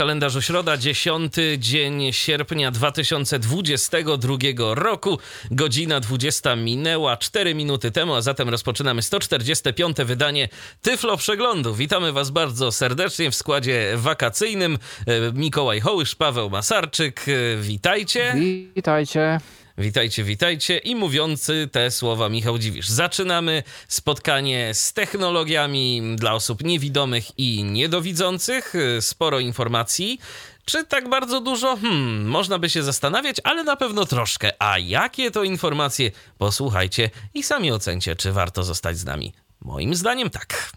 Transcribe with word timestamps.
Kalendarzu 0.00 0.42
środa, 0.42 0.76
10 0.76 1.34
dzień 1.58 2.12
sierpnia 2.12 2.70
2022 2.70 4.36
roku, 4.74 5.18
godzina 5.50 6.00
20 6.00 6.56
minęła 6.56 7.16
4 7.16 7.54
minuty 7.54 7.90
temu, 7.90 8.14
a 8.14 8.22
zatem 8.22 8.48
rozpoczynamy 8.48 9.02
145. 9.02 9.96
wydanie 9.96 10.48
Tyflo 10.82 11.16
Przeglądu. 11.16 11.74
Witamy 11.74 12.12
Was 12.12 12.30
bardzo 12.30 12.72
serdecznie 12.72 13.30
w 13.30 13.34
składzie 13.34 13.92
wakacyjnym. 13.96 14.78
E, 15.06 15.32
Mikołaj 15.32 15.80
Hołysz, 15.80 16.14
Paweł 16.14 16.50
Masarczyk, 16.50 17.20
e, 17.28 17.56
witajcie. 17.56 18.34
Witajcie. 18.76 19.40
Witajcie, 19.78 20.24
witajcie. 20.24 20.78
I 20.78 20.94
mówiący 20.94 21.68
te 21.72 21.90
słowa 21.90 22.28
Michał 22.28 22.58
Dziwisz. 22.58 22.88
Zaczynamy 22.88 23.62
spotkanie 23.88 24.74
z 24.74 24.92
technologiami 24.92 26.02
dla 26.16 26.34
osób 26.34 26.64
niewidomych 26.64 27.38
i 27.38 27.64
niedowidzących. 27.64 28.74
Sporo 29.00 29.40
informacji. 29.40 30.20
Czy 30.64 30.84
tak 30.84 31.08
bardzo 31.08 31.40
dużo? 31.40 31.76
Hmm, 31.76 32.24
można 32.24 32.58
by 32.58 32.70
się 32.70 32.82
zastanawiać, 32.82 33.36
ale 33.44 33.64
na 33.64 33.76
pewno 33.76 34.06
troszkę. 34.06 34.62
A 34.62 34.78
jakie 34.78 35.30
to 35.30 35.44
informacje? 35.44 36.10
Posłuchajcie 36.38 37.10
i 37.34 37.42
sami 37.42 37.72
ocencie, 37.72 38.16
czy 38.16 38.32
warto 38.32 38.62
zostać 38.62 38.98
z 38.98 39.04
nami. 39.04 39.32
Moim 39.60 39.94
zdaniem 39.94 40.30
tak. 40.30 40.72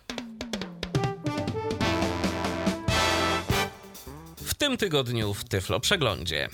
W 4.38 4.54
tym 4.54 4.78
tygodniu 4.78 5.34
w 5.34 5.44
Tyflo 5.44 5.80
Przeglądzie. 5.80 6.50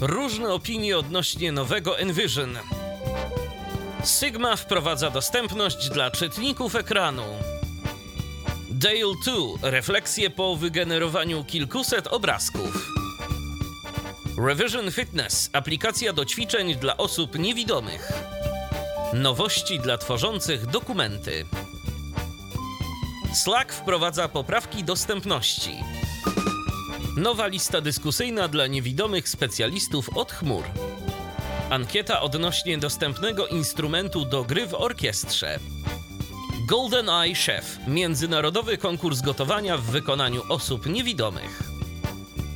Różne 0.00 0.52
opinie 0.52 0.98
odnośnie 0.98 1.52
nowego 1.52 1.98
Envision. 1.98 2.58
Sigma 4.04 4.56
wprowadza 4.56 5.10
dostępność 5.10 5.88
dla 5.88 6.10
czytników 6.10 6.74
ekranu. 6.74 7.22
Dale 8.70 9.14
2 9.60 9.70
refleksje 9.70 10.30
po 10.30 10.56
wygenerowaniu 10.56 11.44
kilkuset 11.44 12.06
obrazków. 12.06 12.88
Revision 14.46 14.90
Fitness 14.90 15.50
aplikacja 15.52 16.12
do 16.12 16.24
ćwiczeń 16.24 16.74
dla 16.74 16.96
osób 16.96 17.38
niewidomych. 17.38 18.12
Nowości 19.12 19.80
dla 19.80 19.98
tworzących 19.98 20.66
dokumenty. 20.66 21.46
Slack 23.34 23.72
wprowadza 23.72 24.28
poprawki 24.28 24.84
dostępności. 24.84 25.84
Nowa 27.18 27.46
lista 27.46 27.80
dyskusyjna 27.80 28.48
dla 28.48 28.66
niewidomych 28.66 29.28
specjalistów 29.28 30.16
od 30.16 30.32
chmur. 30.32 30.64
Ankieta 31.70 32.20
odnośnie 32.20 32.78
dostępnego 32.78 33.46
instrumentu 33.46 34.24
do 34.24 34.44
gry 34.44 34.66
w 34.66 34.74
orkiestrze. 34.74 35.58
Golden 36.68 37.08
Eye 37.08 37.34
Chef 37.34 37.78
międzynarodowy 37.86 38.78
konkurs 38.78 39.20
gotowania 39.20 39.76
w 39.76 39.82
wykonaniu 39.82 40.42
osób 40.48 40.86
niewidomych. 40.86 41.62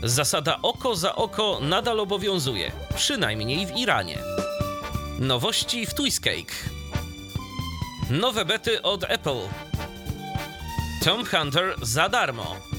Zasada 0.03 0.59
oko 0.63 0.97
za 0.97 1.15
oko 1.15 1.59
nadal 1.63 2.01
obowiązuje, 2.01 2.73
przynajmniej 2.95 3.67
w 3.67 3.77
Iranie. 3.77 4.19
Nowości 5.19 5.87
w 5.87 5.95
Twistcake. 5.95 6.55
Nowe 8.11 8.45
bety 8.45 8.83
od 8.83 9.05
Apple. 9.09 9.41
Tom 11.05 11.27
Hunter 11.27 11.75
za 11.83 12.09
darmo. 12.09 12.72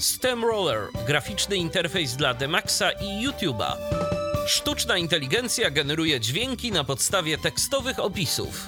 STEMroller, 0.00 0.88
graficzny 1.06 1.56
interfejs 1.56 2.16
dla 2.16 2.34
Demaxa 2.34 2.90
i 3.00 3.26
YouTube'a. 3.26 3.76
Sztuczna 4.46 4.96
inteligencja 4.96 5.70
generuje 5.70 6.20
dźwięki 6.20 6.72
na 6.72 6.84
podstawie 6.84 7.38
tekstowych 7.38 7.98
opisów. 7.98 8.66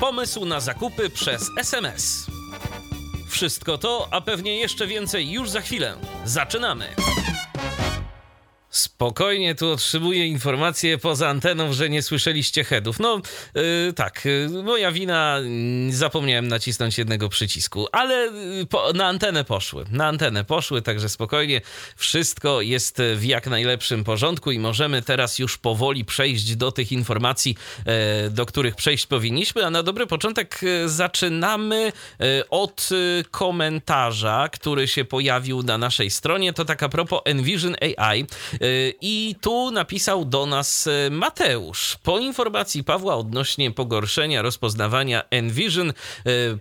Pomysł 0.00 0.44
na 0.44 0.60
zakupy 0.60 1.10
przez 1.10 1.50
SMS. 1.58 2.26
Wszystko 3.28 3.78
to, 3.78 4.08
a 4.10 4.20
pewnie 4.20 4.56
jeszcze 4.56 4.86
więcej 4.86 5.30
już 5.30 5.50
za 5.50 5.60
chwilę. 5.60 5.96
Zaczynamy! 6.24 6.88
Spokojnie 8.70 9.54
tu 9.54 9.70
otrzymuję 9.70 10.26
informację 10.26 10.98
poza 10.98 11.28
anteną, 11.28 11.72
że 11.72 11.90
nie 11.90 12.02
słyszeliście 12.02 12.64
headów. 12.64 13.00
No 13.00 13.20
yy, 13.54 13.92
tak, 13.92 14.24
yy, 14.24 14.62
moja 14.62 14.92
wina, 14.92 15.38
yy, 15.86 15.92
zapomniałem 15.92 16.48
nacisnąć 16.48 16.98
jednego 16.98 17.28
przycisku, 17.28 17.86
ale 17.92 18.14
yy, 18.14 18.66
po, 18.66 18.92
na 18.92 19.06
antenę 19.06 19.44
poszły. 19.44 19.84
Na 19.90 20.06
antenę 20.06 20.44
poszły, 20.44 20.82
także 20.82 21.08
spokojnie. 21.08 21.60
Wszystko 21.96 22.60
jest 22.60 23.02
w 23.16 23.24
jak 23.24 23.46
najlepszym 23.46 24.04
porządku 24.04 24.50
i 24.50 24.58
możemy 24.58 25.02
teraz 25.02 25.38
już 25.38 25.58
powoli 25.58 26.04
przejść 26.04 26.56
do 26.56 26.72
tych 26.72 26.92
informacji, 26.92 27.56
yy, 27.86 28.30
do 28.30 28.46
których 28.46 28.76
przejść 28.76 29.06
powinniśmy. 29.06 29.66
A 29.66 29.70
na 29.70 29.82
dobry 29.82 30.06
początek 30.06 30.60
yy, 30.62 30.88
zaczynamy 30.88 31.92
yy, 32.18 32.48
od 32.50 32.88
komentarza, 33.30 34.48
który 34.52 34.88
się 34.88 35.04
pojawił 35.04 35.62
na 35.62 35.78
naszej 35.78 36.10
stronie. 36.10 36.52
To 36.52 36.64
tak 36.64 36.82
a 36.82 36.88
propos 36.88 37.20
Envision 37.24 37.76
AI. 37.96 38.26
I 39.00 39.36
tu 39.40 39.70
napisał 39.70 40.24
do 40.24 40.46
nas 40.46 40.88
Mateusz. 41.10 41.98
Po 42.02 42.18
informacji 42.18 42.84
Pawła 42.84 43.16
odnośnie 43.16 43.70
pogorszenia 43.70 44.42
rozpoznawania 44.42 45.22
Envision, 45.30 45.92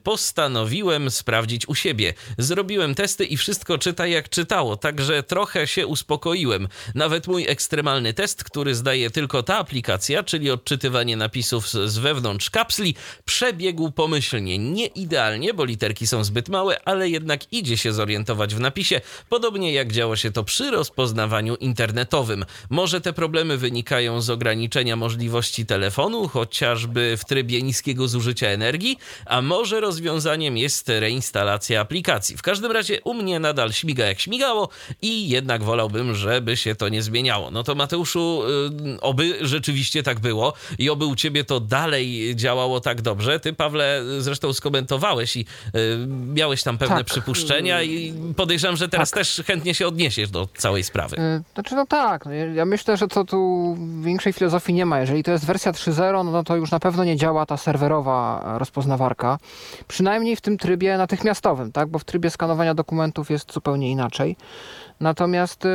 postanowiłem 0.04 1.12
sprawdzić 1.12 1.68
u 1.68 1.76
siebie. 1.76 2.14
Zrobiłem 2.38 2.96
testy 2.96 3.26
i 3.26 3.38
wszystko 3.38 3.78
czyta 3.78 4.08
jak 4.08 4.30
czytało, 4.30 4.78
także 4.78 5.24
trochę 5.24 5.68
się 5.68 5.88
uspokoiłem. 5.88 6.68
Nawet 6.96 7.28
mój 7.28 7.48
ekstremalny 7.48 8.14
test, 8.14 8.44
który 8.44 8.76
zdaje 8.76 9.10
tylko 9.10 9.44
ta 9.44 9.58
aplikacja, 9.58 10.24
czyli 10.24 10.52
odczytywanie 10.52 11.18
napisów 11.18 11.70
z 11.70 11.98
wewnątrz 11.98 12.50
kapsli, 12.50 12.96
przebiegł 13.26 13.92
pomyślnie. 13.92 14.58
Nie 14.58 14.86
idealnie, 14.86 15.54
bo 15.54 15.66
literki 15.66 16.08
są 16.08 16.24
zbyt 16.24 16.50
małe, 16.50 16.84
ale 16.86 17.10
jednak 17.10 17.54
idzie 17.54 17.78
się 17.78 17.94
zorientować 17.94 18.56
w 18.56 18.60
napisie, 18.60 19.02
podobnie 19.30 19.74
jak 19.74 19.92
działo 19.92 20.16
się 20.16 20.31
to 20.31 20.44
przy 20.44 20.72
rozpoznawaniu 20.72 21.56
internetowym. 21.90 22.46
Może 22.70 23.02
te 23.02 23.14
problemy 23.14 23.58
wynikają 23.58 24.22
z 24.22 24.30
ograniczenia 24.30 24.96
możliwości 24.96 25.66
telefonu, 25.66 26.28
chociażby 26.28 27.18
w 27.18 27.26
trybie 27.26 27.62
niskiego 27.62 28.08
zużycia 28.08 28.48
energii, 28.48 28.98
a 29.26 29.42
może 29.42 29.80
rozwiązaniem 29.82 30.58
jest 30.58 30.90
reinstalacja 30.90 31.82
aplikacji. 31.82 32.38
W 32.38 32.42
każdym 32.42 32.72
razie 32.72 33.02
u 33.02 33.14
mnie 33.14 33.40
nadal 33.40 33.74
śmiga 33.74 34.06
jak 34.06 34.20
śmigało 34.20 34.70
i 35.02 35.30
jednak 35.30 35.64
wolałbym, 35.64 36.16
żeby 36.16 36.58
się 36.58 36.76
to 36.76 36.90
nie 36.90 37.02
zmieniało. 37.04 37.52
No 37.52 37.64
to 37.64 37.76
Mateuszu, 37.76 38.42
yy, 38.86 39.02
oby 39.02 39.38
rzeczywiście 39.42 40.04
tak 40.04 40.20
było 40.20 40.54
i 40.80 40.90
oby 40.90 41.06
u 41.06 41.16
ciebie 41.16 41.44
to 41.44 41.60
dalej 41.60 42.36
działało 42.36 42.80
tak 42.80 43.02
dobrze. 43.02 43.40
Ty, 43.40 43.54
Pawle, 43.54 44.04
zresztą 44.20 44.54
skomentowałeś 44.54 45.36
i 45.36 45.40
yy, 45.74 46.08
miałeś 46.34 46.64
tam 46.64 46.78
pewne 46.78 46.98
Tak. 46.98 47.06
przypuszczenia 47.08 47.82
i 47.84 48.14
podejrzewam, 48.38 48.78
że 48.78 48.90
teraz 48.90 49.12
też 49.12 49.42
chętnie 49.48 49.74
się 49.76 49.88
odniesiesz 49.88 50.30
do 50.30 50.48
całej 50.58 50.84
sprawy. 50.84 51.16
Y, 51.20 51.44
Znaczy, 51.54 51.76
no 51.80 51.86
tak, 51.86 52.26
no 52.26 52.32
ja- 52.32 52.66
myślę, 52.66 52.98
że 52.98 53.08
to 53.08 53.26
tu 53.26 53.78
większej 54.02 54.34
filozofii 54.34 54.74
nie 54.74 54.86
ma. 54.86 55.00
Jeżeli 55.00 55.24
to 55.24 55.32
jest 55.32 55.46
wersja 55.46 55.72
3.0, 55.72 56.32
no 56.32 56.44
to 56.44 56.56
już 56.56 56.72
na 56.72 56.80
pewno 56.80 57.04
nie 57.04 57.16
działa 57.16 57.46
ta 57.46 57.58
serwerowa 57.58 58.44
rozpoznawarka. 58.58 59.38
Przynajmniej 59.88 60.36
w 60.36 60.42
tym 60.42 60.58
trybie 60.58 60.98
natychmiastowym, 60.98 61.72
tak? 61.72 61.90
Bo 61.90 62.00
w 62.00 62.04
trybie 62.04 62.30
skanowania 62.30 62.74
dokumentów 62.74 63.30
jest 63.30 63.54
zupełnie 63.54 63.92
inaczej. 63.92 64.36
Natomiast 65.00 65.66
y, 65.66 65.70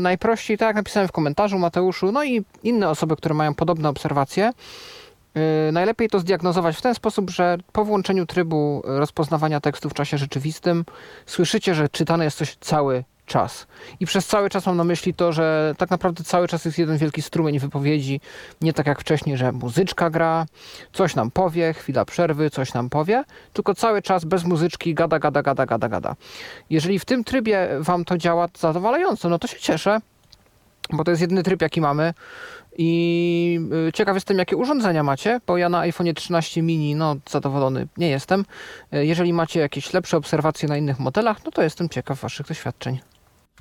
najprościej, 0.00 0.58
tak 0.58 0.66
jak 0.66 0.76
napisałem 0.76 1.08
w 1.08 1.12
komentarzu 1.12 1.58
Mateuszu, 1.58 2.12
no 2.12 2.24
i 2.24 2.44
inne 2.62 2.88
osoby, 2.88 3.16
które 3.16 3.34
mają 3.34 3.54
podobne 3.54 3.88
obserwacje, 3.88 4.52
y, 5.68 5.72
najlepiej 5.72 6.08
to 6.08 6.18
zdiagnozować 6.20 6.76
w 6.76 6.82
ten 6.82 6.94
sposób, 6.94 7.30
że 7.30 7.58
po 7.72 7.84
włączeniu 7.84 8.26
trybu 8.26 8.82
rozpoznawania 8.84 9.60
tekstu 9.60 9.90
w 9.90 9.94
czasie 9.94 10.18
rzeczywistym 10.18 10.84
słyszycie, 11.26 11.74
że 11.74 11.88
czytane 11.88 12.24
jest 12.24 12.38
coś 12.38 12.56
cały 12.60 13.04
czas. 13.28 13.66
I 14.00 14.06
przez 14.06 14.26
cały 14.26 14.50
czas 14.50 14.66
mam 14.66 14.76
na 14.76 14.84
myśli 14.84 15.14
to, 15.14 15.32
że 15.32 15.74
tak 15.78 15.90
naprawdę 15.90 16.24
cały 16.24 16.48
czas 16.48 16.64
jest 16.64 16.78
jeden 16.78 16.98
wielki 16.98 17.22
strumień 17.22 17.58
wypowiedzi, 17.58 18.20
nie 18.60 18.72
tak 18.72 18.86
jak 18.86 19.00
wcześniej, 19.00 19.36
że 19.36 19.52
muzyczka 19.52 20.10
gra, 20.10 20.46
coś 20.92 21.14
nam 21.14 21.30
powie, 21.30 21.72
chwila 21.72 22.04
przerwy, 22.04 22.50
coś 22.50 22.74
nam 22.74 22.90
powie, 22.90 23.24
tylko 23.52 23.74
cały 23.74 24.02
czas 24.02 24.24
bez 24.24 24.44
muzyczki 24.44 24.94
gada, 24.94 25.18
gada, 25.18 25.42
gada, 25.42 25.66
gada, 25.66 25.88
gada. 25.88 26.16
Jeżeli 26.70 26.98
w 26.98 27.04
tym 27.04 27.24
trybie 27.24 27.68
wam 27.80 28.04
to 28.04 28.18
działa 28.18 28.48
zadowalająco, 28.58 29.28
no 29.28 29.38
to 29.38 29.46
się 29.46 29.58
cieszę, 29.58 30.00
bo 30.92 31.04
to 31.04 31.10
jest 31.10 31.20
jedyny 31.20 31.42
tryb, 31.42 31.62
jaki 31.62 31.80
mamy. 31.80 32.14
I 32.80 33.60
y, 33.88 33.92
ciekaw 33.92 34.14
jestem, 34.14 34.38
jakie 34.38 34.56
urządzenia 34.56 35.02
macie, 35.02 35.40
bo 35.46 35.56
ja 35.58 35.68
na 35.68 35.78
iPhone 35.78 36.14
13 36.14 36.62
mini, 36.62 36.94
no 36.94 37.16
zadowolony 37.30 37.86
nie 37.96 38.08
jestem. 38.08 38.44
Y, 38.94 39.06
Jeżeli 39.06 39.32
macie 39.32 39.60
jakieś 39.60 39.92
lepsze 39.92 40.16
obserwacje 40.16 40.68
na 40.68 40.76
innych 40.76 40.98
modelach, 40.98 41.44
no 41.44 41.50
to 41.50 41.62
jestem 41.62 41.88
ciekaw 41.88 42.20
waszych 42.20 42.46
doświadczeń. 42.46 42.98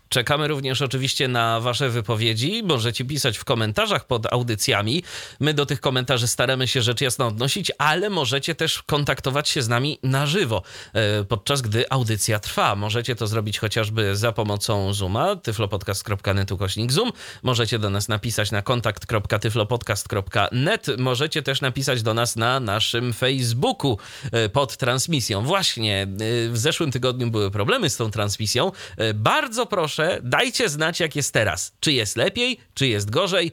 Czekamy 0.09 0.47
również 0.47 0.81
oczywiście 0.81 1.27
na 1.27 1.59
Wasze 1.59 1.89
wypowiedzi. 1.89 2.63
Możecie 2.63 3.05
pisać 3.05 3.37
w 3.37 3.45
komentarzach 3.45 4.07
pod 4.07 4.33
audycjami. 4.33 5.03
My 5.39 5.53
do 5.53 5.65
tych 5.65 5.81
komentarzy 5.81 6.27
staramy 6.27 6.67
się 6.67 6.81
rzecz 6.81 7.01
jasna 7.01 7.27
odnosić, 7.27 7.71
ale 7.77 8.09
możecie 8.09 8.55
też 8.55 8.83
kontaktować 8.83 9.49
się 9.49 9.61
z 9.61 9.67
nami 9.67 9.99
na 10.03 10.27
żywo, 10.27 10.61
e, 10.93 11.23
podczas 11.23 11.61
gdy 11.61 11.89
audycja 11.89 12.39
trwa. 12.39 12.75
Możecie 12.75 13.15
to 13.15 13.27
zrobić 13.27 13.59
chociażby 13.59 14.15
za 14.15 14.31
pomocą 14.31 14.93
Zooma, 14.93 15.35
tyflopodcast.net 15.35 16.51
ukośnik 16.51 16.91
Zoom. 16.91 17.11
Możecie 17.43 17.79
do 17.79 17.89
nas 17.89 18.07
napisać 18.07 18.51
na 18.51 18.61
kontakt.tyflopodcast.net. 18.61 20.87
Możecie 20.97 21.41
też 21.41 21.61
napisać 21.61 22.01
do 22.01 22.13
nas 22.13 22.35
na 22.35 22.59
naszym 22.59 23.13
Facebooku 23.13 23.97
e, 24.31 24.49
pod 24.49 24.77
transmisją. 24.77 25.43
Właśnie 25.43 26.03
e, 26.03 26.07
w 26.49 26.57
zeszłym 26.57 26.91
tygodniu 26.91 27.31
były 27.31 27.51
problemy 27.51 27.89
z 27.89 27.97
tą 27.97 28.11
transmisją. 28.11 28.71
Bardzo 29.15 29.65
proszę, 29.65 29.96
dajcie 30.23 30.69
znać, 30.69 30.99
jak 30.99 31.15
jest 31.15 31.33
teraz. 31.33 31.73
Czy 31.79 31.91
jest 31.91 32.17
lepiej, 32.17 32.57
czy 32.73 32.87
jest 32.87 33.09
gorzej, 33.09 33.51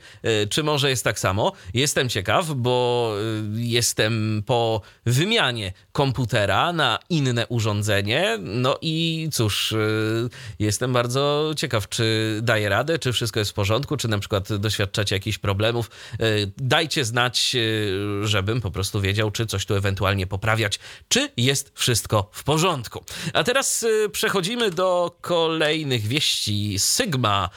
czy 0.50 0.62
może 0.62 0.90
jest 0.90 1.04
tak 1.04 1.18
samo. 1.18 1.52
Jestem 1.74 2.08
ciekaw, 2.08 2.46
bo 2.54 3.14
jestem 3.54 4.42
po 4.46 4.80
wymianie 5.06 5.72
komputera 5.92 6.72
na 6.72 6.98
inne 7.10 7.46
urządzenie. 7.46 8.38
No 8.40 8.78
i 8.82 9.28
cóż, 9.32 9.74
jestem 10.58 10.92
bardzo 10.92 11.52
ciekaw, 11.56 11.88
czy 11.88 12.38
daje 12.42 12.68
radę, 12.68 12.98
czy 12.98 13.12
wszystko 13.12 13.40
jest 13.40 13.50
w 13.50 13.54
porządku, 13.54 13.96
czy 13.96 14.08
na 14.08 14.18
przykład 14.18 14.52
doświadczacie 14.52 15.16
jakichś 15.16 15.38
problemów. 15.38 15.90
Dajcie 16.56 17.04
znać, 17.04 17.56
żebym 18.22 18.60
po 18.60 18.70
prostu 18.70 19.00
wiedział, 19.00 19.30
czy 19.30 19.46
coś 19.46 19.66
tu 19.66 19.74
ewentualnie 19.74 20.26
poprawiać, 20.26 20.78
czy 21.08 21.30
jest 21.36 21.72
wszystko 21.74 22.30
w 22.32 22.44
porządku. 22.44 23.04
A 23.32 23.44
teraz 23.44 23.86
przechodzimy 24.12 24.70
do 24.70 25.16
kolejnych 25.20 26.02
wieści. 26.02 26.33
Sigma 26.78 27.48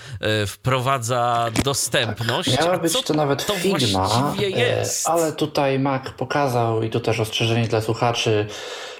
wprowadza 0.48 1.50
dostępność. 1.64 2.60
Miała 2.60 2.78
być 2.78 3.04
to 3.04 3.14
nawet 3.14 3.46
to 3.46 3.54
Figma, 3.54 4.36
jest? 4.40 5.10
ale 5.10 5.34
tutaj 5.34 5.80
Mac 5.80 6.04
pokazał 6.18 6.84
i 6.84 6.90
tu 6.90 7.00
też 7.00 7.20
ostrzeżenie 7.20 7.68
dla 7.68 7.82
słuchaczy 7.82 8.48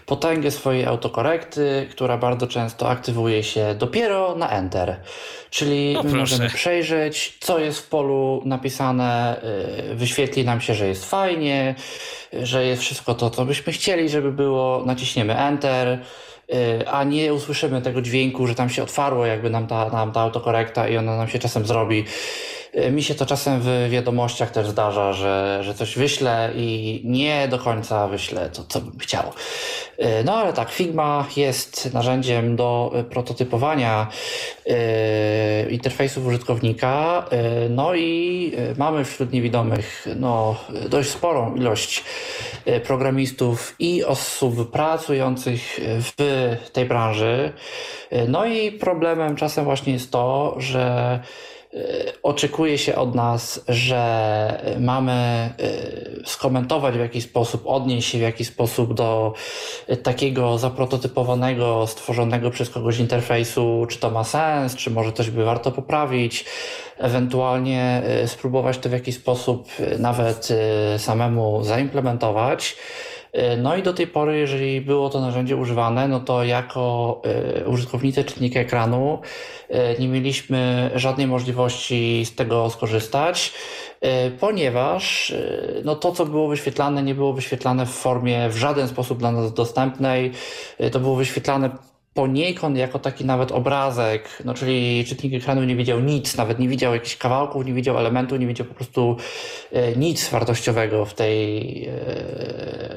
potęgę 0.08 0.52
swojej 0.52 0.86
autokorekty, 0.86 1.88
która 1.92 2.18
bardzo 2.18 2.48
często 2.48 2.90
aktywuje 2.90 3.44
się 3.44 3.76
dopiero 3.76 4.36
na 4.36 4.50
Enter. 4.50 5.00
Czyli 5.50 5.94
No 5.94 6.04
możemy 6.04 6.50
przejrzeć, 6.50 7.38
co 7.40 7.60
jest 7.60 7.80
w 7.80 7.88
polu 7.88 8.42
napisane, 8.46 9.42
y, 9.92 9.96
wyświetli 9.96 10.46
nam 10.46 10.62
się, 10.62 10.74
że 10.74 10.88
jest 10.88 11.10
fajnie, 11.10 11.76
że 12.34 12.66
jest 12.66 12.82
wszystko 12.82 13.14
to, 13.14 13.30
co 13.30 13.46
byśmy 13.46 13.74
chcieli, 13.74 14.10
żeby 14.10 14.32
było, 14.32 14.84
naciśniemy 14.86 15.38
Enter, 15.38 16.00
a 16.88 17.04
nie 17.04 17.34
usłyszymy 17.34 17.82
tego 17.82 18.02
dźwięku, 18.02 18.48
że 18.48 18.56
tam 18.56 18.70
się 18.70 18.84
otwarło 18.84 19.26
jakby 19.26 19.50
nam 19.50 19.68
ta, 19.68 19.90
nam 19.90 20.12
ta 20.12 20.22
autokorekta 20.22 20.88
i 20.88 20.98
ona 20.98 21.18
nam 21.18 21.28
się 21.28 21.40
czasem 21.40 21.66
zrobi. 21.66 22.06
Y, 22.76 22.92
Mi 22.92 23.04
się 23.04 23.16
to 23.16 23.26
czasem 23.26 23.60
w 23.62 23.90
wiadomościach 23.90 24.52
też 24.52 24.68
zdarza, 24.68 25.14
że, 25.14 25.60
że 25.64 25.74
coś 25.74 25.98
wyślę 25.98 26.52
i 26.56 27.02
nie 27.06 27.48
do 27.48 27.60
końca 27.60 28.08
wyślę 28.08 28.50
to, 28.50 28.64
co 28.64 28.82
bym 28.82 29.00
chciał. 29.00 29.24
Y, 30.00 30.24
No 30.26 30.36
ale 30.36 30.54
tak, 30.54 30.72
Figma 30.72 31.26
jest 31.36 31.94
narzędziem 31.94 32.56
do 32.56 32.94
prototypowania 33.10 34.08
y, 34.68 35.70
interfejsów 35.70 36.26
użytkownika. 36.28 37.26
No 37.70 37.96
i 37.96 38.52
mamy 38.78 39.06
wśród 39.06 39.34
niewidomych 39.34 40.08
no, 40.16 40.56
dość 40.90 41.10
sporą 41.10 41.56
ilość 41.56 42.04
programistów 42.84 43.76
i 43.80 44.04
osób 44.04 44.72
pracujących 44.72 45.80
w 45.80 46.70
tej 46.74 46.86
branży. 46.86 47.54
No 48.28 48.46
i 48.46 48.72
problemem 48.72 49.36
czasem 49.36 49.66
właśnie 49.66 49.94
jest 49.94 50.12
to, 50.12 50.56
że 50.58 51.20
oczekuje 52.24 52.78
się 52.78 52.96
od 52.96 53.16
nas, 53.16 53.66
że 53.68 54.76
mamy 54.80 55.50
y, 55.60 56.24
skomentować 56.26 56.96
w 56.96 57.00
jakiś 57.00 57.24
sposób, 57.24 57.62
odnieść 57.66 58.10
się 58.10 58.18
w 58.18 58.22
jakiś 58.22 58.48
sposób 58.48 58.94
do 58.94 59.34
y, 59.90 59.98
takiego 59.98 60.58
zaprototypowanego, 60.58 61.88
stworzonego 61.88 62.52
przez 62.52 62.70
kogoś 62.70 63.00
interfejsu, 63.00 63.86
czy 63.90 63.98
to 63.98 64.12
ma 64.12 64.24
sens, 64.24 64.76
czy 64.76 64.92
może 64.92 65.12
coś 65.12 65.30
by 65.30 65.46
warto 65.46 65.72
poprawić, 65.72 66.46
ewentualnie 66.98 68.02
y, 68.24 68.28
spróbować 68.28 68.78
to 68.78 68.90
w 68.90 68.92
jakiś 68.92 69.16
sposób 69.16 69.68
y, 69.80 70.00
nawet 70.00 70.50
y, 70.96 71.00
samemu 71.00 71.64
zaimplementować. 71.64 72.76
Y, 73.36 73.58
No 73.58 73.76
i 73.76 73.84
do 73.84 73.94
tej 73.94 74.08
pory, 74.08 74.38
jeżeli 74.38 74.82
było 74.82 75.10
to 75.10 75.22
narzędzie 75.22 75.56
używane, 75.56 76.08
no 76.08 76.20
to 76.20 76.44
jako 76.44 77.22
y, 77.62 77.70
użytkownicy 77.70 78.24
czytnika 78.24 78.60
ekranu 78.60 79.20
y, 79.70 80.00
nie 80.00 80.08
mieliśmy 80.08 80.92
żadnej 80.96 81.28
możliwości 81.28 82.26
z 82.26 82.36
tego 82.36 82.70
skorzystać, 82.70 83.54
ponieważ 84.40 85.34
no 85.84 85.96
to, 85.96 86.12
co 86.12 86.26
było 86.26 86.48
wyświetlane, 86.48 87.04
nie 87.04 87.16
było 87.16 87.34
wyświetlane 87.34 87.86
w 87.86 87.90
formie 87.90 88.50
w 88.50 88.58
żaden 88.58 88.88
sposób 88.88 89.20
dla 89.20 89.32
nas 89.32 89.54
dostępnej. 89.54 90.32
To 90.92 91.00
było 91.00 91.16
wyświetlane 91.16 91.70
poniekąd 92.18 92.78
jako 92.78 93.00
taki 93.00 93.26
nawet 93.26 93.52
obrazek, 93.52 94.30
no 94.46 94.54
czyli 94.54 95.06
czytnik 95.06 95.34
ekranu 95.34 95.64
nie 95.64 95.76
widział 95.76 96.00
nic, 96.00 96.38
nawet 96.38 96.60
nie 96.60 96.68
widział 96.68 96.94
jakichś 96.94 97.18
kawałków, 97.18 97.66
nie 97.66 97.74
widział 97.74 97.98
elementu, 97.98 98.36
nie 98.36 98.48
widział 98.48 98.68
po 98.68 98.74
prostu 98.74 99.18
e, 99.72 99.96
nic 99.96 100.30
wartościowego 100.30 101.06
w 101.06 101.14
tej, 101.14 101.86
e, 101.88 101.92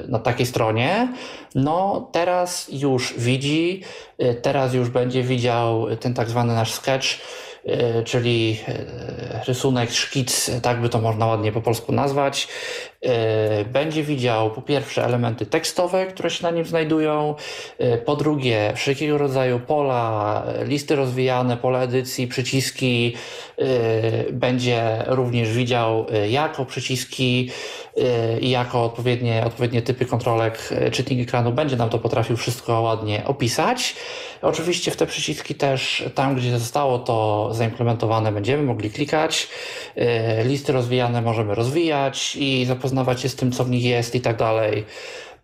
na 0.07 0.19
takiej 0.19 0.45
stronie. 0.45 1.13
No 1.55 2.09
teraz 2.11 2.69
już 2.71 3.13
widzi, 3.17 3.81
e, 4.17 4.33
teraz 4.33 4.73
już 4.73 4.89
będzie 4.89 5.23
widział 5.23 5.95
ten 5.95 6.13
tak 6.13 6.29
zwany 6.29 6.53
nasz 6.53 6.73
sketch, 6.73 7.07
czyli 8.05 8.59
e, 8.67 9.43
rysunek, 9.47 9.91
szkic, 9.91 10.51
tak 10.61 10.81
by 10.81 10.89
to 10.89 11.01
można 11.01 11.25
ładnie 11.25 11.51
po 11.51 11.61
polsku 11.61 11.91
nazwać. 11.91 12.47
E, 13.01 13.65
Będzie 13.65 14.03
widział 14.03 14.51
po 14.51 14.61
pierwsze 14.61 15.05
elementy 15.05 15.45
tekstowe, 15.45 16.05
które 16.05 16.29
się 16.29 16.43
na 16.43 16.51
nim 16.51 16.65
znajdują, 16.65 17.35
e, 17.77 17.97
po 17.97 18.15
drugie 18.15 18.73
wszelkiego 18.75 19.17
rodzaju 19.17 19.59
pola, 19.59 20.43
e, 20.47 20.65
listy 20.65 20.95
rozwijane, 20.95 21.57
pola 21.57 21.83
edycji, 21.83 22.27
przyciski. 22.27 23.15
e, 23.57 24.33
Będzie 24.33 25.03
również 25.07 25.53
widział 25.53 26.05
e, 26.13 26.29
jako 26.29 26.65
przyciski 26.65 27.49
e, 27.49 27.80
i 28.41 28.49
jako 28.49 28.83
odpowiednie, 28.83 29.43
odpowiednie 29.45 29.81
typy 29.81 30.05
kontrolek 30.05 30.69
e, 30.71 30.91
czytnik 30.91 31.27
ekranu 31.27 31.51
będzie 31.51 31.75
nam 31.75 31.89
to 31.89 31.99
potrafił 31.99 32.37
wszystko 32.37 32.81
ładnie 32.81 33.23
opisać. 33.25 33.95
Oczywiście 34.41 34.91
w 34.91 34.97
te 34.97 35.05
przyciski 35.05 35.55
też 35.55 36.03
tam, 36.15 36.35
gdzie 36.35 36.59
zostało 36.59 36.99
to 36.99 37.49
zaimplementowane, 37.53 38.31
będziemy 38.31 38.63
mogli 38.63 38.91
klikać. 38.91 39.47
E, 39.95 40.43
Listy 40.43 40.73
rozwijane 40.73 41.21
możemy 41.21 41.55
rozwijać 41.55 42.35
i 42.35 42.65
zapoznawać 42.65 43.21
się 43.21 43.29
z 43.29 43.35
tym, 43.35 43.51
co 43.51 43.63
w 43.63 43.69
nich 43.69 43.83
jest 43.83 44.15
i 44.15 44.21
tak 44.21 44.37
dalej. 44.37 44.85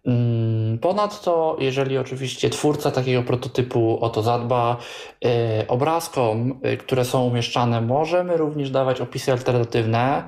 Mm, 0.06 0.78
Ponadto, 0.80 1.58
jeżeli 1.60 1.98
oczywiście 1.98 2.50
twórca 2.50 2.92
takiego 2.92 3.24
prototypu 3.24 3.98
o 4.02 4.10
to 4.10 4.21
zadba, 4.21 4.78
e, 5.26 5.68
obrazkom, 5.68 6.60
które 6.80 7.06
są 7.06 7.24
umieszczane, 7.24 7.81
możemy 7.81 8.38
również 8.38 8.69
dawać 8.69 9.02
opisy 9.02 9.31
alternatywne, 9.31 10.24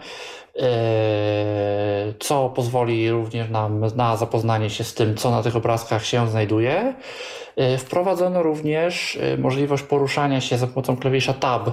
co 2.20 2.50
pozwoli 2.50 3.12
również 3.12 3.50
nam 3.50 3.86
na 3.96 4.18
zapoznanie 4.18 4.70
się 4.70 4.84
z 4.84 4.94
tym, 4.94 5.16
co 5.16 5.32
na 5.32 5.44
tych 5.44 5.56
obrazkach 5.56 6.06
się 6.06 6.28
znajduje. 6.30 6.94
E, 7.56 7.78
Wprowadzono 7.78 8.44
również 8.44 9.20
e, 9.22 9.38
możliwość 9.38 9.84
poruszania 9.84 10.42
się 10.42 10.58
za 10.58 10.68
pomocą 10.68 10.98
klawisza 10.98 11.34
Tab 11.34 11.70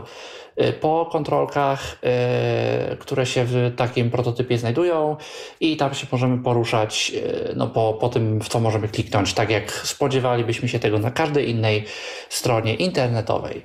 po 0.81 1.09
kontrolkach, 1.13 1.99
e, 2.03 2.97
które 2.97 3.27
się 3.27 3.45
w 3.45 3.73
takim 3.77 4.11
prototypie 4.11 4.59
znajdują 4.59 5.17
i 5.61 5.77
tam 5.77 5.95
się 5.95 6.07
możemy 6.13 6.39
poruszać 6.39 7.13
e, 7.51 7.55
no, 7.55 7.67
po, 7.67 7.95
po 8.01 8.09
tym, 8.09 8.41
w 8.41 8.49
co 8.49 8.61
możemy 8.61 8.89
kliknąć, 8.89 9.35
tak 9.35 9.51
jak 9.51 9.73
spodziewalibyśmy 9.73 10.69
się 10.69 10.79
tego 10.79 10.99
na 10.99 11.11
każdej 11.11 11.51
innej 11.51 11.85
stronie 12.29 12.75
internetowej. 12.75 13.63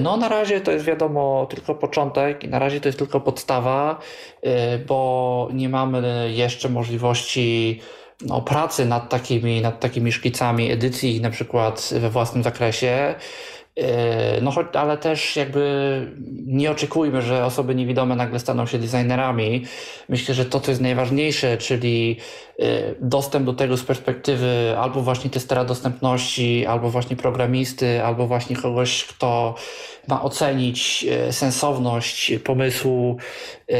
No 0.00 0.16
na 0.16 0.28
razie 0.28 0.60
to 0.60 0.72
jest 0.72 0.84
wiadomo 0.84 1.46
tylko 1.50 1.74
początek 1.74 2.44
i 2.44 2.48
na 2.48 2.58
razie 2.58 2.80
to 2.80 2.88
jest 2.88 2.98
tylko 2.98 3.20
podstawa, 3.20 3.98
bo 4.86 5.48
nie 5.52 5.68
mamy 5.68 6.30
jeszcze 6.34 6.68
możliwości 6.68 7.80
no, 8.26 8.40
pracy 8.40 8.86
nad 8.86 9.08
takimi, 9.08 9.60
nad 9.60 9.80
takimi 9.80 10.12
szkicami, 10.12 10.70
edycji 10.70 11.20
na 11.20 11.30
przykład 11.30 11.90
we 12.00 12.10
własnym 12.10 12.42
zakresie. 12.42 13.14
Yy, 13.80 13.86
No, 14.42 14.50
choć, 14.50 14.66
ale 14.72 14.98
też 14.98 15.36
jakby 15.36 15.62
nie 16.46 16.70
oczekujmy, 16.70 17.22
że 17.22 17.44
osoby 17.44 17.74
niewidome 17.74 18.16
nagle 18.16 18.38
staną 18.38 18.66
się 18.66 18.78
designerami. 18.78 19.64
Myślę, 20.08 20.34
że 20.34 20.44
to, 20.44 20.60
co 20.60 20.70
jest 20.70 20.80
najważniejsze, 20.80 21.56
czyli 21.58 22.16
yy, 22.58 22.66
dostęp 23.00 23.46
do 23.46 23.52
tego 23.52 23.76
z 23.76 23.84
perspektywy 23.84 24.74
albo 24.78 25.00
właśnie 25.00 25.30
testera 25.30 25.64
dostępności, 25.64 26.66
albo 26.66 26.90
właśnie 26.90 27.16
programisty, 27.16 28.04
albo 28.04 28.26
właśnie 28.26 28.56
kogoś, 28.56 29.04
kto 29.04 29.54
ma 30.08 30.22
ocenić 30.22 31.02
yy, 31.02 31.32
sensowność 31.32 32.32
pomysłu, 32.44 33.16
yy, 33.68 33.76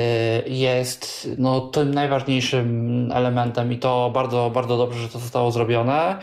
jest 0.46 1.28
no, 1.38 1.60
tym 1.60 1.94
najważniejszym 1.94 3.08
elementem 3.14 3.72
i 3.72 3.78
to 3.78 4.10
bardzo, 4.14 4.50
bardzo 4.54 4.76
dobrze, 4.76 4.98
że 4.98 5.08
to 5.08 5.18
zostało 5.18 5.50
zrobione. 5.50 6.18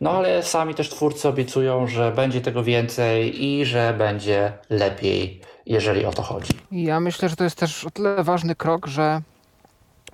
No 0.00 0.10
ale 0.10 0.42
sami 0.42 0.74
też 0.74 0.90
twórcy 0.90 1.28
obiecują, 1.28 1.86
że 1.86 2.12
będzie 2.12 2.40
tego 2.40 2.64
więcej 2.64 3.44
i 3.44 3.64
że 3.64 3.94
będzie 3.98 4.52
lepiej, 4.70 5.40
jeżeli 5.66 6.04
o 6.04 6.10
to 6.10 6.22
chodzi. 6.22 6.52
Ja 6.72 7.00
myślę, 7.00 7.28
że 7.28 7.36
to 7.36 7.44
jest 7.44 7.56
też 7.56 7.84
o 7.84 7.90
tyle 7.90 8.24
ważny 8.24 8.54
krok, 8.54 8.86
że 8.86 9.22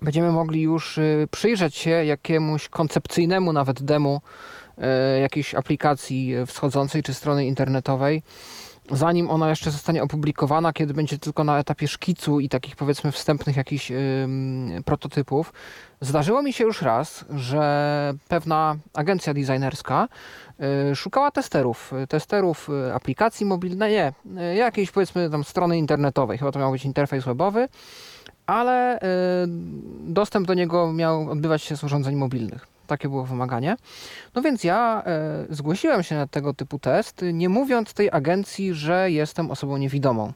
będziemy 0.02 0.33
mogli 0.33 0.62
już 0.62 0.99
y, 0.99 1.28
przyjrzeć 1.30 1.76
się 1.76 1.90
jakiemuś 1.90 2.68
koncepcyjnemu 2.68 3.52
nawet 3.52 3.83
demu 3.83 4.21
y, 4.78 5.21
jakiejś 5.21 5.54
aplikacji 5.54 6.35
wschodzącej 6.47 7.02
czy 7.02 7.14
strony 7.14 7.47
internetowej, 7.47 8.23
zanim 8.90 9.30
ona 9.30 9.49
jeszcze 9.49 9.71
zostanie 9.71 10.02
opublikowana, 10.02 10.73
kiedy 10.73 10.95
będzie 10.95 11.18
tylko 11.18 11.45
na 11.45 11.59
etapie 11.59 11.88
szkicu 11.88 12.40
i 12.40 12.49
takich 12.49 12.76
powiedzmy 12.76 13.12
wstępnych 13.12 13.57
jakichś 13.57 13.92
prototypów. 14.85 15.52
Zdarzyło 16.00 16.42
mi 16.42 16.52
się 16.52 16.64
już 16.64 16.83
raz, 16.83 17.25
że 17.30 18.14
pewna 18.28 18.76
agencja 18.95 19.35
designerska 19.35 20.09
y, 20.92 20.97
szukała 20.97 21.30
testerów, 21.30 21.92
testerów 22.09 22.68
y, 22.88 22.95
aplikacji 22.95 23.47
mobilnej, 23.47 23.92
nie, 23.92 24.12
jakiejś 24.54 24.90
powiedzmy 24.90 25.30
tam 25.30 25.45
strony 25.45 25.78
internetowej, 25.78 26.38
chyba 26.38 26.52
to 26.52 26.59
miał 26.59 26.73
być 26.73 26.85
interfejs 26.85 27.25
webowy, 27.25 27.68
ale 28.47 28.97
y, 28.97 29.00
dostęp 30.00 30.47
do 30.47 30.54
niego 30.54 30.92
miał 30.92 31.30
odbywać 31.30 31.62
się 31.62 31.76
z 31.76 31.85
urządzeń 31.85 32.16
mobilnych. 32.16 32.77
Takie 32.88 33.09
było 33.09 33.25
wymaganie. 33.25 33.76
No 34.35 34.42
więc 34.42 34.64
ja 34.64 35.02
zgłosiłem 35.50 36.02
się 36.02 36.14
na 36.14 36.26
tego 36.26 36.54
typu 36.54 36.78
test, 36.78 37.25
nie 37.33 37.49
mówiąc 37.49 37.95
tej 37.95 38.11
agencji, 38.11 38.75
że 38.75 39.11
jestem 39.11 39.50
osobą 39.50 39.76
niewidomą. 39.76 40.33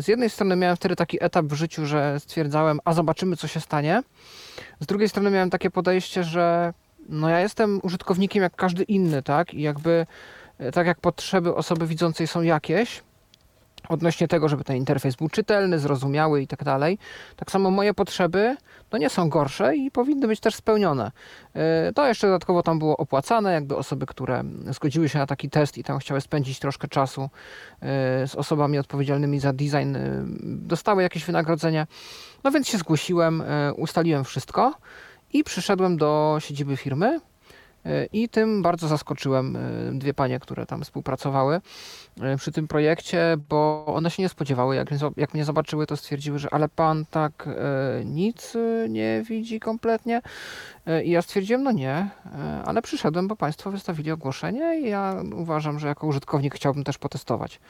Z 0.00 0.08
jednej 0.08 0.30
strony 0.30 0.56
miałem 0.56 0.76
wtedy 0.76 0.96
taki 0.96 1.24
etap 1.24 1.46
w 1.46 1.52
życiu, 1.52 1.86
że 1.86 2.20
stwierdzałem, 2.20 2.80
a 2.84 2.92
zobaczymy, 2.92 3.36
co 3.36 3.48
się 3.48 3.60
stanie. 3.60 4.02
Z 4.80 4.86
drugiej 4.86 5.08
strony 5.08 5.30
miałem 5.30 5.50
takie 5.50 5.70
podejście, 5.70 6.24
że 6.24 6.72
no 7.08 7.28
ja 7.28 7.40
jestem 7.40 7.80
użytkownikiem 7.82 8.42
jak 8.42 8.56
każdy 8.56 8.82
inny, 8.82 9.22
tak? 9.22 9.54
I 9.54 9.62
jakby 9.62 10.06
tak 10.72 10.86
jak 10.86 11.00
potrzeby 11.00 11.54
osoby 11.54 11.86
widzącej 11.86 12.26
są 12.26 12.42
jakieś, 12.42 13.02
odnośnie 13.88 14.28
tego, 14.28 14.48
żeby 14.48 14.64
ten 14.64 14.76
interfejs 14.76 15.16
był 15.16 15.28
czytelny, 15.28 15.78
zrozumiały 15.78 16.42
i 16.42 16.46
tak 16.46 16.64
dalej. 16.64 16.98
Tak 17.36 17.50
samo 17.50 17.70
moje 17.70 17.94
potrzeby 17.94 18.56
no 18.92 18.98
nie 18.98 19.10
są 19.10 19.28
gorsze 19.28 19.76
i 19.76 19.90
powinny 19.90 20.28
być 20.28 20.40
też 20.40 20.54
spełnione. 20.54 21.12
E, 21.54 21.92
to 21.92 22.06
jeszcze 22.06 22.26
dodatkowo 22.26 22.62
tam 22.62 22.78
było 22.78 22.96
opłacane, 22.96 23.52
jakby 23.52 23.76
osoby, 23.76 24.06
które 24.06 24.44
zgodziły 24.70 25.08
się 25.08 25.18
na 25.18 25.26
taki 25.26 25.50
test 25.50 25.78
i 25.78 25.84
tam 25.84 25.98
chciały 25.98 26.20
spędzić 26.20 26.58
troszkę 26.58 26.88
czasu 26.88 27.22
e, 27.22 27.28
z 28.26 28.34
osobami 28.34 28.78
odpowiedzialnymi 28.78 29.40
za 29.40 29.52
design, 29.52 29.96
e, 29.96 30.24
dostały 30.42 31.02
jakieś 31.02 31.24
wynagrodzenie. 31.24 31.86
No 32.44 32.50
więc 32.50 32.68
się 32.68 32.78
zgłosiłem, 32.78 33.42
ustaliłem 33.76 34.24
wszystko 34.24 34.74
i 35.32 35.44
przyszedłem 35.44 35.96
do 35.96 36.36
siedziby 36.40 36.76
firmy 36.76 37.20
i 38.12 38.28
tym 38.28 38.62
bardzo 38.62 38.88
zaskoczyłem 38.88 39.58
dwie 39.92 40.14
panie, 40.14 40.40
które 40.40 40.66
tam 40.66 40.82
współpracowały 40.84 41.60
przy 42.36 42.52
tym 42.52 42.68
projekcie, 42.68 43.36
bo 43.48 43.86
one 43.86 44.10
się 44.10 44.22
nie 44.22 44.28
spodziewały. 44.28 44.76
Jak, 44.76 44.88
jak 45.16 45.34
mnie 45.34 45.44
zobaczyły, 45.44 45.86
to 45.86 45.96
stwierdziły, 45.96 46.38
że 46.38 46.54
ale 46.54 46.68
pan 46.68 47.04
tak 47.10 47.48
e, 47.48 48.04
nic 48.04 48.56
e, 48.56 48.88
nie 48.88 49.22
widzi 49.28 49.60
kompletnie. 49.60 50.22
E, 50.86 51.04
I 51.04 51.10
ja 51.10 51.22
stwierdziłem, 51.22 51.62
no 51.62 51.72
nie, 51.72 51.90
e, 51.90 52.62
ale 52.64 52.82
przyszedłem, 52.82 53.28
bo 53.28 53.36
państwo 53.36 53.70
wystawili 53.70 54.10
ogłoszenie 54.10 54.80
i 54.80 54.88
ja 54.88 55.22
uważam, 55.34 55.78
że 55.78 55.88
jako 55.88 56.06
użytkownik 56.06 56.54
chciałbym 56.54 56.84
też 56.84 56.98
potestować. 56.98 57.60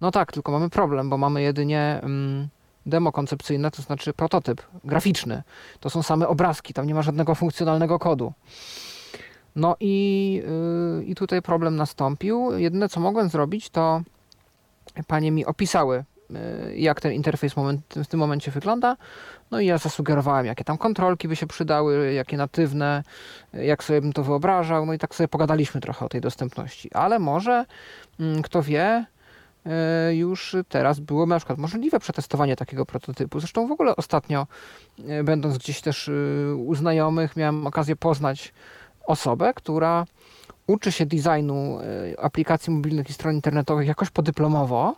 No 0.00 0.10
tak, 0.10 0.32
tylko 0.32 0.52
mamy 0.52 0.70
problem, 0.70 1.10
bo 1.10 1.18
mamy 1.18 1.42
jedynie 1.42 2.00
mm, 2.02 2.48
demo 2.86 3.12
koncepcyjne, 3.12 3.70
to 3.70 3.82
znaczy 3.82 4.12
prototyp 4.12 4.62
graficzny. 4.84 5.42
To 5.80 5.90
są 5.90 6.02
same 6.02 6.28
obrazki, 6.28 6.74
tam 6.74 6.86
nie 6.86 6.94
ma 6.94 7.02
żadnego 7.02 7.34
funkcjonalnego 7.34 7.98
kodu. 7.98 8.32
No 9.56 9.76
i, 9.80 10.42
yy, 10.98 11.04
i 11.04 11.14
tutaj 11.14 11.42
problem 11.42 11.76
nastąpił. 11.76 12.58
Jedyne 12.58 12.88
co 12.88 13.00
mogłem 13.00 13.28
zrobić, 13.28 13.70
to 13.70 14.02
panie 15.06 15.32
mi 15.32 15.46
opisały, 15.46 16.04
yy, 16.30 16.76
jak 16.76 17.00
ten 17.00 17.12
interfejs 17.12 17.54
w 17.96 18.06
tym 18.06 18.20
momencie 18.20 18.50
wygląda. 18.50 18.96
No 19.50 19.60
i 19.60 19.66
ja 19.66 19.78
zasugerowałem, 19.78 20.46
jakie 20.46 20.64
tam 20.64 20.78
kontrolki 20.78 21.28
by 21.28 21.36
się 21.36 21.46
przydały, 21.46 22.12
jakie 22.12 22.36
natywne, 22.36 23.02
jak 23.52 23.84
sobie 23.84 24.00
bym 24.00 24.12
to 24.12 24.22
wyobrażał. 24.22 24.86
No 24.86 24.92
i 24.92 24.98
tak 24.98 25.14
sobie 25.14 25.28
pogadaliśmy 25.28 25.80
trochę 25.80 26.06
o 26.06 26.08
tej 26.08 26.20
dostępności. 26.20 26.90
Ale 26.94 27.18
może, 27.18 27.64
yy, 28.18 28.42
kto 28.42 28.62
wie, 28.62 29.06
y, 30.10 30.16
już 30.16 30.56
teraz 30.68 31.00
było 31.00 31.26
na 31.26 31.36
przykład 31.36 31.58
możliwe 31.58 32.00
przetestowanie 32.00 32.56
takiego 32.56 32.86
prototypu. 32.86 33.40
Zresztą 33.40 33.66
w 33.66 33.72
ogóle 33.72 33.96
ostatnio, 33.96 34.46
y, 34.98 35.24
będąc 35.24 35.58
gdzieś 35.58 35.80
też 35.80 36.08
y, 36.08 36.54
u 36.56 36.74
znajomych, 36.74 37.36
miałem 37.36 37.66
okazję 37.66 37.96
poznać 37.96 38.52
osobę, 39.06 39.54
która 39.54 40.04
uczy 40.66 40.92
się 40.92 41.06
designu 41.06 41.78
e, 41.80 42.20
aplikacji 42.20 42.72
mobilnych 42.72 43.10
i 43.10 43.12
stron 43.12 43.34
internetowych 43.34 43.88
jakoś 43.88 44.10
podyplomowo 44.10 44.96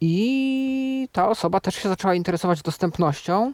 i 0.00 1.08
ta 1.12 1.28
osoba 1.28 1.60
też 1.60 1.74
się 1.74 1.88
zaczęła 1.88 2.14
interesować 2.14 2.62
dostępnością. 2.62 3.52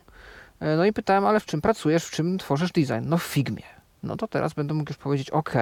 E, 0.61 0.76
no 0.76 0.85
i 0.85 0.92
pytałem, 0.92 1.26
ale 1.26 1.40
w 1.40 1.47
czym 1.47 1.61
pracujesz, 1.61 2.04
w 2.04 2.11
czym 2.11 2.38
tworzysz 2.38 2.73
design? 2.73 3.04
No 3.04 3.18
w 3.18 3.23
Figmie. 3.23 3.62
No 4.02 4.16
to 4.16 4.28
teraz 4.28 4.54
będę 4.54 4.75
mógł 4.75 4.90
już 4.90 4.99
powiedzieć, 4.99 5.30
ok, 5.30 5.54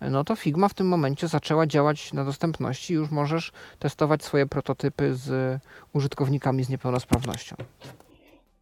no 0.00 0.24
to 0.24 0.36
Figma 0.36 0.68
w 0.68 0.74
tym 0.74 0.88
momencie 0.88 1.28
zaczęła 1.28 1.66
działać 1.66 2.12
na 2.12 2.24
dostępności. 2.24 2.94
Już 2.94 3.10
możesz 3.10 3.52
testować 3.78 4.24
swoje 4.24 4.46
prototypy 4.46 5.14
z 5.14 5.60
użytkownikami 5.92 6.64
z 6.64 6.68
niepełnosprawnością. 6.68 7.56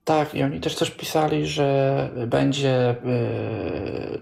Tak, 0.05 0.35
i 0.35 0.43
oni 0.43 0.61
też 0.61 0.75
coś 0.75 0.91
pisali, 0.91 1.47
że 1.47 2.11
będzie, 2.27 2.91
y, 2.91 4.21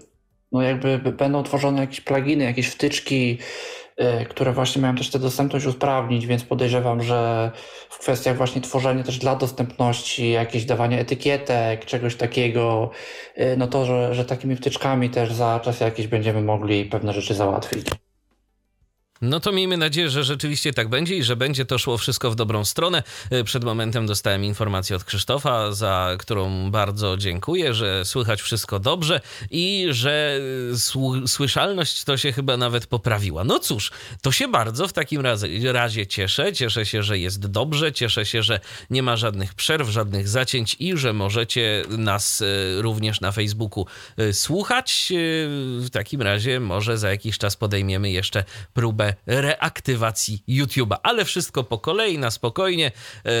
no 0.51 0.61
jakby 0.61 0.97
będą 0.97 1.43
tworzone 1.43 1.81
jakieś 1.81 2.01
pluginy, 2.01 2.43
jakieś 2.43 2.67
wtyczki, 2.67 3.37
y, 4.01 4.25
które 4.25 4.53
właśnie 4.53 4.81
mają 4.81 4.95
też 4.95 5.09
tę 5.09 5.19
dostępność 5.19 5.65
usprawnić, 5.65 6.25
więc 6.27 6.43
podejrzewam, 6.43 7.03
że 7.03 7.51
w 7.89 7.99
kwestiach 7.99 8.37
właśnie 8.37 8.61
tworzenia 8.61 9.03
też 9.03 9.17
dla 9.17 9.35
dostępności, 9.35 10.31
jakieś 10.31 10.65
dawania 10.65 10.99
etykietek, 10.99 11.85
czegoś 11.85 12.15
takiego, 12.15 12.91
y, 13.37 13.57
no 13.57 13.67
to, 13.67 13.85
że, 13.85 14.15
że 14.15 14.25
takimi 14.25 14.55
wtyczkami 14.55 15.09
też 15.09 15.33
za 15.33 15.59
czas 15.63 15.79
jakiś 15.79 16.07
będziemy 16.07 16.41
mogli 16.41 16.85
pewne 16.85 17.13
rzeczy 17.13 17.33
załatwić. 17.33 17.87
No 19.21 19.39
to 19.39 19.51
miejmy 19.51 19.77
nadzieję, 19.77 20.09
że 20.09 20.23
rzeczywiście 20.23 20.73
tak 20.73 20.89
będzie 20.89 21.15
i 21.15 21.23
że 21.23 21.35
będzie 21.35 21.65
to 21.65 21.77
szło 21.77 21.97
wszystko 21.97 22.31
w 22.31 22.35
dobrą 22.35 22.65
stronę. 22.65 23.03
E, 23.29 23.43
przed 23.43 23.63
momentem 23.63 24.07
dostałem 24.07 24.43
informację 24.43 24.95
od 24.95 25.03
Krzysztofa, 25.03 25.71
za 25.71 26.15
którą 26.19 26.71
bardzo 26.71 27.17
dziękuję, 27.17 27.73
że 27.73 28.05
słychać 28.05 28.41
wszystko 28.41 28.79
dobrze 28.79 29.21
i 29.51 29.87
że 29.89 30.39
e, 30.73 31.27
słyszalność 31.27 32.03
to 32.03 32.17
się 32.17 32.31
chyba 32.31 32.57
nawet 32.57 32.87
poprawiła. 32.87 33.43
No 33.43 33.59
cóż, 33.59 33.91
to 34.21 34.31
się 34.31 34.47
bardzo 34.47 34.87
w 34.87 34.93
takim 34.93 35.21
razie, 35.21 35.73
razie 35.73 36.07
cieszę. 36.07 36.53
Cieszę 36.53 36.85
się, 36.85 37.03
że 37.03 37.19
jest 37.19 37.47
dobrze, 37.47 37.91
cieszę 37.91 38.25
się, 38.25 38.43
że 38.43 38.59
nie 38.89 39.03
ma 39.03 39.17
żadnych 39.17 39.53
przerw, 39.53 39.89
żadnych 39.89 40.27
zacięć 40.27 40.75
i 40.79 40.97
że 40.97 41.13
możecie 41.13 41.83
nas 41.89 42.41
e, 42.41 42.81
również 42.81 43.21
na 43.21 43.31
Facebooku 43.31 43.85
słuchać. 44.31 45.13
W 45.79 45.89
takim 45.91 46.21
razie 46.21 46.59
może 46.59 46.97
za 46.97 47.09
jakiś 47.09 47.37
czas 47.37 47.55
podejmiemy 47.55 48.11
jeszcze 48.11 48.43
próbę 48.73 49.08
reaktywacji 49.25 50.43
YouTube'a. 50.47 50.95
Ale 51.03 51.25
wszystko 51.25 51.63
po 51.63 51.77
kolei, 51.77 52.17
na 52.17 52.31
spokojnie. 52.31 52.91
E, 53.25 53.31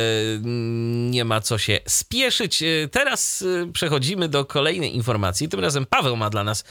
nie 1.09 1.25
ma 1.25 1.41
co 1.41 1.57
się 1.57 1.79
spieszyć. 1.87 2.63
E, 2.63 2.87
teraz 2.91 3.41
e, 3.41 3.71
przechodzimy 3.71 4.29
do 4.29 4.45
kolejnej 4.45 4.95
informacji. 4.95 5.49
Tym 5.49 5.59
razem 5.59 5.85
Paweł 5.85 6.15
ma 6.15 6.29
dla 6.29 6.43
nas 6.43 6.63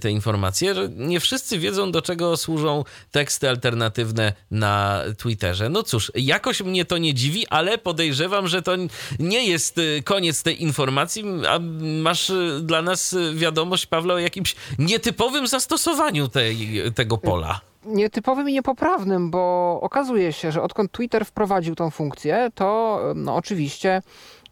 te 0.00 0.10
informacje, 0.10 0.74
że 0.74 0.88
nie 0.88 1.20
wszyscy 1.20 1.58
wiedzą, 1.58 1.92
do 1.92 2.02
czego 2.02 2.36
służą 2.36 2.84
teksty 3.10 3.48
alternatywne 3.48 4.32
na 4.50 5.02
Twitterze. 5.18 5.68
No 5.68 5.82
cóż, 5.82 6.12
jakoś 6.14 6.62
mnie 6.62 6.84
to 6.84 6.98
nie 6.98 7.14
dziwi, 7.14 7.46
ale 7.46 7.78
podejrzewam, 7.78 8.48
że 8.48 8.62
to 8.62 8.72
nie 9.18 9.46
jest 9.46 9.80
koniec 10.04 10.42
tej 10.42 10.62
informacji. 10.62 11.24
A 11.48 11.58
masz 12.02 12.32
dla 12.62 12.82
nas 12.82 13.16
wiadomość, 13.34 13.86
Pawle, 13.86 14.14
o 14.14 14.18
jakimś 14.18 14.56
nietypowym 14.78 15.46
zastosowaniu 15.46 16.28
tej, 16.28 16.82
tego 16.94 17.18
pola 17.18 17.60
nietypowym 17.88 18.48
i 18.48 18.52
niepoprawnym, 18.52 19.30
bo 19.30 19.78
okazuje 19.82 20.32
się, 20.32 20.52
że 20.52 20.62
odkąd 20.62 20.92
Twitter 20.92 21.24
wprowadził 21.24 21.74
tą 21.74 21.90
funkcję, 21.90 22.50
to 22.54 23.00
no, 23.14 23.36
oczywiście 23.36 24.02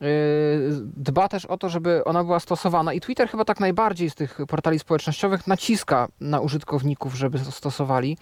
yy, 0.00 0.08
dba 0.96 1.28
też 1.28 1.46
o 1.46 1.58
to, 1.58 1.68
żeby 1.68 2.04
ona 2.04 2.24
była 2.24 2.40
stosowana 2.40 2.92
i 2.92 3.00
Twitter 3.00 3.28
chyba 3.28 3.44
tak 3.44 3.60
najbardziej 3.60 4.10
z 4.10 4.14
tych 4.14 4.38
portali 4.48 4.78
społecznościowych 4.78 5.46
naciska 5.46 6.08
na 6.20 6.40
użytkowników, 6.40 7.14
żeby 7.14 7.38
to 7.38 7.50
stosowali. 7.50 8.16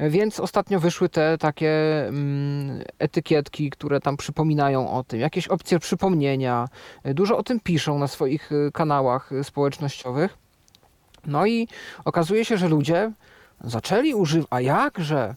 Więc 0.00 0.40
ostatnio 0.40 0.80
wyszły 0.80 1.08
te 1.08 1.38
takie 1.38 1.70
mm, 2.08 2.82
etykietki, 2.98 3.70
które 3.70 4.00
tam 4.00 4.16
przypominają 4.16 4.90
o 4.90 5.04
tym, 5.04 5.20
jakieś 5.20 5.48
opcje 5.48 5.78
przypomnienia. 5.78 6.68
Dużo 7.04 7.38
o 7.38 7.42
tym 7.42 7.60
piszą 7.60 7.98
na 7.98 8.08
swoich 8.08 8.52
y, 8.52 8.70
kanałach 8.72 9.30
społecznościowych. 9.42 10.38
No 11.26 11.46
i 11.46 11.68
okazuje 12.04 12.44
się, 12.44 12.56
że 12.56 12.68
ludzie 12.68 13.12
zaczęli 13.64 14.14
używać, 14.14 14.48
a 14.50 14.60
jakże, 14.60 15.34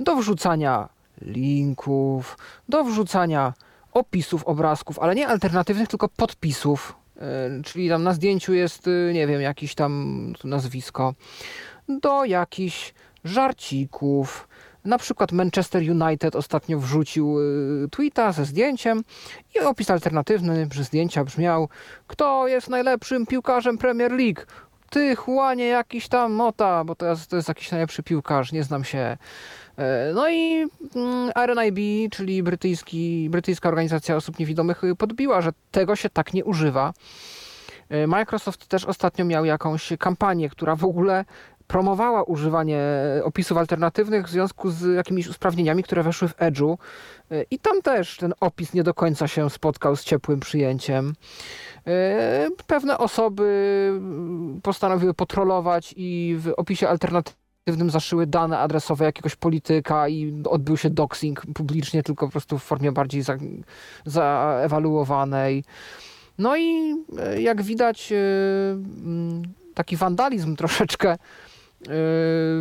do 0.00 0.16
wrzucania 0.16 0.88
linków, 1.22 2.38
do 2.68 2.84
wrzucania 2.84 3.52
opisów 3.92 4.44
obrazków, 4.44 4.98
ale 4.98 5.14
nie 5.14 5.28
alternatywnych, 5.28 5.88
tylko 5.88 6.08
podpisów. 6.08 6.96
E, 7.20 7.62
czyli 7.64 7.88
tam 7.88 8.02
na 8.02 8.12
zdjęciu 8.12 8.54
jest, 8.54 8.86
y, 8.86 9.10
nie 9.14 9.26
wiem, 9.26 9.40
jakiś 9.40 9.74
tam 9.74 10.32
nazwisko, 10.44 11.14
do 11.88 12.24
jakichś 12.24 12.94
żarcików. 13.24 14.48
Na 14.84 14.98
przykład 14.98 15.32
Manchester 15.32 15.82
United 15.90 16.36
ostatnio 16.36 16.78
wrzucił 16.78 17.40
y, 17.40 17.88
tweeta 17.90 18.32
ze 18.32 18.44
zdjęciem 18.44 19.04
i 19.54 19.58
opis 19.60 19.90
alternatywny 19.90 20.68
przy 20.68 20.84
zdjęcia 20.84 21.24
brzmiał 21.24 21.68
Kto 22.06 22.48
jest 22.48 22.68
najlepszym 22.68 23.26
piłkarzem 23.26 23.78
Premier 23.78 24.12
League? 24.12 24.40
Ty, 24.90 25.16
Juanie, 25.26 25.66
jakiś 25.66 26.08
tam 26.08 26.32
Mota, 26.32 26.84
bo 26.84 26.96
jest, 27.02 27.30
to 27.30 27.36
jest 27.36 27.48
jakiś 27.48 27.70
najlepszy 27.70 28.02
piłkarz, 28.02 28.52
nie 28.52 28.62
znam 28.64 28.84
się. 28.84 29.16
E, 29.76 30.12
No 30.14 30.30
i 30.30 30.66
mm, 30.96 31.30
RNIB, 31.46 32.10
czyli 32.12 32.42
brytyjski, 32.42 33.28
brytyjska 33.30 33.68
organizacja 33.68 34.16
osób 34.16 34.38
niewidomych, 34.38 34.84
y, 34.84 34.94
podbiła, 34.94 35.40
że 35.40 35.50
tego 35.70 35.96
się 35.96 36.10
tak 36.10 36.34
nie 36.34 36.44
używa. 36.44 36.92
E, 37.88 38.06
Microsoft 38.06 38.66
też 38.66 38.84
ostatnio 38.84 39.24
miał 39.24 39.44
jakąś 39.44 39.92
kampanię, 39.98 40.50
która 40.50 40.76
w 40.76 40.84
ogóle 40.84 41.24
promowała 41.68 42.22
używanie 42.22 42.82
opisów 43.24 43.58
alternatywnych 43.58 44.26
w 44.26 44.30
związku 44.30 44.70
z 44.70 44.96
jakimiś 44.96 45.28
usprawnieniami, 45.28 45.82
które 45.82 46.02
weszły 46.02 46.28
w 46.28 46.36
Edge'u. 46.36 46.76
E, 47.30 47.42
I 47.50 47.58
tam 47.58 47.82
też 47.82 48.16
ten 48.16 48.34
opis 48.40 48.74
nie 48.74 48.82
do 48.82 48.94
końca 48.94 49.28
się 49.28 49.50
spotkał 49.50 49.96
z 49.96 50.04
ciepłym 50.04 50.40
przyjęciem. 50.40 51.14
E, 51.88 52.48
Pewne 52.66 52.98
osoby 52.98 53.88
mm, 53.90 54.60
postanowiły 54.62 55.14
potrolować 55.14 55.94
i 55.96 56.36
w 56.38 56.52
opisie 56.56 56.88
alternatywnym 56.88 57.90
zaszyły 57.90 58.26
dane 58.26 58.58
adresowe 58.58 59.04
jakiegoś 59.04 59.36
polityka 59.36 60.08
i 60.08 60.42
odbył 60.50 60.76
się 60.76 60.90
doxing 60.90 61.42
publicznie, 61.54 62.02
tylko 62.02 62.26
po 62.26 62.32
prostu 62.32 62.58
w 62.58 62.62
formie 62.62 62.92
bardziej 62.92 63.22
za, 63.22 63.36
zaewaluowanej. 64.06 65.64
No 66.38 66.56
i 66.56 66.94
e, 67.18 67.42
jak 67.42 67.62
widać, 67.62 68.12
e, 68.12 68.16
mm, 69.04 69.42
taki 69.74 69.96
wandalizm 69.96 70.56
troszeczkę 70.56 71.16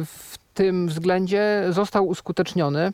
w 0.05 0.37
tym 0.53 0.87
względzie 0.87 1.65
został 1.69 2.07
uskuteczniony. 2.07 2.91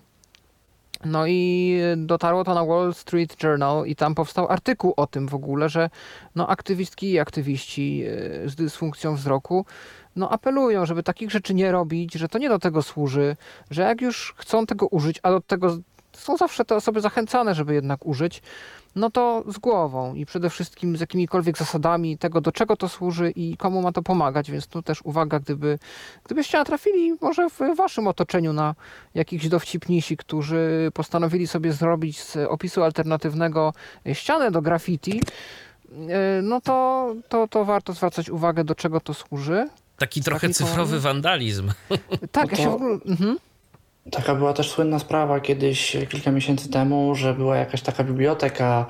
No 1.05 1.27
i 1.27 1.79
dotarło 1.98 2.43
to 2.43 2.53
na 2.53 2.65
Wall 2.65 2.93
Street 2.93 3.43
Journal 3.43 3.86
i 3.86 3.95
tam 3.95 4.15
powstał 4.15 4.50
artykuł 4.50 4.93
o 4.98 5.07
tym 5.07 5.27
w 5.27 5.36
ogóle, 5.36 5.69
że 5.69 5.89
no 6.36 6.48
aktywistki 6.48 7.12
i 7.12 7.19
aktywiści 7.19 8.03
e, 8.45 8.50
z 8.50 8.55
dysfunkcją 8.55 9.15
wzroku 9.15 9.65
no 10.15 10.29
apelują, 10.29 10.86
żeby 10.86 11.03
takich 11.03 11.31
rzeczy 11.31 11.53
nie 11.53 11.72
robić, 11.72 12.13
że 12.13 12.27
to 12.27 12.38
nie 12.38 12.50
do 12.50 12.60
tego 12.60 12.81
służy, 12.81 13.36
że 13.72 13.81
jak 13.81 14.01
już 14.01 14.33
chcą 14.38 14.65
tego 14.65 14.88
użyć, 14.88 15.19
a 15.24 15.31
do 15.31 15.41
tego 15.41 15.77
są 16.13 16.38
zawsze 16.38 16.65
te 16.65 16.75
osoby 16.75 17.01
zachęcane, 17.01 17.55
żeby 17.55 17.74
jednak 17.74 18.05
użyć, 18.05 18.41
no 18.95 19.09
to 19.09 19.43
z 19.47 19.57
głową 19.57 20.13
i 20.15 20.25
przede 20.25 20.50
wszystkim 20.50 20.97
z 20.97 21.00
jakimikolwiek 21.00 21.57
zasadami 21.57 22.17
tego, 22.17 22.41
do 22.41 22.51
czego 22.51 22.77
to 22.77 22.89
służy 22.89 23.31
i 23.31 23.57
komu 23.57 23.81
ma 23.81 23.91
to 23.91 24.01
pomagać, 24.01 24.51
więc 24.51 24.67
tu 24.67 24.81
też 24.81 25.01
uwaga, 25.03 25.39
gdyby, 25.39 25.79
gdybyście 26.23 26.57
natrafili 26.57 27.13
może 27.21 27.50
w 27.50 27.59
waszym 27.77 28.07
otoczeniu 28.07 28.53
na 28.53 28.75
jakichś 29.15 29.47
dowcipnisi, 29.47 30.17
którzy 30.17 30.91
postanowili 30.93 31.47
sobie 31.47 31.73
zrobić 31.73 32.21
z 32.21 32.38
opisu 32.38 32.83
alternatywnego 32.83 33.73
ścianę 34.13 34.51
do 34.51 34.62
graffiti, 34.62 35.21
e, 36.09 36.41
no 36.41 36.62
to, 36.62 37.07
to, 37.29 37.47
to 37.47 37.65
warto 37.65 37.93
zwracać 37.93 38.29
uwagę, 38.29 38.63
do 38.63 38.75
czego 38.75 39.00
to 39.00 39.13
służy. 39.13 39.69
Taki 39.97 40.21
trochę 40.21 40.50
cyfrowy 40.50 40.91
formy? 40.91 41.00
wandalizm. 41.00 41.71
Tak, 42.31 42.51
ja 42.51 42.57
to- 42.57 42.63
się 42.63 42.69
w 42.69 42.73
ogóle... 42.73 42.97
Mhm. 43.05 43.38
Taka 44.12 44.36
była 44.36 44.53
też 44.53 44.69
słynna 44.69 45.00
sprawa 45.00 45.39
kiedyś, 45.39 45.98
kilka 46.10 46.31
miesięcy 46.31 46.69
temu, 46.69 47.15
że 47.15 47.33
była 47.33 47.57
jakaś 47.57 47.81
taka 47.81 48.03
biblioteka 48.03 48.86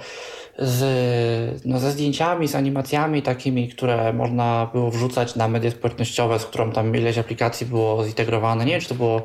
z, 0.60 1.62
no, 1.66 1.80
ze 1.80 1.92
zdjęciami, 1.92 2.48
z 2.48 2.56
animacjami 2.56 3.22
takimi, 3.22 3.70
które 3.70 4.14
można 4.14 4.70
było 4.74 4.92
wrzucać 4.92 5.36
na 5.36 5.48
media 5.48 5.72
społecznościowe, 5.72 6.40
z 6.40 6.46
którą 6.46 6.72
tam 6.72 6.96
ileś 6.96 7.18
aplikacji 7.18 7.66
było 7.66 8.04
zintegrowane. 8.06 8.66
Nie 8.66 8.72
wiem, 8.72 8.82
czy 8.82 8.90
to 8.90 8.96
było 8.96 9.22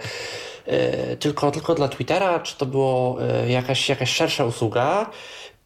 e, 0.67 1.17
tylko, 1.17 1.51
tylko 1.51 1.75
dla 1.75 1.89
Twittera, 1.89 2.41
czy 2.41 2.57
to 2.57 2.67
było 2.67 3.19
e, 3.23 3.51
jakaś, 3.51 3.89
jakaś 3.89 4.11
szersza 4.11 4.45
usługa. 4.45 5.11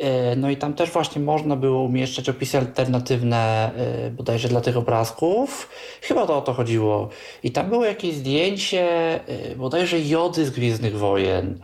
E, 0.03 0.37
No 0.37 0.51
i 0.51 0.57
tam 0.57 0.75
też 0.75 0.91
właśnie 0.91 1.23
można 1.23 1.57
było 1.57 1.83
umieszczać 1.83 2.29
opisy 2.29 2.59
alternatywne 2.59 3.71
e, 3.77 4.11
bodajże 4.11 4.49
dla 4.49 4.61
tych 4.61 4.77
obrazków. 4.77 5.69
Chyba 6.03 6.27
to 6.27 6.39
o 6.39 6.41
to 6.41 6.53
chodziło. 6.53 7.09
I 7.43 7.51
tam 7.51 7.69
było 7.69 7.85
jakieś 7.85 8.15
zdjęcie 8.15 8.85
e, 9.29 9.57
bodajże 9.57 10.01
Jody 10.01 10.47
z 10.47 10.51
Gwiezdnych 10.51 10.99
Wojen. 10.99 11.59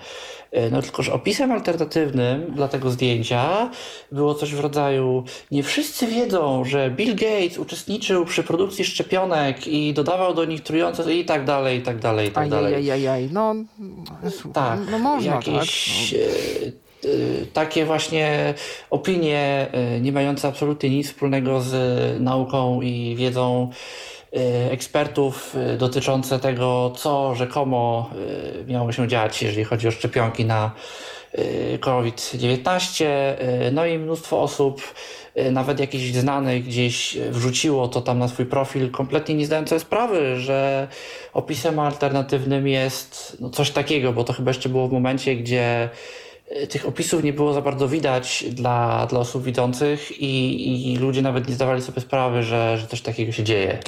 No 0.72 0.82
tylko, 0.82 1.02
że 1.02 1.12
opisem 1.12 1.52
alternatywnym 1.52 2.52
dla 2.54 2.68
tego 2.68 2.90
zdjęcia 2.90 3.70
było 4.12 4.34
coś 4.34 4.54
w 4.54 4.60
rodzaju 4.60 5.24
nie 5.50 5.62
wszyscy 5.62 6.06
wiedzą, 6.06 6.64
że 6.64 6.90
Bill 6.90 7.14
Gates 7.14 7.58
uczestniczył 7.58 8.24
przy 8.24 8.42
produkcji 8.42 8.84
szczepionek 8.84 9.66
i 9.66 9.94
dodawał 9.94 10.34
do 10.34 10.44
nich 10.44 10.62
trujące 10.62 11.14
i 11.14 11.24
tak 11.24 11.44
dalej, 11.44 11.78
i 11.78 11.82
tak 11.82 11.98
dalej, 11.98 12.28
i 12.28 12.30
tak 12.30 12.48
dalej. 12.48 12.74
Ajajajajaj, 12.74 13.28
no, 13.32 13.54
Tak, 14.52 14.80
no 14.90 14.98
można, 14.98 15.34
jakieś 15.34 16.10
tak. 16.10 16.20
e, 16.20 16.87
takie 17.52 17.84
właśnie 17.84 18.54
opinie 18.90 19.66
e, 19.72 20.00
nie 20.00 20.12
mające 20.12 20.48
absolutnie 20.48 20.90
nic 20.90 21.06
wspólnego 21.08 21.60
z 21.60 21.72
nauką 22.20 22.82
i 22.82 23.14
wiedzą 23.18 23.70
ekspertów 24.70 25.56
dotyczące 25.78 26.38
tego, 26.38 26.92
co 26.96 27.34
rzekomo 27.34 28.10
miało 28.66 28.92
się 28.92 29.08
dziać, 29.08 29.42
jeżeli 29.42 29.64
chodzi 29.64 29.88
o 29.88 29.90
szczepionki 29.90 30.44
na 30.44 30.70
e, 31.32 31.78
COVID-19. 31.78 33.04
E, 33.04 33.70
No 33.72 33.86
i 33.86 33.98
mnóstwo 33.98 34.42
osób, 34.42 34.94
nawet 35.52 35.80
jakichś 35.80 36.04
znanych 36.04 36.64
gdzieś 36.64 37.16
wrzuciło 37.30 37.88
to 37.88 38.00
tam 38.00 38.18
na 38.18 38.28
swój 38.28 38.46
profil, 38.46 38.90
kompletnie 38.90 39.34
nie 39.34 39.46
zdając 39.46 39.68
sobie 39.68 39.80
sprawy, 39.80 40.40
że 40.40 40.88
opisem 41.34 41.78
alternatywnym 41.78 42.68
jest 42.68 43.36
no, 43.40 43.50
coś 43.50 43.70
takiego, 43.70 44.12
bo 44.12 44.24
to 44.24 44.32
chyba 44.32 44.50
jeszcze 44.50 44.68
było 44.68 44.88
w 44.88 44.92
momencie, 44.92 45.36
gdzie 45.36 45.90
tych 46.68 46.86
opisów 46.86 47.24
nie 47.24 47.32
było 47.32 47.52
za 47.52 47.62
bardzo 47.62 47.88
widać 47.88 48.44
dla, 48.50 49.06
dla 49.06 49.20
osób 49.20 49.44
widzących 49.44 50.20
i, 50.20 50.92
i 50.92 50.96
ludzie 50.96 51.22
nawet 51.22 51.48
nie 51.48 51.54
zdawali 51.54 51.82
sobie 51.82 52.00
sprawy, 52.00 52.42
że, 52.42 52.78
że 52.78 52.86
coś 52.86 53.00
takiego 53.00 53.32
się 53.32 53.44
dzieje. 53.44 53.78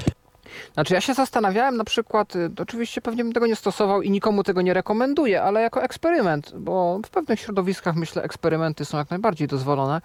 Znaczy 0.75 0.95
ja 0.95 1.01
się 1.01 1.15
zastanawiałem 1.15 1.77
na 1.77 1.85
przykład, 1.85 2.37
y, 2.37 2.51
oczywiście 2.59 3.01
pewnie 3.01 3.25
bym 3.25 3.33
tego 3.33 3.47
nie 3.47 3.57
stosował 3.57 4.03
i 4.03 4.11
nikomu 4.11 4.43
tego 4.45 4.63
nie 4.63 4.75
rekomenduję, 4.75 5.43
ale 5.43 5.63
jako 5.63 5.83
eksperyment, 5.83 6.53
bo 6.57 7.01
w 7.07 7.11
pewnych 7.11 7.41
środowiskach 7.41 7.97
myślę 7.97 8.23
eksperymenty 8.23 8.85
są 8.85 8.99
jak 8.99 9.11
najbardziej 9.11 9.49
dozwolone. 9.49 10.01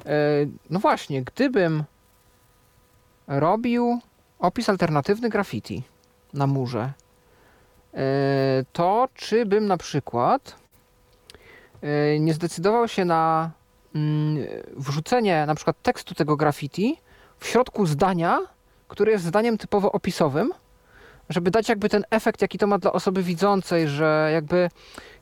Y, 0.00 0.48
No 0.70 0.78
właśnie, 0.78 1.22
gdybym 1.22 1.84
robił 3.26 4.00
opis 4.38 4.68
alternatywny 4.68 5.28
graffiti 5.28 5.82
na 6.34 6.46
murze, 6.46 6.92
y, 7.94 7.98
to 8.72 9.08
czy 9.14 9.46
bym 9.46 9.66
na 9.66 9.76
przykład 9.76 10.61
nie 12.20 12.34
zdecydował 12.34 12.88
się 12.88 13.04
na 13.04 13.50
mm, 13.94 14.46
wrzucenie 14.76 15.46
na 15.46 15.54
przykład 15.54 15.82
tekstu 15.82 16.14
tego 16.14 16.36
graffiti 16.36 16.96
w 17.38 17.46
środku 17.46 17.86
zdania, 17.86 18.40
które 18.88 19.12
jest 19.12 19.24
zdaniem 19.24 19.58
typowo 19.58 19.92
opisowym, 19.92 20.52
żeby 21.28 21.50
dać 21.50 21.68
jakby 21.68 21.88
ten 21.88 22.04
efekt, 22.10 22.42
jaki 22.42 22.58
to 22.58 22.66
ma 22.66 22.78
dla 22.78 22.92
osoby 22.92 23.22
widzącej, 23.22 23.88
że 23.88 24.30
jakby 24.32 24.70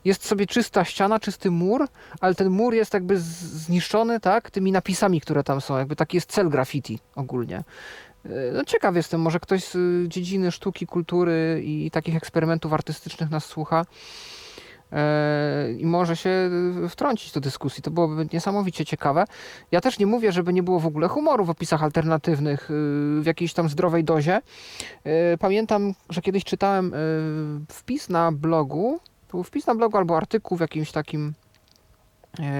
jest 0.05 0.25
sobie 0.25 0.45
czysta 0.45 0.85
ściana, 0.85 1.19
czysty 1.19 1.51
mur, 1.51 1.87
ale 2.21 2.35
ten 2.35 2.49
mur 2.49 2.73
jest 2.73 2.93
jakby 2.93 3.19
zniszczony, 3.19 4.19
tak, 4.19 4.51
tymi 4.51 4.71
napisami, 4.71 5.21
które 5.21 5.43
tam 5.43 5.61
są, 5.61 5.77
jakby 5.77 5.95
taki 5.95 6.17
jest 6.17 6.31
cel 6.31 6.49
graffiti 6.49 6.99
ogólnie. 7.15 7.63
Yy, 8.25 8.31
No 8.53 8.65
ciekaw 8.65 8.95
jestem, 8.95 9.21
może 9.21 9.39
ktoś 9.39 9.63
z 9.63 9.75
y, 9.75 10.05
dziedziny 10.07 10.51
sztuki, 10.51 10.87
kultury 10.87 11.61
i 11.65 11.91
takich 11.91 12.15
eksperymentów 12.15 12.73
artystycznych 12.73 13.29
nas 13.29 13.45
słucha 13.45 13.85
i 15.77 15.85
może 15.85 16.15
się 16.15 16.49
y, 16.85 16.89
wtrącić 16.89 17.31
do 17.31 17.39
dyskusji. 17.39 17.83
To 17.83 17.91
byłoby 17.91 18.27
niesamowicie 18.33 18.85
ciekawe. 18.85 19.25
Ja 19.71 19.81
też 19.81 19.99
nie 19.99 20.05
mówię, 20.05 20.31
żeby 20.31 20.53
nie 20.53 20.63
było 20.63 20.79
w 20.79 20.85
ogóle 20.85 21.07
humoru 21.07 21.45
w 21.45 21.49
opisach 21.49 21.83
alternatywnych 21.83 22.69
yy, 22.69 23.21
w 23.21 23.25
jakiejś 23.25 23.53
tam 23.53 23.69
zdrowej 23.69 24.03
dozie. 24.03 24.41
Pamiętam, 25.39 25.93
że 26.09 26.21
kiedyś 26.21 26.43
czytałem 26.43 26.93
wpis 27.67 28.09
na 28.09 28.31
blogu, 28.31 28.99
to 29.27 29.31
był 29.31 29.43
wpis 29.43 29.67
na 29.67 29.75
blogu 29.75 29.97
albo 29.97 30.17
artykuł 30.17 30.57
w 30.57 30.61
jakimś 30.61 30.91
takim 30.91 31.33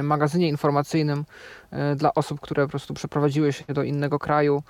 magazynie 0.03 0.49
informacyjnym 0.49 1.25
yy, 1.71 1.77
dla 1.95 2.13
osób, 2.13 2.39
które 2.39 2.63
po 2.63 2.69
prostu 2.69 2.93
przeprowadziły 2.93 3.53
się 3.53 3.63
do 3.67 3.83
innego 3.83 4.19
kraju 4.19 4.63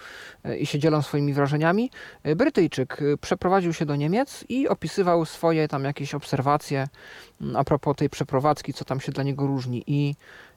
yy, 0.43 0.57
i 0.57 0.65
się 0.65 0.79
dzielą 0.79 1.01
swoimi 1.01 1.33
wrażeniami. 1.33 1.91
Brytyjczyk 2.35 2.97
przeprowadził 3.21 3.73
się 3.73 3.85
do 3.85 3.95
Niemiec 3.95 4.45
i 4.49 4.67
opisywał 4.67 5.25
swoje 5.25 5.67
tam 5.67 5.83
jakieś 5.83 6.13
obserwacje 6.15 6.87
mm, 7.41 7.55
a 7.55 7.63
propos 7.63 7.95
tej 7.95 8.09
przeprowadzki, 8.09 8.73
co 8.73 8.85
tam 8.85 8.99
się 8.99 9.11
dla 9.11 9.23
niego 9.23 9.47
różni. 9.47 9.83
I 9.87 10.15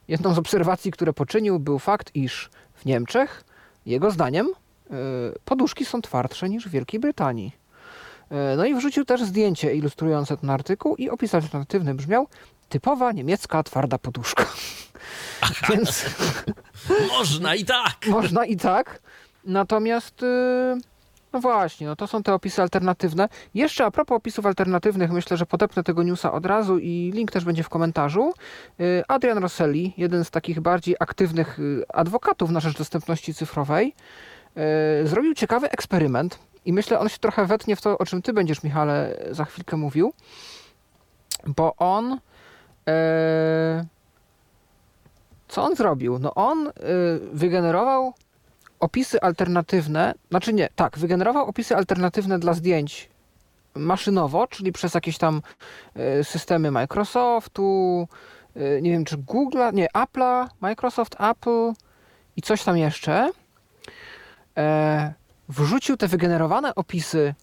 jedną 0.09 0.35
z 0.35 0.39
obserwacji, 0.39 0.91
które 0.91 1.13
poczynił, 1.13 1.59
był 1.59 1.79
fakt, 1.79 2.11
iż 2.15 2.51
w 2.75 2.85
Niemczech, 2.85 3.45
jego 3.87 4.11
zdaniem, 4.11 4.49
poduszki 5.45 5.85
są 5.85 6.03
twardsze 6.03 6.49
niż 6.49 6.69
w 6.69 6.71
Wielkiej 6.71 7.01
Brytanii. 7.01 7.53
No 8.57 8.65
i 8.65 8.75
wrzucił 8.75 9.05
też 9.05 9.25
zdjęcie 9.25 9.75
ilustrujące 9.75 10.37
ten 10.37 10.51
artykuł 10.51 10.97
i 10.97 11.11
opis 11.11 11.35
alternatywny 11.35 11.95
brzmiał 11.95 12.29
typowa 12.69 13.13
niemiecka 13.13 13.63
twarda 13.63 13.99
poduszka. 13.99 14.47
Więc 15.71 16.05
Można 17.09 17.55
i 17.55 17.65
tak. 17.65 18.07
można 18.07 18.45
i 18.45 18.57
tak. 18.57 19.01
Natomiast 19.45 20.23
yy, 20.23 20.81
No 21.35 21.41
właśnie, 21.41 21.87
no 21.87 21.97
to 21.97 22.07
są 22.07 22.23
te 22.23 22.35
opisy 22.35 22.63
alternatywne. 22.63 23.29
Jeszcze 23.55 23.85
a 23.85 23.91
propos 23.91 24.17
opisów 24.17 24.47
alternatywnych, 24.47 25.13
myślę, 25.13 25.37
że 25.37 25.47
podepnę 25.47 25.83
tego 25.83 26.03
newsa 26.03 26.33
od 26.33 26.47
razu 26.47 26.79
i 26.79 27.11
link 27.15 27.33
też 27.33 27.45
będzie 27.45 27.63
w 27.63 27.69
komentarzu. 27.69 28.33
Y, 28.81 29.03
Adrian 29.09 29.39
Rosselli, 29.39 29.95
jeden 29.97 30.25
z 30.25 30.31
takich 30.31 30.61
bardziej 30.61 30.97
aktywnych 31.01 31.59
y, 31.59 31.85
adwokatów 31.89 32.51
na 32.51 32.61
rzecz 32.61 32.79
dostępności 32.79 33.35
cyfrowej, 33.35 33.95
y, 35.03 35.07
zrobił 35.07 35.35
ciekawy 35.35 35.71
eksperyment 35.71 36.39
i 36.65 36.73
myślę, 36.73 36.99
on 36.99 37.09
się 37.09 37.19
trochę 37.19 37.47
wetnie 37.47 37.77
w 37.77 37.81
to, 37.81 37.99
o 37.99 38.07
czym 38.07 38.23
ty 38.23 38.33
będziesz, 38.33 38.63
Michale, 38.63 39.17
za 39.31 39.45
chwilkę 39.45 39.77
mówił, 39.77 40.13
bo 41.47 41.77
on 41.77 42.21
co 45.49 45.65
on 45.65 45.77
zrobił? 45.77 46.19
No 46.19 46.35
on 46.35 46.71
wygenerował 47.33 48.15
opisy 48.81 49.21
alternatywne, 49.21 50.15
znaczy 50.31 50.53
nie, 50.53 50.69
tak, 50.77 50.99
wygenerował 50.99 51.47
opisy 51.47 51.77
alternatywne 51.77 52.39
dla 52.39 52.55
zdjęć 52.55 53.09
maszynowo, 53.75 54.47
czyli 54.47 54.73
przez 54.73 54.95
jakieś 54.95 55.19
tam 55.19 55.43
e, 55.95 56.25
systemy 56.25 56.71
Microsoftu, 56.71 58.09
e, 58.57 58.83
nie 58.83 58.91
wiem 58.91 59.05
czy 59.05 59.17
Google, 59.17 59.59
nie, 59.73 59.89
Apple'a, 59.95 60.49
Microsoft, 60.61 61.17
Apple 61.21 61.73
i 62.37 62.43
coś 62.43 62.65
tam 62.65 62.79
jeszcze. 62.79 63.31
E, 64.57 65.13
wrzucił 65.49 65.97
te 65.97 66.09
wygenerowane 66.09 66.75
opisy 66.75 67.35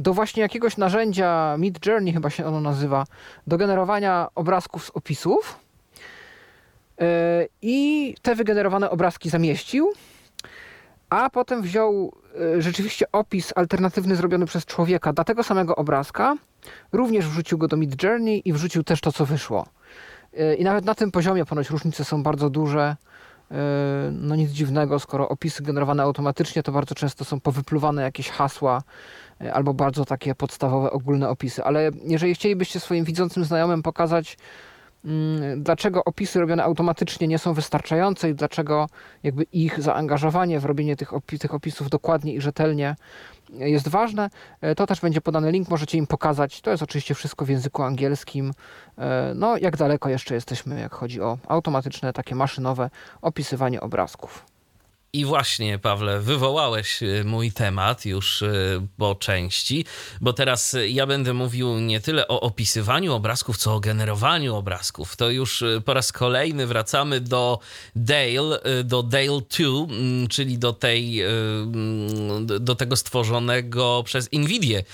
do 0.00 0.14
właśnie 0.14 0.42
jakiegoś 0.42 0.76
narzędzia 0.76 1.56
Mid 1.58 1.86
Journey 1.86 2.12
chyba 2.12 2.30
się 2.30 2.46
ono 2.46 2.60
nazywa, 2.60 3.04
do 3.46 3.58
generowania 3.58 4.28
obrazków 4.34 4.84
z 4.84 4.90
opisów. 4.90 5.58
I 7.62 8.14
te 8.22 8.34
wygenerowane 8.34 8.90
obrazki 8.90 9.30
zamieścił 9.30 9.92
a 11.10 11.30
potem 11.30 11.62
wziął 11.62 12.12
e, 12.56 12.62
rzeczywiście 12.62 13.06
opis 13.12 13.52
alternatywny 13.56 14.16
zrobiony 14.16 14.46
przez 14.46 14.64
człowieka 14.64 15.12
dla 15.12 15.24
tego 15.24 15.42
samego 15.42 15.76
obrazka, 15.76 16.36
również 16.92 17.28
wrzucił 17.28 17.58
go 17.58 17.68
do 17.68 17.76
Mid 17.76 18.02
Journey 18.02 18.42
i 18.44 18.52
wrzucił 18.52 18.84
też 18.84 19.00
to, 19.00 19.12
co 19.12 19.26
wyszło. 19.26 19.66
E, 20.36 20.54
I 20.54 20.64
nawet 20.64 20.84
na 20.84 20.94
tym 20.94 21.10
poziomie 21.10 21.44
ponoć 21.44 21.70
różnice 21.70 22.04
są 22.04 22.22
bardzo 22.22 22.50
duże. 22.50 22.96
E, 23.50 23.56
no 24.12 24.36
nic 24.36 24.50
dziwnego, 24.50 24.98
skoro 24.98 25.28
opisy 25.28 25.62
generowane 25.62 26.02
automatycznie 26.02 26.62
to 26.62 26.72
bardzo 26.72 26.94
często 26.94 27.24
są 27.24 27.40
powypluwane 27.40 28.02
jakieś 28.02 28.30
hasła 28.30 28.82
albo 29.52 29.74
bardzo 29.74 30.04
takie 30.04 30.34
podstawowe, 30.34 30.90
ogólne 30.90 31.28
opisy. 31.28 31.64
Ale 31.64 31.90
jeżeli 32.04 32.34
chcielibyście 32.34 32.80
swoim 32.80 33.04
widzącym 33.04 33.44
znajomym 33.44 33.82
pokazać, 33.82 34.36
Mm, 35.04 35.62
dlaczego 35.62 36.04
opisy 36.04 36.40
robione 36.40 36.64
automatycznie 36.64 37.28
nie 37.28 37.38
są 37.38 37.54
wystarczające 37.54 38.30
i 38.30 38.34
dlaczego 38.34 38.86
jakby 39.22 39.42
ich 39.42 39.80
zaangażowanie 39.80 40.60
w 40.60 40.64
robienie 40.64 40.96
tych, 40.96 41.10
tych 41.40 41.54
opisów 41.54 41.90
dokładnie 41.90 42.34
i 42.34 42.40
rzetelnie 42.40 42.96
jest 43.50 43.88
ważne. 43.88 44.30
E, 44.60 44.74
to 44.74 44.86
też 44.86 45.00
będzie 45.00 45.20
podany 45.20 45.52
link, 45.52 45.68
możecie 45.68 45.98
im 45.98 46.06
pokazać. 46.06 46.60
To 46.60 46.70
jest 46.70 46.82
oczywiście 46.82 47.14
wszystko 47.14 47.44
w 47.44 47.48
języku 47.48 47.82
angielskim. 47.82 48.52
E, 48.98 49.32
no, 49.34 49.56
jak 49.56 49.76
daleko 49.76 50.08
jeszcze 50.08 50.34
jesteśmy, 50.34 50.80
jak 50.80 50.94
chodzi 50.94 51.20
o 51.20 51.38
automatyczne, 51.48 52.12
takie 52.12 52.34
maszynowe 52.34 52.90
opisywanie 53.22 53.80
obrazków. 53.80 54.49
I 55.12 55.24
właśnie, 55.24 55.78
Pawle, 55.78 56.20
wywołałeś 56.20 57.02
y, 57.02 57.24
mój 57.24 57.52
temat 57.52 58.06
już 58.06 58.42
y, 58.42 58.80
po 58.96 59.14
części, 59.14 59.84
bo 60.20 60.32
teraz 60.32 60.76
ja 60.88 61.06
będę 61.06 61.34
mówił 61.34 61.78
nie 61.78 62.00
tyle 62.00 62.28
o 62.28 62.40
opisywaniu 62.40 63.14
obrazków, 63.14 63.56
co 63.56 63.74
o 63.74 63.80
generowaniu 63.80 64.56
obrazków. 64.56 65.16
To 65.16 65.30
już 65.30 65.62
y, 65.62 65.82
po 65.84 65.94
raz 65.94 66.12
kolejny 66.12 66.66
wracamy 66.66 67.20
do 67.20 67.58
Dale, 67.96 68.60
do 68.84 69.02
Dale 69.02 69.40
2, 69.58 69.94
mm, 69.94 70.28
czyli 70.28 70.58
do 70.58 70.72
tej, 70.72 71.22
mm, 71.22 72.46
do 72.46 72.74
tego 72.74 72.96
stworzonego 72.96 74.02
przez 74.04 74.28
Nvidię, 74.32 74.84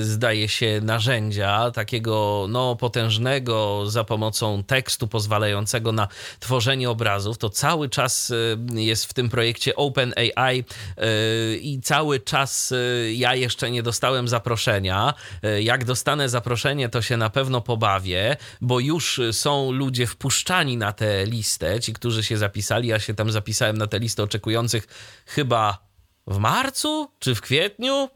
zdaje 0.00 0.48
się, 0.48 0.80
narzędzia, 0.82 1.70
takiego 1.70 2.46
no, 2.48 2.76
potężnego 2.76 3.82
za 3.90 4.04
pomocą 4.04 4.62
tekstu 4.64 5.08
pozwalającego 5.08 5.92
na 5.92 6.08
tworzenie 6.40 6.90
obrazów. 6.90 7.38
To 7.38 7.50
cały 7.50 7.88
czas 7.88 8.32
jest 8.74 9.06
w 9.06 9.14
tym 9.14 9.28
projekcie 9.28 9.55
projekcie 9.56 9.76
OpenAI 9.76 10.64
y, 10.98 11.56
i 11.56 11.80
cały 11.80 12.20
czas 12.20 12.72
y, 12.72 13.12
ja 13.16 13.34
jeszcze 13.34 13.70
nie 13.70 13.82
dostałem 13.82 14.28
zaproszenia. 14.28 15.14
Y, 15.44 15.62
jak 15.62 15.84
dostanę 15.84 16.28
zaproszenie, 16.28 16.88
to 16.88 17.02
się 17.02 17.16
na 17.16 17.30
pewno 17.30 17.60
pobawię, 17.60 18.36
bo 18.60 18.80
już 18.80 19.20
są 19.32 19.72
ludzie 19.72 20.06
wpuszczani 20.06 20.76
na 20.76 20.92
tę 20.92 21.26
listę, 21.26 21.80
ci, 21.80 21.92
którzy 21.92 22.22
się 22.22 22.36
zapisali. 22.36 22.88
Ja 22.88 22.98
się 22.98 23.14
tam 23.14 23.30
zapisałem 23.30 23.78
na 23.78 23.86
tę 23.86 23.98
listę 23.98 24.22
oczekujących 24.22 24.86
chyba 25.26 25.78
w 26.26 26.38
marcu 26.38 27.10
czy 27.18 27.34
w 27.34 27.40
kwietniu. 27.40 28.08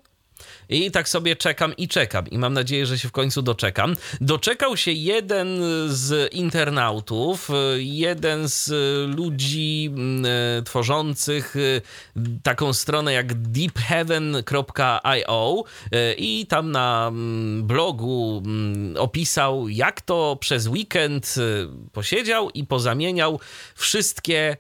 I 0.71 0.91
tak 0.91 1.09
sobie 1.09 1.37
czekam 1.37 1.77
i 1.77 1.89
czekam. 1.89 2.29
I 2.31 2.39
mam 2.39 2.53
nadzieję, 2.53 2.87
że 2.87 2.99
się 2.99 3.09
w 3.09 3.13
końcu 3.13 3.43
doczekam. 3.43 3.97
Doczekał 4.21 4.77
się 4.77 4.93
jeden 4.93 5.61
z 5.89 6.35
internautów, 6.35 7.49
jeden 7.77 8.49
z 8.49 8.71
ludzi 9.17 9.91
mm, 9.93 10.27
e, 10.59 10.63
tworzących 10.63 11.57
e, 11.57 11.81
taką 12.43 12.73
stronę 12.73 13.13
jak 13.13 13.35
deepheaven.io 13.35 14.45
e, 15.93 16.15
i 16.15 16.47
tam 16.47 16.71
na 16.71 17.09
mm, 17.09 17.67
blogu 17.67 18.43
mm, 18.45 18.97
opisał, 18.97 19.69
jak 19.69 20.01
to 20.01 20.37
przez 20.41 20.67
weekend 20.67 21.35
posiedział 21.93 22.51
i 22.51 22.67
pozamieniał 22.67 23.41
wszystkie 23.75 24.57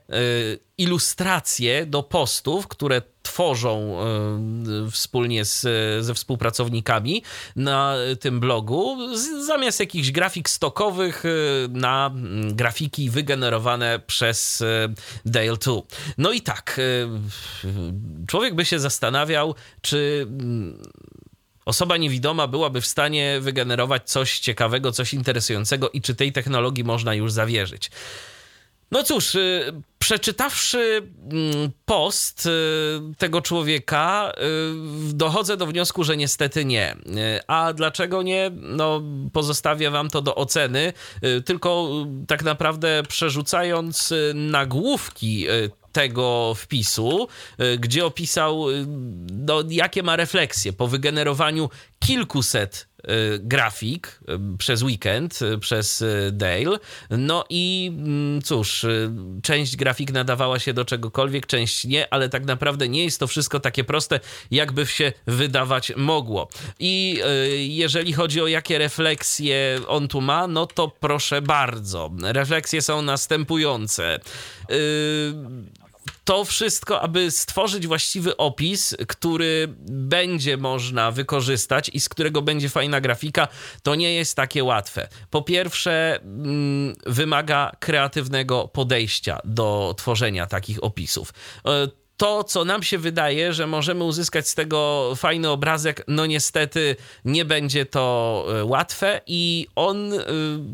ilustracje 0.80 1.86
do 1.86 2.02
postów, 2.02 2.68
które 2.68 3.02
tworzą 3.22 3.96
y, 4.86 4.90
wspólnie 4.90 5.44
z, 5.44 5.66
ze 6.04 6.14
współpracownikami 6.14 7.22
na 7.56 7.94
tym 8.20 8.40
blogu, 8.40 8.96
z, 9.16 9.46
zamiast 9.46 9.80
jakichś 9.80 10.10
grafik 10.10 10.48
stokowych 10.48 11.24
y, 11.24 11.68
na 11.70 12.10
mm, 12.14 12.56
grafiki 12.56 13.10
wygenerowane 13.10 14.00
przez 14.06 14.60
y, 14.60 14.64
Dale 15.24 15.56
2. 15.56 15.72
No 16.18 16.32
i 16.32 16.40
tak, 16.40 16.80
człowiek 18.26 18.54
by 18.54 18.64
się 18.64 18.78
zastanawiał, 18.78 19.54
czy 19.80 20.26
mm, 20.28 20.82
osoba 21.64 21.96
niewidoma 21.96 22.46
byłaby 22.46 22.80
w 22.80 22.86
stanie 22.86 23.38
wygenerować 23.40 24.10
coś 24.10 24.38
ciekawego, 24.38 24.92
coś 24.92 25.14
interesującego 25.14 25.90
i 25.90 26.00
czy 26.00 26.14
tej 26.14 26.32
technologii 26.32 26.84
można 26.84 27.14
już 27.14 27.32
zawierzyć. 27.32 27.90
No 28.90 29.02
cóż, 29.02 29.34
y, 29.34 29.72
przeczytawszy 29.98 31.02
mm, 31.32 31.70
post 31.84 32.46
y, 32.46 32.50
tego 33.18 33.42
człowieka, 33.42 34.32
y, 35.10 35.14
dochodzę 35.14 35.56
do 35.56 35.66
wniosku, 35.66 36.04
że 36.04 36.16
niestety 36.16 36.64
nie. 36.64 36.96
A 37.46 37.72
dlaczego 37.72 38.22
nie? 38.22 38.50
No, 38.54 39.02
pozostawię 39.32 39.90
wam 39.90 40.08
to 40.08 40.22
do 40.22 40.34
oceny, 40.34 40.92
tylko 41.44 41.90
tak 42.26 42.42
naprawdę 42.42 43.02
przerzucając 43.08 44.14
nagłówki 44.34 45.46
tego 45.92 46.54
wpisu, 46.56 47.28
gdzie 47.78 48.06
opisał, 48.06 48.66
no, 49.32 49.62
jakie 49.68 50.02
ma 50.02 50.16
refleksje 50.16 50.72
po 50.72 50.86
wygenerowaniu 50.86 51.70
kilkuset 51.98 52.88
grafik 53.38 54.20
y, 54.54 54.58
przez 54.58 54.82
weekend, 54.82 55.42
y, 55.42 55.58
przez 55.58 56.04
Dale. 56.32 56.78
No 57.10 57.44
i 57.50 57.92
mm, 57.98 58.42
cóż, 58.42 58.86
część 59.42 59.76
grafik 59.76 60.12
nadawała 60.12 60.58
się 60.58 60.72
do 60.72 60.84
czegokolwiek, 60.84 61.46
część 61.46 61.84
nie, 61.84 62.14
ale 62.14 62.28
tak 62.28 62.44
naprawdę 62.44 62.88
nie 62.88 63.04
jest 63.04 63.20
to 63.20 63.26
wszystko 63.26 63.60
takie 63.60 63.84
proste, 63.84 64.20
jakby 64.50 64.86
się 64.86 65.12
wydawać 65.26 65.92
mogło. 65.96 66.48
I 66.78 67.20
jeżeli 67.58 68.12
chodzi 68.12 68.40
o 68.40 68.46
jakie 68.46 68.78
refleksje 68.78 69.80
on 69.88 70.08
tu 70.08 70.20
ma, 70.20 70.46
no 70.46 70.66
to 70.66 70.88
proszę 70.88 71.42
bardzo. 71.42 72.10
Refleksje 72.22 72.82
są 72.82 73.02
następujące 73.02 74.20
to 76.30 76.44
wszystko, 76.44 77.00
aby 77.00 77.30
stworzyć 77.30 77.86
właściwy 77.86 78.36
opis, 78.36 78.96
który 79.08 79.74
będzie 79.88 80.56
można 80.56 81.10
wykorzystać 81.10 81.90
i 81.94 82.00
z 82.00 82.08
którego 82.08 82.42
będzie 82.42 82.68
fajna 82.68 83.00
grafika, 83.00 83.48
to 83.82 83.94
nie 83.94 84.14
jest 84.14 84.36
takie 84.36 84.64
łatwe. 84.64 85.08
Po 85.30 85.42
pierwsze, 85.42 86.20
mm, 86.22 86.96
wymaga 87.06 87.72
kreatywnego 87.80 88.68
podejścia 88.68 89.40
do 89.44 89.94
tworzenia 89.98 90.46
takich 90.46 90.84
opisów. 90.84 91.32
To, 92.20 92.44
co 92.44 92.64
nam 92.64 92.82
się 92.82 92.98
wydaje, 92.98 93.52
że 93.52 93.66
możemy 93.66 94.04
uzyskać 94.04 94.48
z 94.48 94.54
tego 94.54 95.12
fajny 95.16 95.48
obrazek, 95.48 96.04
no 96.08 96.26
niestety 96.26 96.96
nie 97.24 97.44
będzie 97.44 97.86
to 97.86 98.46
e, 98.60 98.64
łatwe 98.64 99.20
i 99.26 99.66
on 99.76 100.12
e, 100.12 100.18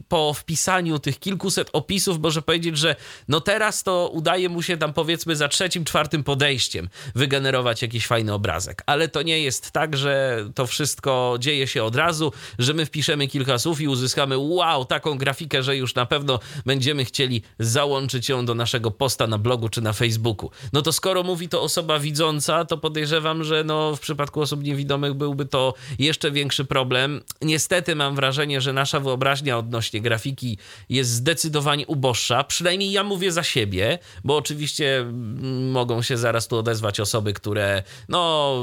po 0.09 0.35
wpisaniu 0.35 0.99
tych 0.99 1.19
kilkuset 1.19 1.71
opisów 1.73 2.19
może 2.21 2.43
powiedzieć, 2.43 2.79
że 2.79 2.97
no 3.29 3.41
teraz 3.41 3.83
to 3.83 4.11
udaje 4.13 4.49
mu 4.49 4.63
się 4.63 4.77
tam 4.77 4.93
powiedzmy 4.93 5.37
za 5.37 5.49
trzecim, 5.49 5.85
czwartym 5.85 6.25
podejściem 6.25 6.89
wygenerować 7.15 7.83
jakiś 7.83 8.07
fajny 8.07 8.35
obrazek. 8.35 8.83
Ale 8.87 9.09
to 9.09 9.23
nie 9.23 9.41
jest 9.41 9.71
tak, 9.71 9.97
że 9.97 10.45
to 10.55 10.67
wszystko 10.67 11.37
dzieje 11.39 11.67
się 11.67 11.85
od 11.85 11.97
razu, 11.97 12.33
że 12.59 12.75
my 12.75 12.87
wpiszemy 12.87 13.29
kilka 13.29 13.59
słów 13.59 13.81
i 13.81 13.89
uzyskamy 13.89 14.39
wow, 14.39 14.85
taką 14.85 15.19
grafikę, 15.19 15.63
że 15.63 15.77
już 15.77 15.95
na 15.95 16.07
pewno 16.07 16.39
będziemy 16.65 17.05
chcieli 17.05 17.43
załączyć 17.59 18.29
ją 18.29 18.47
do 18.47 18.55
naszego 18.55 18.91
posta 18.91 19.27
na 19.27 19.39
blogu 19.39 19.69
czy 19.69 19.81
na 19.81 19.93
Facebooku. 19.93 20.51
No 20.73 20.83
to 20.83 20.93
skoro 20.93 21.23
mówię 21.23 21.36
mówi 21.37 21.49
to 21.49 21.63
osoba 21.63 21.99
widząca, 21.99 22.65
to 22.65 22.79
podejrzewam, 22.79 23.45
że 23.45 23.65
no, 23.65 23.97
w 23.97 24.01
przypadku 24.01 24.41
osób 24.41 24.63
niewidomych 24.63 25.15
byłby 25.15 25.47
to 25.47 25.75
jeszcze 25.99 26.31
większy 26.31 26.65
problem. 26.65 27.21
Niestety 27.43 27.97
mam 27.97 28.15
wrażenie, 28.15 28.61
że 28.61 28.73
nasza 28.73 29.01
wyobraźnia 29.01 29.59
odnośnie 29.59 30.01
grafiki 30.01 30.59
jest 30.89 31.11
zdecydowanie 31.11 31.87
uboższa. 31.87 32.45
Przynajmniej 32.45 32.93
ja 32.93 33.05
mówię 33.05 33.33
za 33.33 33.43
siebie, 33.43 33.99
bo 34.25 34.37
oczywiście 34.37 34.99
mm, 34.99 35.71
mogą 35.71 36.03
się 36.03 36.17
zaraz 36.17 36.49
tu 36.49 36.57
odezwać 36.57 37.01
osoby, 37.01 37.33
które 37.33 37.83
no 38.09 38.55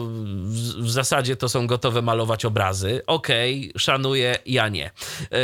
w, 0.44 0.84
w 0.84 0.90
zasadzie 0.92 1.36
to 1.36 1.50
są 1.50 1.68
gotowe 1.68 2.02
malować 2.02 2.46
obrazy. 2.46 3.02
Okej, 3.08 3.70
okay, 3.70 3.80
szanuję, 3.80 4.38
ja 4.46 4.70
nie. 4.70 4.92
Yy, 5.32 5.38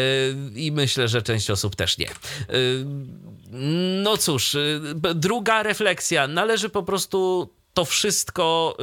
I 0.55 0.71
myślę, 0.71 1.07
że 1.07 1.21
część 1.21 1.49
osób 1.49 1.75
też 1.75 1.97
nie. 1.97 2.05
Yy, 2.05 2.85
no 4.03 4.17
cóż, 4.17 4.55
y, 4.55 4.81
druga 5.15 5.63
refleksja. 5.63 6.27
Należy 6.27 6.69
po 6.69 6.83
prostu 6.83 7.49
to 7.73 7.85
wszystko 7.85 8.77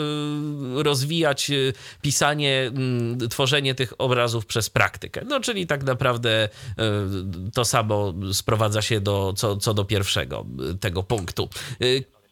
y, 0.79 0.83
rozwijać, 0.83 1.51
y, 1.51 1.73
pisanie, 2.03 2.63
mm, 2.75 3.29
tworzenie 3.29 3.75
tych 3.75 3.93
obrazów 3.99 4.47
przez 4.47 4.71
praktykę. 4.71 5.23
No, 5.27 5.41
czyli 5.41 5.67
tak 5.67 5.83
naprawdę 5.83 6.49
to 7.55 7.65
samo 7.65 8.15
sprowadza 8.33 8.83
się 8.83 9.01
do, 9.01 9.33
co, 9.37 9.57
co 9.57 9.75
do 9.75 9.85
pierwszego 9.85 10.47
tego 10.81 11.03
punktu. 11.03 11.49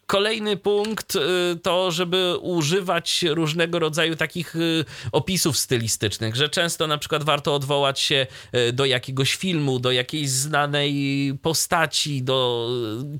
Kolejny 0.07 0.57
punkt 0.57 1.15
y, 1.15 1.19
to, 1.63 1.91
żeby 1.91 2.37
używać 2.41 3.25
różnego 3.29 3.79
rodzaju 3.79 4.15
takich 4.15 4.55
y, 4.55 4.85
opisów 5.11 5.57
stylistycznych, 5.57 6.35
że 6.35 6.49
często 6.49 6.87
na 6.87 6.97
przykład 6.97 7.23
warto 7.23 7.55
odwołać 7.55 7.99
się 7.99 8.27
y, 8.55 8.73
do 8.73 8.85
jakiegoś 8.85 9.35
filmu, 9.35 9.79
do 9.79 9.91
jakiejś 9.91 10.29
znanej 10.29 11.33
postaci, 11.41 12.23
do 12.23 12.69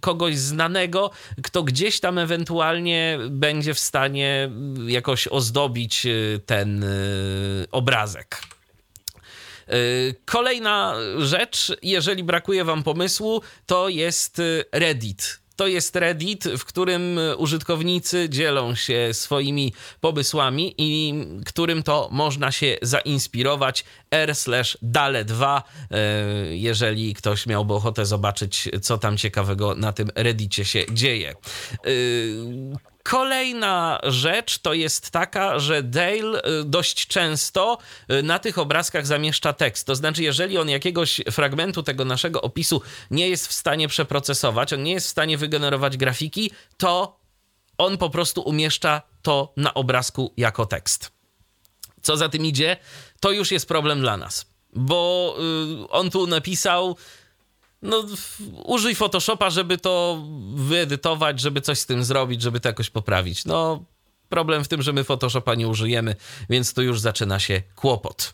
kogoś 0.01 0.37
znanego, 0.37 1.11
kto 1.43 1.63
gdzieś 1.63 1.99
tam 1.99 2.17
ewentualnie 2.17 3.19
będzie 3.29 3.73
w 3.73 3.79
stanie 3.79 4.51
jakoś 4.87 5.27
ozdobić 5.27 6.07
ten 6.45 6.85
obrazek. 7.71 8.41
Kolejna 10.25 10.95
rzecz, 11.17 11.71
jeżeli 11.81 12.23
brakuje 12.23 12.63
Wam 12.63 12.83
pomysłu, 12.83 13.41
to 13.65 13.89
jest 13.89 14.41
Reddit 14.71 15.44
to 15.55 15.67
jest 15.67 15.95
Reddit, 15.95 16.43
w 16.43 16.65
którym 16.65 17.19
użytkownicy 17.37 18.29
dzielą 18.29 18.75
się 18.75 19.09
swoimi 19.11 19.73
pomysłami 20.01 20.75
i 20.77 21.13
którym 21.45 21.83
to 21.83 22.09
można 22.11 22.51
się 22.51 22.77
zainspirować 22.81 23.85
r/dale2, 24.11 25.61
e, 25.91 26.55
jeżeli 26.55 27.13
ktoś 27.13 27.45
miałby 27.47 27.73
ochotę 27.73 28.05
zobaczyć, 28.05 28.69
co 28.81 28.97
tam 28.97 29.17
ciekawego 29.17 29.75
na 29.75 29.93
tym 29.93 30.09
Reddicie 30.15 30.65
się 30.65 30.85
dzieje. 30.91 31.35
Kolejna 33.09 33.99
rzecz 34.03 34.59
to 34.59 34.73
jest 34.73 35.11
taka, 35.11 35.59
że 35.59 35.83
Dale 35.83 36.41
y, 36.61 36.63
dość 36.65 37.07
często 37.07 37.77
y, 38.11 38.23
na 38.23 38.39
tych 38.39 38.57
obrazkach 38.57 39.05
zamieszcza 39.05 39.53
tekst. 39.53 39.87
To 39.87 39.95
znaczy, 39.95 40.23
jeżeli 40.23 40.57
on 40.57 40.69
jakiegoś 40.69 41.21
fragmentu 41.31 41.83
tego 41.83 42.05
naszego 42.05 42.41
opisu 42.41 42.81
nie 43.11 43.29
jest 43.29 43.47
w 43.47 43.53
stanie 43.53 43.87
przeprocesować, 43.87 44.73
on 44.73 44.83
nie 44.83 44.91
jest 44.91 45.07
w 45.07 45.09
stanie 45.09 45.37
wygenerować 45.37 45.97
grafiki, 45.97 46.51
to 46.77 47.19
on 47.77 47.97
po 47.97 48.09
prostu 48.09 48.41
umieszcza 48.41 49.01
to 49.21 49.53
na 49.57 49.73
obrazku 49.73 50.33
jako 50.37 50.65
tekst. 50.65 51.11
Co 52.01 52.17
za 52.17 52.29
tym 52.29 52.45
idzie, 52.45 52.77
to 53.19 53.31
już 53.31 53.51
jest 53.51 53.67
problem 53.67 53.99
dla 53.99 54.17
nas, 54.17 54.45
bo 54.73 55.35
y, 55.83 55.89
on 55.89 56.09
tu 56.09 56.27
napisał 56.27 56.97
no, 57.85 58.05
użyj 58.63 58.95
Photoshopa, 58.95 59.49
żeby 59.49 59.77
to 59.77 60.23
wyedytować, 60.55 61.39
żeby 61.39 61.61
coś 61.61 61.79
z 61.79 61.85
tym 61.85 62.03
zrobić, 62.03 62.41
żeby 62.41 62.59
to 62.59 62.69
jakoś 62.69 62.89
poprawić. 62.89 63.45
No, 63.45 63.85
problem 64.29 64.63
w 64.63 64.67
tym, 64.67 64.81
że 64.81 64.93
my 64.93 65.03
Photoshopa 65.03 65.55
nie 65.55 65.67
użyjemy, 65.67 66.15
więc 66.49 66.73
tu 66.73 66.81
już 66.83 66.99
zaczyna 66.99 67.39
się 67.39 67.61
kłopot. 67.75 68.33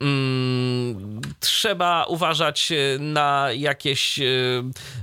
Mm, 0.00 1.20
trzeba 1.40 2.04
uważać 2.04 2.72
e, 2.72 2.98
na 2.98 3.48
jakieś 3.52 4.18
e, 4.18 4.24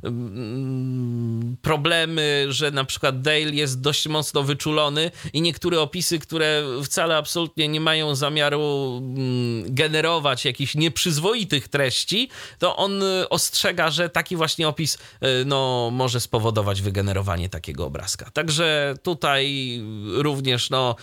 mm, 0.03 1.57
problemy, 1.61 2.45
że 2.49 2.71
na 2.71 2.83
przykład 2.83 3.21
Dale 3.21 3.39
jest 3.39 3.81
dość 3.81 4.07
mocno 4.07 4.43
wyczulony 4.43 5.11
i 5.33 5.41
niektóre 5.41 5.81
opisy, 5.81 6.19
które 6.19 6.63
wcale 6.83 7.17
absolutnie 7.17 7.67
nie 7.67 7.79
mają 7.79 8.15
zamiaru 8.15 8.97
mm, 8.97 9.75
generować 9.75 10.45
jakichś 10.45 10.75
nieprzyzwoitych 10.75 11.67
treści, 11.67 12.29
to 12.59 12.75
on 12.75 13.03
e, 13.03 13.29
ostrzega, 13.29 13.91
że 13.91 14.09
taki 14.09 14.35
właśnie 14.35 14.67
opis 14.67 14.97
no, 15.45 15.89
może 15.91 16.19
spowodować 16.19 16.81
wygenerowanie 16.81 17.49
takiego 17.49 17.85
obrazka. 17.85 18.31
Także 18.33 18.93
tutaj 19.03 19.79
również, 20.13 20.69
no, 20.69 20.95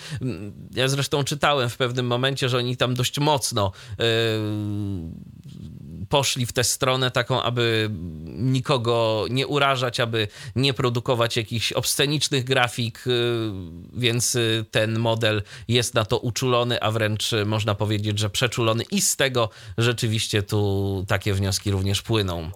ja 0.74 0.88
zresztą 0.88 1.24
czytałem 1.24 1.70
w 1.70 1.76
pewnym 1.76 2.06
momencie, 2.06 2.48
że 2.48 2.58
oni 2.58 2.76
tam 2.76 2.94
dość 2.94 3.18
mocno 3.18 3.72
poszli 6.08 6.46
w 6.46 6.52
tę 6.52 6.64
stronę 6.64 7.10
taką, 7.10 7.42
aby 7.42 7.90
nikogo 8.26 9.24
nie 9.30 9.46
urażać, 9.46 10.00
aby 10.00 10.28
nie 10.56 10.74
produkować 10.74 11.36
jakichś 11.36 11.72
obscenicznych 11.72 12.44
grafik, 12.44 13.04
więc 13.92 14.38
ten 14.70 14.98
model 14.98 15.42
jest 15.68 15.94
na 15.94 16.04
to 16.04 16.18
uczulony, 16.18 16.80
a 16.80 16.90
wręcz 16.90 17.30
można 17.46 17.74
powiedzieć, 17.74 18.18
że 18.18 18.30
przeczulony 18.30 18.84
i 18.90 19.00
z 19.00 19.16
tego 19.16 19.50
rzeczywiście 19.78 20.42
tu 20.42 21.04
takie 21.08 21.34
wnioski 21.34 21.70
również 21.70 22.02
płyną. 22.02 22.50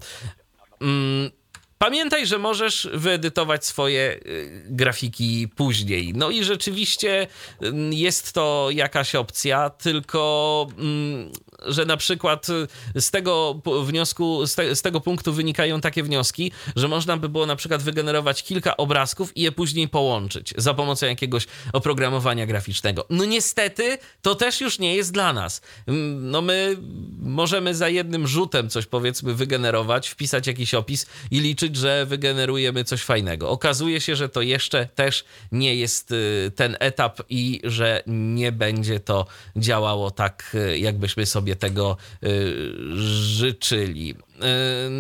Mm, 0.81 1.31
Pamiętaj, 1.79 2.27
że 2.27 2.39
możesz 2.39 2.89
wyedytować 2.95 3.65
swoje 3.67 4.21
y, 4.27 4.63
grafiki 4.67 5.49
później. 5.57 6.13
No 6.15 6.31
i 6.31 6.45
rzeczywiście 6.45 7.27
mm, 7.61 7.93
jest 7.93 8.33
to 8.33 8.69
jakaś 8.71 9.15
opcja, 9.15 9.71
tylko 9.71 10.67
mm, 10.79 11.33
że 11.69 11.85
na 11.85 11.97
przykład 11.97 12.49
y, 12.49 13.01
z 13.01 13.11
tego 13.11 13.61
wniosku, 13.85 14.47
z, 14.47 14.55
te, 14.55 14.77
z, 14.77 14.83
tego 14.83 15.01
punktu 15.01 15.33
wynikają 15.33 15.81
takie 15.81 16.03
wnioski, 16.03 16.53
że 16.77 16.89
można 16.89 17.17
by 17.17 17.29
było 17.29 17.47
na 17.47 17.57
przykład 17.57 17.83
wygenerować 17.83 18.43
kilka 18.43 18.77
obrazków 18.77 19.37
i 19.37 19.43
je 19.43 19.53
później 19.53 19.89
połączyć 19.89 20.55
za 20.57 20.75
pomocą 20.75 21.07
jakiegoś 21.07 21.47
oprogramowania 21.73 22.47
graficznego. 22.47 23.07
No 23.11 23.25
niestety 23.25 23.99
to 24.23 24.35
też 24.35 24.61
już 24.61 24.79
nie 24.79 24.97
jest 24.97 25.13
dla 25.13 25.33
nas. 25.33 25.61
Mm, 25.87 26.31
no 26.31 26.43
my 26.43 26.77
możemy 27.19 27.75
za 27.75 27.89
jednym 27.89 28.27
rzutem 28.27 28.71
coś 28.71 28.87
powiedzmy 28.87 29.35
wygenerować, 29.35 30.09
wpisać 30.09 30.47
jakiś 30.47 30.75
opis 30.75 31.07
i 31.31 31.41
liczyć, 31.41 31.77
że 31.77 32.07
wygenerujemy 32.07 32.85
coś 32.85 33.03
fajnego. 33.03 33.51
Okazuje 33.51 34.01
się, 34.01 34.17
że 34.17 34.29
to 34.29 34.43
jeszcze 34.43 34.89
też 34.95 35.25
nie 35.53 35.75
jest 35.75 36.13
y, 36.13 36.53
ten 36.57 36.77
etap 36.81 37.23
i 37.29 37.61
że 37.65 38.03
nie 38.07 38.53
będzie 38.53 39.01
to 39.01 39.27
działało 39.57 40.11
tak, 40.11 40.51
y, 40.55 40.79
jakbyśmy 40.79 41.27
sobie 41.27 41.56
tego 41.57 41.97
y, 42.25 42.73
życzyli. 43.37 44.11
Y, 44.11 44.91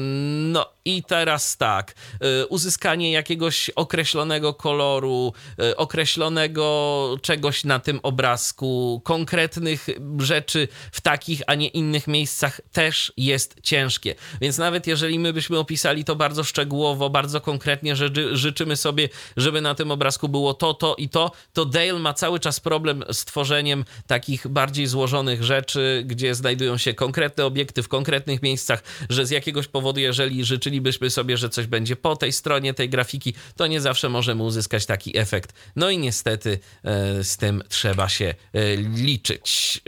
no 0.52 0.75
i 0.86 1.02
teraz 1.02 1.56
tak, 1.56 1.94
y, 2.42 2.46
uzyskanie 2.46 3.12
jakiegoś 3.12 3.70
określonego 3.70 4.54
koloru, 4.54 5.32
y, 5.62 5.76
określonego 5.76 7.16
czegoś 7.22 7.64
na 7.64 7.78
tym 7.78 8.00
obrazku, 8.02 9.00
konkretnych 9.04 9.86
rzeczy 10.18 10.68
w 10.92 11.00
takich, 11.00 11.42
a 11.46 11.54
nie 11.54 11.68
innych 11.68 12.06
miejscach 12.06 12.60
też 12.72 13.12
jest 13.16 13.56
ciężkie. 13.62 14.14
Więc 14.40 14.58
nawet 14.58 14.86
jeżeli 14.86 15.18
my 15.18 15.32
byśmy 15.32 15.58
opisali 15.58 16.04
to 16.04 16.16
bardzo 16.16 16.44
szczegółowo, 16.44 17.10
bardzo 17.10 17.40
konkretnie, 17.40 17.96
że 17.96 18.08
życzymy 18.32 18.76
sobie, 18.76 19.08
żeby 19.36 19.60
na 19.60 19.74
tym 19.74 19.90
obrazku 19.90 20.28
było 20.28 20.54
to, 20.54 20.74
to 20.74 20.94
i 20.98 21.08
to, 21.08 21.32
to 21.52 21.64
Dale 21.64 21.98
ma 21.98 22.14
cały 22.14 22.40
czas 22.40 22.60
problem 22.60 23.04
z 23.12 23.24
tworzeniem 23.24 23.84
takich 24.06 24.48
bardziej 24.48 24.86
złożonych 24.86 25.44
rzeczy, 25.44 26.02
gdzie 26.06 26.34
znajdują 26.34 26.78
się 26.78 26.94
konkretne 26.94 27.46
obiekty 27.46 27.82
w 27.82 27.88
konkretnych 27.88 28.42
miejscach, 28.42 28.82
że 29.10 29.26
z 29.26 29.30
jakiegoś 29.30 29.68
powodu, 29.68 30.00
jeżeli 30.00 30.44
życzylibyśmy 30.76 31.10
sobie, 31.10 31.36
że 31.36 31.48
coś 31.48 31.66
będzie 31.66 31.96
po 31.96 32.16
tej 32.16 32.32
stronie 32.32 32.74
tej 32.74 32.88
grafiki, 32.88 33.34
to 33.56 33.66
nie 33.66 33.80
zawsze 33.80 34.08
możemy 34.08 34.42
uzyskać 34.42 34.86
taki 34.86 35.18
efekt. 35.18 35.52
No 35.76 35.90
i 35.90 35.98
niestety 35.98 36.58
e, 36.84 37.24
z 37.24 37.36
tym 37.36 37.62
trzeba 37.68 38.08
się 38.08 38.34
e, 38.52 38.76
liczyć. 38.76 39.80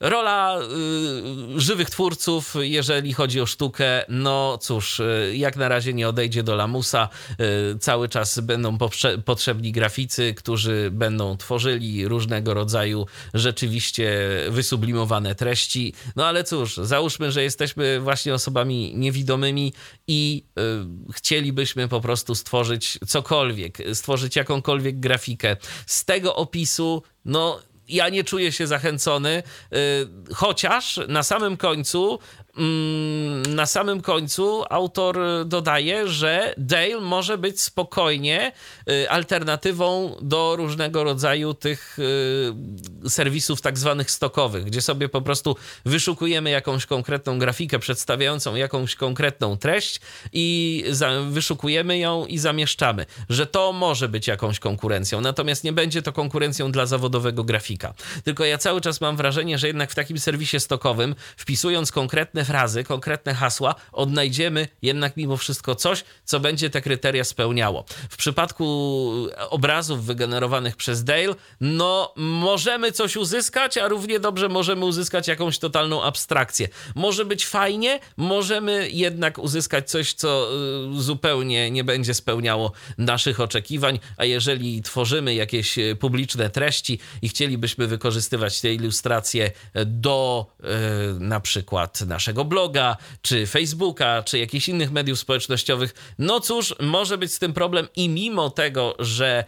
Rola 0.00 0.58
y, 1.56 1.60
żywych 1.60 1.90
twórców, 1.90 2.54
jeżeli 2.60 3.12
chodzi 3.12 3.40
o 3.40 3.46
sztukę, 3.46 4.04
no 4.08 4.58
cóż, 4.58 5.00
y, 5.00 5.32
jak 5.36 5.56
na 5.56 5.68
razie 5.68 5.94
nie 5.94 6.08
odejdzie 6.08 6.42
do 6.42 6.56
lamusa. 6.56 7.08
Y, 7.74 7.78
cały 7.78 8.08
czas 8.08 8.40
będą 8.40 8.78
potrzebni 9.24 9.72
graficy, 9.72 10.34
którzy 10.34 10.88
będą 10.92 11.36
tworzyli 11.36 12.08
różnego 12.08 12.54
rodzaju 12.54 13.06
rzeczywiście 13.34 14.18
wysublimowane 14.50 15.34
treści. 15.34 15.94
No 16.16 16.26
ale 16.26 16.44
cóż, 16.44 16.76
załóżmy, 16.76 17.32
że 17.32 17.42
jesteśmy 17.42 18.00
właśnie 18.00 18.34
osobami 18.34 18.92
niewidomymi 18.96 19.72
i 20.06 20.44
y, 21.08 21.12
chcielibyśmy 21.12 21.88
po 21.88 22.00
prostu 22.00 22.34
stworzyć 22.34 22.98
cokolwiek, 23.06 23.78
stworzyć 23.92 24.36
jakąkolwiek 24.36 25.00
grafikę. 25.00 25.56
Z 25.86 26.04
tego 26.04 26.36
opisu, 26.36 27.02
no 27.24 27.60
ja 27.88 28.08
nie 28.08 28.24
czuję 28.24 28.52
się 28.52 28.66
zachęcony, 28.66 29.42
y, 29.72 30.34
chociaż 30.34 31.00
na 31.08 31.22
samym 31.22 31.56
końcu 31.56 32.18
na 33.48 33.66
samym 33.66 34.02
końcu 34.02 34.64
autor 34.70 35.18
dodaje, 35.46 36.08
że 36.08 36.54
Dale 36.56 37.00
może 37.00 37.38
być 37.38 37.62
spokojnie 37.62 38.52
y, 38.90 39.10
alternatywą 39.10 40.16
do 40.22 40.56
różnego 40.56 41.04
rodzaju 41.04 41.54
tych 41.54 41.98
y, 43.04 43.10
serwisów 43.10 43.60
tak 43.60 43.78
zwanych 43.78 44.10
stokowych, 44.10 44.64
gdzie 44.64 44.82
sobie 44.82 45.08
po 45.08 45.22
prostu 45.22 45.56
wyszukujemy 45.84 46.50
jakąś 46.50 46.86
konkretną 46.86 47.38
grafikę 47.38 47.78
przedstawiającą 47.78 48.54
jakąś 48.54 48.94
konkretną 48.94 49.56
treść 49.56 50.00
i 50.32 50.84
wyszukujemy 51.30 51.98
ją 51.98 52.26
i 52.26 52.38
zamieszczamy, 52.38 53.06
że 53.28 53.46
to 53.46 53.72
może 53.72 54.08
być 54.08 54.26
jakąś 54.26 54.58
konkurencją, 54.58 55.20
natomiast 55.20 55.64
nie 55.64 55.72
będzie 55.72 56.02
to 56.02 56.12
konkurencją 56.12 56.72
dla 56.72 56.86
zawodowego 56.86 57.44
grafika. 57.44 57.94
Tylko 58.24 58.44
ja 58.44 58.58
cały 58.58 58.80
czas 58.80 59.00
mam 59.00 59.16
wrażenie, 59.16 59.58
że 59.58 59.66
jednak 59.66 59.90
w 59.90 59.94
takim 59.94 60.18
serwisie 60.18 60.60
stokowym, 60.60 61.14
wpisując 61.36 61.92
konkretne 61.92 62.45
frazy, 62.46 62.84
konkretne 62.84 63.34
hasła, 63.34 63.74
odnajdziemy 63.92 64.68
jednak 64.82 65.16
mimo 65.16 65.36
wszystko 65.36 65.74
coś, 65.74 66.04
co 66.24 66.40
będzie 66.40 66.70
te 66.70 66.82
kryteria 66.82 67.24
spełniało. 67.24 67.84
W 68.10 68.16
przypadku 68.16 68.66
obrazów 69.50 70.04
wygenerowanych 70.04 70.76
przez 70.76 71.04
Dale, 71.04 71.34
no 71.60 72.12
możemy 72.16 72.92
coś 72.92 73.16
uzyskać, 73.16 73.78
a 73.78 73.88
równie 73.88 74.20
dobrze 74.20 74.48
możemy 74.48 74.84
uzyskać 74.84 75.28
jakąś 75.28 75.58
totalną 75.58 76.02
abstrakcję. 76.02 76.68
Może 76.94 77.24
być 77.24 77.46
fajnie, 77.46 78.00
możemy 78.16 78.90
jednak 78.90 79.38
uzyskać 79.38 79.90
coś, 79.90 80.12
co 80.12 80.48
y, 80.98 81.02
zupełnie 81.02 81.70
nie 81.70 81.84
będzie 81.84 82.14
spełniało 82.14 82.72
naszych 82.98 83.40
oczekiwań, 83.40 83.98
a 84.16 84.24
jeżeli 84.24 84.82
tworzymy 84.82 85.34
jakieś 85.34 85.78
y, 85.78 85.96
publiczne 85.96 86.50
treści 86.50 86.98
i 87.22 87.28
chcielibyśmy 87.28 87.86
wykorzystywać 87.86 88.60
te 88.60 88.74
ilustracje 88.74 89.50
do 89.86 90.46
y, 90.60 90.64
na 91.20 91.40
przykład 91.40 92.00
naszego 92.00 92.35
bloga, 92.44 92.96
czy 93.22 93.46
Facebooka, 93.46 94.22
czy 94.22 94.38
jakichś 94.38 94.68
innych 94.68 94.92
mediów 94.92 95.18
społecznościowych, 95.18 96.14
no 96.18 96.40
cóż, 96.40 96.74
może 96.80 97.18
być 97.18 97.32
z 97.32 97.38
tym 97.38 97.52
problem 97.52 97.88
i 97.96 98.08
mimo 98.08 98.50
tego, 98.50 98.94
że 98.98 99.44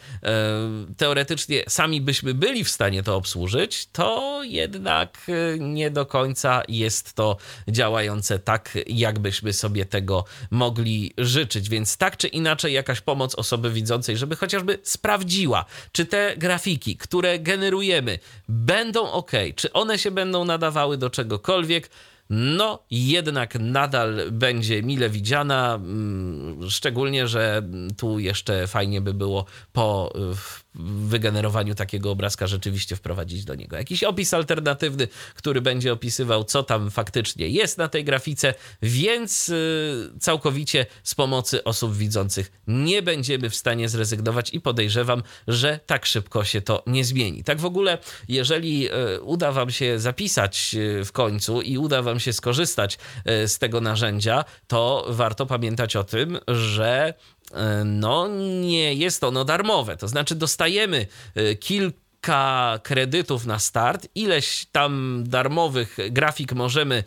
teoretycznie 0.96 1.62
sami 1.68 2.00
byśmy 2.00 2.34
byli 2.34 2.64
w 2.64 2.70
stanie 2.70 3.02
to 3.02 3.16
obsłużyć, 3.16 3.86
to 3.92 4.40
jednak 4.42 5.26
nie 5.58 5.90
do 5.90 6.06
końca 6.06 6.62
jest 6.68 7.12
to 7.12 7.36
działające 7.68 8.38
tak, 8.38 8.78
jakbyśmy 8.86 9.52
sobie 9.52 9.86
tego 9.86 10.24
mogli 10.50 11.12
życzyć. 11.18 11.68
Więc 11.68 11.96
tak 11.96 12.16
czy 12.16 12.28
inaczej, 12.28 12.72
jakaś 12.72 13.00
pomoc 13.00 13.34
osoby 13.34 13.70
widzącej, 13.70 14.16
żeby 14.16 14.36
chociażby 14.36 14.78
sprawdziła, 14.82 15.64
czy 15.92 16.06
te 16.06 16.34
grafiki, 16.36 16.96
które 16.96 17.38
generujemy, 17.38 18.18
będą 18.48 19.10
ok, 19.10 19.32
czy 19.56 19.72
one 19.72 19.98
się 19.98 20.10
będą 20.10 20.44
nadawały 20.44 20.96
do 20.96 21.10
czegokolwiek 21.10 21.90
no 22.30 22.84
jednak 22.90 23.54
nadal 23.60 24.20
będzie 24.32 24.82
mile 24.82 25.10
widziana, 25.10 25.74
mm, 25.74 26.70
szczególnie, 26.70 27.28
że 27.28 27.62
tu 27.96 28.18
jeszcze 28.18 28.66
fajnie 28.66 29.00
by 29.00 29.14
było 29.14 29.44
po 29.72 30.12
wygenerowaniu 30.78 31.74
takiego 31.74 32.10
obrazka 32.10 32.46
rzeczywiście 32.46 32.96
wprowadzić 32.96 33.44
do 33.44 33.54
niego 33.54 33.76
jakiś 33.76 34.04
opis 34.04 34.34
alternatywny, 34.34 35.08
który 35.34 35.60
będzie 35.60 35.92
opisywał, 35.92 36.44
co 36.44 36.62
tam 36.62 36.90
faktycznie 36.90 37.48
jest 37.48 37.78
na 37.78 37.88
tej 37.88 38.04
grafice, 38.04 38.54
więc 38.82 39.48
y, 39.48 40.12
całkowicie 40.20 40.86
z 41.02 41.14
pomocy 41.14 41.64
osób 41.64 41.96
widzących 41.96 42.52
nie 42.66 43.02
będziemy 43.02 43.50
w 43.50 43.56
stanie 43.56 43.88
zrezygnować 43.88 44.54
i 44.54 44.60
podejrzewam, 44.60 45.22
że 45.48 45.80
tak 45.86 46.06
szybko 46.06 46.44
się 46.44 46.60
to 46.60 46.82
nie 46.86 47.04
zmieni. 47.04 47.44
Tak 47.44 47.60
w 47.60 47.64
ogóle, 47.64 47.98
jeżeli 48.28 48.88
y, 48.88 49.20
uda 49.20 49.52
Wam 49.52 49.70
się 49.70 49.98
zapisać 49.98 50.74
y, 50.74 51.04
w 51.04 51.12
końcu 51.12 51.62
i 51.62 51.78
uda 51.78 52.02
Wam 52.02 52.20
się 52.20 52.32
skorzystać 52.32 52.98
z 53.46 53.58
tego 53.58 53.80
narzędzia, 53.80 54.44
to 54.66 55.06
warto 55.08 55.46
pamiętać 55.46 55.96
o 55.96 56.04
tym, 56.04 56.38
że 56.48 57.14
no 57.84 58.28
nie 58.60 58.94
jest 58.94 59.24
ono 59.24 59.44
darmowe. 59.44 59.96
To 59.96 60.08
znaczy 60.08 60.34
dostajemy 60.34 61.06
e, 61.34 61.54
kilka 61.54 62.78
kredytów 62.82 63.46
na 63.46 63.58
start, 63.58 64.08
ileś 64.14 64.66
tam 64.72 65.24
darmowych 65.26 65.96
grafik 66.10 66.52
możemy 66.52 66.96
e, 66.96 67.04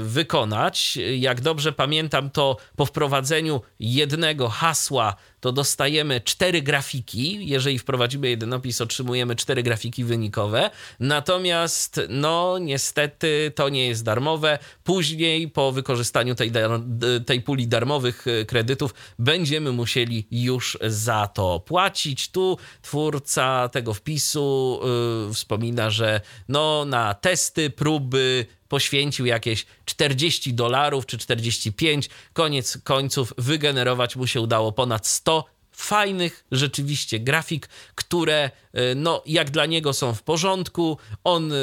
wykonać. 0.00 0.98
Jak 1.16 1.40
dobrze 1.40 1.72
pamiętam, 1.72 2.30
to 2.30 2.56
po 2.76 2.86
wprowadzeniu 2.86 3.60
jednego 3.78 4.48
hasła 4.48 5.16
to 5.44 5.52
dostajemy 5.52 6.20
cztery 6.20 6.62
grafiki. 6.62 7.48
Jeżeli 7.48 7.78
wprowadzimy 7.78 8.28
jeden 8.28 8.52
opis, 8.52 8.80
otrzymujemy 8.80 9.36
cztery 9.36 9.62
grafiki 9.62 10.04
wynikowe. 10.04 10.70
Natomiast, 11.00 12.00
no, 12.08 12.58
niestety 12.58 13.52
to 13.54 13.68
nie 13.68 13.86
jest 13.86 14.04
darmowe. 14.04 14.58
Później, 14.84 15.48
po 15.48 15.72
wykorzystaniu 15.72 16.34
tej, 16.34 16.52
tej 17.26 17.40
puli 17.40 17.68
darmowych 17.68 18.26
e, 18.26 18.44
kredytów, 18.44 18.94
będziemy 19.18 19.72
musieli 19.72 20.26
już 20.30 20.78
za 20.82 21.26
to 21.26 21.60
płacić. 21.60 22.28
Tu 22.28 22.58
twórca 22.82 23.68
tego 23.68 23.94
wpisu 23.94 24.80
yy, 25.28 25.34
wspomina, 25.34 25.90
że 25.90 26.20
no, 26.48 26.84
na 26.84 27.14
testy, 27.14 27.70
próby, 27.70 28.46
poświęcił 28.74 29.26
jakieś 29.26 29.66
40 29.84 30.54
dolarów 30.54 31.06
czy 31.06 31.18
45. 31.18 32.08
Koniec 32.32 32.78
końców 32.84 33.32
wygenerować 33.38 34.16
mu 34.16 34.26
się 34.26 34.40
udało 34.40 34.72
ponad 34.72 35.06
100 35.06 35.44
fajnych 35.76 36.44
rzeczywiście 36.52 37.20
grafik, 37.20 37.68
które 37.94 38.50
e, 38.72 38.94
no, 38.94 39.22
jak 39.26 39.50
dla 39.50 39.66
niego 39.66 39.92
są 39.92 40.14
w 40.14 40.22
porządku. 40.22 40.98
On 41.24 41.52
e, 41.52 41.56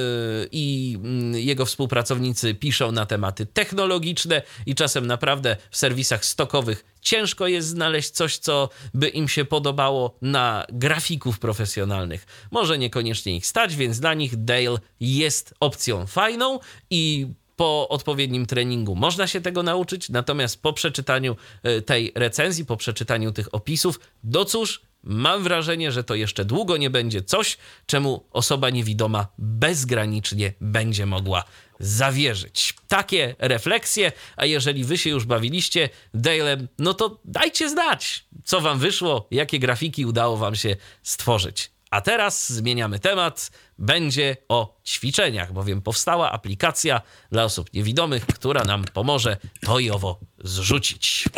i 0.51 0.97
mm, 1.03 1.35
jego 1.35 1.65
współpracownicy 1.65 2.55
piszą 2.55 2.91
na 2.91 3.05
tematy 3.05 3.45
technologiczne 3.45 4.41
i 4.65 4.75
czasem 4.75 5.07
naprawdę 5.07 5.57
w 5.71 5.77
serwisach 5.77 6.25
stokowych 6.25 6.85
ciężko 7.01 7.47
jest 7.47 7.67
znaleźć 7.67 8.09
coś, 8.09 8.37
co 8.37 8.69
by 8.93 9.09
im 9.09 9.27
się 9.27 9.45
podobało 9.45 10.17
na 10.21 10.65
grafików 10.69 11.39
profesjonalnych. 11.39 12.25
Może 12.51 12.77
niekoniecznie 12.77 13.35
ich 13.35 13.47
stać, 13.47 13.75
więc 13.75 13.99
dla 13.99 14.13
nich 14.13 14.43
Dale 14.43 14.77
jest 14.99 15.53
opcją 15.59 16.07
fajną 16.07 16.59
i 16.89 17.27
po 17.61 17.89
odpowiednim 17.89 18.45
treningu 18.45 18.95
można 18.95 19.27
się 19.27 19.41
tego 19.41 19.63
nauczyć, 19.63 20.09
natomiast 20.09 20.61
po 20.61 20.73
przeczytaniu 20.73 21.35
e, 21.63 21.81
tej 21.81 22.11
recenzji, 22.15 22.65
po 22.65 22.77
przeczytaniu 22.77 23.31
tych 23.31 23.55
opisów, 23.55 23.99
no 24.23 24.45
cóż, 24.45 24.81
mam 25.03 25.43
wrażenie, 25.43 25.91
że 25.91 26.03
to 26.03 26.15
jeszcze 26.15 26.45
długo 26.45 26.77
nie 26.77 26.89
będzie 26.89 27.21
coś, 27.21 27.57
czemu 27.85 28.25
osoba 28.31 28.69
niewidoma 28.69 29.27
bezgranicznie 29.37 30.53
będzie 30.61 31.05
mogła 31.05 31.43
zawierzyć. 31.79 32.75
Takie 32.87 33.35
refleksje, 33.39 34.11
a 34.35 34.45
jeżeli 34.45 34.83
wy 34.83 34.97
się 34.97 35.09
już 35.09 35.25
bawiliście 35.25 35.89
Dale'em, 36.15 36.67
no 36.79 36.93
to 36.93 37.19
dajcie 37.25 37.69
znać, 37.69 38.25
co 38.43 38.61
wam 38.61 38.79
wyszło, 38.79 39.27
jakie 39.31 39.59
grafiki 39.59 40.05
udało 40.05 40.37
wam 40.37 40.55
się 40.55 40.75
stworzyć. 41.03 41.71
A 41.91 42.01
teraz 42.01 42.51
zmieniamy 42.51 42.99
temat. 42.99 43.51
Będzie 43.77 44.37
o 44.49 44.79
ćwiczeniach, 44.85 45.53
bowiem 45.53 45.81
powstała 45.81 46.31
aplikacja 46.31 47.01
dla 47.31 47.43
osób 47.43 47.73
niewidomych, 47.73 48.25
która 48.25 48.63
nam 48.63 48.83
pomoże 48.93 49.37
to 49.65 49.79
i 49.79 49.91
owo 49.91 50.19
zrzucić. 50.43 51.29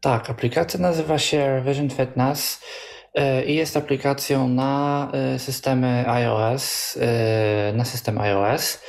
Tak, 0.00 0.30
aplikacja 0.30 0.80
nazywa 0.80 1.18
się 1.18 1.62
Vision 1.66 1.90
Fitness 1.90 2.60
e, 3.14 3.44
i 3.44 3.54
jest 3.54 3.76
aplikacją 3.76 4.48
na 4.48 5.10
e, 5.12 5.38
systemy 5.38 6.04
iOS, 6.08 6.96
e, 7.00 7.72
na 7.72 7.84
system 7.84 8.18
iOS. 8.18 8.82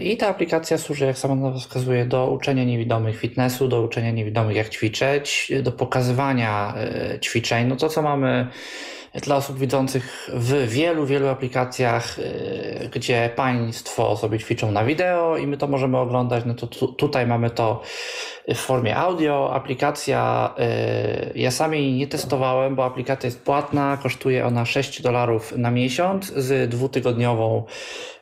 I 0.00 0.16
ta 0.16 0.28
aplikacja 0.28 0.78
służy, 0.78 1.04
jak 1.04 1.18
sama 1.18 1.34
nazwa 1.34 1.60
wskazuje, 1.60 2.04
do 2.04 2.30
uczenia 2.30 2.64
niewidomych 2.64 3.18
fitnessu, 3.20 3.68
do 3.68 3.82
uczenia 3.82 4.10
niewidomych 4.10 4.56
jak 4.56 4.68
ćwiczyć, 4.68 5.52
do 5.62 5.72
pokazywania 5.72 6.74
ćwiczeń. 7.22 7.66
No 7.66 7.76
to, 7.76 7.88
co 7.88 8.02
mamy 8.02 8.50
dla 9.22 9.36
osób 9.36 9.58
widzących 9.58 10.30
w 10.32 10.68
wielu, 10.68 11.06
wielu 11.06 11.28
aplikacjach, 11.28 12.18
y, 12.18 12.90
gdzie 12.92 13.30
państwo 13.36 14.16
sobie 14.16 14.38
ćwiczą 14.38 14.72
na 14.72 14.84
wideo 14.84 15.36
i 15.36 15.46
my 15.46 15.56
to 15.56 15.66
możemy 15.66 15.98
oglądać, 15.98 16.44
no 16.46 16.54
to 16.54 16.66
tu, 16.66 16.88
tutaj 16.88 17.26
mamy 17.26 17.50
to 17.50 17.82
w 18.48 18.56
formie 18.56 18.96
audio. 18.96 19.54
Aplikacja, 19.54 20.54
y, 21.34 21.38
ja 21.38 21.50
sami 21.50 21.92
nie 21.92 22.06
testowałem, 22.06 22.74
bo 22.74 22.84
aplikacja 22.84 23.26
jest 23.26 23.44
płatna, 23.44 23.98
kosztuje 24.02 24.46
ona 24.46 24.64
6 24.64 25.02
dolarów 25.02 25.56
na 25.56 25.70
miesiąc 25.70 26.32
z 26.36 26.70
dwutygodniową 26.70 27.64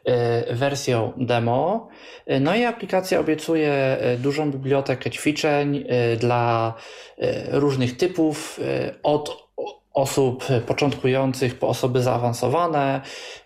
y, 0.09 0.12
wersją 0.54 1.12
demo. 1.16 1.88
No 2.40 2.57
i 2.57 2.64
aplikacja 2.64 3.20
obiecuje 3.20 3.96
dużą 4.18 4.50
bibliotekę 4.50 5.11
ćwiczeń 5.11 5.85
dla 6.19 6.75
różnych 7.52 7.96
typów, 7.96 8.60
od 9.02 9.44
osób 9.95 10.45
początkujących 10.67 11.59
po 11.59 11.69
osoby 11.69 12.03
zaawansowane, 12.03 13.01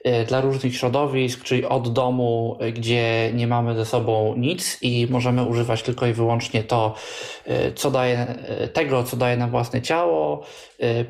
y, 0.06 0.24
dla 0.24 0.40
różnych 0.40 0.76
środowisk, 0.76 1.44
czyli 1.44 1.64
od 1.64 1.92
domu, 1.92 2.58
gdzie 2.72 3.30
nie 3.34 3.46
mamy 3.46 3.74
ze 3.74 3.84
sobą 3.84 4.34
nic 4.36 4.78
i 4.82 5.06
możemy 5.10 5.44
używać 5.44 5.82
tylko 5.82 6.06
i 6.06 6.12
wyłącznie 6.12 6.64
to, 6.64 6.94
y, 7.46 7.72
co 7.74 7.90
daje, 7.90 8.26
tego, 8.72 9.04
co 9.04 9.16
daje 9.16 9.36
nam 9.36 9.50
własne 9.50 9.82
ciało, 9.82 10.42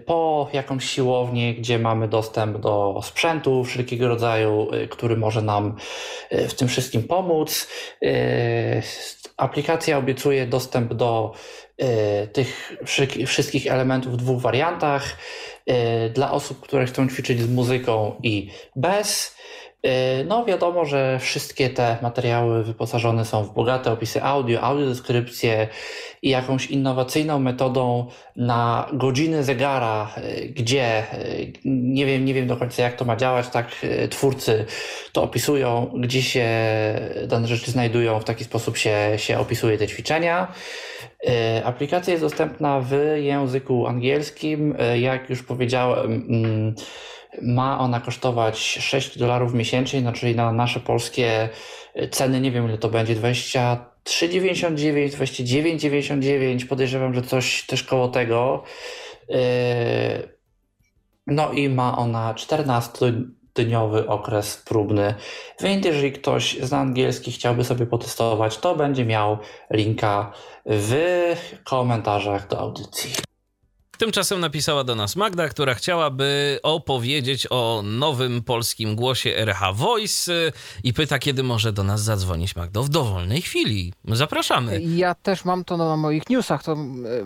po 0.06 0.48
jakąś 0.52 0.84
siłownię, 0.84 1.54
gdzie 1.54 1.78
mamy 1.78 2.08
dostęp 2.08 2.58
do 2.58 3.00
sprzętu 3.02 3.64
wszelkiego 3.64 4.08
rodzaju, 4.08 4.68
który 4.90 5.16
może 5.16 5.42
nam 5.42 5.76
w 6.30 6.54
tym 6.54 6.68
wszystkim 6.68 7.02
pomóc. 7.02 7.68
Aplikacja 9.36 9.98
obiecuje 9.98 10.46
dostęp 10.46 10.94
do 10.94 11.32
tych 12.32 12.76
wszystkich 13.26 13.66
elementów 13.66 14.12
w 14.12 14.16
dwóch 14.16 14.40
wariantach. 14.40 15.16
E, 15.68 16.10
dla 16.10 16.32
osób, 16.32 16.60
które 16.60 16.86
chcą 16.86 17.08
ćwiczyć 17.08 17.40
z 17.40 17.50
muzyką 17.50 18.14
i 18.22 18.50
bez. 18.76 19.36
E, 19.82 20.24
no, 20.24 20.44
wiadomo, 20.44 20.84
że 20.84 21.18
wszystkie 21.18 21.70
te 21.70 21.96
materiały 22.02 22.64
wyposażone 22.64 23.24
są 23.24 23.44
w 23.44 23.54
bogate 23.54 23.92
opisy 23.92 24.22
audio, 24.22 24.60
audiodeskrypcje 24.60 25.68
i 26.22 26.30
jakąś 26.30 26.66
innowacyjną 26.66 27.38
metodą 27.38 28.06
na 28.36 28.88
godziny 28.92 29.44
zegara, 29.44 30.14
gdzie 30.50 31.04
nie 31.64 32.06
wiem, 32.06 32.24
nie 32.24 32.34
wiem 32.34 32.46
do 32.46 32.56
końca 32.56 32.82
jak 32.82 32.96
to 32.96 33.04
ma 33.04 33.16
działać, 33.16 33.48
tak 33.48 33.86
twórcy 34.10 34.66
to 35.12 35.22
opisują, 35.22 35.92
gdzie 36.00 36.22
się 36.22 36.48
dane 37.26 37.48
rzeczy 37.48 37.70
znajdują, 37.70 38.20
w 38.20 38.24
taki 38.24 38.44
sposób 38.44 38.76
się, 38.76 39.12
się 39.16 39.38
opisuje 39.38 39.78
te 39.78 39.86
ćwiczenia. 39.86 40.52
E, 41.26 41.62
aplikacja 41.64 42.10
jest 42.12 42.24
dostępna 42.24 42.80
w 42.80 42.92
języku 43.16 43.86
angielskim. 43.86 44.74
E, 44.78 45.00
jak 45.00 45.30
już 45.30 45.42
powiedziałem, 45.42 46.26
mm, 46.28 46.74
ma 47.42 47.78
ona 47.78 48.00
kosztować 48.00 48.58
6 48.58 49.18
dolarów 49.18 49.54
miesięcznie, 49.54 50.00
no 50.00 50.12
czyli 50.12 50.34
na 50.36 50.52
nasze 50.52 50.80
polskie 50.80 51.48
ceny, 52.10 52.40
nie 52.40 52.50
wiem 52.50 52.68
ile 52.68 52.78
to 52.78 52.88
będzie, 52.88 53.14
23,99, 53.14 55.10
29,99, 55.10 56.64
podejrzewam, 56.64 57.14
że 57.14 57.22
coś 57.22 57.66
też 57.66 57.82
koło 57.82 58.08
tego. 58.08 58.64
E, 59.30 60.38
no 61.26 61.52
i 61.52 61.68
ma 61.68 61.98
ona 61.98 62.34
14 62.34 63.12
dniowy 63.64 64.08
okres 64.08 64.56
próbny. 64.56 65.14
Więc 65.60 65.86
jeżeli 65.86 66.12
ktoś 66.12 66.58
z 66.62 66.72
angielski 66.72 67.32
chciałby 67.32 67.64
sobie 67.64 67.86
potestować, 67.86 68.58
to 68.58 68.76
będzie 68.76 69.04
miał 69.04 69.38
linka 69.70 70.32
w 70.66 71.34
komentarzach 71.64 72.48
do 72.48 72.58
audycji. 72.58 73.28
Tymczasem 73.98 74.40
napisała 74.40 74.84
do 74.84 74.94
nas 74.94 75.16
Magda, 75.16 75.48
która 75.48 75.74
chciałaby 75.74 76.58
opowiedzieć 76.62 77.46
o 77.50 77.82
nowym 77.84 78.42
polskim 78.42 78.96
głosie 78.96 79.36
RH 79.36 79.72
Voice 79.72 80.32
i 80.84 80.92
pyta, 80.92 81.18
kiedy 81.18 81.42
może 81.42 81.72
do 81.72 81.82
nas 81.84 82.02
zadzwonić 82.02 82.56
Magdo 82.56 82.82
w 82.82 82.88
dowolnej 82.88 83.42
chwili. 83.42 83.92
Zapraszamy. 84.04 84.82
Ja 84.82 85.14
też 85.14 85.44
mam 85.44 85.64
to 85.64 85.76
na 85.76 85.96
moich 85.96 86.30
newsach. 86.30 86.62
To 86.62 86.72
e, 86.72 86.76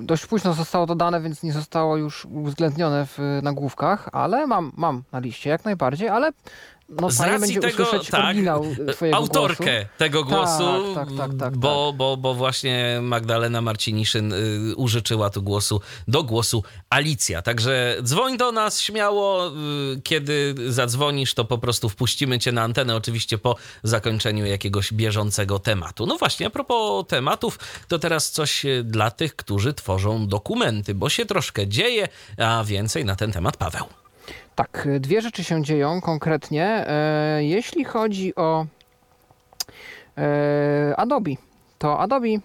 dość 0.01 0.27
późno 0.27 0.55
zostało 0.55 0.87
dodane, 0.87 1.21
więc 1.21 1.43
nie 1.43 1.53
zostało 1.53 1.97
już 1.97 2.25
uwzględnione 2.25 3.07
w 3.07 3.19
nagłówkach, 3.43 4.09
ale 4.13 4.47
mam, 4.47 4.73
mam 4.77 5.03
na 5.13 5.19
liście 5.19 5.51
jak 5.51 5.65
najbardziej, 5.65 6.09
ale 6.09 6.33
no, 7.01 7.11
z 7.11 7.21
racji 7.21 7.61
tego, 7.61 8.01
tak, 8.11 8.37
e, 8.37 9.15
autorkę 9.15 9.75
głosu. 9.75 9.99
tego 9.99 10.25
głosu, 10.25 10.95
tak, 10.95 11.09
tak, 11.09 11.17
tak, 11.19 11.31
tak, 11.39 11.57
bo, 11.57 11.89
tak. 11.89 11.97
bo, 11.97 12.17
bo 12.17 12.35
właśnie 12.35 12.99
Magdalena 13.03 13.61
Marciniszyn 13.61 14.33
y, 14.33 14.77
użyczyła 14.77 15.31
tu 15.31 15.43
głosu 15.43 15.81
do 16.09 16.25
głosu 16.25 16.65
Alicja. 16.91 17.43
Także 17.43 17.97
dzwoń 18.03 18.37
do 18.37 18.53
nas 18.53 18.81
śmiało, 18.81 19.49
y, 19.49 20.01
kiedy 20.03 20.55
zadzwonisz, 20.69 21.35
to 21.35 21.45
po 21.45 21.59
prostu 21.59 21.89
wpuścimy 21.89 22.39
cię 22.39 22.53
na 22.53 22.63
antenę, 22.63 22.97
oczywiście 22.97 23.39
po 23.39 23.57
zakończeniu 23.83 24.47
jakiegoś 24.47 24.93
bieżącego 24.93 25.59
tematu. 25.59 26.07
No 26.07 26.17
właśnie, 26.19 26.47
a 26.47 26.51
propos 26.51 27.07
tematów, 27.09 27.59
to 27.89 27.99
teraz 27.99 28.31
coś 28.31 28.65
y, 28.65 28.85
dla 28.85 29.11
tych, 29.11 29.37
którzy 29.37 29.75
tworzą 29.75 30.27
dokumenty, 30.27 30.95
bo 30.95 31.09
się 31.09 31.27
troszkę 31.27 31.69
dzieje, 31.69 32.09
a 32.39 32.65
więcej 32.65 33.05
na 33.05 33.17
ten 33.17 33.33
temat 33.33 33.57
Paweł. 33.57 34.02
Tak, 34.55 34.89
dwie 35.01 35.23
rzeczy 35.23 35.45
się 35.45 35.63
dzieją 35.63 36.01
konkretnie. 36.01 36.65
E, 36.89 37.45
jeśli 37.45 37.85
chodzi 37.85 38.35
o 38.35 38.67
e, 40.19 40.95
Adobe, 40.97 41.31
to 41.79 41.99
Adobe 41.99 42.29
e, 42.29 42.41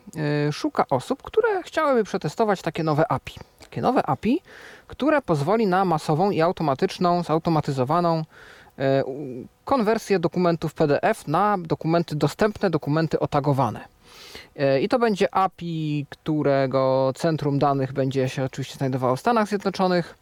szuka 0.51 0.85
osób, 0.89 1.23
które 1.23 1.63
chciałyby 1.63 2.03
przetestować 2.03 2.61
takie 2.61 2.83
nowe 2.83 3.11
API. 3.11 3.35
Takie 3.59 3.81
nowe 3.81 4.05
API, 4.05 4.41
które 4.87 5.21
pozwoli 5.21 5.67
na 5.67 5.85
masową 5.85 6.31
i 6.31 6.41
automatyczną, 6.41 7.23
zautomatyzowaną 7.23 8.23
konwersję 9.65 10.19
dokumentów 10.19 10.73
PDF 10.73 11.27
na 11.27 11.57
dokumenty 11.59 12.15
dostępne, 12.15 12.69
dokumenty 12.69 13.19
otagowane. 13.19 13.79
I 14.81 14.89
to 14.89 14.99
będzie 14.99 15.35
API, 15.35 16.05
którego 16.09 17.11
centrum 17.15 17.59
danych 17.59 17.93
będzie 17.93 18.29
się 18.29 18.43
oczywiście 18.43 18.77
znajdowało 18.77 19.15
w 19.15 19.19
Stanach 19.19 19.47
Zjednoczonych. 19.47 20.17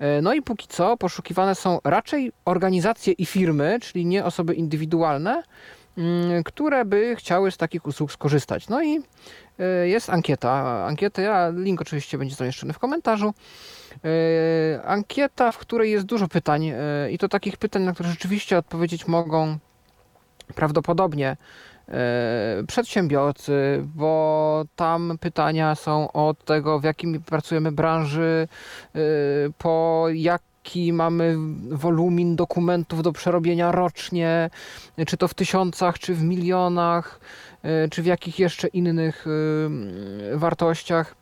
E, 0.00 0.22
no 0.22 0.34
i 0.34 0.42
póki 0.42 0.68
co 0.68 0.96
poszukiwane 0.96 1.54
są 1.54 1.78
raczej 1.84 2.32
organizacje 2.44 3.12
i 3.12 3.26
firmy, 3.26 3.78
czyli 3.80 4.06
nie 4.06 4.24
osoby 4.24 4.54
indywidualne, 4.54 5.42
mm, 5.98 6.44
które 6.44 6.84
by 6.84 7.16
chciały 7.16 7.50
z 7.50 7.56
takich 7.56 7.86
usług 7.86 8.12
skorzystać. 8.12 8.68
No 8.68 8.82
i 8.82 9.00
e, 9.58 9.88
jest 9.88 10.10
ankieta. 10.10 10.84
Ankieta, 10.86 11.50
link 11.56 11.80
oczywiście 11.80 12.18
będzie 12.18 12.34
zamieszczony 12.34 12.72
w 12.72 12.78
komentarzu. 12.78 13.34
E, 14.04 14.82
ankieta, 14.82 15.52
w 15.52 15.58
której 15.58 15.90
jest 15.90 16.06
dużo 16.06 16.28
pytań 16.28 16.72
i 17.10 17.18
to 17.18 17.28
takich 17.28 17.56
pytań, 17.56 17.82
na 17.82 17.92
które 17.92 18.08
rzeczywiście 18.08 18.58
odpowiedzieć 18.58 19.06
mogą 19.06 19.58
prawdopodobnie 20.54 21.36
przedsiębiorcy, 22.66 23.82
bo 23.94 24.64
tam 24.76 25.18
pytania 25.20 25.74
są 25.74 26.12
od 26.12 26.44
tego, 26.44 26.80
w 26.80 26.84
jakim 26.84 27.22
pracujemy 27.22 27.72
branży, 27.72 28.48
e, 28.94 28.98
po 29.58 30.06
jaki 30.12 30.92
mamy 30.92 31.36
wolumin 31.70 32.36
dokumentów 32.36 33.02
do 33.02 33.12
przerobienia 33.12 33.72
rocznie, 33.72 34.50
czy 35.06 35.16
to 35.16 35.28
w 35.28 35.34
tysiącach, 35.34 35.98
czy 35.98 36.14
w 36.14 36.22
milionach, 36.22 37.20
e, 37.62 37.88
czy 37.88 38.02
w 38.02 38.06
jakich 38.06 38.38
jeszcze 38.38 38.68
innych 38.68 39.26
wartościach. 40.34 41.14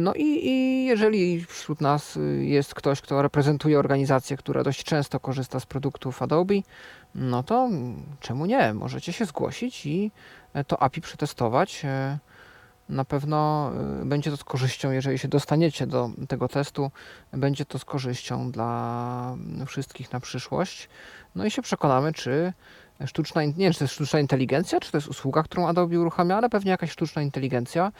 No 0.00 0.14
i, 0.14 0.48
i, 0.48 0.84
jeżeli 0.84 1.44
wśród 1.44 1.80
nas 1.80 2.18
jest 2.40 2.74
ktoś, 2.74 3.00
kto 3.00 3.22
reprezentuje 3.22 3.78
organizację, 3.78 4.36
która 4.36 4.62
dość 4.62 4.84
często 4.84 5.20
korzysta 5.20 5.60
z 5.60 5.66
produktów 5.66 6.22
Adobe, 6.22 6.54
no 7.14 7.42
to 7.42 7.68
czemu 8.20 8.46
nie? 8.46 8.74
Możecie 8.74 9.12
się 9.12 9.24
zgłosić 9.24 9.86
i 9.86 10.10
e, 10.54 10.64
to 10.64 10.82
API 10.82 11.00
przetestować. 11.00 11.84
E, 11.84 12.18
na 12.88 13.04
pewno 13.04 13.70
e, 14.02 14.04
będzie 14.04 14.30
to 14.30 14.36
z 14.36 14.44
korzyścią, 14.44 14.90
jeżeli 14.90 15.18
się 15.18 15.28
dostaniecie 15.28 15.86
do 15.86 16.10
tego 16.28 16.48
testu, 16.48 16.90
będzie 17.32 17.64
to 17.64 17.78
z 17.78 17.84
korzyścią 17.84 18.50
dla 18.50 19.36
wszystkich 19.66 20.12
na 20.12 20.20
przyszłość. 20.20 20.88
No 21.34 21.44
i 21.44 21.50
się 21.50 21.62
przekonamy, 21.62 22.12
czy 22.12 22.52
sztuczna, 23.06 23.44
nie 23.44 23.52
wiem, 23.52 23.72
czy 23.72 23.78
to 23.78 23.84
jest 23.84 23.94
sztuczna 23.94 24.20
inteligencja, 24.20 24.80
czy 24.80 24.90
to 24.90 24.96
jest 24.96 25.08
usługa, 25.08 25.42
którą 25.42 25.68
Adobe 25.68 26.00
uruchamia, 26.00 26.36
ale 26.36 26.48
pewnie 26.48 26.70
jakaś 26.70 26.90
sztuczna 26.90 27.22
inteligencja 27.22 27.92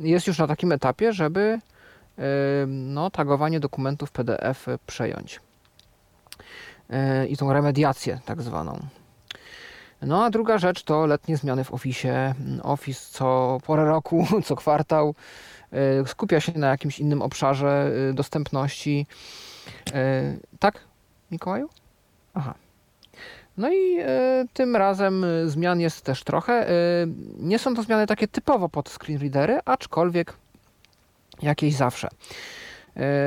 jest 0.00 0.26
już 0.26 0.38
na 0.38 0.46
takim 0.46 0.72
etapie, 0.72 1.12
żeby 1.12 1.58
no, 2.66 3.10
tagowanie 3.10 3.60
dokumentów 3.60 4.12
PDF 4.12 4.66
przejąć. 4.86 5.40
E, 6.90 7.26
i 7.26 7.36
tą 7.36 7.52
remediację 7.52 8.20
tak 8.24 8.42
zwaną. 8.42 8.78
No 10.02 10.24
a 10.24 10.30
druga 10.30 10.58
rzecz 10.58 10.82
to 10.82 11.06
letnie 11.06 11.36
zmiany 11.36 11.64
w 11.64 11.74
Office. 11.74 12.34
Office 12.62 13.00
co 13.10 13.58
porę 13.66 13.84
roku, 13.84 14.26
co 14.46 14.56
kwartał 14.56 15.14
e, 15.72 16.06
skupia 16.06 16.40
się 16.40 16.52
na 16.58 16.68
jakimś 16.68 16.98
innym 16.98 17.22
obszarze 17.22 17.90
e, 18.10 18.12
dostępności. 18.12 19.06
Tak, 20.58 20.80
Mikołaju? 21.30 21.68
Aha. 22.34 22.54
No 23.56 23.72
i 23.72 23.98
tym 24.52 24.76
razem 24.76 25.26
zmian 25.46 25.80
jest 25.80 26.02
też 26.02 26.24
trochę. 26.24 26.66
nie 27.38 27.58
są 27.58 27.74
to 27.74 27.82
zmiany 27.82 28.06
takie 28.06 28.28
typowo 28.28 28.68
pod 28.68 28.88
screen 28.88 29.20
readery, 29.20 29.60
aczkolwiek 29.64 30.34
jakieś 31.42 31.74
zawsze. 31.74 32.08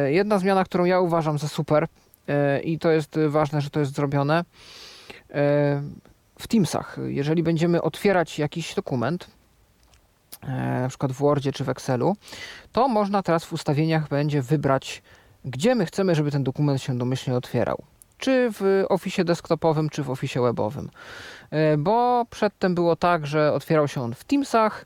jedna 0.07 0.39
zmiana, 0.39 0.63
którą 0.63 0.85
ja 0.85 0.99
uważam 0.99 1.37
za 1.37 1.47
super, 1.47 1.87
i 2.63 2.80
to 2.80 2.91
jest 2.91 3.19
ważne, 3.28 3.61
że 3.61 3.69
to 3.69 3.80
jest 3.80 3.95
zrobione. 3.95 4.43
W 6.39 6.47
Teamsach, 6.47 6.97
jeżeli 7.07 7.43
będziemy 7.43 7.82
otwierać 7.82 8.39
jakiś 8.39 8.75
dokument, 8.75 9.28
e, 10.43 10.82
na 10.82 10.89
przykład 10.89 11.11
w 11.11 11.15
Wordzie 11.15 11.51
czy 11.51 11.63
w 11.63 11.69
Excelu, 11.69 12.15
to 12.71 12.88
można 12.88 13.23
teraz 13.23 13.45
w 13.45 13.53
ustawieniach 13.53 14.09
będzie 14.09 14.41
wybrać, 14.41 15.01
gdzie 15.45 15.75
my 15.75 15.86
chcemy, 15.86 16.15
żeby 16.15 16.32
ten 16.32 16.43
dokument 16.43 16.82
się 16.82 16.97
domyślnie 16.97 17.38
otwierał. 17.38 17.84
Czy 18.17 18.49
w 18.51 18.86
Office 18.89 19.23
desktopowym, 19.23 19.89
czy 19.89 20.03
w 20.03 20.09
Office 20.09 20.41
webowym. 20.41 20.89
E, 21.51 21.78
bo 21.78 22.25
przedtem 22.30 22.75
było 22.75 22.95
tak, 22.95 23.28
że 23.28 23.53
otwierał 23.53 23.88
się 23.88 24.01
on 24.01 24.13
w 24.13 24.23
Teamsach, 24.23 24.86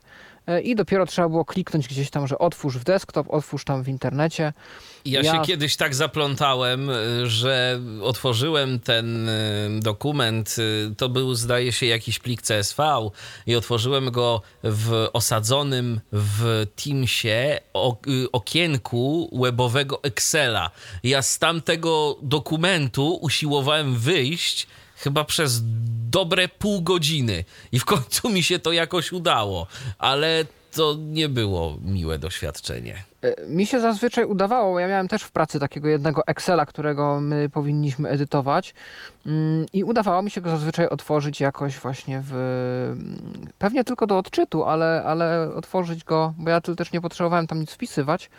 i 0.62 0.74
dopiero 0.74 1.06
trzeba 1.06 1.28
było 1.28 1.44
kliknąć 1.44 1.88
gdzieś 1.88 2.10
tam, 2.10 2.26
że 2.26 2.38
otwórz 2.38 2.78
w 2.78 2.84
desktop, 2.84 3.26
otwórz 3.30 3.64
tam 3.64 3.82
w 3.82 3.88
internecie. 3.88 4.52
Ja, 5.04 5.20
ja, 5.20 5.32
się 5.32 5.42
kiedyś 5.42 5.76
tak 5.76 5.94
zaplątałem, 5.94 6.90
że 7.24 7.80
otworzyłem 8.02 8.80
ten 8.80 9.30
dokument, 9.80 10.56
to 10.96 11.08
był 11.08 11.34
zdaje 11.34 11.72
się 11.72 11.86
jakiś 11.86 12.18
plik 12.18 12.42
CSV 12.42 13.10
i 13.46 13.56
otworzyłem 13.56 14.10
go 14.10 14.42
w 14.62 15.08
osadzonym 15.12 16.00
w 16.12 16.66
Teamsie 16.84 17.58
okienku 18.32 19.38
webowego 19.42 20.02
Excela. 20.02 20.70
Ja 21.04 21.22
z 21.22 21.38
tamtego 21.38 22.18
dokumentu 22.22 23.14
usiłowałem 23.14 23.98
wyjść 23.98 24.66
chyba 25.02 25.24
przez 25.24 25.62
dobre 26.10 26.48
pół 26.48 26.82
godziny. 26.82 27.44
I 27.72 27.78
w 27.78 27.84
końcu 27.84 28.30
mi 28.30 28.42
się 28.42 28.58
to 28.58 28.72
jakoś 28.72 29.12
udało, 29.12 29.66
ale 29.98 30.44
to 30.72 30.96
nie 30.98 31.28
było 31.28 31.76
miłe 31.84 32.18
doświadczenie. 32.18 33.04
E, 33.22 33.46
mi 33.46 33.66
się 33.66 33.80
zazwyczaj 33.80 34.24
udawało, 34.24 34.80
ja 34.80 34.88
miałem 34.88 35.08
też 35.08 35.22
w 35.22 35.30
pracy 35.30 35.60
takiego 35.60 35.88
jednego 35.88 36.26
Excela, 36.26 36.66
którego 36.66 37.20
my 37.20 37.48
powinniśmy 37.48 38.08
edytować. 38.08 38.74
Mm, 39.26 39.66
i 39.72 39.84
udawało 39.84 40.22
mi 40.22 40.30
się 40.30 40.40
go 40.40 40.50
zazwyczaj 40.50 40.88
otworzyć 40.88 41.40
jakoś 41.40 41.78
właśnie 41.78 42.22
w... 42.24 42.32
pewnie 43.58 43.84
tylko 43.84 44.06
do 44.06 44.18
odczytu, 44.18 44.64
ale, 44.64 45.02
ale 45.06 45.54
otworzyć 45.54 46.04
go, 46.04 46.34
bo 46.38 46.50
ja 46.50 46.60
też 46.60 46.92
nie 46.92 47.00
potrzebowałem 47.00 47.46
tam 47.46 47.60
nic 47.60 47.70
wpisywać, 47.70 48.30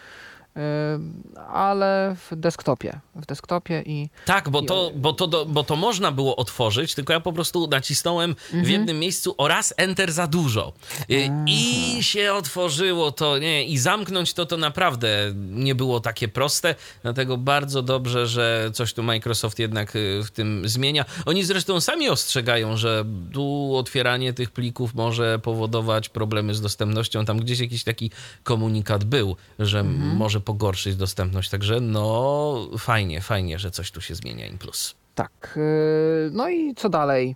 ale 1.50 2.16
w 2.16 2.36
desktopie. 2.36 3.00
W 3.16 3.26
desktopie 3.26 3.84
i. 3.86 4.10
Tak, 4.26 4.50
bo, 4.50 4.62
i... 4.62 4.66
To, 4.66 4.92
bo, 4.96 5.14
to, 5.14 5.46
bo 5.46 5.64
to 5.64 5.76
można 5.76 6.12
było 6.12 6.36
otworzyć, 6.36 6.96
tylko 6.96 7.14
ja 7.14 7.20
po 7.20 7.34
prostu 7.34 7.68
nacisnąłem 7.68 8.30
mhm. 8.30 8.66
w 8.66 8.70
jednym 8.70 9.00
miejscu 9.00 9.36
oraz 9.38 9.74
Enter 9.78 10.12
za 10.12 10.28
dużo. 10.28 10.74
I, 11.10 11.30
I 11.48 12.04
się 12.04 12.34
otworzyło 12.34 13.12
to, 13.12 13.38
nie, 13.38 13.66
i 13.66 13.78
zamknąć 13.78 14.34
to 14.34 14.46
to 14.46 14.58
naprawdę 14.58 15.34
nie 15.36 15.76
było 15.76 16.00
takie 16.00 16.28
proste. 16.28 16.76
Dlatego 17.02 17.38
bardzo 17.38 17.82
dobrze, 17.82 18.28
że 18.28 18.70
coś 18.74 18.94
tu 18.94 19.04
Microsoft 19.04 19.60
jednak 19.60 19.96
y, 19.96 20.24
w 20.24 20.32
tym 20.32 20.62
zmienia. 20.66 21.06
Oni 21.26 21.44
zresztą 21.44 21.82
sami 21.82 22.10
ostrzegają, 22.10 22.78
że 22.78 23.06
tu 23.34 23.76
otwieranie 23.76 24.34
tych 24.34 24.52
plików 24.52 24.94
może 24.94 25.40
powodować 25.40 26.10
problemy 26.10 26.56
z 26.56 26.62
dostępnością. 26.62 27.26
Tam 27.26 27.40
gdzieś 27.40 27.60
jakiś 27.60 27.84
taki 27.84 28.12
komunikat 28.44 29.04
był, 29.04 29.36
że 29.60 29.80
mhm. 29.80 30.16
może 30.16 30.43
pogorszyć 30.44 30.96
dostępność. 30.96 31.50
Także 31.50 31.80
no 31.82 32.68
fajnie, 32.78 33.22
fajnie, 33.22 33.60
że 33.60 33.72
coś 33.72 33.92
tu 33.92 34.02
się 34.02 34.16
zmienia 34.16 34.48
in 34.48 34.58
plus. 34.58 34.96
Tak. 35.16 35.54
Y, 35.58 36.30
no 36.32 36.50
i 36.50 36.76
co 36.76 36.90
dalej? 36.90 37.36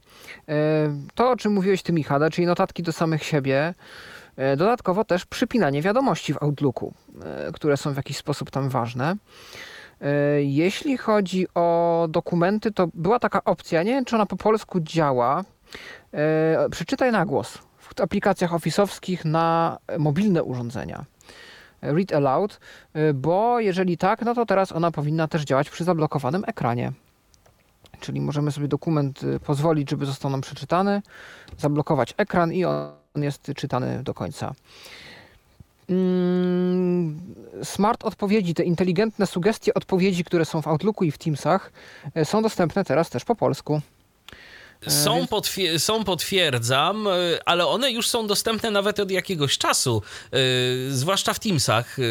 Y, 0.49 0.53
to, 1.15 1.29
o 1.29 1.35
czym 1.35 1.53
mówiłeś 1.53 1.81
ty, 1.81 1.93
Michale, 1.93 2.29
czyli 2.29 2.47
notatki 2.47 2.83
do 2.83 2.91
samych 2.91 3.23
siebie. 3.23 3.73
Y, 4.53 4.57
dodatkowo 4.57 5.03
też 5.05 5.25
przypinanie 5.25 5.81
wiadomości 5.81 6.33
w 6.33 6.43
Outlooku, 6.43 6.93
które 7.53 7.77
są 7.77 7.93
w 7.93 7.97
jakiś 7.97 8.17
sposób 8.17 8.51
tam 8.51 8.69
ważne. 8.69 9.15
Jeśli 10.39 10.97
chodzi 10.97 11.47
o 11.55 12.07
dokumenty, 12.09 12.71
to 12.71 12.87
była 12.93 13.19
taka 13.19 13.43
opcja, 13.43 13.83
nie 13.83 13.91
wiem 13.91 14.05
czy 14.05 14.15
ona 14.15 14.25
po 14.25 14.37
polsku 14.37 14.79
działa. 14.79 15.43
Przeczytaj 16.71 17.11
na 17.11 17.25
głos 17.25 17.57
w 17.77 18.01
aplikacjach 18.01 18.53
ofisowskich 18.53 19.25
na 19.25 19.77
mobilne 19.99 20.43
urządzenia 20.43 21.05
read 21.93 22.13
aloud, 22.13 22.59
y, 22.95 23.13
bo 23.13 23.59
jeżeli 23.59 23.97
tak, 23.97 24.21
no 24.21 24.35
to 24.35 24.45
teraz 24.45 24.71
ona 24.71 24.91
powinna 24.91 25.27
też 25.27 25.43
działać 25.43 25.69
przy 25.69 25.83
zablokowanym 25.83 26.43
ekranie. 26.47 26.91
Czyli 27.99 28.21
możemy 28.21 28.51
sobie 28.51 28.67
dokument 28.67 29.23
y, 29.23 29.39
pozwolić, 29.39 29.89
żeby 29.89 30.05
został 30.05 30.31
nam 30.31 30.41
przeczytany, 30.41 31.01
zablokować 31.57 32.13
ekran 32.17 32.53
i 32.53 32.65
on 32.65 32.91
jest 33.15 33.51
czytany 33.55 34.03
do 34.03 34.13
końca. 34.13 34.53
Mm, 35.89 37.19
smart 37.63 38.03
odpowiedzi, 38.03 38.53
te 38.53 38.63
inteligentne 38.63 39.27
sugestie 39.27 39.73
odpowiedzi, 39.73 40.23
które 40.23 40.45
są 40.45 40.61
w 40.61 40.67
Outlooku 40.67 41.03
i 41.03 41.11
w 41.11 41.17
Teamsach, 41.17 41.71
y, 42.17 42.25
są 42.25 42.41
dostępne 42.41 42.85
teraz 42.85 43.09
też 43.09 43.25
po 43.25 43.35
polsku. 43.35 43.81
Są, 44.87 45.25
potwier- 45.25 45.79
są, 45.79 46.03
potwierdzam, 46.03 47.07
e, 47.07 47.11
ale 47.45 47.67
one 47.67 47.91
już 47.91 48.07
są 48.07 48.27
dostępne 48.27 48.71
nawet 48.71 48.99
od 48.99 49.11
jakiegoś 49.11 49.57
czasu. 49.57 50.01
E, 50.31 50.37
zwłaszcza 50.89 51.33
w 51.33 51.39
Teamsach 51.39 51.99
e, 51.99 52.03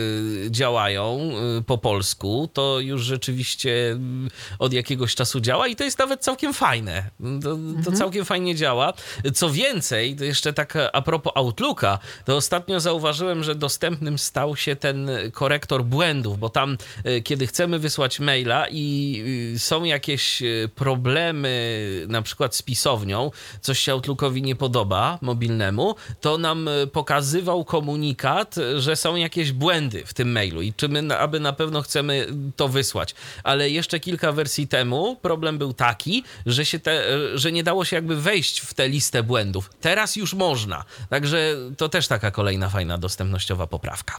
działają 0.51 1.31
po 1.67 1.79
polsku. 1.79 2.51
To 2.53 2.81
już 2.81 3.03
rzeczywiście 3.03 3.91
mm, 3.91 4.31
od 4.59 4.73
jakiegoś 4.73 5.15
czasu 5.15 5.41
działa 5.41 5.69
i 5.69 5.77
to 5.77 5.85
jest 5.85 5.99
nawet 5.99 6.21
całkiem 6.21 6.55
fajne. 6.55 7.11
To, 7.43 7.49
to 7.49 7.55
mhm. 7.55 7.97
całkiem 7.97 8.25
fajnie 8.25 8.55
działa. 8.55 8.93
Co 9.35 9.51
więcej, 9.51 10.17
to 10.17 10.25
jeszcze 10.25 10.53
tak 10.53 10.75
a 10.93 11.03
propos 11.03 11.33
Outlooka, 11.37 11.99
to 12.25 12.37
ostatnio 12.37 12.81
zauważyłem, 12.81 13.45
że 13.45 13.55
dostępnym 13.55 14.19
stał 14.19 14.57
się 14.57 14.77
ten 14.77 15.11
korektor 15.33 15.85
błędów, 15.85 16.39
bo 16.39 16.49
tam, 16.49 16.79
kiedy 17.25 17.47
chcemy 17.47 17.79
wysłać 17.79 18.21
maila 18.21 18.67
i 18.71 19.25
są 19.59 19.85
jakieś 19.85 20.43
problemy, 20.75 22.07
na 22.09 22.23
przykład 22.23 22.56
z 22.57 22.63
pisownią, 22.63 23.31
coś 23.61 23.79
się 23.79 23.93
Outlookowi 23.93 24.43
nie 24.43 24.57
podoba, 24.57 25.19
mobilnemu, 25.23 25.95
to 26.21 26.39
nam 26.39 26.69
e, 26.69 26.87
pokazywał 26.87 27.65
komunikat, 27.65 28.55
że 28.79 28.97
są 28.97 29.17
jakieś 29.17 29.53
błędy 29.53 30.03
w 30.07 30.15
tym 30.15 30.33
mailu 30.33 30.63
i 30.63 30.73
czy 30.73 30.89
my, 30.89 31.19
aby 31.19 31.41
na 31.41 31.53
pewno 31.53 31.83
chcemy 31.83 32.27
to 32.57 32.69
wysłać. 32.69 33.15
Ale 33.43 33.71
jeszcze 33.71 34.01
kilka 34.01 34.33
wersji 34.33 34.69
temu 34.69 35.17
problem 35.17 35.59
był 35.59 35.73
taki, 35.73 36.25
że, 36.47 36.67
się 36.67 36.79
te, 36.79 37.15
e, 37.15 37.39
że 37.39 37.53
nie 37.53 37.65
dało 37.65 37.85
się 37.85 37.97
jakby 37.97 38.17
wejść 38.17 38.61
w 38.61 38.75
tę 38.75 38.89
listę 38.89 39.23
błędów. 39.23 39.71
Teraz 39.81 40.17
już 40.17 40.35
można. 40.35 40.85
Także 41.11 41.57
to 41.77 41.89
też 41.89 42.09
taka 42.09 42.31
kolejna 42.31 42.69
fajna 42.69 42.99
dostępnościowa 42.99 43.67
poprawka. 43.67 44.19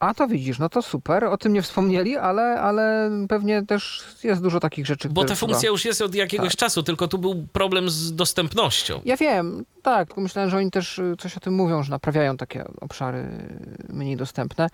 A 0.00 0.14
to 0.14 0.28
widzisz, 0.28 0.58
no 0.58 0.68
to 0.68 0.82
super. 0.82 1.24
O 1.24 1.38
tym 1.38 1.52
nie 1.52 1.62
wspomnieli, 1.62 2.16
ale, 2.16 2.60
ale 2.60 3.10
pewnie 3.28 3.66
też 3.66 4.04
jest 4.24 4.42
dużo 4.42 4.60
takich 4.60 4.86
rzeczy. 4.86 5.08
Bo 5.08 5.24
ta 5.24 5.34
funkcja 5.34 5.60
chyba... 5.60 5.70
już 5.70 5.84
jest 5.84 6.02
od 6.02 6.14
jakiegoś 6.14 6.48
tak. 6.48 6.58
czasu, 6.58 6.82
tylko 6.82 7.08
tu 7.08 7.18
był 7.18 7.46
problem 7.52 7.90
z 7.90 8.14
dostępnością. 8.14 9.00
Ja 9.04 9.16
wiem, 9.16 9.64
tak. 9.82 10.16
Myślałem, 10.16 10.50
że 10.50 10.56
oni 10.56 10.70
też 10.70 10.98
y, 10.98 11.14
coś 11.18 11.36
o 11.36 11.40
tym 11.40 11.54
mówią, 11.54 11.82
że 11.82 11.90
naprawiają 11.90 12.36
takie 12.36 12.64
obszary 12.80 13.24
mniej 13.88 14.16
dostępne. 14.16 14.68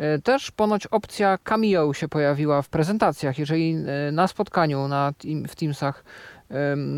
Y, 0.00 0.22
też 0.22 0.50
ponoć 0.50 0.86
opcja 0.86 1.38
Cameo 1.44 1.94
się 1.94 2.08
pojawiła 2.08 2.62
w 2.62 2.68
prezentacjach. 2.68 3.38
Jeżeli 3.38 3.76
y, 4.08 4.12
na 4.12 4.28
spotkaniu 4.28 4.88
na, 4.88 5.12
w 5.48 5.56
Teamsach 5.56 6.04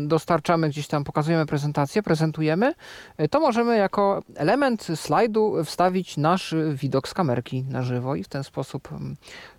dostarczamy 0.07 0.69
gdzieś 0.69 0.87
tam, 0.87 1.03
pokazujemy 1.03 1.45
prezentację, 1.45 2.03
prezentujemy, 2.03 2.73
e, 3.17 3.27
to 3.27 3.39
możemy 3.39 3.77
jako 3.77 4.23
element 4.35 4.87
slajdu 4.95 5.63
wstawić 5.63 6.17
nasz 6.17 6.55
widok 6.73 7.07
z 7.07 7.13
kamerki 7.13 7.63
na 7.63 7.81
żywo 7.81 8.15
i 8.15 8.23
w 8.23 8.27
ten 8.27 8.43
sposób 8.43 8.89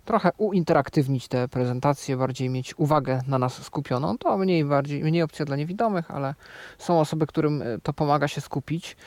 trochę 0.05 0.31
uinteraktywnić 0.37 1.27
te 1.27 1.47
prezentacje, 1.47 2.17
bardziej 2.17 2.49
mieć 2.49 2.79
uwagę 2.79 3.21
na 3.27 3.39
nas 3.39 3.63
skupioną. 3.63 4.17
To 4.17 4.37
mniej, 4.37 4.65
bardziej, 4.65 5.03
mniej 5.03 5.21
opcja 5.21 5.45
dla 5.45 5.55
niewidomych, 5.55 6.11
ale 6.11 6.35
są 6.77 6.99
osoby, 6.99 7.27
którym 7.27 7.61
e, 7.61 7.65
to 7.83 7.93
pomaga 7.93 8.27
się 8.27 8.41
skupić. 8.41 8.97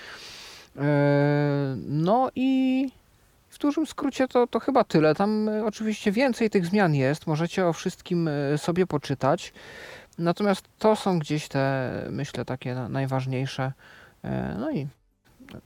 E, 0.76 1.76
no 1.86 2.30
i 2.34 2.88
w 3.50 3.58
dużym 3.58 3.86
skrócie 3.86 4.28
to, 4.28 4.46
to 4.46 4.60
chyba 4.60 4.84
tyle. 4.84 5.14
Tam 5.14 5.50
oczywiście 5.64 6.12
więcej 6.12 6.50
tych 6.50 6.66
zmian 6.66 6.94
jest. 6.94 7.26
Możecie 7.26 7.66
o 7.66 7.72
wszystkim 7.72 8.30
sobie 8.56 8.86
poczytać. 8.86 9.52
Natomiast 10.20 10.68
to 10.78 10.96
są 10.96 11.18
gdzieś 11.18 11.48
te, 11.48 11.92
myślę, 12.10 12.44
takie 12.44 12.74
najważniejsze. 12.74 13.72
E, 14.24 14.56
no 14.58 14.70
i 14.70 14.86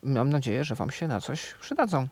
mam 0.03 0.31
nadzieję, 0.31 0.65
że 0.65 0.75
Wam 0.75 0.91
się 0.91 1.09
na 1.09 1.21
coś 1.21 1.55
przydadzą. 1.61 2.09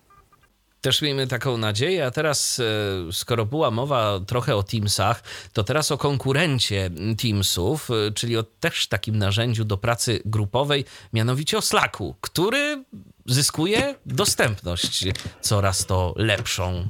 Też 0.81 1.03
miejmy 1.03 1.27
taką 1.27 1.59
nadzieję, 1.59 2.07
a 2.07 2.11
teraz, 2.11 2.61
e, 2.61 3.13
skoro 3.13 3.47
była 3.47 3.71
mowa 3.71 4.21
trochę 4.27 4.57
o 4.57 4.63
Teamsach, 4.63 5.23
to 5.53 5.65
teraz 5.65 5.93
o 5.93 5.99
konkurencie 5.99 6.91
Teamsów, 7.23 7.91
e, 7.91 8.13
czyli 8.13 8.37
o 8.37 8.43
też 8.43 8.87
takim 8.87 9.19
narzędziu 9.19 9.65
do 9.65 9.77
pracy 9.77 10.23
grupowej, 10.25 10.85
mianowicie 11.13 11.59
o 11.59 11.63
Slacku, 11.63 12.15
który 12.21 12.85
zyskuje 13.27 13.95
dostępność 14.07 15.05
coraz 15.41 15.87
to 15.87 16.15
lepszą 16.17 16.87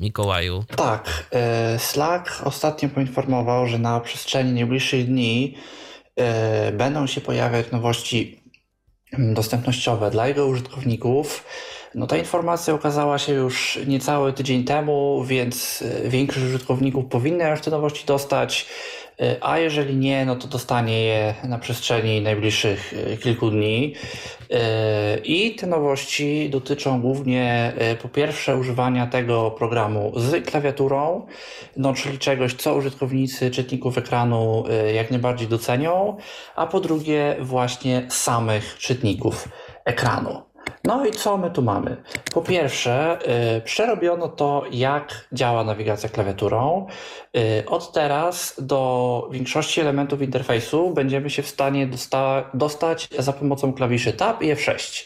Mikołaju. 0.00 0.64
Tak. 0.76 1.26
E, 1.32 1.78
Slack 1.78 2.42
ostatnio 2.44 2.88
poinformował, 2.88 3.66
że 3.66 3.78
na 3.78 4.00
przestrzeni 4.00 4.52
najbliższych 4.52 5.06
dni 5.06 5.56
e, 6.16 6.72
będą 6.72 7.06
się 7.06 7.20
pojawiać 7.20 7.70
nowości 7.70 8.40
dostępnościowe 9.18 10.10
dla 10.10 10.28
jego 10.28 10.46
użytkowników. 10.46 11.44
No 11.94 12.06
ta 12.06 12.16
informacja 12.16 12.74
ukazała 12.74 13.18
się 13.18 13.32
już 13.32 13.78
niecały 13.86 14.32
tydzień 14.32 14.64
temu, 14.64 15.24
więc 15.24 15.82
e, 15.82 16.08
większość 16.08 16.46
użytkowników 16.46 17.04
powinna 17.10 17.48
już 17.48 17.60
te 17.60 17.70
nowości 17.70 18.06
dostać. 18.06 18.66
E, 19.20 19.36
a 19.40 19.58
jeżeli 19.58 19.96
nie, 19.96 20.24
no 20.24 20.36
to 20.36 20.48
dostanie 20.48 21.04
je 21.04 21.34
na 21.44 21.58
przestrzeni 21.58 22.20
najbliższych 22.22 22.94
e, 23.12 23.16
kilku 23.16 23.50
dni. 23.50 23.94
E, 24.50 25.18
I 25.18 25.54
te 25.54 25.66
nowości 25.66 26.50
dotyczą 26.50 27.00
głównie 27.00 27.72
po 28.02 28.08
pierwsze 28.08 28.56
używania 28.56 29.06
tego 29.06 29.50
programu 29.50 30.12
z 30.16 30.46
klawiaturą, 30.46 31.26
no 31.76 31.94
czyli 31.94 32.18
czegoś, 32.18 32.54
co 32.54 32.74
użytkownicy 32.74 33.50
czytników 33.50 33.98
ekranu 33.98 34.64
jak 34.94 35.10
najbardziej 35.10 35.48
docenią, 35.48 36.16
a 36.56 36.66
po 36.66 36.80
drugie 36.80 37.36
właśnie 37.40 38.06
samych 38.08 38.78
czytników 38.78 39.48
ekranu. 39.84 40.45
No 40.84 41.06
i 41.06 41.10
co 41.10 41.36
my 41.36 41.50
tu 41.50 41.62
mamy? 41.62 41.96
Po 42.32 42.42
pierwsze, 42.42 43.18
yy, 43.54 43.60
przerobiono 43.60 44.28
to, 44.28 44.64
jak 44.70 45.28
działa 45.32 45.64
nawigacja 45.64 46.08
klawiaturą. 46.08 46.86
Yy, 47.34 47.42
od 47.66 47.92
teraz 47.92 48.54
do 48.58 49.28
większości 49.32 49.80
elementów 49.80 50.22
interfejsu 50.22 50.90
będziemy 50.90 51.30
się 51.30 51.42
w 51.42 51.48
stanie 51.48 51.86
dosta 51.86 52.50
dostać 52.54 53.08
za 53.18 53.32
pomocą 53.32 53.72
klawiszy 53.72 54.12
Tab 54.12 54.42
i 54.42 54.54
F6 54.54 55.04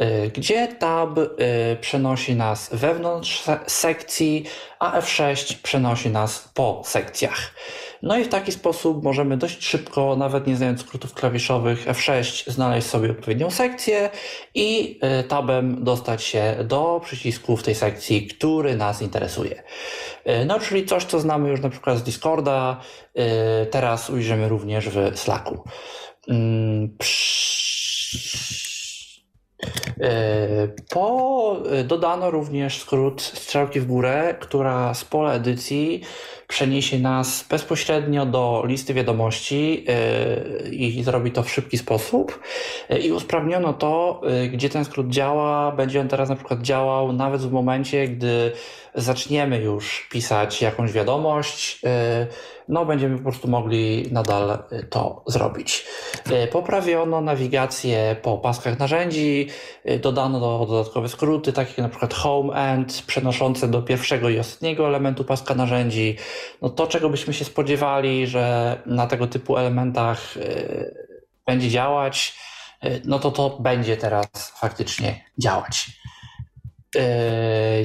y, 0.00 0.30
gdzie 0.34 0.68
tab 0.68 1.18
y, 1.18 1.32
przenosi 1.80 2.36
nas 2.36 2.70
wewnątrz 2.72 3.42
sekcji, 3.66 4.44
a 4.78 5.00
F6 5.00 5.56
przenosi 5.62 6.10
nas 6.10 6.48
po 6.54 6.82
sekcjach. 6.84 7.54
No 8.02 8.18
i 8.18 8.24
w 8.24 8.28
taki 8.28 8.52
sposób 8.52 9.04
możemy 9.04 9.36
dość 9.36 9.64
szybko, 9.64 10.16
nawet 10.16 10.46
nie 10.46 10.56
znając 10.56 10.80
skrótów 10.80 11.14
klawiszowych 11.14 11.86
F6, 11.86 12.50
znaleźć 12.50 12.86
sobie 12.86 13.10
odpowiednią 13.10 13.50
sekcję 13.50 14.10
i 14.54 15.00
y, 15.20 15.24
tabem 15.24 15.84
dostać 15.84 16.22
się 16.22 16.56
do 16.64 17.00
przycisku 17.04 17.56
w 17.56 17.62
tej 17.62 17.74
sekcji, 17.74 18.26
który 18.26 18.76
nas 18.76 19.02
interesuje. 19.02 19.62
Y, 20.28 20.44
no, 20.44 20.60
czyli 20.60 20.86
coś, 20.86 21.04
co 21.04 21.20
znamy 21.20 21.48
już 21.48 21.60
na 21.60 21.68
przykład 21.68 21.98
z 21.98 22.02
Discorda, 22.02 22.80
y, 23.62 23.66
teraz 23.66 24.10
ujrzymy 24.10 24.48
również 24.48 24.88
w 24.88 25.18
Slacku. 25.18 25.64
Mm, 26.28 26.96
po 30.90 31.56
dodano 31.84 32.30
również 32.30 32.80
skrót 32.80 33.22
strzałki 33.22 33.80
w 33.80 33.86
górę, 33.86 34.36
która 34.40 34.94
z 34.94 35.04
pola 35.04 35.32
edycji 35.32 36.02
przeniesie 36.46 36.98
nas 36.98 37.44
bezpośrednio 37.50 38.26
do 38.26 38.62
listy 38.66 38.94
wiadomości 38.94 39.84
yy, 40.64 40.74
i 40.74 41.02
zrobi 41.02 41.30
to 41.30 41.42
w 41.42 41.50
szybki 41.50 41.78
sposób. 41.78 42.40
Yy, 42.90 42.98
I 42.98 43.12
usprawniono 43.12 43.72
to, 43.72 44.20
yy, 44.24 44.48
gdzie 44.48 44.68
ten 44.68 44.84
skrót 44.84 45.08
działa. 45.08 45.72
Będzie 45.72 46.00
on 46.00 46.08
teraz 46.08 46.28
na 46.28 46.36
przykład 46.36 46.62
działał 46.62 47.12
nawet 47.12 47.40
w 47.40 47.52
momencie, 47.52 48.08
gdy 48.08 48.52
zaczniemy 48.94 49.58
już 49.58 50.08
pisać 50.10 50.62
jakąś 50.62 50.92
wiadomość, 50.92 51.80
no 52.68 52.86
będziemy 52.86 53.16
po 53.16 53.22
prostu 53.22 53.48
mogli 53.48 54.08
nadal 54.10 54.58
to 54.90 55.22
zrobić. 55.26 55.84
Poprawiono 56.52 57.20
nawigację 57.20 58.16
po 58.22 58.38
paskach 58.38 58.78
narzędzi, 58.78 59.48
dodano 60.00 60.66
dodatkowe 60.66 61.08
skróty, 61.08 61.52
takie 61.52 61.82
na 61.82 61.88
przykład 61.88 62.14
home 62.14 62.54
end, 62.54 63.02
przenoszące 63.06 63.68
do 63.68 63.82
pierwszego 63.82 64.28
i 64.28 64.38
ostatniego 64.38 64.88
elementu 64.88 65.24
paska 65.24 65.54
narzędzi, 65.54 66.16
no 66.62 66.70
to, 66.70 66.86
czego 66.86 67.08
byśmy 67.08 67.34
się 67.34 67.44
spodziewali, 67.44 68.26
że 68.26 68.76
na 68.86 69.06
tego 69.06 69.26
typu 69.26 69.56
elementach 69.56 70.36
y, 70.36 71.06
będzie 71.46 71.70
działać, 71.70 72.34
y, 72.84 73.02
no 73.04 73.18
to 73.18 73.30
to 73.30 73.50
będzie 73.60 73.96
teraz 73.96 74.26
faktycznie 74.60 75.24
działać. 75.38 75.86
Y, 76.96 77.00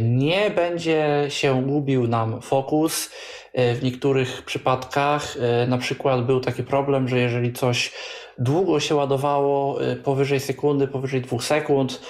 nie 0.02 0.52
będzie 0.52 1.26
się 1.30 1.64
gubił 1.64 2.08
nam 2.08 2.42
fokus. 2.42 3.10
W 3.54 3.80
niektórych 3.84 4.42
przypadkach 4.46 5.38
na 5.68 5.78
przykład 5.78 6.26
był 6.26 6.40
taki 6.40 6.64
problem, 6.64 7.08
że 7.08 7.20
jeżeli 7.20 7.54
coś 7.54 7.94
długo 8.38 8.80
się 8.80 8.96
ładowało, 8.96 9.84
y, 9.84 9.96
powyżej 9.96 10.40
sekundy, 10.40 10.88
powyżej 10.88 11.22
dwóch 11.22 11.44
sekund, 11.44 12.02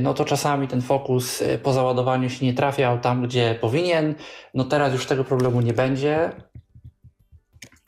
no 0.00 0.14
to 0.14 0.24
czasami 0.24 0.68
ten 0.68 0.82
fokus 0.82 1.42
po 1.62 1.72
załadowaniu 1.72 2.30
się 2.30 2.46
nie 2.46 2.54
trafiał 2.54 2.98
tam, 2.98 3.22
gdzie 3.22 3.58
powinien. 3.60 4.14
No 4.54 4.64
teraz 4.64 4.92
już 4.92 5.06
tego 5.06 5.24
problemu 5.24 5.60
nie 5.60 5.72
będzie. 5.72 6.32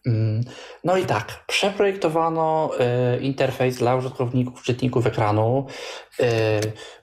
Mm, 0.07 0.41
no 0.85 0.97
i 0.97 1.07
tak, 1.07 1.45
przeprojektowano 1.47 2.71
y, 3.17 3.21
interfejs 3.21 3.79
dla 3.79 3.97
użytkowników, 3.97 4.63
czytników 4.63 5.07
ekranu. 5.07 5.67
Y, 6.21 6.25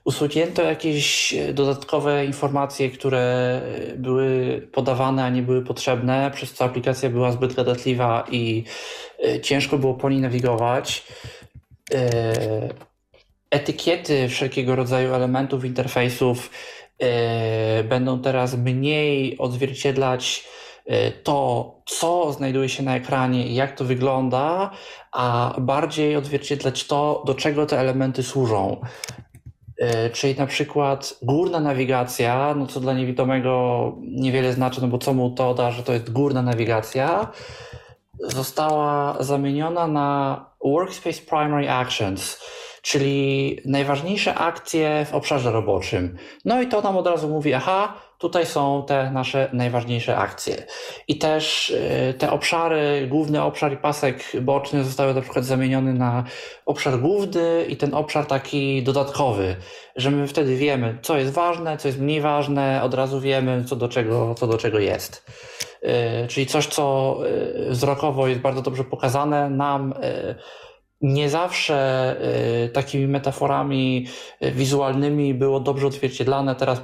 usunięto 0.04 0.62
jakieś 0.62 1.34
dodatkowe 1.52 2.24
informacje, 2.24 2.90
które 2.90 3.60
były 3.96 4.60
podawane, 4.72 5.24
a 5.24 5.30
nie 5.30 5.42
były 5.42 5.64
potrzebne, 5.64 6.30
przez 6.34 6.52
co 6.52 6.64
aplikacja 6.64 7.10
była 7.10 7.32
zbyt 7.32 7.54
gadatliwa 7.54 8.26
i 8.30 8.64
y, 9.24 9.40
ciężko 9.40 9.78
było 9.78 9.94
po 9.94 10.10
niej 10.10 10.20
nawigować. 10.20 11.06
Etykiety 13.50 14.28
wszelkiego 14.28 14.76
rodzaju 14.76 15.14
elementów 15.14 15.64
interfejsów 15.64 16.50
będą 17.84 18.22
teraz 18.22 18.56
mniej 18.56 19.38
odzwierciedlać 19.38 20.44
Y, 20.90 21.12
to, 21.22 21.74
co 21.88 22.32
znajduje 22.32 22.68
się 22.68 22.82
na 22.82 22.96
ekranie 22.96 23.46
i 23.46 23.54
jak 23.54 23.76
to 23.76 23.84
wygląda, 23.84 24.70
a 25.12 25.54
bardziej 25.58 26.16
odzwierciedlać 26.16 26.86
to, 26.86 27.22
do 27.26 27.34
czego 27.34 27.66
te 27.66 27.80
elementy 27.80 28.22
służą. 28.22 28.80
Y, 29.82 30.10
czyli 30.10 30.34
na 30.34 30.46
przykład 30.46 31.14
górna 31.22 31.60
nawigacja, 31.60 32.54
no 32.56 32.66
co 32.66 32.80
dla 32.80 32.92
niewidomego 32.92 33.92
niewiele 34.00 34.52
znaczy, 34.52 34.80
no 34.80 34.88
bo 34.88 34.98
co 34.98 35.14
mu 35.14 35.30
to 35.30 35.54
da, 35.54 35.70
że 35.70 35.82
to 35.82 35.92
jest 35.92 36.12
górna 36.12 36.42
nawigacja, 36.42 37.32
została 38.20 39.16
zamieniona 39.20 39.86
na 39.86 40.44
Workspace 40.64 41.22
Primary 41.22 41.70
Actions, 41.70 42.40
czyli 42.88 43.60
najważniejsze 43.64 44.34
akcje 44.34 45.06
w 45.10 45.14
obszarze 45.14 45.52
roboczym. 45.52 46.16
No 46.44 46.62
i 46.62 46.66
to 46.66 46.80
nam 46.80 46.96
od 46.96 47.06
razu 47.06 47.28
mówi, 47.28 47.54
aha, 47.54 47.94
Tutaj 48.18 48.46
są 48.46 48.84
te 48.86 49.10
nasze 49.10 49.48
najważniejsze 49.52 50.16
akcje. 50.16 50.56
I 51.08 51.18
też 51.18 51.70
y, 51.70 52.14
te 52.18 52.30
obszary, 52.30 53.06
główny 53.10 53.42
obszar 53.42 53.72
i 53.72 53.76
pasek 53.76 54.32
boczny 54.40 54.84
zostały 54.84 55.14
na 55.14 55.20
przykład 55.20 55.44
zamienione 55.44 55.92
na 55.92 56.24
obszar 56.66 56.98
główny 57.00 57.64
i 57.68 57.76
ten 57.76 57.94
obszar 57.94 58.26
taki 58.26 58.82
dodatkowy, 58.82 59.56
że 59.96 60.10
my 60.10 60.26
wtedy 60.26 60.56
wiemy, 60.56 60.98
co 61.02 61.18
jest 61.18 61.32
ważne, 61.32 61.76
co 61.76 61.88
jest 61.88 62.00
mniej 62.00 62.20
ważne, 62.20 62.82
od 62.82 62.94
razu 62.94 63.20
wiemy, 63.20 63.64
co 63.64 63.76
do 63.76 63.88
czego, 63.88 64.34
co 64.34 64.46
do 64.46 64.58
czego 64.58 64.78
jest. 64.78 65.26
Y, 66.24 66.28
czyli 66.28 66.46
coś, 66.46 66.66
co 66.66 67.16
y, 67.26 67.70
wzrokowo 67.70 68.28
jest 68.28 68.40
bardzo 68.40 68.62
dobrze 68.62 68.84
pokazane 68.84 69.50
nam, 69.50 69.94
nie 71.00 71.30
zawsze 71.30 72.16
takimi 72.72 73.06
metaforami 73.06 74.06
wizualnymi 74.40 75.34
było 75.34 75.60
dobrze 75.60 75.86
odzwierciedlane. 75.86 76.54
Teraz 76.54 76.80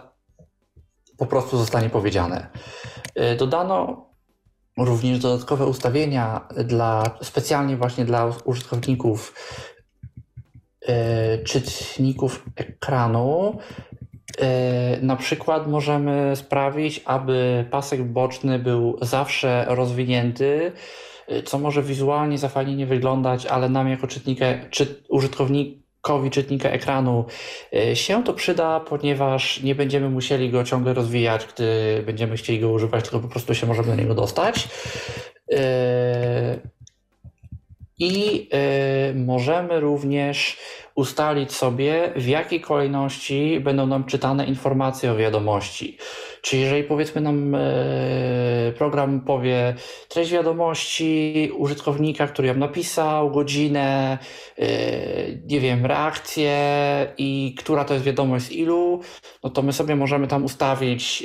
po 1.17 1.27
prostu 1.27 1.59
zostanie 1.59 1.91
powiedziane. 1.91 2.47
Y, 3.33 3.37
dodano 3.37 4.07
również 4.79 5.19
dodatkowe 5.19 5.67
ustawienia 5.67 6.49
dla, 6.65 7.19
specjalnie 7.23 7.77
właśnie 7.77 8.05
dla 8.05 8.33
użytkowników 8.45 9.35
y, 10.89 11.45
czytników 11.45 12.45
ekranu. 12.57 13.59
Y, 14.99 15.03
na 15.03 15.17
przykład 15.17 15.67
możemy 15.67 16.37
sprawić, 16.37 17.01
aby 17.05 17.67
pasek 17.71 18.03
boczny 18.05 18.59
był 18.59 18.99
zawsze 19.03 19.65
rozwinięty, 19.69 20.73
co 21.45 21.59
może 21.59 21.83
wizualnie 21.83 22.39
za 22.39 22.49
fajnie 22.49 22.77
nie 22.77 22.87
wyglądać, 22.87 23.47
ale 23.47 23.69
nam 23.69 23.89
jako 23.89 24.07
czytnikę, 24.07 24.59
czy 24.71 25.05
użytkownik, 25.09 25.85
użytkowi 26.05 26.31
czytnika 26.31 26.69
ekranu 26.69 27.25
e, 27.75 27.97
się 27.97 28.25
to 28.25 28.33
przyda, 28.33 28.81
ponieważ 28.81 29.63
nie 29.63 29.75
będziemy 29.75 30.11
musieli 30.11 30.51
go 30.51 30.65
ciągle 30.65 30.95
rozwijać, 30.95 31.47
gdy 31.55 32.03
będziemy 32.07 32.37
chcieli 32.37 32.61
go 32.61 32.71
używać, 32.71 33.05
tylko 33.05 33.21
po 33.21 33.29
prostu 33.29 33.55
się 33.55 33.67
możemy 33.67 33.89
do 33.89 33.95
niego 33.95 34.15
dostać. 34.15 34.69
I 37.99 38.49
e, 38.53 39.15
możemy 39.15 39.81
również 39.81 40.59
ustalić 40.95 41.53
sobie, 41.53 42.13
w 42.17 42.27
jakiej 42.27 42.61
kolejności 42.61 43.61
będą 43.61 43.87
nam 43.87 44.05
czytane 44.05 44.47
informacje 44.47 45.13
o 45.13 45.17
wiadomości. 45.17 45.99
Czyli 46.43 46.63
jeżeli 46.63 46.85
powiedzmy 46.85 47.21
nam 47.21 47.55
e, 47.55 47.59
program 48.79 49.21
powie 49.21 49.75
treść 50.09 50.31
wiadomości 50.31 51.51
użytkownika, 51.57 52.27
który 52.27 52.49
ją 52.49 52.55
napisał, 52.55 53.31
godzinę, 53.31 54.19
e, 54.59 54.67
nie 55.47 55.61
wiem, 55.61 55.87
reakcję 55.87 56.57
i 57.19 57.55
która 57.59 57.85
to 57.85 57.95
jest 57.95 58.07
wiadomość 58.07 58.45
z 58.45 58.53
ilu, 58.53 59.01
no 59.45 59.51
to 59.51 59.63
my 59.63 59.73
sobie 59.73 59.97
możemy 59.97 60.27
tam 60.27 60.45
ustawić, 60.45 61.23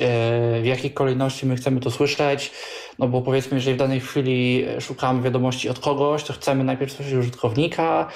w 0.61 0.65
jakiej 0.65 0.91
kolejności 0.91 1.45
my 1.45 1.55
chcemy 1.55 1.79
to 1.79 1.91
słyszeć. 1.91 2.51
No 2.99 3.07
bo 3.07 3.21
powiedzmy, 3.21 3.57
jeżeli 3.57 3.75
w 3.75 3.79
danej 3.79 3.99
chwili 3.99 4.65
szukamy 4.79 5.21
wiadomości 5.21 5.69
od 5.69 5.79
kogoś, 5.79 6.23
to 6.23 6.33
chcemy 6.33 6.63
najpierw 6.63 6.91
słyszeć 6.91 7.13
użytkownika, 7.13 8.07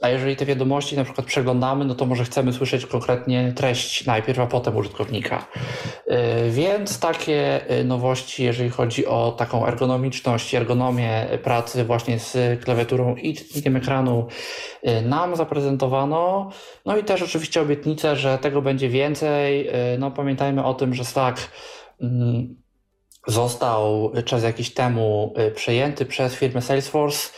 a 0.00 0.08
jeżeli 0.08 0.36
te 0.36 0.46
wiadomości 0.46 0.96
na 0.96 1.04
przykład 1.04 1.26
przeglądamy, 1.26 1.84
no 1.84 1.94
to 1.94 2.06
może 2.06 2.24
chcemy 2.24 2.52
słyszeć 2.52 2.86
konkretnie 2.86 3.52
treść 3.56 4.06
najpierw, 4.06 4.38
a 4.38 4.46
potem 4.46 4.76
użytkownika. 4.76 5.46
Y, 6.46 6.50
więc 6.50 7.00
takie 7.00 7.70
y, 7.80 7.84
nowości, 7.84 8.44
jeżeli 8.44 8.70
chodzi 8.70 9.06
o 9.06 9.32
taką 9.38 9.66
ergonomiczność, 9.66 10.54
ergonomię 10.54 11.26
pracy 11.42 11.84
właśnie 11.84 12.18
z 12.18 12.64
klawiaturą 12.64 13.16
i 13.16 13.34
czytnikiem 13.34 13.76
ekranu, 13.76 14.26
nam 15.04 15.36
zaprezentowano. 15.36 16.50
No 16.84 16.96
i 16.96 17.04
też 17.04 17.22
oczywiście 17.22 17.60
obietnicę, 17.60 18.16
że 18.16 18.38
tego 18.38 18.62
będzie 18.62 18.88
więcej. 18.88 19.70
No 19.98 20.10
pamiętajmy 20.10 20.64
o 20.64 20.74
tym, 20.74 20.94
że 20.94 21.04
Slack 21.04 21.50
mm, 22.00 22.65
został 23.26 24.12
czas 24.24 24.42
jakiś 24.42 24.74
temu 24.74 25.34
przejęty 25.54 26.06
przez 26.06 26.34
firmę 26.34 26.62
Salesforce. 26.62 27.28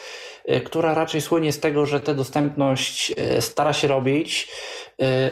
E, 0.48 0.60
która 0.60 0.94
raczej 0.94 1.20
słynie 1.20 1.52
z 1.52 1.60
tego, 1.60 1.86
że 1.86 2.00
tę 2.00 2.14
dostępność 2.14 3.12
e, 3.16 3.42
stara 3.42 3.72
się 3.72 3.88
robić. 3.88 4.48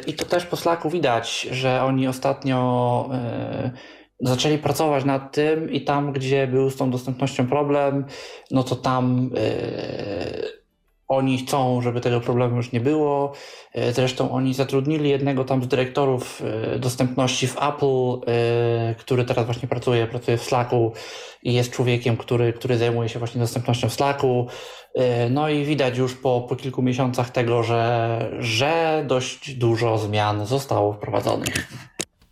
I 0.07 0.15
to 0.15 0.25
też 0.25 0.47
po 0.47 0.57
Slacku 0.57 0.91
widać, 0.91 1.49
że 1.51 1.83
oni 1.83 2.09
ostatnio 2.09 3.11
zaczęli 4.21 4.59
pracować 4.59 5.05
nad 5.05 5.33
tym 5.33 5.71
i 5.71 5.81
tam, 5.81 6.13
gdzie 6.13 6.47
był 6.47 6.71
z 6.71 6.77
tą 6.77 6.91
dostępnością 6.91 7.47
problem, 7.47 8.05
no 8.51 8.63
to 8.65 8.77
tam 8.77 9.31
oni 11.09 11.39
chcą, 11.39 11.83
żeby 11.83 12.01
tego 12.01 12.21
problemu 12.21 12.57
już 12.57 12.73
nie 12.73 12.81
było. 12.81 13.33
E, 13.73 13.93
zresztą 13.93 14.31
oni 14.31 14.55
zatrudnili 14.55 15.11
jednego 15.11 15.45
tam 15.45 15.63
z 15.63 15.69
dyrektorów 15.69 16.43
e, 16.75 16.79
dostępności 16.79 17.47
w 17.47 17.57
Apple, 17.63 18.31
e, 18.33 18.95
który 18.95 19.25
teraz 19.25 19.47
właśnie 19.47 19.69
pracuje, 19.69 20.07
pracuje 20.07 20.37
w 20.37 20.43
Slacku 20.43 20.93
i 21.43 21.55
jest 21.55 21.71
człowiekiem, 21.71 22.17
który, 22.17 22.53
który 22.53 22.79
zajmuje 22.79 23.09
się 23.09 23.19
właśnie 23.19 23.41
dostępnością 23.41 23.89
w 23.89 23.95
Slacku. 23.95 24.47
No 25.31 25.49
i 25.49 25.65
widać 25.65 25.99
już 25.99 26.15
po, 26.15 26.47
po 26.49 26.57
kilku 26.57 26.83
miesiącach 26.83 27.31
tego, 27.31 27.63
że, 27.63 28.21
że 28.39 29.05
dość 29.07 29.55
dużo 29.55 29.99
zmian 29.99 30.47
zostało 30.47 30.93
wprowadzonych. 30.93 31.69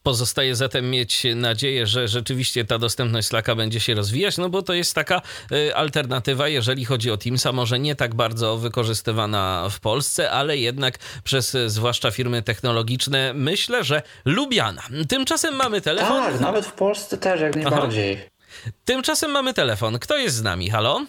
Pozostaje 0.05 0.55
zatem 0.55 0.90
mieć 0.90 1.26
nadzieję, 1.34 1.86
że 1.86 2.09
rzeczywiście 2.09 2.64
ta 2.64 2.78
dostępność 2.78 3.28
Slacka 3.28 3.55
będzie 3.55 3.80
się 3.80 3.94
rozwijać, 3.94 4.38
no 4.38 4.48
bo 4.48 4.62
to 4.62 4.74
jest 4.74 4.94
taka 4.94 5.22
y, 5.52 5.74
alternatywa, 5.74 6.48
jeżeli 6.48 6.84
chodzi 6.84 7.11
o 7.11 7.16
Teamsa, 7.16 7.52
może 7.52 7.78
nie 7.78 7.94
tak 7.94 8.14
bardzo 8.14 8.57
wykorzystywana 8.57 9.68
w 9.70 9.80
Polsce, 9.80 10.30
ale 10.30 10.57
jednak 10.57 10.98
przez 11.24 11.55
y, 11.55 11.70
zwłaszcza 11.70 12.11
firmy 12.11 12.42
technologiczne 12.42 13.32
myślę, 13.34 13.84
że 13.84 14.02
lubiana. 14.24 14.82
Tymczasem 15.09 15.55
mamy 15.55 15.80
telefon. 15.80 16.22
Tak, 16.22 16.40
nawet 16.40 16.66
w 16.66 16.72
Polsce 16.72 17.18
też 17.18 17.40
jak 17.40 17.57
najbardziej. 17.57 18.12
Aha. 18.12 18.70
Tymczasem 18.84 19.30
mamy 19.30 19.55
telefon. 19.55 19.98
Kto 19.98 20.18
jest 20.18 20.36
z 20.36 20.42
nami? 20.42 20.70
Halo? 20.70 21.00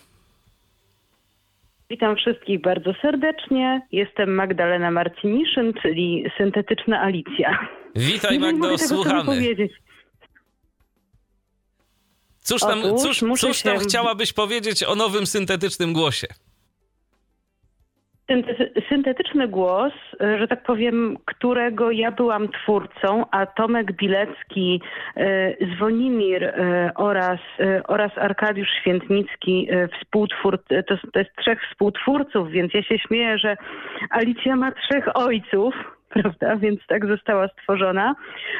Witam 1.89 2.15
wszystkich 2.15 2.61
bardzo 2.61 2.93
serdecznie. 3.01 3.81
Jestem 3.91 4.35
Magdalena 4.35 4.91
Marciniszyn, 4.91 5.73
czyli 5.81 6.25
syntetyczna 6.37 7.01
Alicja. 7.01 7.67
Witaj 7.95 8.39
Magdo, 8.39 8.77
słuchamy. 8.77 9.41
Cóż 12.39 12.61
tam, 12.61 12.79
Otóż, 12.79 13.19
cóż, 13.19 13.39
cóż 13.39 13.61
tam 13.61 13.79
się... 13.79 13.83
chciałabyś 13.83 14.33
powiedzieć 14.33 14.83
o 14.83 14.95
nowym 14.95 15.25
syntetycznym 15.25 15.93
głosie? 15.93 16.27
Syntetyczny 18.89 19.47
głos, 19.47 19.93
e, 20.21 20.39
że 20.39 20.47
tak 20.47 20.63
powiem, 20.63 21.17
którego 21.25 21.91
ja 21.91 22.11
byłam 22.11 22.49
twórcą, 22.49 23.25
a 23.31 23.45
Tomek 23.45 23.91
Bilecki, 23.91 24.81
e, 25.17 25.55
Zwonimir 25.75 26.43
e, 26.43 26.91
oraz, 26.95 27.39
oraz 27.87 28.11
Arkadiusz 28.17 28.69
Świętnicki, 28.81 29.67
współtwór, 30.01 30.63
to, 30.87 30.97
to 31.13 31.19
jest 31.19 31.31
trzech 31.37 31.59
współtwórców, 31.71 32.49
więc 32.49 32.73
ja 32.73 32.83
się 32.83 32.99
śmieję, 32.99 33.37
że 33.37 33.57
Alicja 34.09 34.55
ma 34.55 34.71
trzech 34.71 35.15
ojców 35.15 35.75
prawda? 36.15 36.55
Więc 36.65 36.79
tak 36.87 37.05
została 37.05 37.47
stworzona. 37.47 38.15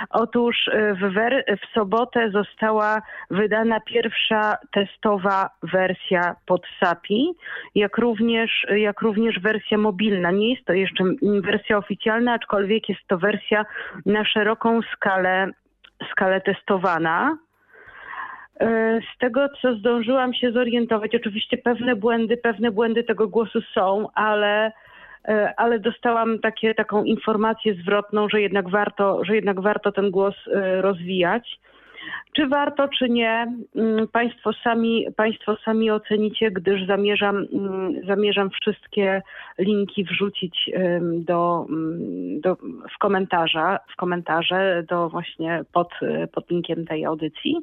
Otóż 0.10 0.56
e, 0.68 0.93
w, 0.93 1.14
wer- 1.14 1.43
w 1.62 1.74
sobotę 1.74 2.32
została 2.32 3.01
wydana 3.30 3.80
pierwsza 3.80 4.58
testowa 4.72 5.49
wersja 5.64 6.36
pod 6.45 6.62
SAPI, 6.80 7.34
jak 7.76 7.97
również, 7.97 8.66
jak 8.76 9.01
również 9.01 9.39
wersja 9.39 9.78
mobilna. 9.78 10.32
Nie 10.32 10.53
jest 10.53 10.66
to 10.66 10.74
jeszcze 10.74 11.03
wersja 11.22 11.78
oficjalna, 11.78 12.34
aczkolwiek 12.34 12.89
jest 12.89 13.08
to 13.08 13.18
wersja 13.18 13.66
na 14.06 14.26
szeroką 14.26 14.82
skalę, 14.82 15.51
skalę 16.12 16.41
testowana. 16.41 17.38
E, 18.60 18.99
z 19.16 19.18
tego, 19.20 19.49
co 19.62 19.76
zdążyłam 19.76 20.34
się 20.34 20.51
zorientować, 20.51 21.16
oczywiście 21.16 21.58
pewne 21.58 21.95
błędy, 21.95 22.38
pewne 22.38 22.72
błędy 22.72 23.03
tego 23.03 23.28
głosu 23.28 23.62
są, 23.74 24.08
ale 24.14 24.72
ale 25.57 25.80
dostałam 25.80 26.39
takie, 26.39 26.73
taką 26.73 27.03
informację 27.03 27.73
zwrotną, 27.73 28.30
że 28.30 28.41
jednak 28.41 28.69
warto, 28.69 29.26
że 29.26 29.36
jednak 29.36 29.61
warto 29.61 29.91
ten 29.91 30.11
głos 30.11 30.36
e, 30.47 30.82
rozwijać. 30.82 31.59
Czy 32.36 32.47
warto, 32.47 32.88
czy 32.88 33.09
nie, 33.09 33.55
mm, 33.76 34.07
Państwo 34.07 34.53
sami, 34.63 35.05
państwo 35.17 35.57
sami 35.65 35.91
ocenicie, 35.91 36.51
gdyż 36.51 36.88
zamierzam, 36.88 37.47
mm, 37.53 38.05
zamierzam 38.07 38.49
wszystkie 38.49 39.21
linki 39.59 40.03
wrzucić 40.03 40.71
do, 41.11 41.65
mm, 41.69 42.41
do, 42.41 42.55
w, 42.95 42.97
komentarza, 42.99 43.80
w 43.93 43.95
komentarze 43.95 44.84
do 44.89 45.09
właśnie 45.09 45.61
pod, 45.73 45.89
pod 46.32 46.49
linkiem 46.49 46.86
tej 46.86 47.05
audycji. 47.05 47.57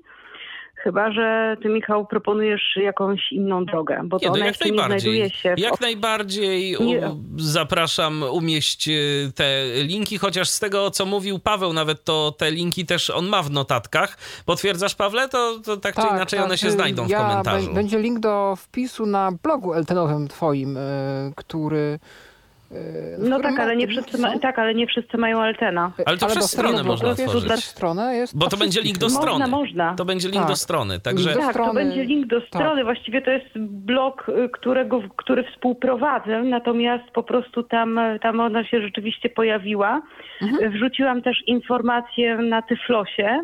Chyba, 0.82 1.12
że 1.12 1.56
ty, 1.62 1.68
Michał, 1.68 2.06
proponujesz 2.06 2.76
jakąś 2.76 3.32
inną 3.32 3.64
drogę, 3.64 4.00
bo 4.04 4.18
to 4.18 4.24
nie, 4.24 4.28
no 4.28 4.34
ona 4.34 4.46
jak 4.46 4.54
jeszcze 4.54 4.70
nie 4.70 4.84
znajduje 4.84 5.30
się. 5.30 5.54
W... 5.54 5.58
Jak 5.58 5.80
najbardziej 5.80 6.76
u, 6.76 6.92
zapraszam 7.36 8.22
umieść 8.22 8.88
y, 8.88 9.32
te 9.34 9.66
linki, 9.84 10.18
chociaż 10.18 10.48
z 10.48 10.60
tego, 10.60 10.90
co 10.90 11.06
mówił 11.06 11.38
Paweł, 11.38 11.72
nawet 11.72 12.04
to 12.04 12.34
te 12.38 12.50
linki 12.50 12.86
też 12.86 13.10
on 13.10 13.26
ma 13.26 13.42
w 13.42 13.50
notatkach. 13.50 14.18
Potwierdzasz, 14.46 14.94
Pawle? 14.94 15.28
To, 15.28 15.58
to 15.64 15.76
tak, 15.76 15.94
tak 15.94 16.04
czy 16.04 16.14
inaczej 16.14 16.38
tak, 16.38 16.46
one 16.46 16.58
się 16.58 16.70
znajdą 16.70 17.06
ja, 17.06 17.18
w 17.18 17.22
komentarzu. 17.22 17.74
Będzie 17.74 17.98
link 17.98 18.20
do 18.20 18.56
wpisu 18.56 19.06
na 19.06 19.32
blogu 19.42 19.74
eltenowym 19.74 20.28
twoim, 20.28 20.76
y, 20.76 20.80
który 21.36 21.98
no 23.18 23.40
tak 23.40 23.60
ale, 23.60 23.76
nie 23.76 23.88
wszyscy 23.88 24.18
ma, 24.18 24.38
tak, 24.38 24.58
ale 24.58 24.74
nie 24.74 24.86
wszyscy 24.86 25.18
mają 25.18 25.40
Altena. 25.40 25.92
Ale 26.06 26.16
to 26.16 26.26
ale 26.26 26.34
przez 26.34 26.50
stronę 26.50 26.82
można 26.82 27.08
otworzyć. 27.08 27.64
Stronę 27.64 28.16
jest 28.16 28.38
Bo 28.38 28.48
to 28.48 28.56
będzie 28.56 28.80
link 28.80 28.98
do 28.98 29.10
strony. 29.10 29.46
Można, 29.46 29.46
można. 29.46 29.94
To 29.94 30.04
będzie 30.04 30.28
link 30.28 30.40
tak. 30.40 30.50
do 30.50 30.56
strony. 30.56 31.00
Także... 31.00 31.34
Tak, 31.34 31.56
to 31.56 31.74
będzie 31.74 32.04
link 32.04 32.26
do 32.26 32.40
tak. 32.40 32.48
strony. 32.48 32.76
Tak. 32.76 32.84
Właściwie 32.84 33.22
to 33.22 33.30
jest 33.30 33.58
blog, 33.58 34.28
y, 34.28 34.48
którego, 34.48 35.02
który 35.16 35.44
współprowadzę, 35.52 36.42
natomiast 36.42 37.04
po 37.10 37.22
prostu 37.22 37.62
tam, 37.62 38.00
tam 38.22 38.40
ona 38.40 38.64
się 38.64 38.82
rzeczywiście 38.82 39.28
pojawiła. 39.28 40.02
Mhm. 40.42 40.72
Wrzuciłam 40.72 41.22
też 41.22 41.36
informację 41.46 42.36
na 42.36 42.62
Tyflosie. 42.62 43.40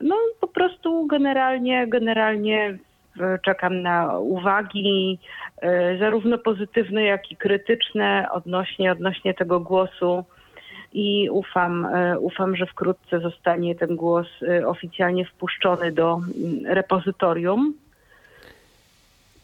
No 0.00 0.14
po 0.40 0.48
prostu 0.48 1.06
generalnie, 1.06 1.86
generalnie 1.86 2.78
czekam 3.44 3.82
na 3.82 4.18
uwagi, 4.18 5.18
zarówno 5.98 6.38
pozytywne, 6.38 7.02
jak 7.04 7.32
i 7.32 7.36
krytyczne 7.36 8.28
odnośnie, 8.32 8.92
odnośnie 8.92 9.34
tego 9.34 9.60
głosu 9.60 10.24
i 10.92 11.30
ufam, 11.30 11.86
e, 11.86 12.18
ufam, 12.18 12.56
że 12.56 12.66
wkrótce 12.66 13.20
zostanie 13.20 13.74
ten 13.74 13.96
głos 13.96 14.26
e, 14.42 14.68
oficjalnie 14.68 15.24
wpuszczony 15.24 15.92
do 15.92 16.14
mm, 16.14 16.66
repozytorium. 16.66 17.74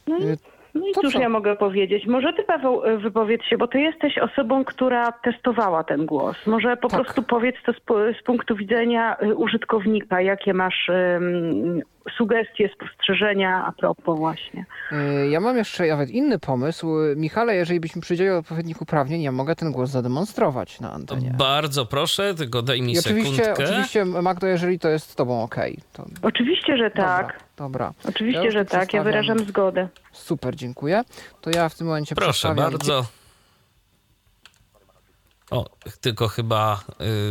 No 0.06 0.18
i 0.18 0.36
no 0.74 0.88
i 0.88 0.92
cóż 0.92 1.12
co? 1.12 1.20
ja 1.20 1.28
mogę 1.28 1.56
powiedzieć? 1.56 2.06
Może 2.06 2.32
ty, 2.32 2.42
Paweł, 2.42 2.84
y, 2.84 2.98
wypowiedz 2.98 3.42
się, 3.42 3.58
bo 3.58 3.68
ty 3.68 3.80
jesteś 3.80 4.18
osobą, 4.18 4.64
która 4.64 5.12
testowała 5.12 5.84
ten 5.84 6.06
głos. 6.06 6.46
Może 6.46 6.76
po 6.76 6.88
tak. 6.88 7.00
prostu 7.00 7.22
powiedz 7.22 7.56
to 7.66 7.72
z, 7.72 7.76
z, 8.18 8.22
punktu 8.22 8.56
widzenia 8.56 9.16
y, 9.22 9.34
użytkownika, 9.34 10.20
jakie 10.20 10.54
masz 10.54 10.88
um, 10.88 11.80
sugestie, 12.16 12.70
spostrzeżenia 12.74 13.64
a 13.66 13.72
propos 13.72 14.18
właśnie. 14.18 14.64
Y, 14.92 15.28
ja 15.28 15.40
mam 15.40 15.56
jeszcze 15.56 15.86
nawet 15.86 16.10
inny 16.10 16.38
pomysł. 16.38 16.88
Michale, 17.16 17.54
jeżeli 17.54 17.80
byś 17.80 17.96
mi 17.96 18.02
przydzielił 18.02 18.36
odpowiednich 18.36 18.82
uprawnień, 18.82 19.22
ja 19.22 19.32
mogę 19.32 19.56
ten 19.56 19.72
głos 19.72 19.90
zademonstrować 19.90 20.80
na 20.80 20.92
antenie. 20.92 21.34
Bardzo 21.38 21.86
proszę, 21.86 22.34
tylko 22.34 22.62
daj 22.62 22.82
mi 22.82 22.92
I 22.92 22.98
oczywiście, 22.98 23.44
sekundkę. 23.44 23.64
Oczywiście, 23.64 24.04
Magdo, 24.04 24.46
jeżeli 24.46 24.78
to 24.78 24.88
jest 24.88 25.10
z 25.10 25.14
tobą 25.14 25.42
ok. 25.42 25.56
To... 25.92 26.06
Oczywiście, 26.22 26.76
że 26.76 26.90
tak. 26.90 27.26
Dobra. 27.56 27.68
Dobra. 27.68 27.92
Oczywiście, 28.04 28.44
ja 28.44 28.50
że 28.50 28.64
tak. 28.64 28.92
Ja 28.92 29.02
wyrażam 29.02 29.38
zgodę. 29.38 29.88
Super, 30.12 30.56
dziękuję. 30.56 31.02
To 31.40 31.50
ja 31.50 31.68
w 31.68 31.74
tym 31.74 31.86
momencie 31.86 32.14
Proszę 32.14 32.54
bardzo. 32.54 33.06
O, 35.50 35.64
tylko 36.00 36.28
chyba. 36.28 36.80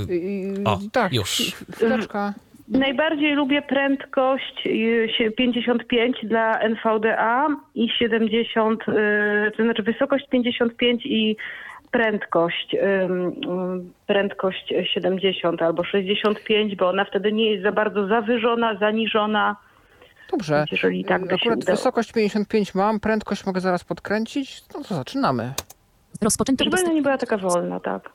Yy... 0.09 0.63
O, 0.65 0.79
tak, 0.91 1.13
już. 1.13 1.55
Chwileczka. 1.75 2.33
Najbardziej 2.67 3.35
lubię 3.35 3.61
prędkość 3.61 4.67
55 5.37 6.17
y, 6.23 6.27
dla 6.27 6.59
NVDA 6.59 7.47
i 7.75 7.89
70, 7.89 8.81
y, 8.81 9.51
to 9.57 9.63
znaczy 9.63 9.83
wysokość 9.83 10.27
55 10.29 11.05
i 11.05 11.37
prędkość, 11.91 12.75
prędkość 14.07 14.73
70 14.93 15.61
albo 15.61 15.83
65, 15.83 16.75
bo 16.75 16.89
ona 16.89 17.05
wtedy 17.05 17.31
nie 17.31 17.51
jest 17.51 17.63
za 17.63 17.71
bardzo 17.71 18.07
zawyżona, 18.07 18.77
zaniżona. 18.79 19.55
Dobrze. 20.31 20.65
Jeżeli 20.71 21.05
tak 21.05 21.27
by 21.27 21.35
Akurat 21.35 21.65
wysokość 21.65 22.11
55 22.11 22.75
mam, 22.75 22.99
prędkość 22.99 23.45
mogę 23.45 23.61
zaraz 23.61 23.83
podkręcić. 23.83 24.61
No 24.75 24.83
to 24.83 24.95
zaczynamy. 24.95 25.53
Rozpoczęto 26.21 26.63
Żeby 26.63 26.93
nie 26.93 27.01
była 27.01 27.17
taka 27.17 27.37
wolna, 27.37 27.79
tak. 27.79 28.09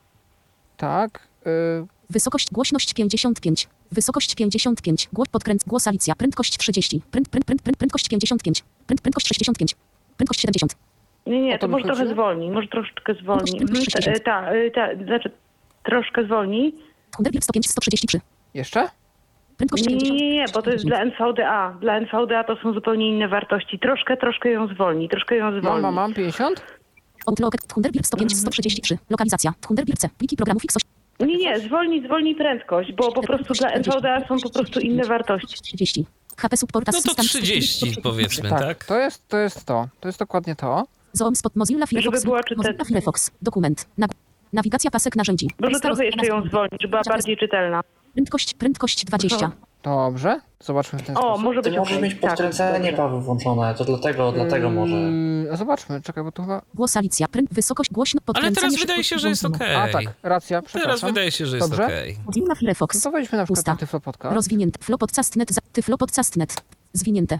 Tak. 0.76 1.28
Y... 1.46 1.86
Wysokość, 2.10 2.50
głośność 2.52 2.94
55. 2.94 3.68
Wysokość 3.92 4.34
55. 4.34 5.08
Głos 5.12 5.28
podkręt, 5.28 5.64
głos 5.66 5.88
Alicja. 5.88 6.14
Prędkość 6.14 6.58
30. 6.58 7.02
Pręd, 7.10 7.28
pręd, 7.28 7.44
pręd, 7.44 7.62
pręd, 7.62 7.76
prędkość 7.76 8.08
55. 8.08 8.64
Pręd, 8.86 9.00
prędkość 9.00 9.26
65. 9.26 9.76
Prędkość 10.16 10.40
70. 10.40 10.76
Nie, 11.26 11.42
nie, 11.42 11.58
to 11.58 11.68
może 11.68 11.84
trochę 11.84 12.08
zwolni. 12.08 12.50
Może 12.50 12.68
troszeczkę 12.68 13.14
zwolni. 13.14 13.60
Tak, 13.92 14.18
ta, 14.24 14.44
ta, 14.74 15.04
znaczy 15.04 15.30
troszkę 15.82 16.24
zwolni. 16.24 16.74
Thunderbird 17.16 17.44
105, 17.44 17.70
133. 17.70 18.20
Jeszcze? 18.54 18.88
Prędkość 19.56 19.86
nie, 19.86 19.96
nie, 19.96 20.30
nie, 20.30 20.44
bo 20.54 20.62
to 20.62 20.70
jest 20.70 20.84
dla 20.84 21.02
NVDA. 21.02 21.76
Dla 21.80 21.96
NVDA 21.96 22.44
to 22.44 22.56
są 22.56 22.72
zupełnie 22.72 23.08
inne 23.08 23.28
wartości. 23.28 23.78
Troszkę, 23.78 24.16
troszkę 24.16 24.50
ją 24.50 24.66
zwolni, 24.66 25.08
troszkę 25.08 25.36
ją 25.36 25.60
zwolni. 25.60 25.82
Mam, 25.82 25.82
mam, 25.82 25.94
mam, 25.94 26.14
50? 26.14 26.64
Outlook. 27.26 27.56
Thunderbird 27.56 28.06
105 28.06 28.36
133. 28.38 28.98
Lokalizacja. 29.10 29.52
Thunderbird 29.60 29.98
C. 29.98 30.08
Pliki 30.18 30.36
programów 30.36 30.62
X8. 30.62 31.01
Nie, 31.26 31.36
nie, 31.36 31.60
zwolnij, 31.60 32.04
zwolnij 32.06 32.34
prędkość, 32.34 32.92
bo 32.92 33.12
po 33.12 33.22
prostu 33.22 33.54
dla 33.54 33.70
NVDA 33.70 34.28
są 34.28 34.36
po 34.42 34.50
prostu 34.50 34.80
inne 34.80 35.04
wartości. 35.04 35.62
30. 35.62 36.06
HP 36.36 36.56
Support 36.56 36.86
No 36.86 36.92
to 36.92 36.98
Assistant 36.98 37.28
30 37.28 37.96
powiedzmy, 38.02 38.48
Tak, 38.48 38.60
tak? 38.60 38.84
To, 38.84 38.98
jest, 38.98 39.28
to 39.28 39.38
jest 39.38 39.64
to. 39.64 39.88
To 40.00 40.08
jest 40.08 40.18
dokładnie 40.18 40.56
to. 40.56 40.84
Zoom 41.12 41.36
Spot 41.36 41.56
Mozilla 41.56 41.86
Firefox. 41.86 42.24
była 42.24 42.42
czytelna. 42.42 42.62
Mozilla 42.70 42.84
Firefox. 42.84 43.30
Dokument. 43.42 43.88
Nawigacja 44.52 44.90
pasek 44.90 45.16
narzędzi. 45.16 45.48
Może 45.60 45.80
trochę 45.80 46.04
jeszcze 46.06 46.26
ją 46.26 46.48
zwolnić, 46.48 46.82
żeby 46.82 46.90
była 46.90 47.02
bardziej 47.08 47.36
czytelna. 47.36 47.80
Prędkość, 48.14 48.54
prędkość 48.54 49.04
20. 49.04 49.52
Dobrze. 49.82 50.40
Zobaczmy 50.60 50.98
w 50.98 51.02
ten 51.02 51.16
O, 51.16 51.20
sposób. 51.20 51.44
może 51.44 51.62
Ty 51.62 51.70
być 51.70 51.78
możesz 51.78 51.92
okej. 51.96 52.04
mieć 52.10 52.20
Tak, 52.20 52.30
podkręcenie, 52.30 52.78
dobrze. 52.78 52.92
Paweł, 52.96 53.20
włączone, 53.20 53.74
to 53.74 53.84
dlatego, 53.84 54.32
dlatego 54.32 54.70
może. 54.70 54.94
Yy, 54.94 55.48
a 55.52 55.56
zobaczmy, 55.56 56.00
czekaj, 56.02 56.24
bo 56.24 56.32
tu 56.32 56.42
chyba... 56.42 56.62
Głos 56.74 56.96
Alicja. 56.96 57.28
Pręd, 57.28 57.54
wysokość, 57.54 57.90
głośno, 57.90 58.18
Ale 58.18 58.24
podkręcanie. 58.26 58.54
teraz 58.70 58.80
wydaje 58.80 59.04
się, 59.04 59.18
że 59.18 59.28
jest 59.28 59.44
okej. 59.44 59.74
A 59.74 59.88
tak, 59.88 60.04
racja, 60.22 60.62
przepraszam. 60.62 60.82
Teraz 60.90 61.00
wydaje 61.04 61.30
się, 61.30 61.46
że 61.46 61.56
jest 61.56 61.68
Dobrze? 61.70 61.84
okej. 61.84 62.16
Mozilla 62.26 62.46
No 62.48 62.54
Firefox. 62.54 63.02
to 63.02 63.10
weźmy 63.10 63.38
na 63.38 63.44
przykład 63.44 63.78
Tyflo 63.78 64.00
Podcast. 64.00 64.34
Rozwinięte. 64.34 64.78
Flow 64.84 65.00
Podcastnet. 65.00 65.50
za- 65.52 65.60
Tyflo 65.72 65.98
Podcastnet. 65.98 66.62
Zwinięte. 66.92 67.38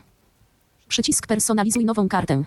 Przycisk 0.88 1.26
personalizuj 1.26 1.84
nową 1.84 2.08
kartę. 2.08 2.42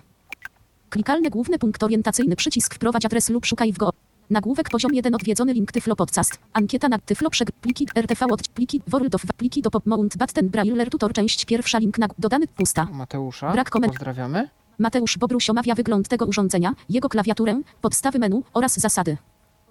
Klikalny 0.89 1.30
główny 1.30 1.60
punkt 1.60 1.84
orientacyjny. 1.84 2.36
Przycisk 2.36 2.76
wprowadź 2.76 3.06
adres 3.06 3.30
lub 3.30 3.46
szukaj 3.46 3.74
w 3.74 3.78
go. 3.78 3.89
Nagłówek 4.30 4.69
poziom 4.69 4.93
1 4.93 5.15
odwiedzony 5.15 5.53
link 5.53 5.71
Tyflo 5.71 5.95
Podcast. 5.95 6.39
Ankieta 6.53 6.89
na 6.89 6.99
Tyflo 6.99 7.30
przeg 7.30 7.51
pliki 7.51 7.88
RTV 7.95 8.26
od 8.32 8.47
pliki 8.47 8.82
World 8.88 9.15
of 9.15 9.21
pliki 9.38 9.61
do 9.61 9.71
pop 9.71 9.86
mount 9.86 10.17
button 10.17 10.49
braille 10.49 10.86
tutor 10.86 11.13
część 11.13 11.45
pierwsza 11.45 11.78
link 11.80 11.97
na 11.97 12.07
dodany 12.19 12.47
pusta. 12.47 12.88
Mateusza, 12.93 13.51
Brak 13.51 13.69
komend- 13.69 13.88
pozdrawiamy. 13.88 14.49
Mateusz 14.80 15.17
Bobruś 15.17 15.49
omawia 15.49 15.76
wygląd 15.76 16.07
tego 16.07 16.26
urządzenia, 16.26 16.73
jego 16.89 17.09
klawiaturę, 17.09 17.61
podstawy 17.82 18.19
menu 18.19 18.43
oraz 18.53 18.80
zasady. 18.80 19.17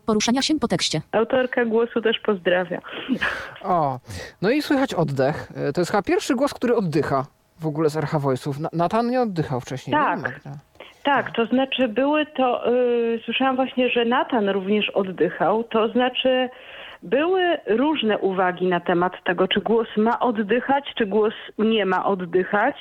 Poruszania 0.07 0.43
się 0.43 0.59
po 0.59 0.69
tekście. 0.69 1.03
Autorka 1.13 1.65
głosu 1.65 2.01
też 2.03 2.17
pozdrawia. 2.27 2.81
O, 3.63 4.01
no 4.43 4.51
i 4.51 4.63
słychać 4.63 4.95
oddech. 4.95 5.53
E, 5.55 5.73
To 5.73 5.81
jest 5.81 5.91
chyba 5.91 6.03
pierwszy 6.03 6.35
głos, 6.35 6.55
który 6.55 6.77
oddycha 6.77 7.27
w 7.61 7.67
ogóle 7.67 7.91
z 7.91 7.97
RH 7.97 8.19
Voice'ów. 8.19 8.59
Na- 8.61 8.69
Natan 8.73 9.11
nie 9.11 9.21
oddychał 9.21 9.61
wcześniej, 9.61 9.97
Tak. 9.97 10.45
nie? 10.47 10.53
Tak, 11.05 11.31
to 11.31 11.47
znaczy 11.47 11.89
były 11.89 12.27
to, 12.27 12.71
yy, 12.71 13.21
słyszałam 13.25 13.57
właśnie, 13.57 13.89
że 13.91 14.05
Natan 14.05 14.49
również 14.49 14.91
oddychał, 14.91 15.65
to 15.65 15.89
znaczy 15.89 16.49
były 17.03 17.59
różne 17.67 18.19
uwagi 18.19 18.67
na 18.67 18.81
temat 18.81 19.25
tego, 19.25 19.49
czy 19.49 19.61
głos 19.61 19.89
ma 19.97 20.21
oddychać, 20.21 20.85
czy 20.99 21.07
głos 21.07 21.35
nie 21.59 21.87
ma 21.87 22.05
oddychać. 22.05 22.77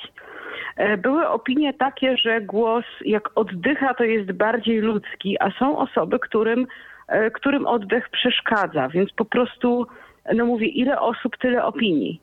E, 0.76 0.96
Były 0.96 1.28
opinie 1.28 1.74
takie, 1.74 2.16
że 2.16 2.40
głos 2.40 2.84
jak 3.04 3.30
oddycha, 3.34 3.94
to 3.94 4.04
jest 4.04 4.32
bardziej 4.32 4.80
ludzki, 4.80 5.36
a 5.40 5.50
są 5.50 5.78
osoby, 5.78 6.18
którym, 6.18 6.66
e, 7.08 7.30
którym 7.30 7.66
oddech 7.66 8.08
przeszkadza, 8.08 8.88
więc 8.88 9.12
po 9.12 9.24
prostu, 9.24 9.86
no 10.34 10.46
mówię, 10.46 10.66
ile 10.66 11.00
osób, 11.00 11.36
tyle 11.36 11.64
opinii. 11.64 12.20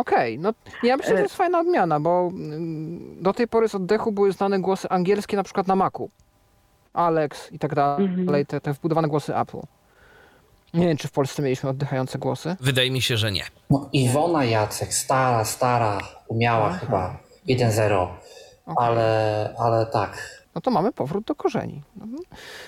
Okej, 0.00 0.38
no 0.38 0.52
ja 0.82 0.96
myślę, 0.96 1.10
że 1.10 1.16
to 1.16 1.22
jest 1.22 1.36
fajna 1.36 1.60
odmiana, 1.60 2.00
bo 2.00 2.30
mm, 2.32 3.22
do 3.22 3.32
tej 3.32 3.48
pory 3.48 3.68
z 3.68 3.74
oddechu 3.74 4.12
były 4.12 4.32
znane 4.32 4.60
głosy 4.60 4.88
angielskie 4.88 5.36
na 5.36 5.42
przykład 5.42 5.66
na 5.66 5.76
Macu. 5.76 6.10
Alex 6.92 7.52
i 7.52 7.58
tak 7.58 7.74
dalej, 7.74 8.46
te, 8.46 8.60
te 8.60 8.72
wbudowane 8.72 9.08
głosy 9.08 9.36
Apple. 9.36 9.60
Nie 10.74 10.86
wiem, 10.86 10.96
czy 10.96 11.08
w 11.08 11.12
Polsce 11.12 11.42
mieliśmy 11.42 11.70
oddychające 11.70 12.18
głosy. 12.18 12.56
Wydaje 12.60 12.90
mi 12.90 13.02
się, 13.02 13.16
że 13.16 13.32
nie. 13.32 13.44
No, 13.70 13.88
Iwona 13.92 14.44
Jacek, 14.44 14.94
stara, 14.94 15.44
stara, 15.44 15.98
umiała 16.28 16.72
chyba 16.72 17.16
1-0, 17.48 18.06
ale, 18.76 19.54
ale 19.58 19.86
tak. 19.86 20.39
No 20.54 20.60
to 20.60 20.70
mamy 20.70 20.92
powrót 20.92 21.24
do 21.24 21.34
korzeni. 21.34 21.82
Mhm. 22.00 22.18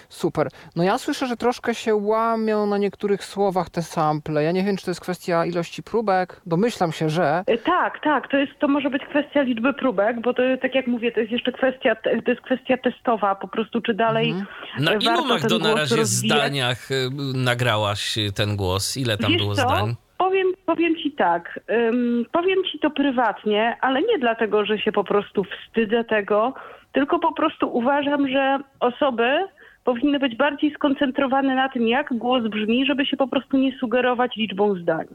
Super. 0.09 0.49
No 0.77 0.83
ja 0.83 0.99
słyszę, 0.99 1.27
że 1.27 1.37
troszkę 1.37 1.75
się 1.75 1.95
łamią 1.95 2.67
na 2.67 2.79
niektórych 2.79 3.25
słowach 3.25 3.71
te 3.71 3.83
sample. 3.83 4.43
Ja 4.45 4.53
nie 4.53 4.63
wiem, 4.65 4.77
czy 4.77 4.85
to 4.85 4.91
jest 4.91 5.01
kwestia 5.01 5.45
ilości 5.47 5.83
próbek. 5.83 6.41
Domyślam 6.47 6.93
się, 6.93 7.09
że... 7.09 7.45
E, 7.47 7.59
Tak, 7.59 8.01
tak, 8.05 8.29
to, 8.31 8.37
jest, 8.37 8.53
to 8.61 8.69
może 8.69 8.91
być 8.91 9.03
kwestia 9.11 9.43
liczby 9.43 9.75
próbek, 9.75 10.21
bo 10.21 10.35
to 10.35 10.43
tak 10.63 10.75
jak 10.75 10.87
mówię, 10.87 11.13
to 11.13 11.21
jest 11.21 11.33
jeszcze 11.33 11.53
kwestia, 11.53 11.97
to 11.97 12.31
jest 12.31 12.41
kwestia 12.41 12.77
testowa 12.77 13.35
po 13.35 13.49
prostu, 13.49 13.81
czy 13.81 13.95
dalej 13.95 14.35
Na 14.79 14.93
ilu 14.93 15.01
warto 15.05 15.25
Magdo 15.25 15.59
ten 15.61 15.69
na 15.69 15.75
razie 15.75 15.97
rozwijać. 15.97 16.39
zdaniach 16.41 16.91
y, 16.91 17.11
nagrałaś 17.35 18.19
y, 18.19 18.33
ten 18.33 18.57
głos? 18.57 18.97
Ile 18.97 19.19
tam 19.19 19.31
Wiesz 19.33 19.43
było 19.43 19.55
co? 19.55 19.63
zdań? 19.63 19.95
Powiem, 20.23 20.47
powiem 20.67 20.97
ci 20.97 21.13
tak, 21.13 21.61
ym, 21.71 22.27
powiem 22.33 22.65
ci 22.65 22.79
to 22.79 22.91
prywatnie, 22.91 23.77
ale 23.81 24.03
nie 24.03 24.19
dlatego, 24.19 24.65
że 24.65 24.79
się 24.79 24.93
po 24.93 25.05
prostu 25.05 25.45
wstydzę 25.45 26.05
tego, 26.05 26.55
tylko 26.93 27.19
po 27.19 27.33
prostu 27.33 27.77
uważam, 27.77 28.29
że 28.29 28.59
osoby 28.81 29.39
powinny 29.85 30.19
być 30.19 30.37
bardziej 30.37 30.75
skoncentrowane 30.75 31.55
na 31.55 31.69
tym, 31.69 31.89
jak 31.89 32.15
głos 32.15 32.49
brzmi, 32.49 32.87
żeby 32.87 33.07
się 33.07 33.17
po 33.17 33.29
prostu 33.29 33.57
nie 33.57 33.79
sugerować 33.79 34.37
liczbą 34.37 34.75
zdań. 34.75 35.07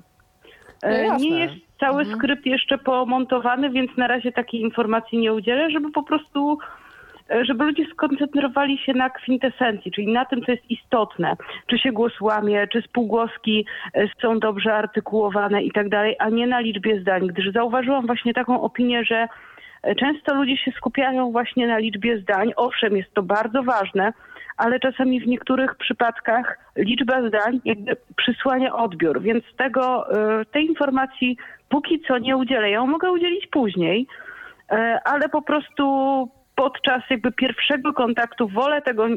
No 0.84 0.90
E. 0.90 1.18
Nie 1.18 1.40
jest 1.40 1.54
cały 1.80 2.06
skrypt 2.06 2.46
jeszcze 2.46 2.78
pomontowany, 2.78 3.70
więc 3.70 3.98
na 3.98 4.08
razie 4.08 4.32
takiej 4.32 4.62
informacji 4.62 5.18
nie 5.18 5.34
udzielę, 5.34 5.72
żeby 5.72 5.92
po 5.92 6.04
prostu, 6.04 6.58
żeby 7.42 7.64
ludzie 7.64 7.86
skoncentrowali 7.94 8.78
się 8.78 8.94
na 8.94 9.10
kwintesencji, 9.10 9.92
czyli 9.92 10.14
na 10.14 10.26
tym, 10.26 10.42
co 10.42 10.52
jest 10.52 10.72
istotne. 10.72 11.36
Czy 11.68 11.78
się 11.80 11.92
głos 11.92 12.22
łamie, 12.22 12.68
czy 12.68 12.82
spółgłoski 12.82 13.66
e, 13.94 14.08
są 14.22 14.40
dobrze 14.40 14.74
artykułowane 14.74 15.64
i 15.64 15.72
tak 15.72 15.90
dalej, 15.90 16.16
a 16.20 16.30
nie 16.30 16.48
na 16.48 16.60
liczbie 16.60 17.02
zdań, 17.02 17.28
gdyż 17.28 17.52
zauważyłam 17.52 18.06
właśnie 18.06 18.34
taką 18.34 18.62
opinię, 18.62 19.04
że 19.04 19.28
e, 19.84 19.96
często 19.96 20.36
ludzie 20.36 20.58
się 20.58 20.72
skupiają 20.72 21.32
właśnie 21.32 21.68
na 21.68 21.78
liczbie 21.78 22.20
zdań. 22.20 22.52
Owszem, 22.56 22.98
jest 22.98 23.14
to 23.14 23.24
bardzo 23.24 23.64
ważne, 23.64 24.14
ale 24.58 24.80
czasami 24.80 25.22
w 25.22 25.28
niektórych 25.28 25.76
przypadkach 25.76 26.60
liczba 26.76 27.28
zdań 27.28 27.60
jakby 27.66 27.98
przysłania 28.16 28.76
odbiór, 28.76 29.22
więc 29.22 29.44
tego, 29.58 30.12
e, 30.12 30.46
tej 30.46 30.66
informacji 30.66 31.38
póki 31.70 32.02
co 32.08 32.18
nie 32.18 32.38
udzielę. 32.38 32.70
Ją 32.70 32.88
mogę 32.88 33.12
udzielić 33.12 33.48
później, 33.48 34.08
ale 35.06 35.30
po 35.30 35.42
prostu 35.42 35.84
podczas 36.58 37.04
jakby 37.10 37.32
pierwszego 37.32 37.94
kontaktu 37.94 38.48
wolę 38.48 38.82
tego, 38.82 39.08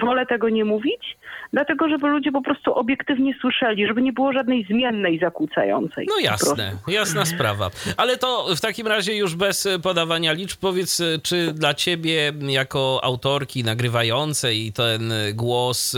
wolę 0.00 0.26
tego 0.26 0.48
nie 0.48 0.64
mówić, 0.64 1.16
dlatego 1.52 1.88
żeby 1.88 2.08
ludzie 2.08 2.32
po 2.32 2.42
prostu 2.42 2.74
obiektywnie 2.74 3.34
słyszeli, 3.40 3.86
żeby 3.86 4.02
nie 4.02 4.12
było 4.12 4.32
żadnej 4.32 4.64
zmiennej 4.64 5.18
zakłócającej. 5.18 6.06
No 6.08 6.18
jasne, 6.18 6.72
jasna 6.88 7.24
sprawa. 7.24 7.70
Ale 7.96 8.16
to 8.16 8.46
w 8.56 8.60
takim 8.60 8.86
razie 8.86 9.16
już 9.16 9.34
bez 9.34 9.68
podawania 9.82 10.32
liczb, 10.32 10.60
powiedz, 10.60 11.02
czy 11.22 11.52
dla 11.52 11.74
ciebie 11.74 12.32
jako 12.48 13.00
autorki 13.02 13.64
nagrywającej 13.64 14.72
ten 14.72 15.12
głos 15.34 15.96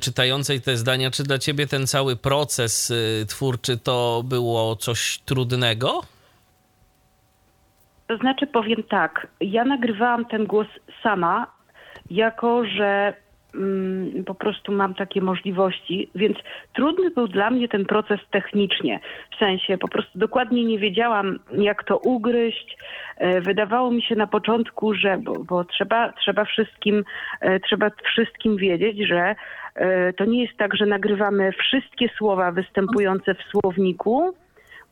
czytającej 0.00 0.60
te 0.60 0.76
zdania, 0.76 1.10
czy 1.10 1.22
dla 1.22 1.38
ciebie 1.38 1.66
ten 1.66 1.86
cały 1.86 2.16
proces 2.16 2.90
y, 2.90 3.26
twórczy 3.28 3.78
to 3.78 4.22
było 4.24 4.76
coś 4.76 5.18
trudnego? 5.18 6.02
To 8.06 8.16
znaczy 8.16 8.46
powiem 8.46 8.82
tak, 8.82 9.26
ja 9.40 9.64
nagrywałam 9.64 10.24
ten 10.24 10.46
głos 10.46 10.66
sama, 11.02 11.46
jako 12.10 12.64
że 12.64 13.14
mm, 13.54 14.24
po 14.24 14.34
prostu 14.34 14.72
mam 14.72 14.94
takie 14.94 15.20
możliwości, 15.20 16.10
więc 16.14 16.36
trudny 16.74 17.10
był 17.10 17.28
dla 17.28 17.50
mnie 17.50 17.68
ten 17.68 17.84
proces 17.84 18.20
technicznie. 18.30 19.00
W 19.36 19.38
sensie 19.38 19.78
po 19.78 19.88
prostu 19.88 20.18
dokładnie 20.18 20.64
nie 20.64 20.78
wiedziałam, 20.78 21.38
jak 21.52 21.84
to 21.84 21.98
ugryźć. 21.98 22.78
E, 23.16 23.40
Wydawało 23.40 23.90
mi 23.90 24.02
się 24.02 24.14
na 24.14 24.26
początku, 24.26 24.94
że 24.94 25.18
bo, 25.18 25.44
bo 25.44 25.64
trzeba, 25.64 26.12
trzeba, 26.12 26.44
wszystkim, 26.44 27.04
e, 27.40 27.60
trzeba 27.60 27.90
wszystkim 28.04 28.56
wiedzieć, 28.56 29.08
że 29.08 29.34
e, 29.74 30.12
to 30.12 30.24
nie 30.24 30.42
jest 30.42 30.56
tak, 30.56 30.76
że 30.76 30.86
nagrywamy 30.86 31.52
wszystkie 31.52 32.08
słowa 32.18 32.52
występujące 32.52 33.34
w 33.34 33.42
słowniku, 33.42 34.34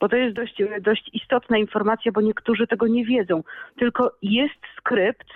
bo 0.05 0.09
to 0.09 0.16
jest 0.16 0.36
dość, 0.36 0.62
dość 0.80 1.11
istotna 1.12 1.59
informacja, 1.59 2.12
bo 2.12 2.20
niektórzy 2.20 2.66
tego 2.66 2.86
nie 2.86 3.05
wiedzą. 3.05 3.42
Tylko 3.78 4.12
jest 4.22 4.61
skrypt. 4.78 5.26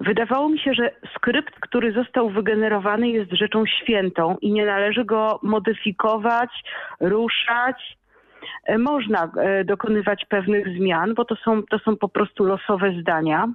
Wydawało 0.00 0.48
mi 0.48 0.58
się, 0.58 0.74
że 0.74 0.90
skrypt, 1.16 1.54
który 1.60 1.92
został 1.92 2.30
wygenerowany, 2.30 3.08
jest 3.08 3.32
rzeczą 3.32 3.66
świętą 3.66 4.36
i 4.40 4.52
nie 4.52 4.66
należy 4.66 5.04
go 5.04 5.40
modyfikować, 5.42 6.50
ruszać. 7.00 7.96
E, 8.64 8.78
Można 8.78 9.30
e, 9.36 9.64
dokonywać 9.64 10.24
pewnych 10.24 10.68
zmian, 10.76 11.14
bo 11.14 11.24
to 11.24 11.36
są, 11.36 11.62
to 11.62 11.78
są 11.78 11.96
po 11.96 12.08
prostu 12.08 12.44
losowe 12.44 12.92
zdania. 13.00 13.48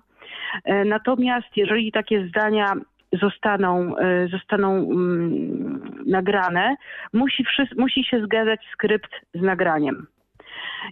E, 0.64 0.86
Natomiast 0.86 1.48
jeżeli 1.56 1.92
takie 1.92 2.28
zdania 2.28 2.74
zostaną, 3.22 3.98
e, 3.98 4.28
zostaną 4.28 4.78
mm, 4.78 5.82
nagrane, 6.06 6.76
musi, 7.14 7.46
musi 7.78 8.04
się 8.04 8.22
zgadzać 8.24 8.60
skrypt 8.74 9.12
z 9.34 9.42
nagraniem. 9.42 10.08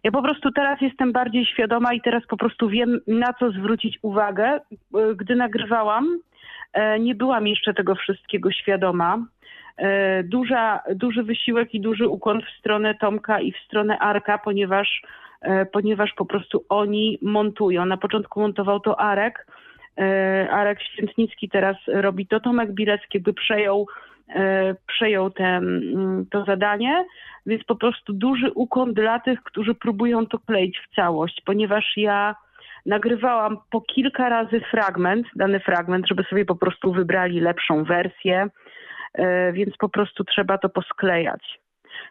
Ja 0.03 0.11
po 0.11 0.21
prostu 0.21 0.51
teraz 0.51 0.81
jestem 0.81 1.11
bardziej 1.11 1.45
świadoma 1.45 1.93
i 1.93 2.01
teraz 2.01 2.23
po 2.27 2.37
prostu 2.37 2.69
wiem, 2.69 2.99
na 3.07 3.33
co 3.33 3.51
zwrócić 3.51 3.99
uwagę. 4.01 4.45
E, 4.45 4.59
Gdy 5.15 5.35
nagrywałam, 5.35 6.17
e, 6.73 6.99
nie 6.99 7.15
byłam 7.15 7.47
jeszcze 7.47 7.73
tego 7.73 7.95
wszystkiego 7.95 8.51
świadoma. 8.51 9.25
Duża, 10.23 10.79
duży 10.95 11.23
wysiłek 11.23 11.73
i 11.73 11.81
duży 11.81 12.07
ukłon 12.07 12.41
w 12.41 12.59
stronę 12.59 12.95
Tomka 12.95 13.39
i 13.39 13.51
w 13.51 13.57
stronę 13.57 13.99
Arka, 13.99 14.37
ponieważ, 14.37 15.01
ponieważ 15.71 16.13
po 16.13 16.25
prostu 16.25 16.65
oni 16.69 17.19
montują. 17.21 17.85
Na 17.85 17.97
początku 17.97 18.39
montował 18.39 18.79
to 18.79 18.99
Arek, 18.99 19.45
Arek 20.51 20.81
Świętnicki 20.81 21.49
teraz 21.49 21.77
robi 21.87 22.27
to, 22.27 22.39
Tomek 22.39 22.71
Bilecki 22.71 23.17
jakby 23.17 23.33
przejął, 23.33 23.87
przejął 24.87 25.29
ten, 25.29 25.81
to 26.31 26.45
zadanie, 26.45 27.05
więc 27.45 27.63
po 27.63 27.75
prostu 27.75 28.13
duży 28.13 28.51
ukłon 28.51 28.93
dla 28.93 29.19
tych, 29.19 29.43
którzy 29.43 29.75
próbują 29.75 30.25
to 30.25 30.39
kleić 30.39 30.79
w 30.79 30.95
całość, 30.95 31.41
ponieważ 31.45 31.93
ja 31.97 32.35
nagrywałam 32.85 33.57
po 33.71 33.81
kilka 33.81 34.29
razy 34.29 34.61
fragment, 34.71 35.27
dany 35.35 35.59
fragment, 35.59 36.07
żeby 36.07 36.23
sobie 36.23 36.45
po 36.45 36.55
prostu 36.55 36.93
wybrali 36.93 37.39
lepszą 37.39 37.83
wersję, 37.83 38.47
więc 39.53 39.77
po 39.77 39.89
prostu 39.89 40.23
trzeba 40.23 40.57
to 40.57 40.69
posklejać. 40.69 41.59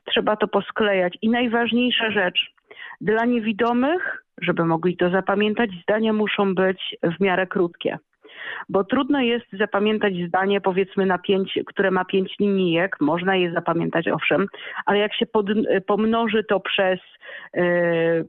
Trzeba 0.05 0.37
to 0.37 0.49
posklejać. 0.49 1.19
I 1.23 1.31
najważniejsza 1.31 2.11
rzecz, 2.11 2.53
dla 3.01 3.25
niewidomych, 3.25 4.25
żeby 4.43 4.65
mogli 4.65 4.97
to 4.97 5.11
zapamiętać, 5.11 5.71
zdania 5.83 6.13
muszą 6.13 6.55
być 6.55 6.97
w 7.03 7.21
miarę 7.21 7.47
krótkie. 7.47 7.99
Bo 8.69 8.85
trudno 8.85 9.21
jest 9.21 9.47
zapamiętać 9.53 10.15
zdanie, 10.29 10.61
powiedzmy, 10.61 11.07
na 11.07 11.19
pięć, 11.19 11.59
które 11.67 11.91
ma 11.91 12.05
pięć 12.05 12.35
linijek. 12.41 12.97
Można 13.01 13.37
je 13.37 13.53
zapamiętać, 13.53 14.09
owszem, 14.09 14.47
ale 14.87 14.99
jak 14.99 15.15
się 15.15 15.27
pod, 15.27 15.47
pomnoży 15.87 16.45
to 16.45 16.61
przez, 16.61 17.01
yy, 17.55 17.63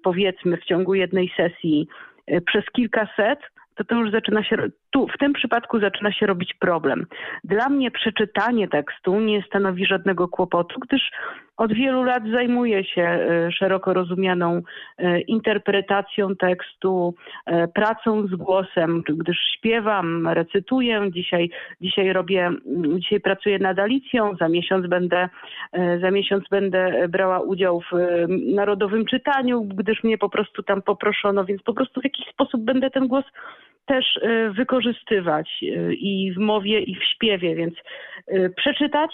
powiedzmy, 0.03 0.57
w 0.57 0.65
ciągu 0.65 0.93
jednej 0.93 1.33
sesji, 1.37 1.87
yy, 2.27 2.41
przez 2.41 2.65
kilkaset, 2.65 3.39
to 3.75 3.83
to 3.83 3.95
już 3.95 4.11
zaczyna 4.11 4.43
się, 4.43 4.57
tu 4.91 5.07
w 5.07 5.17
tym 5.17 5.33
przypadku 5.33 5.79
zaczyna 5.79 6.11
się 6.11 6.25
robić 6.25 6.53
problem. 6.53 7.05
Dla 7.43 7.69
mnie 7.69 7.91
przeczytanie 7.91 8.67
tekstu 8.67 9.19
nie 9.19 9.43
stanowi 9.43 9.85
żadnego 9.85 10.27
kłopotu, 10.27 10.79
gdyż 10.79 11.11
od 11.61 11.73
wielu 11.73 12.03
lat 12.03 12.23
zajmuję 12.33 12.83
się 12.83 13.01
e, 13.01 13.51
szeroko 13.51 13.93
rozumianą 13.93 14.61
e, 14.97 15.21
interpretacją 15.21 16.35
tekstu, 16.35 17.15
e, 17.45 17.67
pracą 17.67 18.27
z 18.27 18.35
głosem, 18.35 19.03
gdyż 19.07 19.37
śpiewam, 19.57 20.27
recytuję. 20.27 21.09
Dzisiaj, 21.11 21.49
dzisiaj 21.81 22.13
robię, 22.13 22.49
dzisiaj 22.97 23.19
pracuję 23.19 23.59
nad 23.59 23.79
Alicją, 23.79 24.35
za 24.39 24.47
miesiąc 24.47 24.87
będę, 24.87 25.29
za 26.01 26.11
miesiąc 26.11 26.43
będę 26.51 27.07
brała 27.09 27.39
udział 27.39 27.81
w 27.81 27.95
narodowym 28.55 29.05
czytaniu, 29.05 29.63
gdyż 29.63 30.03
mnie 30.03 30.17
po 30.17 30.29
prostu 30.29 30.63
tam 30.63 30.81
poproszono, 30.81 31.45
więc 31.45 31.61
po 31.61 31.73
prostu 31.73 32.01
w 32.01 32.03
jakiś 32.03 32.25
sposób 32.27 32.61
będę 32.61 32.89
ten 32.89 33.07
głos 33.07 33.25
też 33.85 34.19
wykorzystywać 34.57 35.63
i 35.91 36.33
w 36.35 36.37
mowie, 36.37 36.79
i 36.79 36.95
w 36.95 37.03
śpiewie, 37.03 37.55
więc 37.55 37.73
przeczytać 38.55 39.11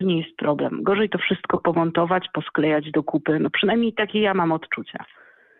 nie 0.00 0.18
jest 0.18 0.36
problem. 0.36 0.82
Gorzej 0.82 1.08
to 1.08 1.18
wszystko 1.18 1.58
pomontować, 1.58 2.24
posklejać 2.32 2.90
do 2.90 3.02
kupy. 3.02 3.38
No 3.40 3.50
przynajmniej 3.50 3.92
takie 3.92 4.20
ja 4.20 4.34
mam 4.34 4.52
odczucia. 4.52 5.04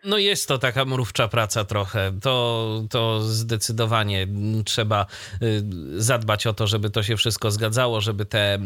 No 0.05 0.17
jest 0.17 0.47
to 0.47 0.57
taka 0.57 0.85
mrówcza 0.85 1.27
praca 1.27 1.63
trochę. 1.63 2.11
To, 2.23 2.67
to 2.89 3.19
zdecydowanie 3.19 4.27
trzeba 4.65 5.05
y, 5.41 5.61
zadbać 6.01 6.47
o 6.47 6.53
to, 6.53 6.67
żeby 6.67 6.89
to 6.89 7.03
się 7.03 7.15
wszystko 7.17 7.51
zgadzało, 7.51 8.01
żeby 8.01 8.25
te 8.25 8.55
y, 8.55 8.59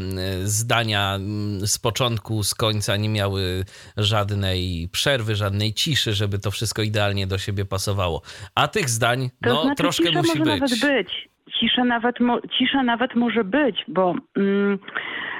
zdania 0.47 1.15
mm, 1.15 1.67
z 1.67 1.79
początku, 1.79 2.43
z 2.43 2.55
końca 2.55 2.97
nie 2.97 3.09
miały 3.09 3.65
żadnej 3.97 4.89
przerwy, 4.91 5.35
żadnej 5.35 5.73
ciszy, 5.73 6.13
żeby 6.13 6.39
to 6.39 6.51
wszystko 6.51 6.81
idealnie 6.81 7.27
do 7.27 7.37
siebie 7.37 7.65
pasowało. 7.65 8.21
A 8.55 8.67
tych 8.67 8.89
zdań, 8.89 9.29
to 9.43 9.53
no 9.53 9.61
znaczy, 9.61 9.75
troszkę 9.75 10.11
musi 10.11 10.39
być. 10.39 10.47
Nawet 10.47 10.79
być. 10.79 11.29
Cisza 11.59 11.83
nawet, 11.83 12.15
cisza 12.57 12.83
nawet 12.83 13.15
może 13.15 13.43
być, 13.43 13.85
bo... 13.87 14.15
Mm, 14.37 14.79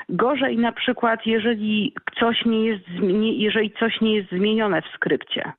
Gorzej 0.10 0.58
na 0.58 0.72
przykład, 0.72 1.26
jeżeli 1.26 1.94
coś 2.20 2.46
nie 2.46 2.66
jest, 2.66 2.84
jeżeli 3.22 3.72
coś 3.72 4.02
nie 4.02 4.16
jest 4.16 4.30
zmienione 4.30 4.82
w 4.82 4.96
skrypcie. 4.96 5.54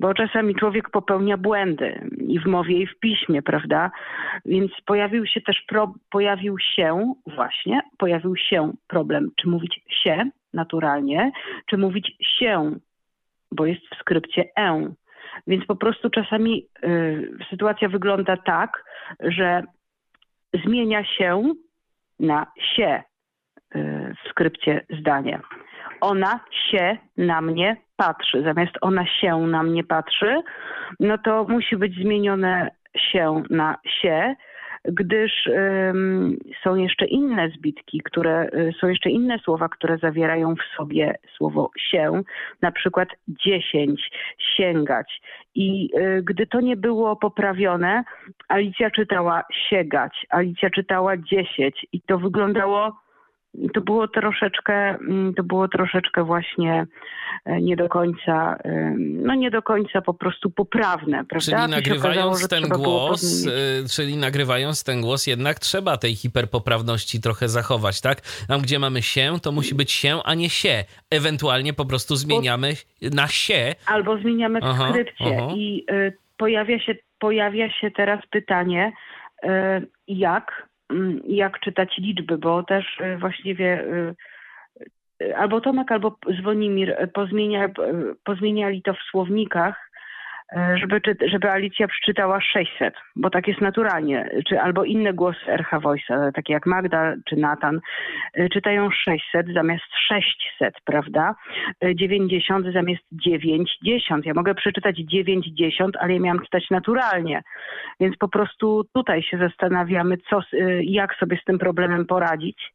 Bo 0.00 0.14
czasami 0.14 0.54
człowiek 0.54 0.90
popełnia 0.90 1.36
błędy 1.36 2.10
i 2.28 2.40
w 2.40 2.46
mowie, 2.46 2.78
i 2.78 2.86
w 2.86 2.98
piśmie, 2.98 3.42
prawda? 3.42 3.90
Więc 4.44 4.72
pojawił 4.86 5.26
się 5.26 5.40
też, 5.40 5.62
pro, 5.68 5.94
pojawił 6.10 6.58
się 6.58 7.14
właśnie, 7.26 7.80
pojawił 7.98 8.36
się 8.36 8.72
problem, 8.88 9.30
czy 9.36 9.48
mówić 9.48 9.80
się 10.02 10.30
naturalnie, 10.54 11.32
czy 11.66 11.78
mówić 11.78 12.16
się, 12.38 12.76
bo 13.52 13.66
jest 13.66 13.82
w 13.94 13.98
skrypcie 14.00 14.44
e. 14.56 14.92
Więc 15.46 15.66
po 15.66 15.76
prostu 15.76 16.10
czasami 16.10 16.66
y, 16.84 17.38
sytuacja 17.50 17.88
wygląda 17.88 18.36
tak, 18.36 18.84
że 19.20 19.62
zmienia 20.64 21.04
się 21.04 21.52
na 22.20 22.46
się, 22.76 23.02
w 23.74 24.30
skrypcie 24.30 24.80
zdanie. 25.00 25.40
Ona 26.00 26.40
się 26.70 26.96
na 27.16 27.40
mnie 27.40 27.76
patrzy. 27.96 28.42
Zamiast 28.42 28.72
ona 28.80 29.06
się 29.06 29.38
na 29.38 29.62
mnie 29.62 29.84
patrzy, 29.84 30.42
no 31.00 31.18
to 31.18 31.44
musi 31.48 31.76
być 31.76 31.94
zmienione 31.94 32.70
się 32.96 33.42
na 33.50 33.78
się, 34.00 34.34
gdyż 34.84 35.46
ym, 35.46 36.38
są 36.64 36.74
jeszcze 36.74 37.06
inne 37.06 37.48
zbitki, 37.48 38.00
które 38.04 38.46
y, 38.54 38.72
są 38.80 38.88
jeszcze 38.88 39.10
inne 39.10 39.38
słowa, 39.38 39.68
które 39.68 39.98
zawierają 39.98 40.54
w 40.54 40.76
sobie 40.76 41.14
słowo 41.36 41.70
się, 41.78 42.22
na 42.62 42.72
przykład 42.72 43.08
dziesięć, 43.28 44.10
sięgać. 44.56 45.22
I 45.54 45.90
y, 45.98 46.22
gdy 46.22 46.46
to 46.46 46.60
nie 46.60 46.76
było 46.76 47.16
poprawione, 47.16 48.04
Alicja 48.48 48.90
czytała 48.90 49.44
sięgać, 49.70 50.26
Alicja 50.30 50.70
czytała 50.70 51.16
dziesięć 51.16 51.86
i 51.92 52.00
to 52.00 52.18
wyglądało 52.18 53.00
to 53.74 53.80
było 53.80 54.08
troszeczkę, 54.08 54.72
mm, 54.74 55.34
to 55.34 55.42
było 55.42 55.68
troszeczkę 55.68 56.24
właśnie 56.24 56.86
e, 57.44 57.60
nie 57.60 57.76
do 57.76 57.88
końca, 57.88 58.56
no 58.98 59.34
nie 59.34 59.50
do 59.50 59.62
końca 59.62 60.02
po 60.02 60.14
prostu 60.14 60.50
poprawne, 60.50 61.24
prawda? 61.24 61.68
Czyli 61.68 61.70
nagrywając 61.70 62.48
ten 62.48 62.62
głos, 62.68 63.46
e, 63.46 63.88
czyli 63.88 64.16
nagrywając 64.16 64.84
ten 64.84 65.00
głos 65.00 65.26
jednak 65.26 65.58
trzeba 65.58 65.96
tej 65.96 66.14
hiperpoprawności 66.14 67.20
trochę 67.20 67.48
zachować, 67.48 68.00
tak? 68.00 68.20
Tam 68.48 68.60
gdzie 68.60 68.78
mamy 68.78 69.02
się, 69.02 69.40
to 69.42 69.52
musi 69.52 69.74
być 69.74 69.92
się, 69.92 70.22
a 70.24 70.34
nie 70.34 70.50
się. 70.50 70.84
Ewentualnie 71.10 71.72
po 71.72 71.86
prostu 71.86 72.16
zmieniamy 72.16 72.72
na 73.14 73.28
się. 73.28 73.74
Albo 73.86 74.18
zmieniamy 74.18 74.60
w 74.60 74.90
skrypcie 74.90 75.38
aha. 75.38 75.48
i 75.56 75.84
y, 75.90 76.16
pojawia 76.36 76.78
się, 76.78 76.94
pojawia 77.18 77.70
się 77.70 77.90
teraz 77.90 78.20
pytanie, 78.30 78.92
jak 80.08 80.69
jak 81.24 81.60
czytać 81.60 81.98
liczby, 81.98 82.38
bo 82.38 82.62
też 82.62 83.00
y, 83.00 83.18
właściwie 83.18 83.84
y, 83.84 84.14
y, 85.22 85.36
albo 85.36 85.60
Tomek, 85.60 85.92
albo 85.92 86.16
Zwonimir 86.40 87.08
pozmienia, 87.14 87.68
pozmieniali 88.24 88.82
to 88.82 88.94
w 88.94 89.02
słownikach 89.10 89.89
żeby, 90.74 91.00
żeby 91.26 91.50
Alicja 91.50 91.88
przeczytała 91.88 92.40
600, 92.40 92.94
bo 93.16 93.30
tak 93.30 93.48
jest 93.48 93.60
naturalnie, 93.60 94.30
czy 94.48 94.60
albo 94.60 94.84
inne 94.84 95.12
głosy 95.12 95.46
RH 95.46 95.80
Voice, 95.80 96.32
takie 96.34 96.52
jak 96.52 96.66
Magda 96.66 97.14
czy 97.24 97.36
Nathan, 97.36 97.80
e, 98.34 98.48
czytają 98.48 98.90
600 98.90 99.46
zamiast 99.54 99.84
600, 100.08 100.74
prawda? 100.84 101.34
90 101.94 102.66
e, 102.66 102.72
zamiast 102.72 103.02
90. 103.12 104.26
Ja 104.26 104.34
mogę 104.34 104.54
przeczytać 104.54 104.96
90, 104.96 105.96
ale 105.96 106.14
ja 106.14 106.20
miałam 106.20 106.40
czytać 106.40 106.70
naturalnie. 106.70 107.42
Więc 108.00 108.16
po 108.16 108.28
prostu 108.28 108.84
tutaj 108.94 109.22
się 109.22 109.38
zastanawiamy, 109.38 110.16
co, 110.30 110.40
jak 110.82 111.14
sobie 111.14 111.38
z 111.42 111.44
tym 111.44 111.58
problemem 111.58 112.06
poradzić 112.06 112.72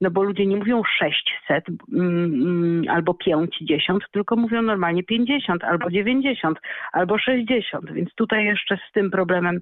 no 0.00 0.10
bo 0.10 0.22
ludzie 0.22 0.46
nie 0.46 0.56
mówią 0.56 0.82
600 0.98 1.64
mm, 1.92 2.24
mm, 2.24 2.88
albo 2.88 3.14
50, 3.14 4.04
tylko 4.12 4.36
mówią 4.36 4.62
normalnie 4.62 5.02
50 5.02 5.64
albo 5.64 5.90
90 5.90 6.58
albo 6.92 7.18
60, 7.18 7.92
więc 7.92 8.14
tutaj 8.14 8.44
jeszcze 8.44 8.76
z 8.76 8.92
tym 8.92 9.10
problemem 9.10 9.60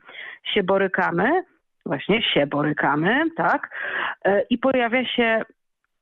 się 0.54 0.62
borykamy, 0.62 1.42
właśnie 1.86 2.22
się 2.22 2.46
borykamy, 2.46 3.30
tak? 3.36 3.70
E, 4.24 4.42
I 4.50 4.58
pojawia 4.58 5.04
się 5.06 5.42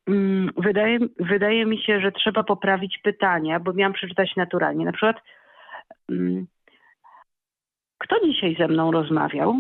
mm, 0.09 0.51
Wydaje, 0.57 0.99
wydaje 1.21 1.67
mi 1.67 1.79
się, 1.79 2.01
że 2.01 2.13
trzeba 2.13 2.43
poprawić 2.43 2.99
pytania, 2.99 3.61
bo 3.61 3.73
miałam 3.73 3.93
przeczytać 3.93 4.37
naturalnie. 4.37 4.85
Na 4.85 4.93
przykład, 4.93 5.17
kto 7.99 8.27
dzisiaj 8.27 8.57
ze 8.59 8.69
mną 8.69 8.93
rozmawiał? 8.93 9.55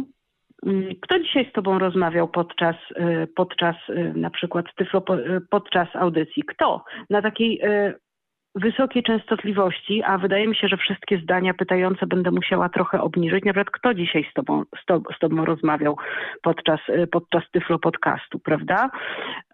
Mm, 0.66 0.94
kto 1.00 1.18
dzisiaj 1.18 1.48
z 1.50 1.52
Tobą 1.52 1.78
rozmawiał 1.78 2.28
podczas, 2.28 2.76
y, 2.90 3.26
podczas 3.36 3.76
y, 3.88 4.12
na 4.16 4.30
przykład 4.30 4.66
tyflo, 4.76 5.02
y, 5.18 5.40
podczas 5.50 5.88
audycji? 5.96 6.42
Kto? 6.42 6.84
Na 7.10 7.22
takiej 7.22 7.60
wysokiej 8.54 9.02
częstotliwości, 9.02 10.02
a 10.02 10.18
wydaje 10.18 10.48
mi 10.48 10.56
się, 10.56 10.68
że 10.68 10.76
wszystkie 10.76 11.18
zdania 11.18 11.54
pytające 11.54 12.06
będę 12.06 12.30
musiała 12.30 12.68
trochę 12.68 13.00
obniżyć. 13.00 13.44
Na 13.44 13.52
przykład, 13.52 13.70
kto 13.70 13.94
dzisiaj 13.94 14.26
z 14.30 14.34
tobą, 14.34 14.62
z 14.82 14.86
tobą, 14.86 15.04
z 15.16 15.18
tobą 15.18 15.44
rozmawiał 15.44 15.96
podczas, 16.42 16.80
podczas 17.12 17.42
Tyflo 17.52 17.78
podcastu, 17.78 18.38
prawda? 18.38 18.90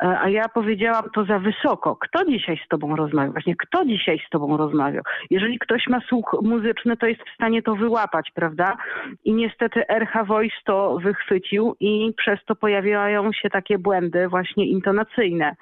E, 0.02 0.18
a 0.20 0.28
ja 0.28 0.48
powiedziałam 0.48 1.04
to 1.14 1.24
za 1.24 1.38
wysoko. 1.38 1.96
Kto 1.96 2.24
dzisiaj 2.24 2.60
z 2.64 2.68
tobą 2.68 2.96
rozmawiał? 2.96 3.32
Właśnie, 3.32 3.56
kto 3.56 3.84
dzisiaj 3.84 4.20
z 4.26 4.30
tobą 4.30 4.56
rozmawiał? 4.56 5.02
Jeżeli 5.30 5.58
ktoś 5.58 5.86
ma 5.86 6.00
słuch 6.08 6.36
muzyczny, 6.42 6.96
to 6.96 7.06
jest 7.06 7.20
w 7.20 7.34
stanie 7.34 7.62
to 7.62 7.74
wyłapać, 7.74 8.30
prawda? 8.34 8.76
I 9.24 9.32
niestety 9.32 9.88
RH 9.88 10.24
Voice 10.24 10.56
to 10.64 10.98
wychwycił 11.02 11.76
i 11.80 12.12
przez 12.16 12.44
to 12.44 12.56
pojawiają 12.56 13.32
się 13.32 13.50
takie 13.50 13.78
błędy 13.78 14.28
właśnie 14.28 14.66
intonacyjne. 14.66 15.56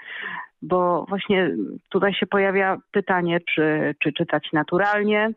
Bo 0.63 1.05
właśnie 1.09 1.51
tutaj 1.89 2.15
się 2.15 2.27
pojawia 2.27 2.79
pytanie, 2.93 3.41
czy, 3.55 3.95
czy 4.03 4.13
czytać 4.13 4.49
naturalnie, 4.53 5.31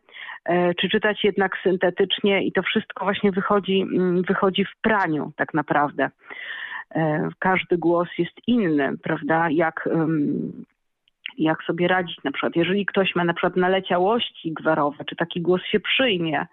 e, 0.44 0.74
czy 0.74 0.88
czytać 0.88 1.24
jednak 1.24 1.58
syntetycznie 1.62 2.44
i 2.44 2.52
to 2.52 2.62
wszystko 2.62 3.04
właśnie 3.04 3.32
wychodzi, 3.32 3.80
mm, 3.80 4.22
wychodzi 4.22 4.64
w 4.64 4.80
praniu 4.82 5.32
tak 5.36 5.54
naprawdę. 5.54 6.10
E, 6.94 7.28
każdy 7.38 7.78
głos 7.78 8.08
jest 8.18 8.36
inny, 8.46 8.98
prawda? 9.02 9.50
Jak, 9.50 9.88
jak 11.38 11.62
sobie 11.62 11.88
radzić 11.88 12.24
na 12.24 12.32
przykład, 12.32 12.56
jeżeli 12.56 12.86
ktoś 12.86 13.14
ma 13.14 13.24
na 13.24 13.34
przykład 13.34 13.56
naleciałości 13.56 14.52
gwarowe, 14.52 15.04
czy 15.04 15.16
taki 15.16 15.40
głos 15.40 15.62
się 15.62 15.80
przyjmie. 15.80 16.46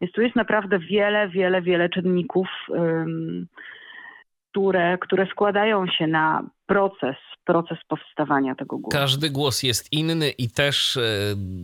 Więc 0.00 0.12
tu 0.12 0.22
jest 0.22 0.36
naprawdę 0.36 0.78
wiele, 0.78 1.28
wiele, 1.28 1.62
wiele 1.62 1.88
czynników, 1.88 2.48
które, 4.50 4.98
które 4.98 5.26
składają 5.26 5.86
się 5.86 6.06
na 6.06 6.42
proces, 6.70 7.16
proces 7.44 7.78
powstawania 7.88 8.54
tego 8.54 8.78
głosu. 8.78 8.98
Każdy 8.98 9.30
głos 9.30 9.62
jest 9.62 9.92
inny 9.92 10.30
i 10.30 10.50
też 10.50 10.96
e, 10.96 11.00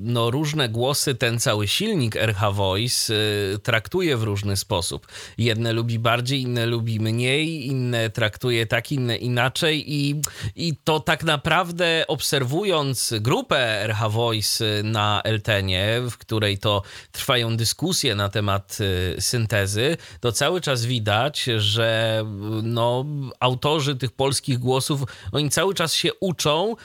no, 0.02 0.30
różne 0.30 0.68
głosy 0.68 1.14
ten 1.14 1.38
cały 1.38 1.68
silnik 1.68 2.16
RH 2.16 2.52
Voice 2.52 3.14
e, 3.14 3.58
traktuje 3.58 4.16
w 4.16 4.22
różny 4.22 4.56
sposób. 4.56 5.06
Jedne 5.38 5.72
lubi 5.72 5.98
bardziej, 5.98 6.42
inne 6.42 6.66
lubi 6.66 7.00
mniej, 7.00 7.66
inne 7.66 8.10
traktuje 8.10 8.66
tak, 8.66 8.92
inne 8.92 9.16
inaczej 9.16 9.92
i, 9.92 10.20
i 10.56 10.76
to 10.84 11.00
tak 11.00 11.24
naprawdę 11.24 12.04
obserwując 12.08 13.14
grupę 13.20 13.82
RH 13.82 14.08
Voice 14.08 14.64
na 14.82 15.20
Eltenie, 15.24 16.00
w 16.10 16.18
której 16.18 16.58
to 16.58 16.82
trwają 17.12 17.56
dyskusje 17.56 18.14
na 18.14 18.28
temat 18.28 18.78
e, 19.16 19.20
syntezy, 19.20 19.96
to 20.20 20.32
cały 20.32 20.60
czas 20.60 20.84
widać, 20.84 21.42
że 21.56 22.22
no, 22.62 23.04
autorzy 23.40 23.96
tych 23.96 24.12
polskich 24.12 24.58
głosów 24.58 24.95
oni 25.32 25.50
cały 25.50 25.74
czas 25.74 25.94
się 25.94 26.10
uczą. 26.20 26.76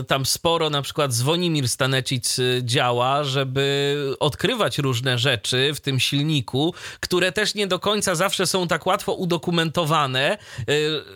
Y, 0.00 0.04
tam 0.04 0.26
sporo 0.26 0.70
na 0.70 0.82
przykład 0.82 1.14
Zwonimir 1.14 1.68
Stanecic 1.68 2.38
y, 2.38 2.60
działa, 2.64 3.24
żeby 3.24 3.96
odkrywać 4.20 4.78
różne 4.78 5.18
rzeczy 5.18 5.74
w 5.74 5.80
tym 5.80 6.00
silniku, 6.00 6.74
które 7.00 7.32
też 7.32 7.54
nie 7.54 7.66
do 7.66 7.78
końca 7.78 8.14
zawsze 8.14 8.46
są 8.46 8.68
tak 8.68 8.86
łatwo 8.86 9.12
udokumentowane, 9.12 10.38
y, 10.60 10.64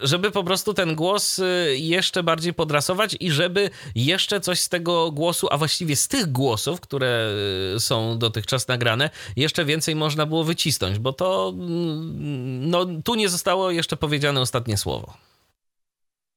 żeby 0.03 0.31
po 0.31 0.45
prostu 0.45 0.75
ten 0.75 0.95
głos 0.95 1.41
jeszcze 1.75 2.23
bardziej 2.23 2.55
podrasować 2.55 3.17
i 3.21 3.31
żeby 3.31 3.71
jeszcze 3.95 4.41
coś 4.41 4.61
z 4.61 4.69
tego 4.69 5.11
głosu, 5.13 5.49
a 5.51 5.59
właściwie 5.59 5.97
z 5.97 6.09
tych 6.09 6.33
głosów, 6.33 6.81
które 6.81 7.31
są 7.79 8.19
dotychczas 8.19 8.69
nagrane, 8.69 9.11
jeszcze 9.37 9.65
więcej 9.65 9.97
można 9.97 10.27
było 10.27 10.45
wycisnąć, 10.45 10.99
bo 10.99 11.13
to 11.13 11.53
mm, 11.55 12.71
no, 12.71 12.87
tu 13.05 13.15
nie 13.15 13.29
zostało 13.29 13.71
jeszcze 13.71 13.97
powiedziane 13.97 14.41
ostatnie 14.41 14.77
słowo. 14.77 15.15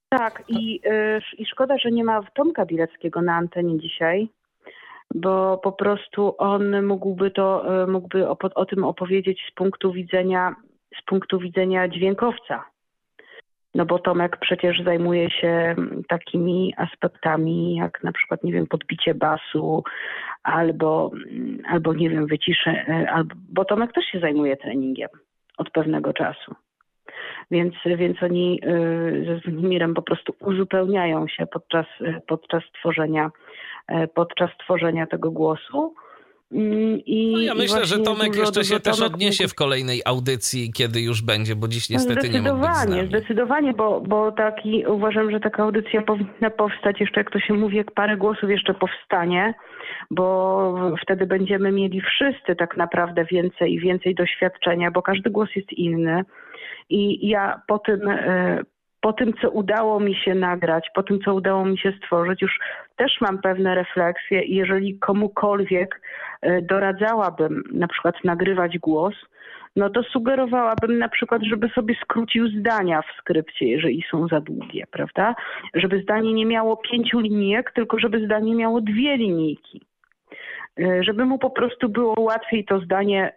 Tak, 0.09 0.43
i, 0.47 0.81
y, 0.85 1.21
i 1.37 1.45
szkoda, 1.45 1.77
że 1.77 1.91
nie 1.91 2.03
ma 2.03 2.21
Tomka 2.33 2.65
Bileckiego 2.65 3.21
na 3.21 3.35
antenie 3.35 3.79
dzisiaj, 3.79 4.29
bo 5.15 5.57
po 5.57 5.71
prostu 5.71 6.35
on 6.37 6.85
mógłby 6.85 7.31
to, 7.31 7.73
y, 7.83 7.87
mógłby 7.87 8.29
o, 8.29 8.37
o 8.55 8.65
tym 8.65 8.83
opowiedzieć 8.83 9.41
z 9.51 9.55
punktu 9.55 9.91
widzenia, 9.91 10.55
z 11.01 11.05
punktu 11.05 11.39
widzenia 11.39 11.87
dźwiękowca. 11.87 12.65
No 13.75 13.85
bo 13.85 13.99
Tomek 13.99 14.37
przecież 14.37 14.83
zajmuje 14.83 15.29
się 15.29 15.75
takimi 16.07 16.73
aspektami, 16.77 17.75
jak 17.75 18.03
na 18.03 18.11
przykład, 18.11 18.43
nie 18.43 18.51
wiem, 18.51 18.67
podbicie 18.67 19.13
basu, 19.13 19.83
albo, 20.43 21.11
albo 21.67 21.93
nie 21.93 22.09
wiem, 22.09 22.27
wycisze, 22.27 22.71
y, 22.71 23.09
albo, 23.09 23.35
bo 23.49 23.65
Tomek 23.65 23.93
też 23.93 24.05
się 24.05 24.19
zajmuje 24.19 24.57
treningiem 24.57 25.09
od 25.57 25.69
pewnego 25.71 26.13
czasu 26.13 26.55
więc, 27.51 27.73
więc 27.85 28.23
oni 28.23 28.61
y, 28.63 29.41
ze 29.43 29.51
Znimirem 29.51 29.93
po 29.93 30.01
prostu 30.01 30.35
uzupełniają 30.39 31.27
się 31.27 31.47
podczas, 31.47 31.85
y, 32.01 32.21
podczas, 32.27 32.63
tworzenia, 32.79 33.31
y, 33.91 34.07
podczas 34.07 34.49
tworzenia 34.57 35.07
tego 35.07 35.31
głosu. 35.31 35.93
Mm, 36.51 36.99
I, 37.05 37.33
no 37.33 37.39
ja 37.39 37.55
myślę, 37.55 37.85
że 37.85 37.99
Tomek 37.99 38.35
jeszcze 38.35 38.63
się 38.63 38.79
też 38.79 39.01
odniesie 39.01 39.47
w 39.47 39.55
kolejnej 39.55 40.01
audycji, 40.05 40.71
kiedy 40.73 41.01
już 41.01 41.21
będzie, 41.21 41.55
bo 41.55 41.67
dziś 41.67 41.89
niestety 41.89 42.29
nie 42.29 42.41
mógł 42.41 42.59
być 42.59 42.69
Zdecydowanie, 42.69 43.07
zdecydowanie, 43.07 43.73
bo, 43.73 44.01
bo 44.01 44.31
taki, 44.31 44.85
uważam, 44.85 45.31
że 45.31 45.39
taka 45.39 45.63
audycja 45.63 46.01
powinna 46.01 46.49
powstać 46.57 46.99
jeszcze, 46.99 47.19
jak 47.19 47.31
to 47.31 47.39
się 47.39 47.53
mówi, 47.53 47.77
jak 47.77 47.91
parę 47.91 48.17
głosów 48.17 48.49
jeszcze 48.49 48.73
powstanie, 48.73 49.53
bo 50.11 50.95
wtedy 51.01 51.25
będziemy 51.25 51.71
mieli 51.71 52.01
wszyscy 52.01 52.55
tak 52.55 52.77
naprawdę 52.77 53.25
więcej 53.25 53.73
i 53.73 53.79
więcej 53.79 54.15
doświadczenia, 54.15 54.91
bo 54.91 55.01
każdy 55.01 55.29
głos 55.29 55.49
jest 55.55 55.73
inny. 55.73 56.23
I 56.89 57.27
ja 57.27 57.61
po 57.67 57.79
tym, 57.79 58.09
e, 58.09 58.59
po 59.01 59.13
tym, 59.13 59.33
co 59.41 59.49
udało 59.49 59.99
mi 59.99 60.15
się 60.15 60.35
nagrać, 60.35 60.89
po 60.95 61.03
tym, 61.03 61.19
co 61.25 61.33
udało 61.33 61.65
mi 61.65 61.77
się 61.77 61.93
stworzyć, 62.03 62.41
już 62.41 62.59
też 62.95 63.21
mam 63.21 63.41
pewne 63.41 63.75
refleksje 63.75 64.41
i 64.41 64.55
jeżeli 64.55 64.99
komukolwiek 64.99 66.01
e, 66.41 66.61
doradzałabym 66.61 67.63
na 67.71 67.87
przykład 67.87 68.15
nagrywać 68.23 68.77
głos, 68.77 69.13
no 69.75 69.89
to 69.89 70.03
sugerowałabym 70.03 70.99
na 70.99 71.09
przykład, 71.09 71.41
żeby 71.43 71.69
sobie 71.69 71.95
skrócił 72.03 72.47
zdania 72.47 73.01
w 73.01 73.19
skrypcie, 73.19 73.65
jeżeli 73.65 74.03
są 74.11 74.27
za 74.27 74.41
długie, 74.41 74.83
prawda? 74.91 75.35
Żeby 75.73 76.01
zdanie 76.01 76.33
nie 76.33 76.45
miało 76.45 76.77
pięciu 76.77 77.19
linijek, 77.19 77.71
tylko 77.75 77.99
żeby 77.99 78.25
zdanie 78.25 78.55
miało 78.55 78.81
dwie 78.81 79.17
linijki. 79.17 79.81
E, 80.79 81.03
żeby 81.03 81.25
mu 81.25 81.39
po 81.39 81.49
prostu 81.49 81.89
było 81.89 82.21
łatwiej 82.21 82.65
to 82.65 82.79
zdanie 82.79 83.33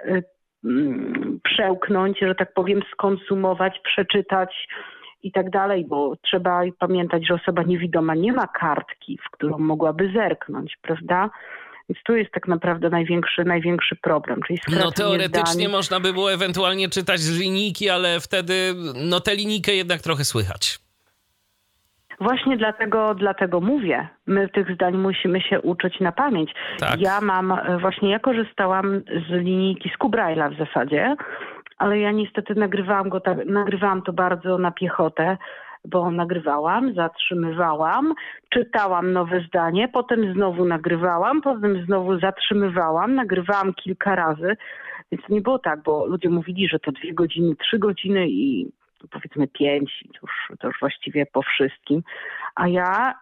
przełknąć, 1.45 2.19
że 2.19 2.35
tak 2.35 2.55
powiem, 2.55 2.81
skonsumować, 2.93 3.81
przeczytać 3.85 4.69
i 5.23 5.33
tak 5.33 5.51
dalej, 5.51 5.85
bo 5.89 6.17
trzeba 6.23 6.61
pamiętać, 6.79 7.27
że 7.27 7.35
osoba 7.35 7.63
niewidoma 7.63 8.15
nie 8.15 8.33
ma 8.33 8.47
kartki, 8.47 9.19
w 9.27 9.31
którą 9.31 9.59
mogłaby 9.59 10.13
zerknąć, 10.15 10.77
prawda? 10.83 11.31
Więc 11.89 12.05
tu 12.05 12.17
jest 12.17 12.33
tak 12.33 12.49
naprawdę 12.49 12.91
największy, 12.91 13.45
największy 13.45 13.97
problem. 13.97 14.41
Czyli 14.47 14.59
no 14.81 14.93
teoretycznie 14.93 15.63
zdań. 15.63 15.73
można 15.73 16.01
by 16.01 16.13
było 16.13 16.33
ewentualnie 16.33 16.89
czytać 16.89 17.21
z 17.21 17.41
linijki, 17.41 17.91
ale 17.91 18.21
wtedy 18.21 18.75
no 18.95 19.21
tę 19.21 19.35
linijkę 19.35 19.75
jednak 19.75 20.01
trochę 20.01 20.25
słychać. 20.25 20.79
Właśnie 22.23 22.57
dlatego, 22.57 23.15
dlatego 23.15 23.61
mówię, 23.61 24.09
my 24.27 24.49
tych 24.49 24.75
zdań 24.75 24.97
musimy 24.97 25.41
się 25.41 25.61
uczyć 25.61 26.01
na 26.01 26.13
pamięć. 26.13 26.55
Tak. 26.79 27.01
Ja 27.01 27.21
mam, 27.21 27.53
e, 27.53 27.79
właśnie 27.79 28.11
ja 28.11 28.19
korzystałam 28.19 29.01
z 29.29 29.31
linijki 29.31 29.91
z 29.95 29.97
Kubraila 29.97 30.51
w 30.51 30.57
zasadzie, 30.57 31.17
ale 31.79 31.99
ja 31.99 32.11
niestety 32.11 32.55
nagrywałam 32.55 33.09
go 33.09 33.21
tak, 33.21 33.47
nagrywałam 33.47 34.03
to 34.03 34.13
bardzo 34.13 34.59
na 34.59 34.71
piechotę, 34.71 35.37
bo 35.85 36.11
nagrywałam, 36.11 36.95
zatrzymywałam, 36.95 38.15
czytałam 38.49 39.13
nowe 39.13 39.41
zdanie, 39.41 39.89
potem 39.89 40.35
znowu 40.35 40.65
nagrywałam, 40.65 41.41
potem 41.41 41.85
znowu 41.87 42.19
zatrzymywałam, 42.19 43.15
nagrywałam 43.15 43.75
kilka 43.75 44.15
razy. 44.15 44.57
Więc 45.13 45.29
nie 45.29 45.41
było 45.41 45.59
tak, 45.59 45.83
bo 45.83 46.07
ludzie 46.07 46.31
mówili, 46.31 46.69
że 46.69 46.79
to 46.79 46.93
dwie 46.93 47.15
godziny, 47.15 47.57
trzy 47.57 47.79
godziny 47.79 48.29
i 48.29 48.73
powiedzmy 49.11 49.49
pięć, 49.49 50.05
to 50.13 50.19
już, 50.23 50.59
to 50.59 50.67
już 50.67 50.77
właściwie 50.81 51.27
po 51.27 51.43
wszystkim. 51.43 52.03
A 52.55 52.69
ja, 52.69 53.15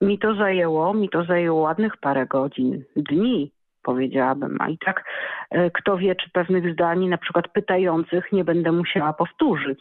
mi 0.00 0.18
to 0.18 0.34
zajęło, 0.34 0.94
mi 0.94 1.08
to 1.08 1.24
zajęło 1.24 1.60
ładnych 1.60 1.96
parę 1.96 2.26
godzin, 2.26 2.84
dni 2.96 3.50
powiedziałabym. 3.82 4.56
A 4.60 4.68
i 4.68 4.78
tak 4.78 5.04
e, 5.50 5.70
kto 5.70 5.96
wie, 5.96 6.14
czy 6.14 6.30
pewnych 6.30 6.72
zdań, 6.72 7.08
na 7.08 7.18
przykład 7.18 7.48
pytających, 7.48 8.32
nie 8.32 8.44
będę 8.44 8.72
musiała 8.72 9.12
powtórzyć. 9.12 9.80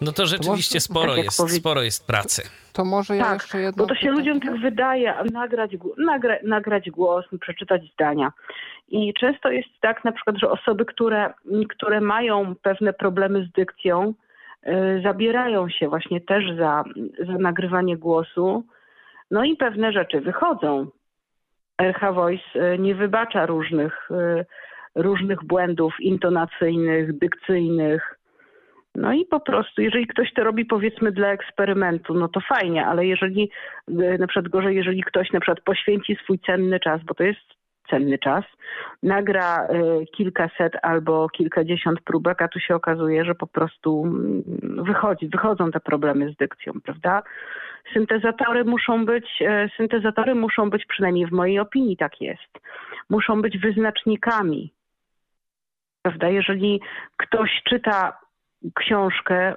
No 0.00 0.12
to 0.12 0.26
rzeczywiście 0.26 0.80
sporo, 0.80 1.14
tak 1.14 1.24
jest, 1.24 1.56
sporo 1.56 1.82
jest 1.82 2.06
pracy. 2.06 2.42
To 2.72 2.84
może 2.84 3.16
ja 3.16 3.24
tak, 3.24 3.42
jeszcze 3.42 3.60
jedno... 3.60 3.84
bo 3.84 3.88
to 3.88 3.94
się 3.94 4.10
ludziom 4.10 4.40
tak 4.40 4.60
wydaje, 4.60 5.14
nagrać, 5.32 5.70
nagra, 5.98 6.36
nagrać 6.44 6.90
głos, 6.90 7.24
przeczytać 7.40 7.82
zdania. 7.92 8.32
I 8.88 9.14
często 9.14 9.50
jest 9.50 9.68
tak 9.80 10.04
na 10.04 10.12
przykład, 10.12 10.36
że 10.38 10.50
osoby, 10.50 10.84
które, 10.84 11.32
które 11.68 12.00
mają 12.00 12.54
pewne 12.62 12.92
problemy 12.92 13.46
z 13.48 13.52
dykcją, 13.52 14.14
yy, 14.66 15.00
zabierają 15.02 15.68
się 15.68 15.88
właśnie 15.88 16.20
też 16.20 16.44
za, 16.58 16.84
za 17.26 17.32
nagrywanie 17.38 17.96
głosu, 17.96 18.64
no 19.30 19.44
i 19.44 19.56
pewne 19.56 19.92
rzeczy 19.92 20.20
wychodzą. 20.20 20.86
RH 21.78 22.12
Voice 22.12 22.74
y, 22.74 22.78
nie 22.78 22.94
wybacza 22.94 23.46
różnych, 23.46 24.10
y, 24.10 24.46
różnych 24.94 25.44
błędów 25.44 26.00
intonacyjnych, 26.00 27.18
dykcyjnych, 27.18 28.15
no 28.96 29.12
i 29.12 29.24
po 29.24 29.40
prostu, 29.40 29.82
jeżeli 29.82 30.06
ktoś 30.06 30.32
to 30.32 30.44
robi 30.44 30.64
powiedzmy 30.64 31.12
dla 31.12 31.28
eksperymentu, 31.28 32.14
no 32.14 32.28
to 32.28 32.40
fajnie, 32.40 32.86
ale 32.86 33.06
jeżeli 33.06 33.50
e, 33.88 34.18
na 34.18 34.26
przykład 34.26 34.48
gorzej, 34.48 34.76
jeżeli 34.76 35.02
ktoś 35.02 35.32
na 35.32 35.40
przykład 35.40 35.60
poświęci 35.60 36.16
swój 36.22 36.38
cenny 36.38 36.80
czas, 36.80 37.02
bo 37.04 37.14
to 37.14 37.24
jest 37.24 37.56
cenny 37.90 38.18
czas, 38.18 38.44
nagra 39.02 39.66
y, 39.66 40.06
kilkaset 40.06 40.72
albo 40.82 41.28
kilkadziesiąt 41.28 42.00
próbek, 42.00 42.42
a 42.42 42.48
tu 42.48 42.60
się 42.60 42.74
okazuje, 42.74 43.24
że 43.24 43.34
po 43.34 43.46
prostu 43.46 44.04
mm, 44.04 44.84
wychodzi, 44.84 45.28
wychodzą 45.28 45.70
te 45.70 45.80
problemy 45.80 46.32
z 46.32 46.36
dykcją, 46.36 46.72
prawda? 46.84 47.22
Syntezatory 47.92 48.64
muszą 48.64 49.04
być, 49.04 49.26
y, 49.40 49.70
syntezatory 49.76 50.34
muszą 50.34 50.70
być, 50.70 50.86
przynajmniej 50.86 51.26
w 51.26 51.32
mojej 51.32 51.58
opinii 51.58 51.96
tak 51.96 52.20
jest, 52.20 52.58
muszą 53.10 53.42
być 53.42 53.58
wyznacznikami. 53.58 54.72
Prawda? 56.02 56.28
Jeżeli 56.28 56.80
ktoś 57.16 57.62
czyta 57.64 58.25
książkę, 58.74 59.54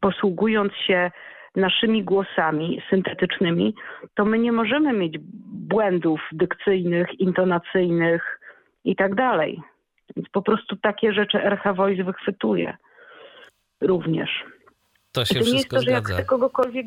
posługując 0.00 0.72
się 0.86 1.10
naszymi 1.56 2.04
głosami 2.04 2.82
syntetycznymi, 2.90 3.74
to 4.14 4.24
my 4.24 4.38
nie 4.38 4.52
możemy 4.52 4.92
mieć 4.92 5.18
błędów 5.52 6.20
dykcyjnych, 6.32 7.20
intonacyjnych 7.20 8.40
i 8.84 8.96
tak 8.96 9.14
dalej. 9.14 9.60
Więc 10.16 10.28
po 10.28 10.42
prostu 10.42 10.76
takie 10.76 11.12
rzeczy 11.12 11.38
RH 11.42 11.74
Voice 11.74 12.04
wychwytuje 12.04 12.76
również. 13.80 14.44
To 15.12 15.24
się 15.24 15.38
I 15.38 15.42
to 15.42 15.44
nie 15.44 15.50
jest 15.50 15.52
wszystko 15.52 15.76
to, 15.76 15.82
że 15.82 15.90
ja 15.90 16.00
zgadza. 16.00 16.14
chcę 16.14 16.24
kogokolwiek 16.24 16.86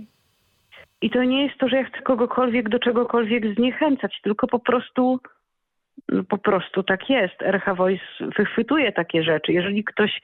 i 1.01 1.09
to 1.09 1.23
nie 1.23 1.45
jest 1.45 1.57
to, 1.57 1.69
że 1.69 1.77
ja 1.77 1.83
chcę 1.83 2.01
kogokolwiek 2.01 2.69
do 2.69 2.79
czegokolwiek 2.79 3.55
zniechęcać, 3.55 4.19
tylko 4.23 4.47
po 4.47 4.59
prostu 4.59 5.19
no 6.09 6.23
po 6.23 6.37
prostu 6.37 6.83
tak 6.83 7.09
jest. 7.09 7.41
RH 7.41 7.75
Voice 7.75 8.03
wychwytuje 8.37 8.91
takie 8.91 9.23
rzeczy. 9.23 9.53
Jeżeli 9.53 9.83
ktoś 9.83 10.21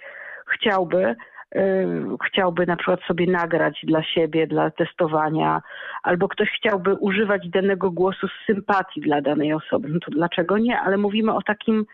chciałby, 0.48 1.16
yy, 1.56 2.06
chciałby 2.28 2.66
na 2.66 2.76
przykład 2.76 3.00
sobie 3.08 3.28
nagrać 3.28 3.80
dla 3.84 4.04
siebie, 4.04 4.48
dla 4.48 4.72
testowania, 4.72 5.62
albo 6.04 6.28
ktoś 6.28 6.50
chciałby 6.50 6.94
używać 6.94 7.50
danego 7.50 7.92
głosu 7.92 8.28
z 8.28 8.46
sympatii 8.46 9.02
dla 9.02 9.22
danej 9.22 9.54
osoby, 9.54 9.90
no 9.90 10.00
to 10.00 10.12
dlaczego 10.12 10.58
nie? 10.58 10.80
Ale 10.80 10.98
mówimy 10.98 11.34
o 11.34 11.42
takim 11.42 11.86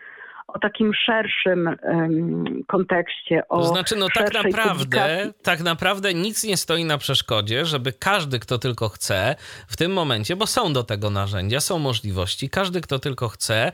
o 0.52 0.58
takim 0.58 0.92
szerszym 1.06 1.68
em, 1.68 2.44
kontekście. 2.68 3.48
O 3.48 3.64
znaczy, 3.64 3.96
no 3.96 4.06
tak 4.14 4.34
naprawdę, 4.34 4.70
publikacji. 4.70 5.32
tak 5.42 5.60
naprawdę 5.60 6.14
nic 6.14 6.44
nie 6.44 6.56
stoi 6.56 6.84
na 6.84 6.98
przeszkodzie, 6.98 7.66
żeby 7.66 7.92
każdy, 7.92 8.38
kto 8.38 8.58
tylko 8.58 8.88
chce, 8.88 9.36
w 9.68 9.76
tym 9.76 9.92
momencie, 9.92 10.36
bo 10.36 10.46
są 10.46 10.72
do 10.72 10.82
tego 10.84 11.10
narzędzia, 11.10 11.60
są 11.60 11.78
możliwości, 11.78 12.50
każdy, 12.50 12.80
kto 12.80 12.98
tylko 12.98 13.28
chce, 13.28 13.72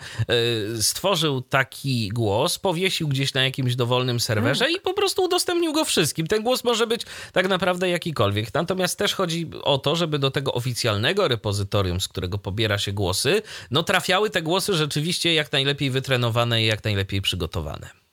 y, 0.77 0.83
stworzył 0.83 1.41
taki 1.41 2.09
głos, 2.09 2.59
powiesił 2.59 3.09
gdzieś 3.09 3.35
na 3.35 3.45
jakimś 3.45 3.77
dowolnym 3.77 4.21
serwerze 4.21 4.65
Mm. 4.65 4.77
i 4.77 4.81
po 4.81 4.95
prostu 4.95 5.25
udostępnił 5.25 5.73
go 5.73 5.85
wszystkim. 5.85 6.27
Ten 6.27 6.43
głos 6.43 6.65
może 6.65 6.87
być 6.87 7.03
tak 7.33 7.49
naprawdę 7.49 7.89
jakikolwiek. 7.89 8.55
Natomiast 8.55 8.99
też 8.99 9.15
chodzi 9.15 9.51
o 9.63 9.79
to, 9.79 9.97
żeby 9.97 10.19
do 10.19 10.31
tego 10.31 10.53
oficjalnego 10.53 11.29
repozytorium, 11.29 12.01
z 12.01 12.09
którego 12.09 12.39
pobiera 12.39 12.79
się 12.79 12.93
głosy, 12.93 13.43
no 13.71 13.83
trafiały 13.83 14.31
te 14.31 14.43
głosy 14.43 14.75
rzeczywiście 14.75 15.35
jak 15.35 15.53
najlepiej 15.53 15.91
wytrenowane 15.91 16.63
jak 16.67 16.85
najlepiej 16.85 17.23
przygotowane. 17.23 18.06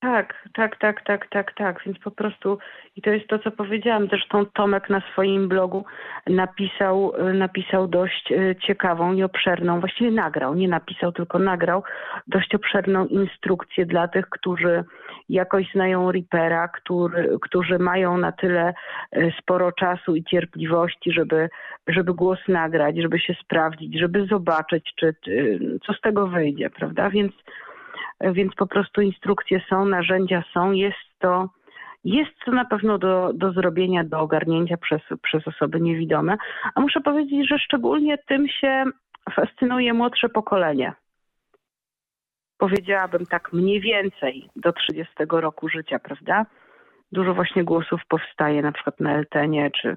Tak, 0.00 0.34
tak, 0.54 0.78
tak, 0.78 1.04
tak, 1.04 1.28
tak, 1.30 1.54
tak. 1.54 1.82
Więc 1.86 1.98
po 1.98 2.10
prostu 2.10 2.58
i 2.96 3.02
to 3.02 3.10
jest 3.10 3.28
to, 3.28 3.38
co 3.38 3.50
powiedziałam. 3.50 4.08
Zresztą 4.08 4.46
Tomek 4.46 4.90
na 4.90 5.02
swoim 5.12 5.48
blogu 5.48 5.84
napisał, 6.26 7.12
napisał 7.34 7.88
dość 7.88 8.32
y, 8.32 8.56
ciekawą 8.66 9.12
i 9.12 9.22
obszerną, 9.22 9.80
właściwie 9.80 10.10
nagrał, 10.10 10.54
nie 10.54 10.68
napisał, 10.68 11.12
tylko 11.12 11.38
nagrał 11.38 11.82
dość 12.26 12.54
obszerną 12.54 13.06
instrukcję 13.06 13.86
dla 13.86 14.08
tych, 14.08 14.28
którzy 14.28 14.84
jakoś 15.28 15.72
znają 15.72 16.12
Reapera, 16.12 16.68
który, 16.68 17.38
którzy 17.42 17.78
mają 17.78 18.18
na 18.18 18.32
tyle 18.32 18.74
y, 19.16 19.32
sporo 19.38 19.72
czasu 19.72 20.16
i 20.16 20.24
cierpliwości, 20.24 21.12
żeby, 21.12 21.48
żeby 21.88 22.14
głos 22.14 22.38
nagrać, 22.48 22.96
żeby 22.96 23.18
się 23.18 23.34
sprawdzić, 23.34 23.98
żeby 23.98 24.26
zobaczyć, 24.26 24.92
czy, 24.96 25.14
czy 25.24 25.58
co 25.86 25.92
z 25.92 26.00
tego 26.00 26.26
wyjdzie, 26.26 26.70
prawda? 26.70 27.10
Więc 27.10 27.32
więc 28.20 28.54
po 28.54 28.66
prostu 28.66 29.00
instrukcje 29.00 29.60
są, 29.68 29.84
narzędzia 29.84 30.44
są, 30.54 30.72
jest 30.72 31.18
to, 31.18 31.48
jest 32.04 32.30
to 32.44 32.52
na 32.52 32.64
pewno 32.64 32.98
do, 32.98 33.32
do 33.34 33.52
zrobienia, 33.52 34.04
do 34.04 34.20
ogarnięcia 34.20 34.76
przez, 34.76 35.00
przez 35.22 35.48
osoby 35.48 35.80
niewidome. 35.80 36.36
A 36.74 36.80
muszę 36.80 37.00
powiedzieć, 37.00 37.48
że 37.48 37.58
szczególnie 37.58 38.18
tym 38.18 38.48
się 38.48 38.84
fascynuje 39.34 39.94
młodsze 39.94 40.28
pokolenie. 40.28 40.92
Powiedziałabym 42.58 43.26
tak 43.26 43.52
mniej 43.52 43.80
więcej 43.80 44.48
do 44.56 44.72
30 44.72 45.14
roku 45.28 45.68
życia, 45.68 45.98
prawda? 45.98 46.46
Dużo 47.12 47.34
właśnie 47.34 47.64
głosów 47.64 48.00
powstaje 48.08 48.62
na 48.62 48.72
przykład 48.72 49.00
na 49.00 49.14
Eltenie 49.14 49.70
czy, 49.70 49.96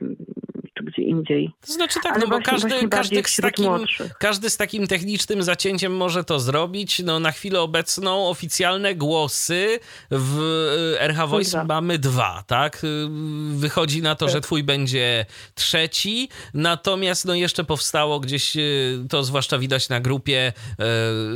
czy 0.78 0.84
gdzie 0.84 1.02
indziej. 1.02 1.52
To 1.68 1.74
znaczy 1.74 2.00
tak, 2.04 2.12
Ale 2.14 2.22
no 2.22 2.28
bo 2.28 2.30
właśnie- 2.30 2.52
każdy, 2.52 2.68
właśnie 2.70 2.90
każdy, 2.90 3.16
bardziej 3.16 3.34
z 3.34 3.42
takim, 3.42 3.66
młodszych. 3.66 4.14
każdy 4.20 4.50
z 4.50 4.58
takim 4.58 4.88
technicznym 4.88 5.44
zacięciem 5.44 5.96
może 5.98 6.24
to 6.24 6.40
zrobić. 6.40 7.00
No 7.00 7.20
na 7.20 7.32
chwilę 7.32 7.62
obecną 7.62 8.28
oficjalne 8.30 8.96
głosy 8.96 9.80
w 10.12 10.40
y, 10.96 11.00
RH 11.00 11.28
Voice 11.28 11.50
dwa. 11.52 11.64
mamy 11.64 12.00
dwa, 12.00 12.44
tak? 12.48 12.84
Y, 12.84 13.08
Wychodzi 13.52 14.02
na 14.02 14.16
to, 14.16 14.30
że 14.30 14.42
twój 14.42 14.64
będzie 14.64 15.26
trzeci, 15.56 16.30
natomiast 16.54 17.26
no 17.26 17.36
jeszcze 17.36 17.64
powstało 17.64 18.20
gdzieś, 18.20 18.56
y, 18.56 19.06
to 19.10 19.24
zwłaszcza 19.24 19.58
widać 19.58 19.90
na 19.90 20.00
grupie, 20.00 20.54
y, 20.72 20.84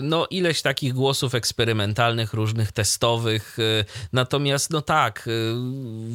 no 0.01 0.27
ileś 0.29 0.61
takich 0.61 0.93
głosów 0.93 1.35
eksperymentalnych, 1.35 2.33
różnych 2.33 2.71
testowych, 2.71 3.57
natomiast 4.13 4.69
no 4.71 4.81
tak, 4.81 5.29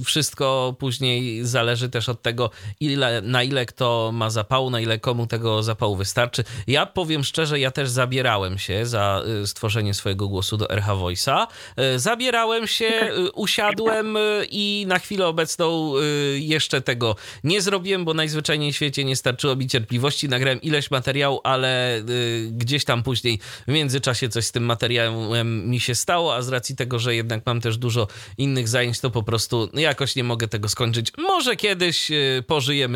wszystko 0.04 0.76
później 0.78 1.44
zależy 1.44 1.88
też 1.88 2.08
od 2.08 2.22
tego, 2.22 2.50
ile, 2.80 3.19
na 3.22 3.42
ile 3.42 3.66
kto 3.66 4.10
ma 4.12 4.30
zapału, 4.30 4.70
na 4.70 4.80
ile 4.80 4.98
komu 4.98 5.26
tego 5.26 5.62
zapału 5.62 5.96
wystarczy. 5.96 6.44
Ja 6.66 6.86
powiem 6.86 7.24
szczerze, 7.24 7.60
ja 7.60 7.70
też 7.70 7.90
zabierałem 7.90 8.58
się 8.58 8.86
za 8.86 9.22
y, 9.42 9.46
stworzenie 9.46 9.94
swojego 9.94 10.28
głosu 10.28 10.56
do 10.56 10.70
RH 10.70 10.94
Voice'a. 10.94 11.46
Y, 11.94 11.98
Zabierałem 11.98 12.66
się, 12.66 12.84
y, 12.84 13.32
usiadłem 13.32 14.18
i 14.50 14.84
na 14.88 14.98
chwilę 14.98 15.26
obecną 15.26 15.92
jeszcze 16.34 16.80
tego 16.80 17.16
nie 17.44 17.62
zrobiłem, 17.62 18.04
bo 18.04 18.14
najzwyczajniej 18.14 18.72
w 18.72 18.76
świecie 18.76 19.04
nie 19.04 19.16
starczyło 19.16 19.56
mi 19.56 19.68
cierpliwości. 19.68 20.28
Nagrałem 20.28 20.60
ileś 20.60 20.90
materiału, 20.90 21.40
ale 21.44 22.02
gdzieś 22.50 22.84
tam 22.84 23.02
później 23.02 23.38
w 23.68 23.72
międzyczasie 23.72 24.28
coś 24.28 24.44
z 24.44 24.52
tym 24.52 24.64
materiałem 24.64 25.68
mi 25.68 25.80
się 25.80 25.94
stało, 25.94 26.34
a 26.34 26.42
z 26.42 26.48
racji 26.48 26.76
tego, 26.76 26.98
że 26.98 27.14
jednak 27.14 27.46
mam 27.46 27.60
też 27.60 27.78
dużo 27.78 28.06
innych 28.38 28.68
zajęć, 28.68 29.00
to 29.00 29.10
po 29.10 29.22
prostu 29.22 29.70
jakoś 29.74 30.16
nie 30.16 30.24
mogę 30.24 30.48
tego 30.48 30.68
skończyć. 30.68 31.12
Może 31.18 31.56
kiedyś 31.56 32.10
y, 32.10 32.44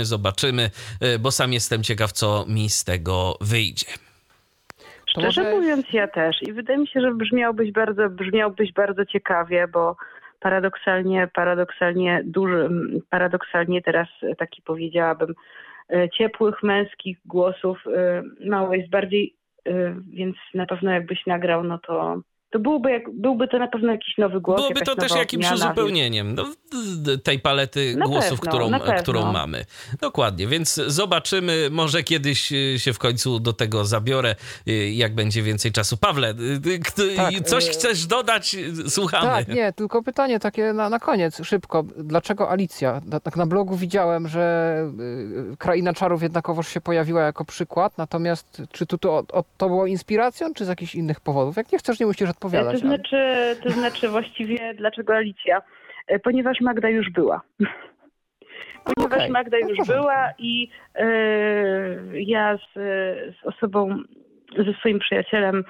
zobaczymy, 0.05 0.70
y, 1.14 1.18
bo 1.18 1.31
sam 1.31 1.52
jestem 1.52 1.82
ciekaw, 1.82 2.12
co 2.12 2.44
mi 2.48 2.70
z 2.70 2.85
tego 2.85 3.39
wyjdzie. 3.40 3.86
Szczerze 5.06 5.43
może- 5.43 5.56
mówiąc, 5.56 5.86
ja 5.93 6.09
też. 6.09 6.36
I 6.43 6.52
wydaje 6.52 6.78
mi 6.78 6.89
się, 6.89 7.01
że 7.01 7.14
brzmiałbyś 7.14 7.72
bardzo, 7.72 8.10
brzmiałbyś 8.10 8.72
bardzo 8.72 9.05
ciekawie, 9.06 9.68
bo 9.68 9.97
paradoksalnie, 10.40 11.28
paradoksalnie 11.35 12.22
duży, 12.24 12.68
paradoksalnie 13.10 13.82
teraz 13.82 14.09
e, 14.22 14.35
taki 14.36 14.62
powiedziałabym 14.62 15.35
e, 15.90 16.09
ciepłych 16.10 16.62
męskich 16.62 17.18
głosów 17.24 17.78
e, 17.97 18.22
mało 18.48 18.74
jest 18.74 18.90
bardziej, 18.90 19.35
e, 19.66 19.94
więc 20.12 20.36
na 20.55 20.66
pewno 20.66 20.90
jakbyś 20.90 21.26
nagrał, 21.26 21.64
no 21.64 21.78
to 21.78 22.20
to 22.55 22.59
byłby, 22.59 22.90
jak, 22.90 23.02
byłby 23.12 23.48
to 23.48 23.59
na 23.59 23.68
pewno 23.68 23.93
jakiś 23.93 24.18
nowy 24.18 24.40
głos. 24.40 24.60
Byłoby 24.60 24.81
to 24.81 24.97
też 24.97 25.14
jakimś 25.14 25.47
odmiana, 25.47 25.66
uzupełnieniem 25.66 26.35
no, 26.35 26.44
tej 27.22 27.39
palety 27.39 27.97
Na 27.97 28.06
głosów, 28.06 28.40
pewno, 28.40 28.52
którą, 28.52 28.78
pewno. 28.81 29.02
którą 29.02 29.32
mamy. 29.32 29.64
Dokładnie, 30.01 30.47
więc 30.47 30.74
zobaczymy, 30.86 31.68
może 31.70 32.02
kiedyś 32.02 32.52
y, 32.52 32.78
się 32.78 32.93
w 32.93 32.98
końcu 32.98 33.40
do 33.40 33.52
tego 33.52 33.85
zabiorę, 33.85 34.35
y, 34.68 34.90
jak 34.90 35.14
będzie 35.14 35.43
więcej 35.43 35.72
czasu. 35.72 35.97
Pawle, 35.97 36.35
Tak, 37.16 37.35
coś 37.44 37.68
chcesz 37.68 38.06
dodać? 38.06 38.56
Słuchamy. 38.89 39.26
Tak, 39.26 39.48
nie, 39.48 39.72
tylko 39.72 40.02
pytanie 40.02 40.40
takie 40.40 40.72
na, 40.72 40.90
na 40.90 40.98
koniec, 40.98 41.44
szybko. 41.44 41.85
Dlaczego 41.97 42.51
Alicja? 42.51 43.01
Na- 43.06 43.20
Tak 43.20 43.36
na 43.36 43.47
blogu 43.47 43.76
widziałem, 43.76 44.28
że 44.28 44.76
Kraina 45.59 45.93
Czarów 45.94 46.22
jednakowoż 46.22 46.68
się 46.68 46.81
pojawiła 46.81 47.22
jako 47.22 47.44
przykład, 47.44 47.98
natomiast 47.98 48.62
czy 48.72 48.86
tu 48.86 48.98
to, 48.98 49.24
o, 49.32 49.44
to 49.56 49.66
było 49.68 49.86
inspiracją, 49.86 50.55
czy 50.55 50.64
z 50.64 50.68
jakichś 50.68 50.94
innych 50.94 51.20
powodów? 51.20 51.56
Jak 51.56 51.72
nie 51.72 51.78
chcesz, 51.78 52.01
nie 52.01 52.06
musisz 52.06 52.28
odpowiadać. 52.45 52.73
To 52.73 52.87
znaczy, 52.87 53.16
to 53.62 53.71
znaczy 53.71 54.09
właściwie 54.09 54.75
dlaczego 54.75 55.15
Alicja? 55.15 55.62
E, 56.07 56.19
Ponieważ 56.19 56.61
Magda 56.61 56.89
już 56.89 57.11
była. 57.11 57.43
Ponieważ 58.85 59.19
Okej, 59.19 59.31
Magda 59.31 59.57
no 59.62 59.69
już 59.69 59.89
była 59.89 60.33
i 60.39 60.69
e, 60.95 61.07
ja 62.12 62.57
z, 62.57 62.75
z 63.37 63.47
osobą, 63.47 63.99
ze 64.66 64.73
swoim 64.73 64.99
przyjacielem 64.99 65.65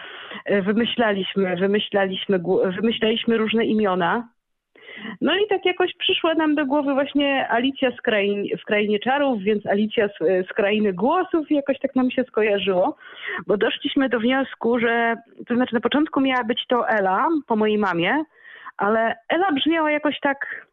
e, 0.45 0.63
wymyślaliśmy, 0.63 1.57
wymyślaliśmy, 1.57 2.41
wymyślaliśmy 2.81 3.37
różne 3.37 3.65
imiona. 3.65 4.29
No 5.21 5.37
i 5.37 5.47
tak 5.49 5.65
jakoś 5.65 5.95
przyszła 5.99 6.35
nam 6.35 6.55
do 6.55 6.67
głowy 6.67 6.95
właśnie 6.95 7.49
Alicja 7.49 7.91
z 7.91 8.01
krain, 8.01 8.45
w 8.63 8.65
Krainie 8.65 8.99
Czarów, 8.99 9.43
więc 9.43 9.67
Alicja 9.67 10.09
z, 10.09 10.47
z 10.49 10.53
Krainy 10.53 10.93
Głosów 10.93 11.51
i 11.51 11.55
jakoś 11.55 11.79
tak 11.79 11.97
nam 11.97 12.11
się 12.11 12.25
skojarzyło, 12.25 12.97
bo 13.47 13.57
doszliśmy 13.57 14.09
do 14.09 14.21
wniosku, 14.21 14.79
że 14.79 15.17
to 15.47 15.55
znaczy 15.55 15.75
na 15.75 15.81
początku 15.81 16.21
miała 16.21 16.45
być 16.45 16.65
to 16.69 16.89
Ela 16.89 17.29
po 17.47 17.57
mojej 17.57 17.79
mamie, 17.79 18.25
ale 18.77 19.15
Ela 19.29 19.53
brzmiała 19.53 19.91
jakoś 19.91 20.21
tak 20.21 20.67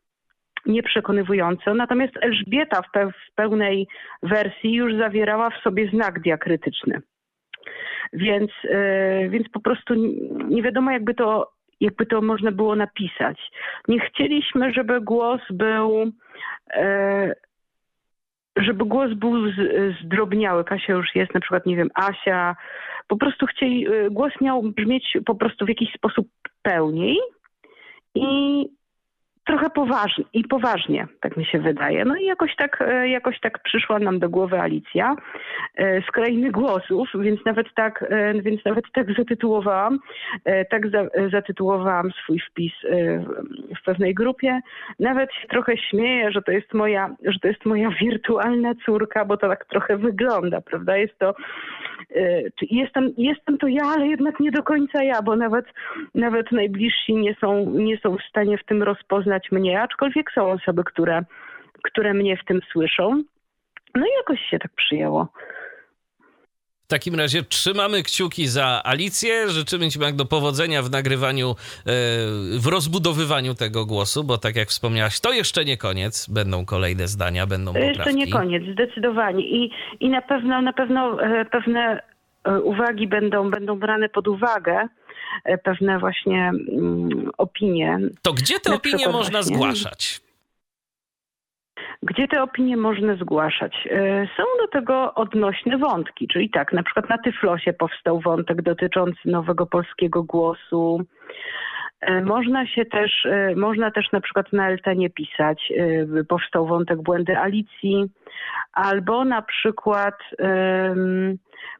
nieprzekonywująco, 0.66 1.74
natomiast 1.74 2.14
Elżbieta 2.22 2.82
w, 2.82 2.92
pe- 2.98 3.12
w 3.12 3.36
pełnej 3.36 3.88
wersji 4.24 4.74
już 4.74 4.96
zawierała 4.96 5.50
w 5.50 5.64
sobie 5.64 5.90
znak 5.90 6.20
diakrytyczny. 6.20 7.02
Więc, 8.14 8.52
yy, 8.64 9.30
więc 9.30 9.50
po 9.50 9.60
prostu 9.60 9.94
nie 10.48 10.64
wiadomo, 10.64 10.92
jakby 10.92 11.14
to, 11.14 11.52
jakby 11.82 12.06
to 12.06 12.22
można 12.22 12.52
było 12.52 12.76
napisać. 12.76 13.52
Nie 13.88 14.00
chcieliśmy, 14.00 14.74
żeby 14.74 15.02
głos 15.02 15.42
był. 15.50 16.12
Yy, 16.76 17.36
żeby 18.58 18.86
głos 18.86 19.14
był 19.14 19.34
zdrobniały. 20.04 20.64
Kasia 20.64 20.94
już 20.94 21.16
jest, 21.16 21.34
na 21.34 21.40
przykład, 21.40 21.66
nie 21.66 21.76
wiem, 21.76 21.90
Asia. 21.96 22.56
Po 23.08 23.18
prostu 23.18 23.46
chcieli, 23.46 23.82
yy, 23.82 24.12
głos 24.12 24.34
miał 24.42 24.64
brzmieć 24.64 25.18
po 25.26 25.36
prostu 25.36 25.66
w 25.66 25.70
jakiś 25.70 25.94
sposób 25.94 26.28
pełniej 26.62 27.18
i 28.16 28.66
trochę 29.46 29.70
poważnie 29.70 30.24
i 30.34 30.44
poważnie, 30.44 31.08
tak 31.22 31.38
mi 31.38 31.46
się 31.46 31.60
wydaje. 31.60 32.06
No 32.06 32.16
i 32.16 32.26
jakoś 32.26 32.56
tak, 32.56 32.82
e, 32.82 33.10
jakoś 33.10 33.40
tak 33.40 33.64
przyszła 33.64 34.00
nam 34.00 34.20
do 34.20 34.30
głowy 34.30 34.60
Alicja 34.60 35.16
e, 35.76 36.02
z 36.02 36.06
krainy 36.06 36.52
głosów, 36.52 37.10
więc 37.20 37.46
nawet 37.46 37.68
tak, 37.76 38.06
e, 38.10 38.34
więc 38.42 38.66
nawet 38.66 38.86
tak 38.94 39.08
zatytułowałam, 39.18 40.00
tak 40.70 40.90
za, 40.90 41.30
zatytułowałam 41.32 42.12
swój 42.12 42.40
wpis 42.40 42.74
w 43.82 43.86
pewnej 43.86 44.14
grupie. 44.14 44.60
Nawet 45.00 45.34
się 45.34 45.48
trochę 45.48 45.78
śmieję, 45.78 46.32
że 46.32 46.42
to 46.42 46.52
jest 46.52 46.74
moja, 46.74 47.16
że 47.26 47.40
to 47.40 47.48
jest 47.48 47.66
moja 47.66 47.90
wirtualna 47.90 48.74
córka, 48.86 49.26
bo 49.26 49.38
to 49.38 49.48
tak 49.50 49.66
trochę 49.66 49.98
wygląda, 49.98 50.62
prawda? 50.62 50.98
Jest 50.98 51.18
to 51.20 51.34
jestem, 52.72 53.14
jestem 53.18 53.58
to 53.58 53.68
ja, 53.68 53.84
ale 53.84 54.08
jednak 54.08 54.40
nie 54.40 54.52
do 54.52 54.64
końca 54.64 55.04
ja, 55.04 55.22
bo 55.22 55.36
nawet, 55.36 55.66
nawet 56.16 56.52
najbliżsi 56.52 57.14
nie 57.14 57.36
są, 57.42 57.70
nie 57.70 57.98
są 57.98 58.18
w 58.18 58.30
stanie 58.30 58.58
w 58.58 58.66
tym 58.66 58.84
rozpoznać 58.84 59.31
mnie, 59.52 59.82
aczkolwiek 59.82 60.32
są 60.32 60.52
osoby, 60.52 60.84
które, 60.84 61.24
które 61.84 62.14
mnie 62.14 62.38
w 62.38 62.46
tym 62.46 62.60
słyszą. 62.72 63.24
No 63.96 64.06
i 64.06 64.10
jakoś 64.18 64.40
się 64.50 64.60
tak 64.60 64.72
przyjęło. 64.76 65.28
W 66.86 66.94
takim 66.94 67.16
razie 67.16 67.44
trzymamy 67.44 68.04
kciuki 68.04 68.48
za 68.48 68.82
Alicję. 68.84 69.50
Życzymy 69.50 69.90
Ci, 69.90 70.00
Magdo, 70.00 70.26
powodzenia 70.26 70.82
w 70.82 70.92
nagrywaniu, 70.92 71.50
e, 71.50 71.54
w 72.60 72.68
rozbudowywaniu 72.72 73.54
tego 73.56 73.86
głosu, 73.86 74.24
bo 74.24 74.38
tak 74.38 74.56
jak 74.56 74.68
wspomniałaś, 74.68 75.20
to 75.20 75.34
jeszcze 75.34 75.66
nie 75.66 75.78
koniec. 75.78 76.30
Będą 76.30 76.66
kolejne 76.66 77.08
zdania, 77.08 77.48
będą 77.48 77.74
poprawki. 77.74 77.98
Jeszcze 77.98 78.14
nie 78.14 78.28
koniec, 78.32 78.64
zdecydowanie. 78.74 79.44
I, 79.44 79.72
i 80.00 80.10
na 80.10 80.22
pewno, 80.22 80.62
na 80.62 80.74
pewno 80.74 81.24
e, 81.24 81.46
pewne 81.46 82.02
e, 82.44 82.60
uwagi 82.62 83.08
będą, 83.08 83.52
będą 83.52 83.80
brane 83.80 84.10
pod 84.10 84.28
uwagę 84.28 84.88
pewne 85.64 86.00
właśnie 86.00 86.50
mm, 86.50 87.32
opinie. 87.38 88.00
To 88.22 88.34
gdzie 88.34 88.60
te 88.60 88.74
opinie 88.74 89.08
można 89.08 89.40
właśnie, 89.40 89.56
zgłaszać? 89.56 90.22
Gdzie 92.04 92.28
te 92.28 92.44
opinie 92.44 92.78
można 92.78 93.16
zgłaszać? 93.16 93.88
E, 93.92 94.28
są 94.38 94.44
do 94.62 94.68
tego 94.68 95.14
odnośne 95.14 95.78
wątki, 95.78 96.28
czyli 96.28 96.50
tak, 96.50 96.74
na 96.74 96.84
przykład 96.84 97.10
na 97.10 97.18
Tyflosie 97.18 97.74
powstał 97.74 98.20
wątek 98.20 98.62
dotyczący 98.62 99.20
nowego 99.26 99.66
polskiego 99.66 100.24
głosu. 100.24 101.02
E, 102.02 102.22
można 102.22 102.68
się 102.68 102.86
też, 102.86 103.26
e, 103.26 103.56
można 103.56 103.92
też 103.92 104.12
na 104.12 104.22
przykład 104.22 104.54
na 104.54 104.70
Eltenie 104.70 105.10
pisać, 105.10 105.74
powstał 106.30 106.68
wątek 106.68 107.02
błędy 107.02 107.38
Alicji, 107.38 108.06
albo 108.74 109.26
na 109.26 109.42
przykład 109.42 110.16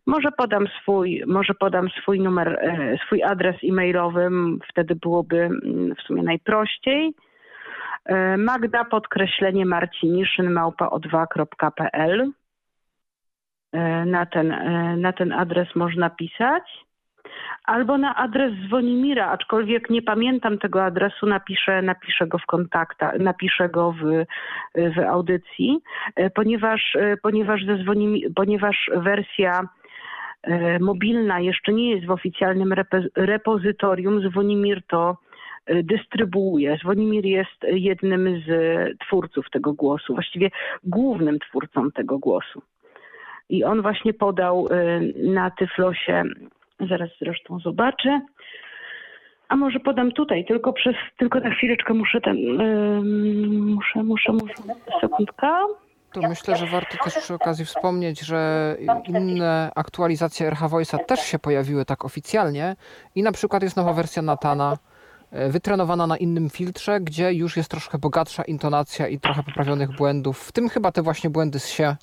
może 0.06 0.32
podam 0.32 0.68
swój, 0.82 1.24
może 1.28 1.54
podam 1.54 1.90
swój 1.90 2.20
numer, 2.20 2.60
swój 3.06 3.24
adres 3.24 3.56
e-mailowy, 3.64 4.30
wtedy 4.70 4.96
byłoby 4.96 5.38
mm, 5.38 5.96
w 5.96 6.02
sumie 6.02 6.24
najprościej. 6.24 7.14
E, 8.06 8.38
Magda 8.38 8.86
podkreślenie 8.86 9.66
Marciniszyn 9.66 10.52
małpa 10.52 10.88
o2.pl. 10.88 12.32
E, 13.74 14.06
na 14.06 14.26
ten, 14.26 14.52
e, 14.52 14.98
na 14.98 15.14
ten 15.14 15.32
adres 15.32 15.76
można 15.76 16.10
pisać. 16.10 16.64
Albo 17.66 17.98
na 17.98 18.16
adres 18.16 18.54
Zwonimira, 18.66 19.28
aczkolwiek 19.28 19.90
nie 19.90 20.02
pamiętam 20.02 20.58
tego 20.58 20.84
adresu, 20.84 21.26
napiszę, 21.26 21.82
napiszę 21.82 22.28
go 22.28 22.38
w 22.38 22.46
kontakta, 22.46 23.12
napiszę 23.20 23.70
go 23.70 23.92
w, 23.92 24.26
w 24.76 25.00
audycji, 25.00 25.80
ponieważ, 26.36 26.98
ponieważ, 27.22 27.66
ze 27.66 27.78
Zwonimir, 27.78 28.32
ponieważ 28.36 28.90
wersja 28.96 29.68
mobilna 30.80 31.40
jeszcze 31.40 31.74
nie 31.74 31.92
jest 31.92 32.06
w 32.06 32.12
oficjalnym 32.12 32.74
repozytorium. 33.16 34.30
Zwonimir 34.30 34.82
to 34.88 35.18
Y, 35.70 35.84
dystrybuuje. 35.84 36.78
Zwonimir 36.78 37.26
jest 37.26 37.64
jednym 37.64 38.42
z 38.48 38.50
twórców 39.00 39.50
tego 39.50 39.74
głosu, 39.74 40.14
właściwie 40.14 40.50
głównym 40.84 41.40
twórcą 41.40 41.92
tego 41.92 42.20
głosu. 42.20 42.62
I 43.50 43.64
on 43.64 43.82
właśnie 43.82 44.14
podał 44.14 44.68
y, 44.68 45.14
na 45.18 45.52
Tyflosie, 45.52 46.24
zaraz 46.90 47.10
zresztą 47.22 47.60
zobaczę, 47.60 48.22
a 49.50 49.56
może 49.56 49.80
podam 49.80 50.12
tutaj, 50.12 50.46
tylko 50.46 50.74
przez, 50.74 50.96
tylko 51.18 51.40
na 51.40 51.50
chwileczkę 51.50 51.94
muszę 51.94 52.22
ten, 52.22 52.38
yy, 52.38 53.02
muszę, 53.60 54.04
muszę, 54.04 54.32
muszę, 54.32 54.54
sekundka. 55.02 55.66
To 56.14 56.22
myślę, 56.22 56.58
że 56.58 56.68
warto 56.68 56.98
też 57.04 57.18
przy 57.18 57.34
okazji 57.34 57.66
wspomnieć, 57.66 58.20
że 58.20 58.76
inne 59.08 59.72
aktualizacje 59.76 60.48
RH 60.48 60.68
Voice'a 60.68 61.06
też 61.06 61.20
się 61.20 61.40
pojawiły 61.40 61.86
tak 61.86 62.06
oficjalnie 62.06 62.76
i 63.16 63.24
na 63.24 63.32
przykład 63.32 63.64
jest 63.64 63.78
nowa 63.78 63.94
wersja 63.94 64.22
Natana, 64.22 64.78
E, 65.32 65.50
wytrenowana 65.50 66.08
na 66.08 66.18
innym 66.18 66.50
filtrze, 66.50 67.00
gdzie 67.00 67.34
już 67.34 67.58
jest 67.58 67.72
troszkę 67.72 67.98
bogatsza 67.98 68.44
intonacja 68.44 69.08
i 69.08 69.20
trochę 69.20 69.44
poprawionych 69.44 69.96
błędów, 69.96 70.40
w 70.40 70.52
tym 70.52 70.70
chyba 70.70 70.92
te 70.92 71.02
właśnie 71.02 71.30
błędy 71.30 71.60
z 71.60 71.68
się. 71.70 71.96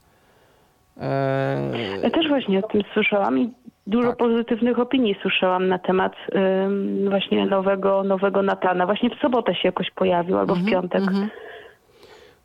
Ja 2.03 2.11
też 2.11 2.29
właśnie 2.29 2.59
o 2.59 2.63
tym 2.63 2.83
słyszałam 2.95 3.39
i 3.39 3.51
dużo 3.87 4.09
tak. 4.09 4.17
pozytywnych 4.17 4.79
opinii 4.79 5.17
słyszałam 5.23 5.69
na 5.69 5.79
temat 5.79 6.13
właśnie 7.09 7.47
nowego, 7.47 8.03
nowego 8.05 8.43
Natana. 8.43 8.87
Właśnie 8.87 9.11
w 9.11 9.21
sobotę 9.21 9.55
się 9.55 9.69
jakoś 9.69 9.91
pojawił 9.91 10.39
albo 10.39 10.55
w 10.55 10.59
mhm, 10.59 10.73
piątek. 10.73 11.03
Mm 11.03 11.15
-hmm. 11.15 11.29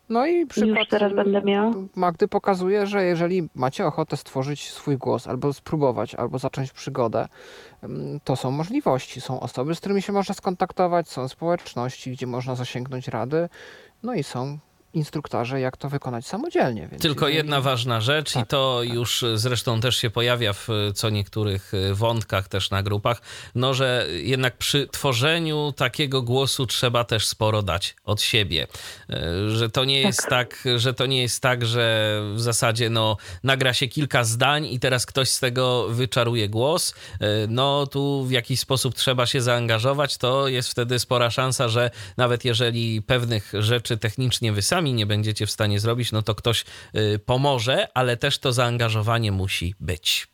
No 0.10 0.26
i 0.26 0.46
przykład 0.46 0.80
Już 0.80 0.88
teraz 0.88 1.14
będę 1.14 1.42
miał. 1.42 1.74
Magdy 1.96 2.28
pokazuje, 2.28 2.88
że 2.88 3.04
jeżeli 3.04 3.50
macie 3.56 3.86
ochotę 3.86 4.18
stworzyć 4.18 4.72
swój 4.72 4.98
głos, 4.98 5.28
albo 5.28 5.54
spróbować, 5.54 6.16
albo 6.16 6.40
zacząć 6.40 6.72
przygodę, 6.72 7.28
mm, 7.84 8.20
to 8.24 8.36
są 8.36 8.52
możliwości. 8.52 9.22
Są 9.22 9.40
osoby, 9.40 9.76
z 9.76 9.80
którymi 9.80 10.02
się 10.02 10.14
można 10.14 10.36
skontaktować, 10.36 11.10
są 11.10 11.28
społeczności, 11.28 12.12
gdzie 12.12 12.28
można 12.28 12.56
zasięgnąć 12.56 13.08
rady, 13.08 13.50
no 14.04 14.14
i 14.14 14.24
są 14.24 14.58
instruktorze, 14.94 15.60
jak 15.60 15.78
to 15.78 15.90
wykonać 15.90 16.26
samodzielnie. 16.26 16.88
Więc 16.88 17.02
Tylko 17.02 17.28
jeżeli... 17.28 17.38
jedna 17.38 17.62
ważna 17.62 18.02
rzecz 18.02 18.34
tak, 18.34 18.44
i 18.44 18.48
to 18.48 18.82
tak. 18.84 18.94
już 18.94 19.26
zresztą 19.36 19.82
też 19.82 19.98
się 19.98 20.10
pojawia 20.10 20.54
w 20.54 20.68
co 20.96 21.10
niektórych 21.10 21.74
y, 21.74 21.96
wątkach 21.96 22.48
też 22.48 22.70
na 22.70 22.84
grupach, 22.84 23.22
no 23.56 23.74
że 23.74 24.08
jednak 24.10 24.58
przy 24.58 24.88
tworzeniu 24.88 25.74
takiego 25.78 26.22
głosu 26.22 26.66
trzeba 26.66 27.04
też 27.04 27.28
sporo 27.28 27.62
dać 27.62 27.96
od 28.04 28.22
siebie. 28.22 28.68
Że 29.48 29.70
to 29.70 29.86
nie 29.86 30.02
jest 30.02 30.28
tak, 30.30 30.32
tak 30.64 30.80
że 30.80 30.94
to 30.94 31.06
nie 31.06 31.22
jest 31.22 31.42
tak, 31.42 31.66
że 31.66 32.20
w 32.36 32.42
zasadzie 32.42 32.90
no 32.90 33.18
nagra 33.44 33.74
się 33.74 33.88
kilka 33.88 34.24
zdań 34.24 34.66
i 34.66 34.80
teraz 34.80 35.06
ktoś 35.06 35.30
z 35.30 35.40
tego 35.40 35.88
wyczaruje 35.90 36.50
głos. 36.50 36.96
No 37.48 37.88
tu 37.88 38.26
w 38.26 38.32
jakiś 38.32 38.60
sposób 38.60 38.96
trzeba 38.96 39.26
się 39.26 39.42
zaangażować, 39.42 40.18
to 40.18 40.48
jest 40.48 40.70
wtedy 40.70 41.00
spora 41.00 41.30
szansa, 41.30 41.70
że 41.70 41.92
nawet 42.18 42.46
jeżeli 42.46 43.02
pewnych 43.02 43.52
rzeczy 43.60 43.98
technicznie 43.98 44.52
wy 44.52 44.62
sami 44.62 44.83
sami 44.84 44.94
nie 44.94 45.06
będziecie 45.06 45.46
w 45.46 45.52
stanie 45.52 45.80
zrobić, 45.80 46.12
no 46.12 46.22
to 46.22 46.36
ktoś 46.36 46.66
y, 46.96 47.20
pomoże, 47.20 47.88
ale 47.94 48.18
też 48.18 48.40
to 48.40 48.52
zaangażowanie 48.52 49.32
musi 49.32 49.74
być. 49.80 50.28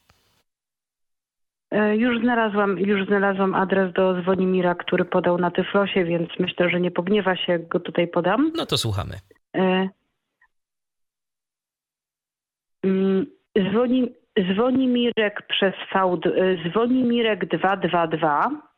E, 1.71 1.95
już 1.95 2.21
znalazłam, 2.21 2.79
już 2.79 3.07
znalazłam 3.07 3.55
adres 3.55 3.93
do 3.93 4.21
Zwonimira, 4.21 4.75
który 4.75 5.05
podał 5.05 5.37
na 5.37 5.51
Tyflosie, 5.51 6.05
więc 6.05 6.29
myślę, 6.39 6.69
że 6.69 6.79
nie 6.79 6.91
pogniewa 6.91 7.35
się, 7.35 7.51
jak 7.51 7.67
go 7.67 7.79
tutaj 7.79 8.07
podam. 8.07 8.51
No 8.55 8.65
to 8.65 8.77
słuchamy. 8.77 9.15
E, 9.55 9.89
mm, 12.83 13.25
Zwoni, 13.71 14.13
Zwonimirek 14.53 15.47
przez 15.47 15.73
V, 15.93 16.19
e, 16.25 16.69
Zwonimirek 16.69 17.45
222 17.45 18.69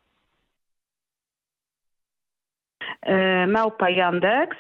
małpa 3.48 3.90
Yandex 3.90 4.58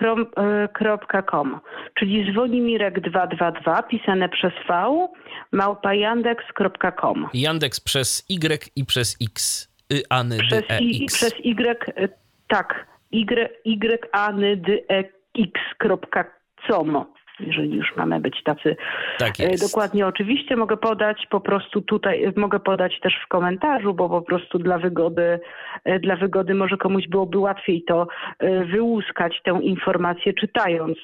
.com, 0.00 1.60
czyli 1.98 2.34
zwonimirek222 2.34 3.82
pisane 3.88 4.28
przez 4.28 4.52
V 4.68 5.08
małpa 5.52 5.94
yandex.com. 5.94 7.28
Yandex 7.34 7.80
przez 7.80 8.24
Y 8.28 8.70
i 8.76 8.84
przez 8.84 9.16
X. 9.22 9.68
Y, 9.90 10.02
A, 10.10 10.20
N, 10.20 10.38
przez, 10.38 10.66
D, 10.66 10.74
E, 10.74 10.80
I, 10.80 11.04
X. 11.04 11.14
Przez 11.14 11.34
Y, 11.44 11.88
y 11.96 12.08
tak. 12.48 12.86
Y, 13.12 13.50
y 13.64 14.08
A, 14.12 14.30
N, 14.30 14.62
D, 14.62 14.78
E, 14.88 15.04
X.com 15.34 17.17
jeżeli 17.40 17.76
już 17.76 17.96
mamy 17.96 18.20
być 18.20 18.42
tacy 18.44 18.76
tak 19.18 19.40
e, 19.40 19.56
dokładnie. 19.56 20.06
Oczywiście 20.06 20.56
mogę 20.56 20.76
podać 20.76 21.26
po 21.30 21.40
prostu 21.40 21.80
tutaj, 21.80 22.32
mogę 22.36 22.60
podać 22.60 23.00
też 23.00 23.14
w 23.24 23.28
komentarzu, 23.28 23.94
bo 23.94 24.08
po 24.08 24.22
prostu 24.22 24.58
dla 24.58 24.78
wygody, 24.78 25.40
e, 25.84 25.98
dla 25.98 26.16
wygody 26.16 26.54
może 26.54 26.76
komuś 26.76 27.08
byłoby 27.08 27.38
łatwiej 27.38 27.84
to 27.88 28.06
e, 28.38 28.64
wyłuskać 28.64 29.40
tę 29.44 29.58
informację 29.62 30.32
czytając, 30.32 30.98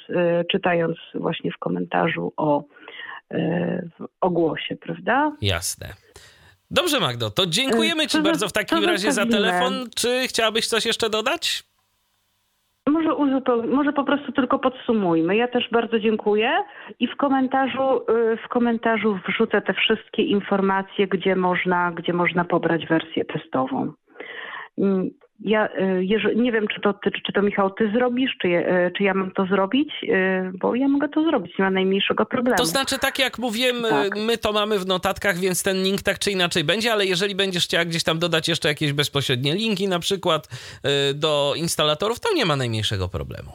czytając 0.50 0.96
właśnie 1.14 1.52
w 1.52 1.58
komentarzu 1.58 2.32
o, 2.36 2.64
o 4.20 4.30
głosie, 4.30 4.76
prawda? 4.76 5.32
Jasne. 5.40 5.86
Dobrze, 6.70 7.00
Magdo, 7.00 7.30
to 7.30 7.46
dziękujemy 7.46 8.06
Ci 8.06 8.22
bardzo 8.22 8.48
w 8.48 8.52
takim 8.52 8.84
razie 8.84 9.12
za 9.12 9.26
telefon. 9.26 9.86
Czy 9.96 10.28
chciałabyś 10.28 10.66
coś 10.66 10.86
jeszcze 10.86 11.10
dodać? 11.10 11.64
Może, 12.88 13.10
może 13.66 13.92
po 13.92 14.04
prostu 14.04 14.32
tylko 14.32 14.58
podsumujmy. 14.58 15.36
Ja 15.36 15.48
też 15.48 15.70
bardzo 15.70 15.98
dziękuję 16.00 16.50
i 16.98 17.06
w 17.06 17.16
komentarzu, 17.16 18.00
y, 18.32 18.36
w 18.36 18.48
komentarzu 18.48 19.18
wrzucę 19.28 19.62
te 19.62 19.74
wszystkie 19.74 20.22
informacje, 20.22 21.06
gdzie 21.06 21.36
można, 21.36 21.92
gdzie 21.92 22.12
można 22.12 22.44
pobrać 22.44 22.86
wersję 22.86 23.24
testową. 23.24 23.92
Ja 25.40 25.68
jeżeli, 26.00 26.40
nie 26.40 26.52
wiem, 26.52 26.68
czy 26.74 26.80
to, 26.80 26.94
czy 27.26 27.32
to 27.32 27.42
Michał, 27.42 27.70
ty 27.70 27.90
zrobisz, 27.94 28.30
czy, 28.42 28.48
je- 28.48 28.86
y, 28.86 28.90
czy 28.96 29.02
ja 29.02 29.14
mam 29.14 29.30
to 29.30 29.46
zrobić, 29.46 29.88
y, 30.02 30.08
bo 30.58 30.74
ja 30.74 30.88
mogę 30.88 31.08
to 31.08 31.24
zrobić, 31.24 31.58
nie 31.58 31.64
ma 31.64 31.70
najmniejszego 31.70 32.26
problemu. 32.26 32.56
To 32.56 32.64
znaczy, 32.66 32.98
tak 32.98 33.18
jak 33.18 33.38
mówiłem, 33.38 33.82
Tak. 33.82 34.16
my 34.18 34.38
to 34.38 34.52
mamy 34.52 34.78
w 34.78 34.86
notatkach, 34.86 35.38
więc 35.38 35.62
ten 35.62 35.82
link 35.82 36.02
tak 36.02 36.18
czy 36.18 36.30
inaczej 36.30 36.64
będzie, 36.64 36.92
ale 36.92 37.06
jeżeli 37.06 37.34
będziesz 37.34 37.64
chciała 37.64 37.84
gdzieś 37.84 38.04
tam 38.04 38.18
dodać 38.18 38.48
jeszcze 38.48 38.68
jakieś 38.68 38.92
bezpośrednie 38.92 39.54
linki, 39.54 39.88
na 39.88 39.98
przykład 39.98 40.48
do 41.14 41.54
instalatorów, 41.56 42.20
to 42.20 42.34
nie 42.34 42.44
ma 42.46 42.56
najmniejszego 42.56 43.08
problemu. 43.08 43.52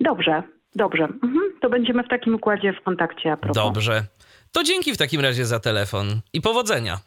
Dobrze, 0.00 0.42
dobrze. 0.74 1.04
Mhm. 1.04 1.40
To 1.60 1.70
będziemy 1.70 2.02
w 2.02 2.08
takim 2.08 2.34
układzie 2.34 2.72
w 2.72 2.82
kontakcie. 2.84 3.32
A 3.32 3.36
propos. 3.36 3.56
Dobrze. 3.64 4.02
To 4.52 4.62
dzięki 4.62 4.92
w 4.92 4.96
takim 4.98 5.20
razie 5.20 5.44
za 5.46 5.60
telefon 5.60 6.06
i 6.32 6.40
powodzenia. 6.40 6.98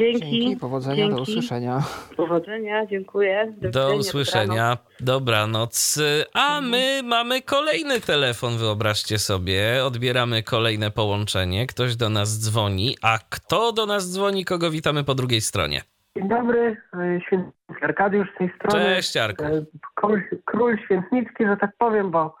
Dzięki. 0.00 0.40
Dzięki, 0.40 0.56
powodzenia, 0.56 1.08
do 1.08 1.16
Dzięki. 1.16 1.30
usłyszenia. 1.30 1.82
Powodzenia, 2.16 2.86
dziękuję. 2.86 3.52
Do 3.58 3.70
dobranoc. 3.70 4.06
usłyszenia. 4.06 4.78
Dobranoc. 5.00 5.98
A 6.34 6.60
my 6.60 7.00
mamy 7.04 7.42
kolejny 7.42 8.00
telefon, 8.00 8.58
wyobraźcie 8.58 9.18
sobie. 9.18 9.84
Odbieramy 9.84 10.42
kolejne 10.42 10.90
połączenie. 10.90 11.66
Ktoś 11.66 11.96
do 11.96 12.08
nas 12.08 12.38
dzwoni. 12.38 12.96
A 13.02 13.18
kto 13.30 13.72
do 13.72 13.86
nas 13.86 14.12
dzwoni, 14.12 14.44
kogo 14.44 14.70
witamy 14.70 15.04
po 15.04 15.14
drugiej 15.14 15.40
stronie? 15.40 15.80
Dzień 16.16 16.28
dobry, 16.28 16.76
e, 16.94 17.20
świętnicki 17.26 17.84
Arkadiusz 17.84 18.28
z 18.34 18.38
tej 18.38 18.52
strony. 18.56 18.84
Cześć, 18.84 19.16
Arku. 19.16 19.44
E, 19.44 19.64
Król, 19.94 20.22
król 20.44 20.78
świętnicki, 20.84 21.44
że 21.46 21.56
tak 21.56 21.70
powiem, 21.78 22.10
bo 22.10 22.36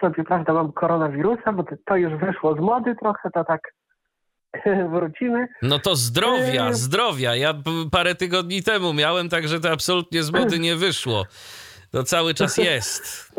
sobie, 0.00 0.24
prawda, 0.24 0.52
mam 0.52 0.72
koronawirusa, 0.72 1.52
bo 1.52 1.62
to, 1.62 1.76
to 1.84 1.96
już 1.96 2.20
wyszło 2.20 2.54
z 2.56 2.60
mody 2.60 2.94
trochę, 2.96 3.30
to 3.30 3.44
tak 3.44 3.60
wrócimy. 4.92 5.48
No 5.62 5.78
to 5.78 5.96
zdrowia, 5.96 6.66
Eee. 6.66 6.74
zdrowia. 6.74 7.36
Ja 7.36 7.54
parę 7.90 8.14
tygodni 8.14 8.62
temu 8.62 8.92
miałem, 8.92 9.28
także 9.28 9.60
to 9.60 9.70
absolutnie 9.70 10.22
z 10.22 10.32
mody 10.32 10.58
nie 10.58 10.76
wyszło. 10.76 11.24
To 11.90 12.02
cały 12.04 12.34
czas 12.34 12.56
jest. 12.70 13.32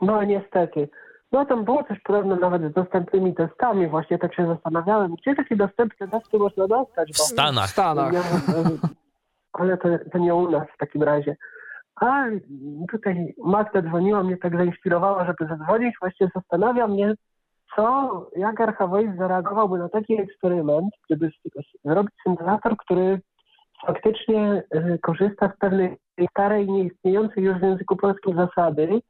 No 0.00 0.24
niestety. 0.24 0.88
No 1.32 1.44
tam 1.46 1.64
było 1.64 1.84
coś 1.84 2.00
podobne 2.00 2.36
nawet 2.36 2.62
z 2.70 2.74
dostępnymi 2.74 3.34
testami, 3.34 3.86
właśnie 3.88 4.18
tak 4.18 4.34
się 4.34 4.46
zastanawiałem, 4.46 5.14
gdzie 5.14 5.34
takie 5.34 5.56
dostępne 5.56 6.08
testy 6.08 6.38
można 6.38 6.68
dostać, 6.68 7.08
W 7.12 7.18
bo 7.18 7.24
W 7.24 7.26
Stanach. 7.26 7.70
Stanach. 7.70 8.12
Ja, 8.12 8.22
ale 9.52 9.76
to, 9.76 9.88
to 10.12 10.18
nie 10.18 10.34
u 10.34 10.50
nas 10.50 10.68
w 10.74 10.78
takim 10.78 11.02
razie. 11.02 11.36
A 12.00 12.24
tutaj 12.90 13.34
Magda 13.44 13.82
dzwoniła, 13.82 14.22
mnie 14.22 14.36
tak 14.36 14.56
zainspirowała, 14.56 15.26
żeby 15.26 15.46
zadzwonić. 15.56 15.94
Właśnie 16.00 16.28
zastanawia 16.34 16.86
mnie, 16.86 17.14
co, 17.76 18.10
jak 18.36 18.60
Archavois 18.60 19.16
zareagowałby 19.18 19.78
na 19.78 19.88
taki 19.88 20.20
eksperyment, 20.20 20.88
gdyby 21.06 21.30
zrobić 21.84 22.14
syntezator, 22.26 22.76
który 22.76 23.20
faktycznie 23.86 24.62
y, 24.74 24.98
korzysta 25.02 25.52
z 25.56 25.58
pewnej 25.58 25.96
starej, 26.30 26.68
nieistniejącej 26.70 27.44
już 27.44 27.58
w 27.58 27.62
języku 27.62 27.96
polskim 27.96 28.36
zasady, 28.36 29.00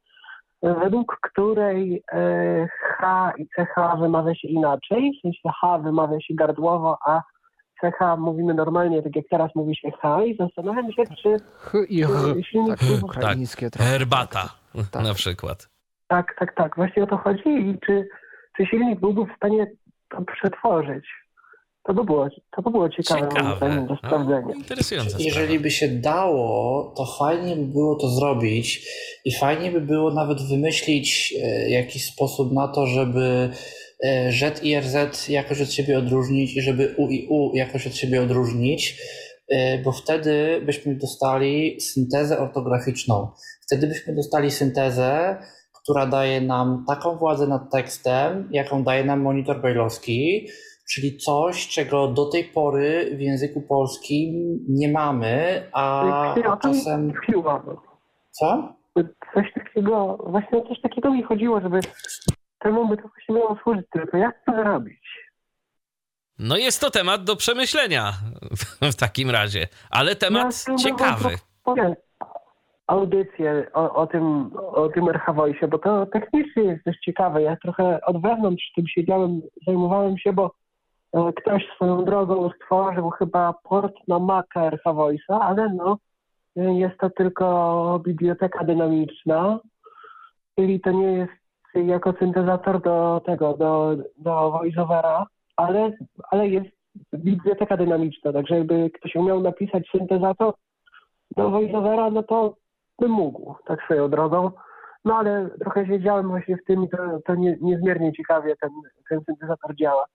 według 0.63 1.17
której 1.21 2.03
y, 2.13 2.67
H 2.97 3.33
i 3.37 3.47
CH 3.47 3.99
wymawia 3.99 4.35
się 4.35 4.47
inaczej, 4.47 5.11
w 5.17 5.21
sensie 5.21 5.49
H 5.61 5.77
wymawia 5.77 6.21
się 6.21 6.33
gardłowo, 6.35 6.97
a 7.05 7.21
CH 7.81 8.17
mówimy 8.17 8.53
normalnie, 8.53 9.03
tak 9.03 9.15
jak 9.15 9.25
teraz 9.29 9.55
mówi 9.55 9.75
się 9.75 9.91
H 10.01 10.25
i 10.25 10.37
zastanawiam 10.37 10.91
się, 10.91 11.03
czy 11.23 11.37
H 11.57 11.77
i 11.89 12.01
H. 12.01 12.09
Takie 12.69 12.85
byłby... 12.85 13.05
ukraińskie 13.05 13.69
trochę. 13.69 13.89
Herbata 13.89 14.49
Tak. 14.91 15.03
na 15.03 15.13
przykład. 15.13 15.69
Tak, 16.07 16.35
tak, 16.39 16.55
tak, 16.55 16.75
właśnie 16.75 17.03
o 17.03 17.07
to 17.07 17.17
chodzi 17.17 17.49
i 17.49 17.79
czy, 17.85 18.07
czy 18.57 18.65
silnik 18.65 18.99
byłby 18.99 19.21
w 19.21 19.35
stanie 19.37 19.67
to 20.09 20.17
przetworzyć. 20.21 21.05
To 21.87 21.93
by 21.93 22.03
było, 22.03 22.27
to 22.55 22.61
by 22.61 22.71
było 22.71 22.89
ciekawe, 22.89 23.27
Ciekawe. 23.29 23.69
do 23.69 23.93
No, 23.93 23.97
sprawdzenia. 23.97 24.53
interesująca 24.55 25.17
Jeżeli 25.19 25.59
by 25.59 25.71
się 25.71 25.87
dało, 25.87 26.93
to 26.97 27.05
fajnie 27.05 27.55
by 27.55 27.65
było 27.65 27.95
to 27.95 28.07
zrobić 28.07 28.87
i 29.25 29.35
fajnie 29.35 29.71
by 29.71 29.81
było 29.81 30.13
nawet 30.13 30.41
wymyślić 30.49 31.33
e, 31.43 31.69
jakiś 31.69 32.05
sposób 32.05 32.53
na 32.53 32.67
to, 32.67 32.87
żeby 32.87 33.49
e, 34.03 34.31
Z 34.31 34.63
i 34.63 34.79
RZ 34.79 35.29
jakoś 35.29 35.61
od 35.61 35.71
siebie 35.71 35.97
odróżnić 35.97 36.57
i 36.57 36.61
żeby 36.61 36.95
U 36.97 37.07
i 37.09 37.27
U 37.29 37.55
jakoś 37.55 37.87
od 37.87 37.95
siebie 37.95 38.21
odróżnić, 38.21 39.01
e, 39.49 39.77
bo 39.77 39.91
wtedy 39.91 40.61
byśmy 40.65 40.95
dostali 40.95 41.81
syntezę 41.81 42.39
ortograficzną. 42.39 43.27
Wtedy 43.67 43.87
byśmy 43.87 44.15
dostali 44.15 44.51
syntezę, 44.51 45.37
która 45.85 46.05
daje 46.05 46.41
nam 46.41 46.85
taką 46.87 47.15
władzę 47.15 47.47
nad 47.47 47.71
tekstem, 47.71 48.49
jaką 48.51 48.83
daje 48.83 49.03
nam 49.03 49.21
monitor 49.21 49.61
brajlowski, 49.61 50.47
czyli 50.89 51.17
coś, 51.17 51.67
czego 51.67 52.07
do 52.07 52.25
tej 52.25 52.43
pory 52.43 53.15
w 53.17 53.21
języku 53.21 53.61
polskim 53.61 54.59
nie 54.69 54.91
mamy, 54.91 55.63
a 55.73 56.31
Chwila, 56.31 56.57
czasem... 56.57 57.13
chwila. 57.13 57.63
Co? 58.31 58.75
Coś 59.33 59.53
takiego, 59.53 60.17
właśnie 60.27 60.57
o 60.57 60.67
coś 60.67 60.81
takiego 60.81 61.11
mi 61.11 61.23
chodziło, 61.23 61.61
żeby 61.61 61.79
temu 62.59 62.87
by 62.87 62.97
to 62.97 63.03
właśnie 63.03 63.35
miało 63.35 63.57
służyć, 63.63 63.85
tylko 63.91 64.17
jak 64.17 64.45
to 64.45 64.51
zrobić? 64.51 65.01
No 66.39 66.57
jest 66.57 66.81
to 66.81 66.91
temat 66.91 67.23
do 67.23 67.35
przemyślenia 67.35 68.13
w 68.81 68.95
takim 68.95 69.29
razie, 69.29 69.67
ale 69.89 70.15
temat 70.15 70.65
Ja 70.67 70.75
ciekawy. 70.75 71.35
Powiem 71.63 71.95
audycję 72.87 73.67
o, 73.73 73.93
o 73.93 74.07
tym, 74.07 74.51
o 74.57 74.89
tym 74.89 75.09
RHWoisie, 75.09 75.67
bo 75.67 75.77
to 75.77 76.05
technicznie 76.05 76.63
jest 76.63 76.85
dość 76.85 76.99
ciekawe. 76.99 77.41
Ja 77.41 77.55
trochę 77.55 78.01
od 78.01 78.21
wewnątrz 78.21 78.71
tym 78.75 78.87
siedziałem, 78.87 79.41
zajmowałem 79.67 80.17
się, 80.17 80.33
bo 80.33 80.51
e, 81.13 81.33
ktoś 81.33 81.67
swoją 81.75 82.05
drogą 82.05 82.49
stworzył 82.49 83.09
chyba 83.09 83.53
port 83.63 83.95
na 84.07 84.19
Maca 84.19 84.69
RHWoisa, 84.69 85.39
ale 85.41 85.69
no 85.69 85.97
e, 86.57 86.73
jest 86.73 86.97
to 86.97 87.09
tylko 87.09 88.01
biblioteka 88.05 88.63
dynamiczna, 88.63 89.59
czyli 90.55 90.79
to 90.79 90.91
nie 90.91 91.11
jest 91.11 91.33
jako 91.73 92.13
syntezator 92.19 92.81
do 92.81 93.21
tego, 93.25 93.57
do, 93.57 93.95
do 94.17 94.51
voiceovera, 94.51 95.25
ale, 95.55 95.91
ale 96.31 96.47
jest 96.47 96.67
biblioteka 97.15 97.77
dynamiczna, 97.77 98.33
także 98.33 98.57
jakby 98.57 98.89
ktoś 98.89 99.15
umiał 99.15 99.41
napisać 99.41 99.89
syntezator 99.91 100.53
do 101.37 101.49
voiceovera, 101.49 102.09
no 102.09 102.23
to 102.23 102.55
bym 102.99 103.11
mógł, 103.11 103.55
tak 103.65 103.83
swoją 103.83 104.09
drogą. 104.09 104.51
No 105.05 105.15
ale 105.15 105.49
trochę 105.59 105.87
siedziałem 105.87 106.27
właśnie 106.27 106.57
w 106.57 106.65
tym 106.65 106.83
i 106.83 106.89
to, 106.89 106.97
to 107.25 107.35
nie, 107.35 107.57
niezmiernie 107.61 108.13
ciekawie 108.13 108.55
ten, 108.55 108.69
ten 109.09 109.21
syntezator 109.25 109.75
działa. 109.75 110.05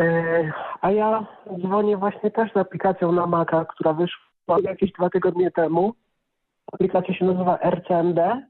E, 0.00 0.52
a 0.80 0.90
ja 0.90 1.26
dzwonię 1.60 1.96
właśnie 1.96 2.30
też 2.30 2.52
z 2.52 2.56
aplikacją 2.56 3.12
na 3.12 3.26
Maca, 3.26 3.64
która 3.64 3.92
wyszła 3.92 4.60
jakieś 4.62 4.92
dwa 4.92 5.10
tygodnie 5.10 5.50
temu. 5.50 5.94
Aplikacja 6.72 7.14
się 7.14 7.24
nazywa 7.24 7.58
RCMD 7.58 8.42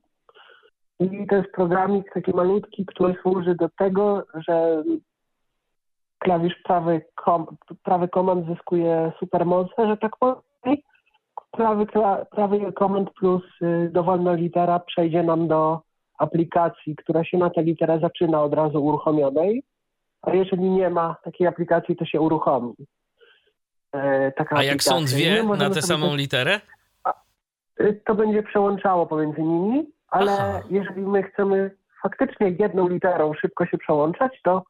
i 1.00 1.26
to 1.26 1.36
jest 1.36 1.52
programik 1.52 2.12
taki 2.14 2.30
malutki, 2.30 2.86
który 2.86 3.14
służy 3.22 3.54
do 3.54 3.68
tego, 3.68 4.22
że 4.34 4.82
klawisz 6.18 6.54
prawy, 6.64 7.02
kom, 7.14 7.46
prawy 7.82 8.08
komand 8.08 8.46
zyskuje 8.46 9.12
supermoce, 9.18 9.86
że 9.86 9.96
tak 9.96 10.16
powiem. 10.16 10.45
Prawy, 11.56 11.86
prawy 12.30 12.72
komand 12.72 13.10
plus 13.10 13.42
y, 13.62 13.90
dowolna 13.92 14.32
litera 14.32 14.78
przejdzie 14.78 15.22
nam 15.22 15.48
do 15.48 15.80
aplikacji, 16.18 16.96
która 16.96 17.24
się 17.24 17.38
na 17.38 17.50
tę 17.50 17.62
literę 17.62 17.98
zaczyna 18.00 18.42
od 18.42 18.54
razu 18.54 18.84
uruchomionej, 18.84 19.62
a 20.22 20.34
jeżeli 20.34 20.70
nie 20.70 20.90
ma 20.90 21.16
takiej 21.24 21.46
aplikacji, 21.46 21.96
to 21.96 22.04
się 22.04 22.20
uruchomi. 22.20 22.74
E, 23.94 24.32
A 24.50 24.62
jak 24.62 24.82
są 24.82 25.04
dwie 25.04 25.42
na 25.42 25.70
tę 25.70 25.82
samą 25.82 26.06
też- 26.06 26.16
literę? 26.16 26.60
Y, 27.80 28.00
to 28.06 28.14
będzie 28.14 28.42
przełączało 28.42 29.06
pomiędzy 29.06 29.42
nimi, 29.42 29.86
ale 30.08 30.32
Aha. 30.32 30.60
jeżeli 30.70 31.02
my 31.02 31.22
chcemy 31.22 31.70
faktycznie 32.02 32.50
jedną 32.58 32.88
literą 32.88 33.34
szybko 33.34 33.66
się 33.66 33.78
przełączać, 33.78 34.40
to 34.42 34.64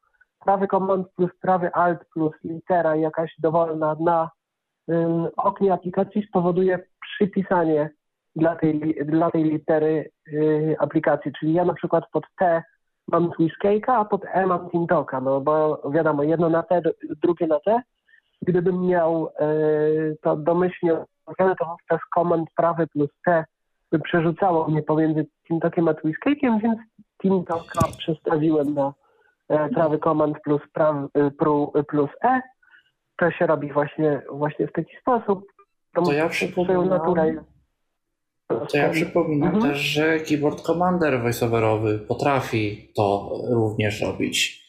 prawy 0.45 0.67
komand 0.67 1.09
plus 1.17 1.31
prawy 1.41 1.73
alt 1.73 2.05
plus 2.15 2.33
litera 2.45 2.97
jakaś 2.97 3.35
dowolna 3.39 3.97
na 4.01 4.31
oknie 5.37 5.73
aplikacji 5.73 6.27
spowoduje 6.29 6.79
przypisanie 7.01 7.91
dla 8.37 8.57
tej, 8.57 8.99
dla 9.05 9.31
tej 9.31 9.45
litery 9.45 10.11
y, 10.33 10.77
aplikacji. 10.79 11.33
Czyli 11.41 11.53
ja 11.53 11.65
na 11.65 11.75
przykład 11.75 12.05
pod 12.13 12.25
T 12.39 12.63
mam 13.09 13.31
Twiscake'a, 13.31 13.93
a 13.93 14.05
pod 14.05 14.25
E 14.33 14.47
mam 14.47 14.71
Tintoka, 14.71 15.21
no 15.21 15.41
bo 15.41 15.83
wiadomo, 15.91 16.23
jedno 16.23 16.49
na 16.49 16.63
T, 16.63 16.83
drugie 17.23 17.47
na 17.47 17.61
T. 17.61 17.83
Gdybym 18.43 18.87
miał 18.87 19.27
y, 19.27 20.17
to 20.23 20.37
domyślnie 20.37 20.93
to 21.39 21.67
wówczas 21.71 22.01
komand 22.15 22.49
prawy 22.57 22.87
plus 22.87 23.11
T 23.25 23.45
by 23.93 23.99
przerzucało 23.99 24.69
mnie 24.69 24.83
pomiędzy 24.83 25.27
Tintokiem 25.49 25.89
a 25.89 25.93
Twiscake'iem, 25.93 26.61
więc 26.61 26.79
Tintoka 27.23 27.81
przestawiłem 27.99 28.75
na 28.75 28.93
e, 29.49 29.69
prawy 29.69 29.99
komand 29.99 30.37
plus, 30.45 30.63
praw, 30.73 30.97
y, 30.97 31.31
pru, 31.31 31.73
y, 31.77 31.85
plus 31.85 32.11
E. 32.23 32.41
To 33.19 33.31
się 33.31 33.47
robi 33.47 33.73
właśnie, 33.73 34.23
właśnie 34.33 34.67
w 34.67 34.73
taki 34.73 34.97
sposób. 35.01 35.47
To 35.95 36.01
ja 36.01 36.07
swoją 36.09 36.29
przypominam- 36.29 36.89
naturę 36.89 37.45
To 38.49 38.77
ja 38.79 38.91
przypominam 38.91 39.55
Mhm. 39.55 39.73
też, 39.73 39.81
że 39.81 40.19
keyboard 40.21 40.61
commander 40.61 41.23
voiceoverowy 41.23 41.99
potrafi 41.99 42.93
to 42.97 43.31
również 43.51 44.01
robić. 44.01 44.67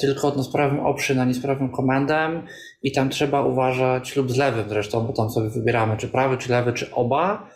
tylko 0.00 0.32
no, 0.36 0.42
z 0.42 0.52
prawym 0.52 0.80
option, 0.80 1.18
a 1.20 1.24
nie 1.24 1.34
z 1.34 1.42
prawym 1.42 1.68
komendem 1.68 2.46
i 2.82 2.92
tam 2.92 3.08
trzeba 3.10 3.42
uważać 3.42 4.16
lub 4.16 4.30
z 4.30 4.36
lewym 4.36 4.68
zresztą, 4.68 5.06
bo 5.06 5.12
tam 5.12 5.30
sobie 5.30 5.48
wybieramy 5.50 5.96
czy 5.96 6.08
prawy, 6.08 6.36
czy 6.38 6.50
lewy, 6.50 6.72
czy 6.72 6.94
oba. 6.94 7.50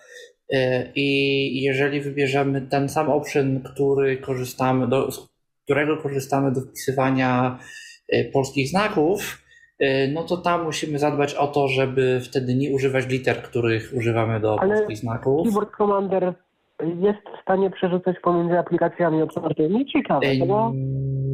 I 0.95 1.63
jeżeli 1.63 2.01
wybierzemy 2.01 2.63
ten 2.63 2.89
sam 2.89 3.11
option, 3.11 3.61
który 3.63 4.17
korzystamy, 4.17 4.89
do, 4.89 5.11
z 5.13 5.29
którego 5.65 5.97
korzystamy 5.97 6.53
do 6.53 6.61
wpisywania 6.61 7.59
polskich 8.33 8.69
znaków, 8.69 9.43
no 10.13 10.23
to 10.23 10.37
tam 10.37 10.65
musimy 10.65 10.99
zadbać 10.99 11.35
o 11.35 11.47
to, 11.47 11.69
żeby 11.69 12.21
wtedy 12.21 12.55
nie 12.55 12.71
używać 12.71 13.09
liter, 13.09 13.43
których 13.43 13.93
używamy 13.97 14.41
do 14.41 14.61
Ale 14.61 14.75
polskich 14.75 14.99
znaków. 14.99 15.45
Keyboard 15.45 15.77
Commander 15.77 16.35
jest 16.81 17.39
w 17.39 17.43
stanie 17.43 17.71
przerzucać 17.71 18.17
pomiędzy 18.23 18.59
aplikacjami 18.59 19.23
otwartymi? 19.23 19.87
Ciekawe, 19.87 20.27
Ej, 20.27 20.39
bo... 20.39 20.73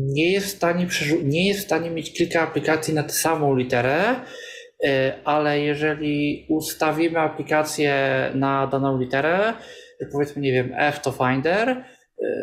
Nie 0.06 0.32
jest, 0.32 0.46
w 0.46 0.50
stanie 0.50 0.86
nie 1.24 1.48
jest 1.48 1.60
w 1.60 1.64
stanie 1.64 1.90
mieć 1.90 2.12
kilka 2.12 2.40
aplikacji 2.40 2.94
na 2.94 3.02
tę 3.02 3.08
samą 3.08 3.56
literę, 3.56 4.00
ale 5.24 5.60
jeżeli 5.60 6.46
ustawimy 6.48 7.18
aplikację 7.18 7.94
na 8.34 8.66
daną 8.66 8.98
literę, 8.98 9.52
powiedzmy, 10.12 10.42
nie 10.42 10.52
wiem, 10.52 10.72
F 10.76 11.00
to 11.00 11.12
Finder, 11.12 11.84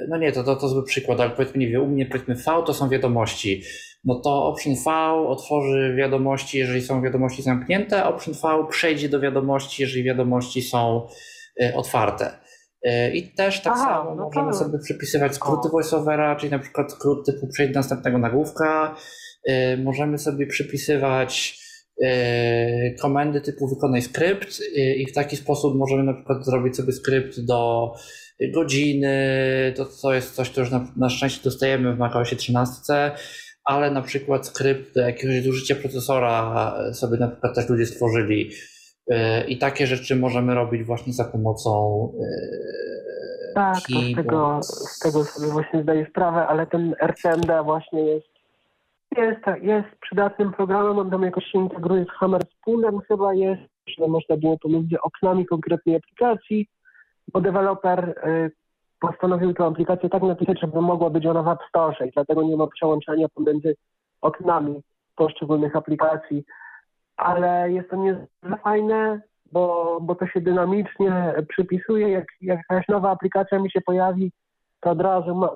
no 0.09 0.17
nie, 0.17 0.31
to, 0.31 0.43
to, 0.43 0.55
to 0.55 0.67
zły 0.67 0.83
przykład, 0.83 1.19
ale 1.19 1.29
powiedzmy, 1.29 1.59
nie 1.59 1.67
wiem, 1.67 1.81
u 1.81 1.87
mnie 1.87 2.05
powiedzmy 2.05 2.35
V 2.35 2.43
to 2.65 2.73
są 2.73 2.89
wiadomości, 2.89 3.63
no 4.03 4.15
to 4.19 4.45
option 4.45 4.75
V 4.85 4.91
otworzy 5.27 5.95
wiadomości, 5.97 6.57
jeżeli 6.57 6.81
są 6.81 7.01
wiadomości 7.01 7.41
zamknięte, 7.41 8.05
option 8.05 8.33
V 8.33 8.67
przejdzie 8.69 9.09
do 9.09 9.19
wiadomości, 9.19 9.81
jeżeli 9.81 10.03
wiadomości 10.03 10.61
są 10.61 11.07
e, 11.61 11.75
otwarte. 11.75 12.41
I 13.13 13.23
też 13.35 13.61
tak 13.61 13.73
Aha, 13.75 13.85
samo 13.85 14.15
no 14.15 14.23
możemy 14.23 14.51
to- 14.51 14.57
sobie 14.57 14.79
przypisywać 14.79 15.35
skróty 15.35 15.69
voiceovera, 15.69 16.35
czyli 16.35 16.51
na 16.51 16.59
przykład 16.59 16.91
skrót 16.91 17.25
typu 17.25 17.47
przejdź 17.47 17.71
do 17.73 17.79
następnego 17.79 18.17
nagłówka. 18.17 18.95
Y, 19.49 19.77
Możemy 19.83 20.17
sobie 20.17 20.47
przypisywać 20.47 21.61
komendy 23.01 23.41
typu 23.41 23.67
wykonaj 23.67 24.01
skrypt 24.01 24.61
i 24.97 25.05
w 25.05 25.13
taki 25.13 25.37
sposób 25.37 25.75
możemy 25.75 26.03
na 26.03 26.13
przykład 26.13 26.45
zrobić 26.45 26.75
sobie 26.75 26.93
skrypt 26.93 27.39
do 27.39 27.91
godziny, 28.53 29.17
to, 29.75 29.85
to 30.01 30.13
jest 30.13 30.35
coś, 30.35 30.49
co 30.49 30.61
już 30.61 30.71
na, 30.71 30.87
na 30.97 31.09
szczęście 31.09 31.41
dostajemy 31.43 31.95
w 31.95 31.99
macOSie 31.99 32.35
13, 32.35 33.11
ale 33.63 33.91
na 33.91 34.01
przykład 34.01 34.47
skrypt 34.47 34.95
do 34.95 35.01
jakiegoś 35.01 35.47
użycia 35.47 35.75
procesora 35.75 36.73
sobie 36.93 37.17
na 37.17 37.27
przykład 37.27 37.55
też 37.55 37.69
ludzie 37.69 37.85
stworzyli. 37.85 38.51
Y, 39.11 39.47
i 39.47 39.57
takie 39.57 39.87
rzeczy 39.87 40.15
możemy 40.15 40.55
robić 40.55 40.83
właśnie 40.83 41.13
za 41.13 41.23
pomocą 41.23 41.71
y, 42.21 43.53
Tak, 43.55 43.75
to 43.75 44.01
z 44.01 44.15
tego, 44.15 44.59
z 44.63 44.99
tego 44.99 45.23
sobie 45.23 45.51
właśnie 45.51 45.83
zdaję 45.83 46.07
sprawę, 46.09 46.47
ale 46.47 46.67
ten 46.67 46.95
RCMD 47.01 47.63
właśnie 47.63 48.05
jest, 48.05 48.27
jest, 49.17 49.41
jest 49.61 49.87
przydatnym 50.01 50.53
programem, 50.53 50.99
on 50.99 51.09
tam 51.11 51.23
jakoś 51.23 51.45
się 51.45 51.59
integruje 51.59 52.05
z 52.05 52.19
Hammer 52.19 52.41
Spoonem 52.45 52.99
chyba 53.07 53.33
jest, 53.33 53.61
że 53.87 54.07
można 54.07 54.37
było 54.37 54.57
pomiędzy 54.57 54.95
oknami 55.01 55.45
konkretnej 55.45 55.95
aplikacji, 55.95 56.67
bo 57.33 57.41
deweloper 57.41 58.09
y, 58.09 58.51
postanowił 59.01 59.53
tę 59.53 59.65
aplikację 59.65 60.09
tak 60.09 60.23
napisać, 60.23 60.59
żeby 60.61 60.81
mogła 60.81 61.09
być 61.09 61.25
ona 61.25 61.43
w 61.43 61.47
App 61.47 61.59
Store 61.69 62.07
i 62.07 62.11
dlatego 62.11 62.43
nie 62.43 62.57
ma 62.57 62.67
przełączania 62.67 63.27
pomiędzy 63.35 63.75
oknami 64.21 64.81
poszczególnych 65.15 65.75
aplikacji, 65.75 66.43
ale 67.17 67.71
jest 67.71 67.89
to 67.89 67.95
niezwykle 67.95 68.57
fajne, 68.63 69.21
bo, 69.51 69.97
bo 70.01 70.15
to 70.15 70.27
się 70.27 70.41
dynamicznie 70.41 71.33
przypisuje. 71.49 72.09
Jak, 72.09 72.25
jak 72.41 72.59
jakaś 72.69 72.87
nowa 72.87 73.11
aplikacja 73.11 73.59
mi 73.59 73.71
się 73.71 73.81
pojawi, 73.81 74.31
to 74.79 74.89
od 74.89 75.01
razu 75.01 75.35
ma, 75.35 75.49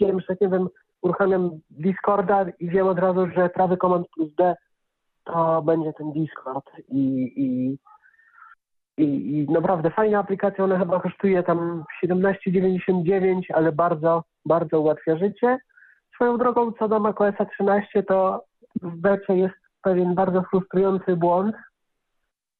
że 0.00 0.36
nie 0.40 0.48
wiem, 0.48 0.68
uruchamiam 1.02 1.50
Discorda 1.70 2.46
i 2.60 2.68
wiem 2.68 2.88
od 2.88 2.98
razu, 2.98 3.26
że 3.36 3.48
prawy 3.48 3.76
komand 3.76 4.06
plus 4.14 4.34
D 4.34 4.54
to 5.24 5.62
będzie 5.62 5.92
ten 5.92 6.12
Discord 6.12 6.70
i, 6.88 7.32
i, 7.36 7.78
i, 8.98 9.38
i 9.38 9.52
naprawdę 9.52 9.90
fajna 9.90 10.18
aplikacja, 10.18 10.64
ona 10.64 10.78
chyba 10.78 11.00
kosztuje 11.00 11.42
tam 11.42 11.84
17,99, 12.04 13.40
ale 13.54 13.72
bardzo, 13.72 14.24
bardzo 14.46 14.80
ułatwia 14.80 15.16
życie. 15.16 15.58
Swoją 16.14 16.38
drogą 16.38 16.72
co 16.72 16.88
do 16.88 17.00
macOSa 17.00 17.44
13 17.44 18.02
to 18.02 18.44
w 18.82 18.96
becie 18.96 19.36
jest 19.36 19.54
pewien 19.82 20.14
bardzo 20.14 20.42
frustrujący 20.42 21.16
błąd, 21.16 21.56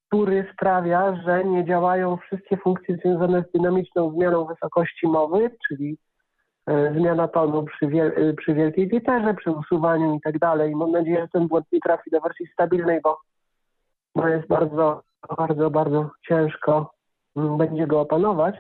który 0.08 0.46
sprawia, 0.52 1.22
że 1.24 1.44
nie 1.44 1.64
działają 1.64 2.16
wszystkie 2.16 2.56
funkcje 2.56 2.96
związane 2.96 3.44
z 3.48 3.52
dynamiczną 3.52 4.12
zmianą 4.12 4.44
wysokości 4.44 5.06
mowy, 5.06 5.50
czyli 5.68 5.98
e, 6.66 6.94
zmiana 6.94 7.28
tonu 7.28 7.64
przy, 7.64 7.86
wiel- 7.86 8.12
e, 8.16 8.32
przy 8.32 8.54
wielkiej 8.54 8.88
literze, 8.88 9.34
przy 9.34 9.50
usuwaniu 9.50 10.14
i 10.14 10.20
tak 10.20 10.38
dalej. 10.38 10.76
Mam 10.76 10.90
nadzieję, 10.90 11.20
że 11.20 11.28
ten 11.28 11.48
błąd 11.48 11.66
nie 11.72 11.80
trafi 11.80 12.10
do 12.10 12.20
wersji 12.20 12.46
stabilnej, 12.52 13.00
bo, 13.04 13.18
bo 14.18 14.28
jest 14.28 14.48
bardzo, 14.48 15.02
bardzo, 15.36 15.70
bardzo 15.70 16.10
ciężko 16.28 16.90
mm, 17.36 17.56
będzie 17.58 17.86
go 17.86 18.00
opanować. 18.00 18.54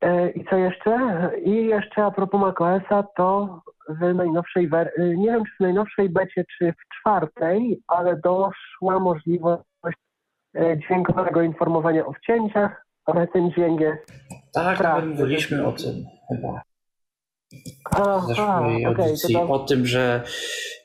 E, 0.00 0.30
I 0.30 0.44
co 0.44 0.56
jeszcze? 0.56 0.98
I 1.44 1.66
jeszcze 1.66 2.04
a 2.04 2.10
propos 2.10 2.40
macOSa, 2.40 3.02
to 3.16 3.60
w 3.88 4.14
najnowszej, 4.14 4.68
wer- 4.68 4.92
e, 4.98 5.16
nie 5.16 5.26
wiem 5.30 5.44
czy 5.44 5.56
w 5.56 5.60
najnowszej 5.60 6.08
becie, 6.08 6.44
czy 6.58 6.72
w 6.72 6.98
czwartej, 6.98 7.82
ale 7.88 8.16
doszła 8.16 8.98
możliwość 9.00 9.68
e, 10.56 10.78
dźwiękowego 10.78 11.42
informowania 11.42 12.06
o 12.06 12.12
wcięciach, 12.12 12.86
ale 13.06 13.26
ten 13.26 13.50
dźwięk 13.50 13.80
jest... 13.80 14.12
Tak, 14.52 14.78
Tak. 14.78 15.04
mówiliśmy 15.04 15.66
o 15.66 15.72
tym 15.72 15.94
chyba 16.28 16.62
Aha, 17.84 18.24
zeszłej 18.28 18.84
audycji, 18.84 19.34
to 19.34 19.40
to- 19.40 19.52
o 19.52 19.58
tym, 19.58 19.86
że 19.86 20.22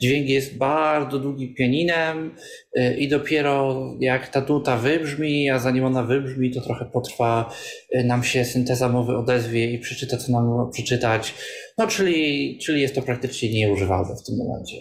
dźwięk 0.01 0.29
jest 0.29 0.57
bardzo 0.57 1.19
długim 1.19 1.55
pianinem 1.55 2.35
y, 2.77 2.93
i 2.97 3.07
dopiero 3.07 3.75
jak 3.99 4.27
ta 4.27 4.41
nuta 4.49 4.77
wybrzmi, 4.77 5.49
a 5.49 5.59
zanim 5.59 5.85
ona 5.85 6.03
wybrzmi, 6.03 6.51
to 6.53 6.61
trochę 6.61 6.85
potrwa, 6.85 7.49
y, 7.95 8.03
nam 8.03 8.23
się 8.23 8.45
synteza 8.45 8.89
mowy 8.89 9.17
odezwie 9.17 9.71
i 9.71 9.79
przeczyta, 9.79 10.17
co 10.17 10.31
nam 10.31 10.71
przeczytać. 10.71 11.35
No, 11.77 11.87
czyli, 11.87 12.57
czyli 12.65 12.81
jest 12.81 12.95
to 12.95 13.01
praktycznie 13.01 13.49
nieużywalne 13.53 14.15
w 14.15 14.23
tym 14.25 14.37
momencie. 14.37 14.77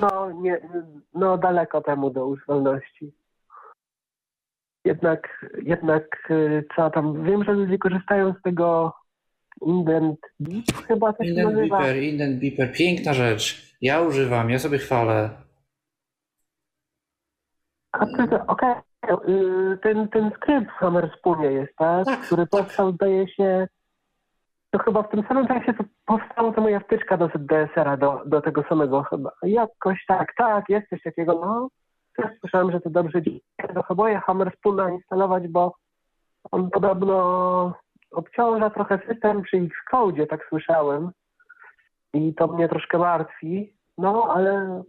No, 0.00 0.40
nie, 0.42 0.60
no 1.14 1.38
daleko 1.38 1.80
temu 1.80 2.10
do 2.10 2.26
używalności. 2.26 3.12
Jednak, 4.84 5.46
jednak 5.62 6.04
y, 6.30 6.64
co 6.76 6.90
tam, 6.90 7.24
wiem, 7.24 7.44
że 7.44 7.52
ludzie 7.52 7.78
korzystają 7.78 8.34
z 8.40 8.42
tego 8.42 8.92
Indent 9.66 10.20
Beep 10.40 10.64
chyba 10.86 11.12
to 11.12 11.24
się 11.24 11.30
Indent 11.30 11.54
nazywa. 11.54 11.78
Beeper, 11.78 11.96
Indent 12.02 12.40
Beeper, 12.40 12.72
piękna 12.72 13.14
rzecz. 13.14 13.74
Ja 13.80 14.00
używam, 14.00 14.50
ja 14.50 14.58
sobie 14.58 14.78
chwalę. 14.78 15.30
A 17.92 18.06
to- 18.06 18.26
to- 18.28 18.44
Okej, 18.46 18.74
y, 19.28 19.78
ten, 19.82 20.08
ten 20.08 20.30
skrypt 20.36 20.66
w 20.70 20.74
Hammer 20.78 21.10
Spoonie 21.18 21.46
jest, 21.52 21.76
tak? 21.76 22.06
Tak, 22.06 22.20
Który 22.20 22.46
powstał, 22.46 22.92
zdaje 22.92 23.28
się, 23.28 23.68
to 24.70 24.78
chyba 24.78 25.02
w 25.02 25.10
tym 25.10 25.24
samym 25.28 25.46
czasie, 25.46 25.74
co 25.78 25.84
powstała 26.06 26.52
ta 26.52 26.60
moja 26.60 26.80
wtyczka 26.80 27.16
do 27.16 27.28
DSR-a, 27.28 27.96
do, 27.96 28.22
do 28.26 28.40
tego 28.40 28.62
samego 28.68 29.02
chyba. 29.02 29.30
Jakoś 29.42 30.04
tak, 30.08 30.34
tak, 30.36 30.64
jest 30.68 30.88
coś 30.88 31.02
takiego, 31.02 31.32
no. 31.34 31.68
Też 32.16 32.38
słyszałem, 32.40 32.72
że 32.72 32.80
to 32.80 32.90
dobrze 32.90 33.22
działa. 33.22 33.38
Trochę 33.72 33.94
boję 33.94 34.20
Hammer 34.26 34.52
Spoona 34.58 34.90
instalować, 34.90 35.48
bo 35.48 35.74
on 36.50 36.70
podobno 36.70 37.74
obciąża 38.10 38.70
trochę 38.70 38.98
system 39.08 39.42
przy 39.42 39.56
Xcode, 39.56 40.26
tak 40.26 40.46
słyszałem. 40.48 41.10
I 42.14 42.34
to 42.34 42.46
mnie 42.46 42.68
troszkę 42.68 42.98
martwi. 42.98 43.74
No, 43.98 44.32
ale, 44.34 44.82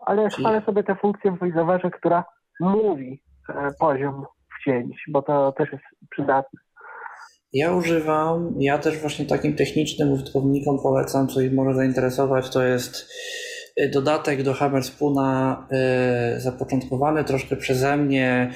ale 0.00 0.28
chwalę 0.28 0.62
sobie 0.66 0.84
tę 0.84 0.94
funkcję 0.94 1.32
w 1.32 1.38
VoiceOverze, 1.38 1.90
która 1.90 2.24
mówi 2.60 3.22
e, 3.48 3.70
poziom 3.80 4.26
wcięć, 4.60 4.96
bo 5.08 5.22
to 5.22 5.52
też 5.52 5.72
jest 5.72 5.84
przydatne. 6.10 6.60
Ja 7.52 7.72
używam, 7.72 8.54
ja 8.58 8.78
też 8.78 9.00
właśnie 9.00 9.26
takim 9.26 9.56
technicznym 9.56 10.12
użytkownikom 10.12 10.78
polecam, 10.82 11.28
co 11.28 11.40
ich 11.40 11.52
może 11.52 11.74
zainteresować, 11.74 12.50
to 12.50 12.62
jest 12.62 13.12
dodatek 13.92 14.42
do 14.42 14.54
Hammer 14.54 14.84
Spoona 14.84 15.66
y, 16.36 16.40
zapoczątkowany 16.40 17.24
troszkę 17.24 17.56
przeze 17.56 17.96
mnie, 17.96 18.50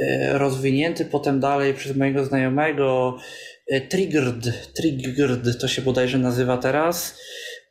y, 0.00 0.04
rozwinięty 0.32 1.04
potem 1.04 1.40
dalej 1.40 1.74
przez 1.74 1.96
mojego 1.96 2.24
znajomego, 2.24 3.18
y, 3.72 3.80
Triggered, 3.80 4.72
Triggered 4.74 5.58
to 5.60 5.68
się 5.68 5.82
bodajże 5.82 6.18
nazywa 6.18 6.56
teraz. 6.58 7.18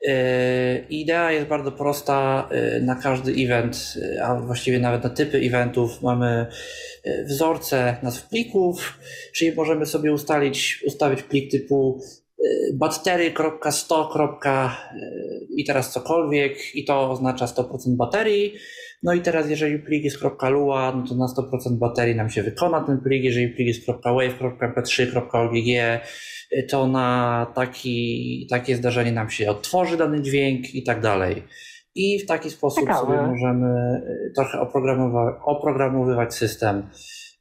Y, 0.08 0.86
Idea 0.90 1.32
jest 1.32 1.48
bardzo 1.48 1.72
prosta. 1.72 2.50
y, 2.78 2.82
Na 2.82 2.96
każdy 2.96 3.32
event, 3.32 3.94
y, 3.98 4.24
a 4.24 4.36
właściwie 4.36 4.80
nawet 4.80 5.04
na 5.04 5.10
typy 5.10 5.38
eventów 5.38 6.02
mamy 6.02 6.46
y, 7.06 7.26
wzorce 7.26 7.98
nazw 8.04 8.30
plików, 8.30 9.00
czyli 9.34 9.52
możemy 9.56 9.86
sobie 9.86 10.14
ustalić, 10.14 10.84
ustawić 10.88 11.22
plik 11.24 11.52
typu 11.52 12.00
y, 12.02 12.23
battery.100. 12.74 14.68
y, 14.68 15.00
i 15.58 15.66
teraz 15.66 15.94
cokolwiek 15.94 16.76
i 16.76 16.86
to 16.86 17.12
oznacza 17.12 17.46
100% 17.46 17.96
baterii. 17.96 18.54
No 19.04 19.14
i 19.14 19.22
teraz, 19.22 19.50
jeżeli 19.50 19.80
plik 19.80 20.04
jest 20.04 20.18
.lua, 20.50 20.94
no 20.96 21.08
to 21.08 21.16
na 21.16 21.26
100% 21.26 21.78
baterii 21.80 22.16
nam 22.16 22.30
się 22.30 22.44
wykona 22.44 22.82
ten 22.82 22.98
plik. 22.98 23.24
Jeżeli 23.24 23.48
plik 23.50 23.68
jest 23.68 23.88
.wave, 23.88 24.40
.mp3, 24.62 25.18
.ogg, 25.18 25.54
to 26.70 26.88
na 26.88 27.48
taki, 27.56 28.48
takie 28.50 28.76
zdarzenie 28.76 29.12
nam 29.12 29.30
się 29.30 29.50
odtworzy 29.50 29.98
dany 29.98 30.22
dźwięk 30.22 30.76
i 30.76 30.84
tak 30.84 31.02
dalej. 31.02 31.44
I 31.96 32.20
w 32.20 32.26
taki 32.26 32.50
sposób 32.50 32.80
Ciekawe. 32.80 33.00
sobie 33.00 33.28
możemy 33.28 34.02
trochę 34.36 34.58
oprogramowa- 34.58 35.34
oprogramowywać 35.46 36.36
system. 36.36 36.84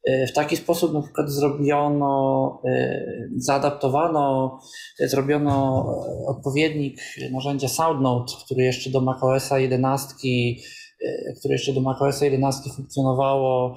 W 0.07 0.33
taki 0.33 0.57
sposób 0.57 0.93
na 0.93 1.03
przykład 1.03 1.31
zrobiono, 1.31 2.61
y, 2.67 3.31
zaadaptowano, 3.37 4.59
y, 5.01 5.09
zrobiono 5.09 5.85
odpowiednik 6.27 7.01
narzędzia 7.33 7.69
SoundNote, 7.69 8.33
który 8.45 8.65
jeszcze 8.65 8.91
do 8.91 9.01
macOSa 9.01 9.59
11, 9.59 10.15
y, 11.01 11.35
które 11.39 11.55
jeszcze 11.55 11.73
do 11.73 11.81
macOSa 11.81 12.25
11 12.25 12.71
funkcjonowało, 12.71 13.77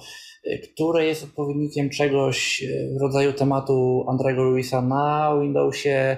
które 0.73 1.06
jest 1.06 1.23
odpowiednikiem 1.23 1.89
czegoś 1.89 2.65
w 2.97 3.02
rodzaju 3.02 3.34
tematu 3.34 4.06
Andrego 4.07 4.43
Luisa 4.43 4.81
na 4.81 5.35
Windowsie, 5.41 6.18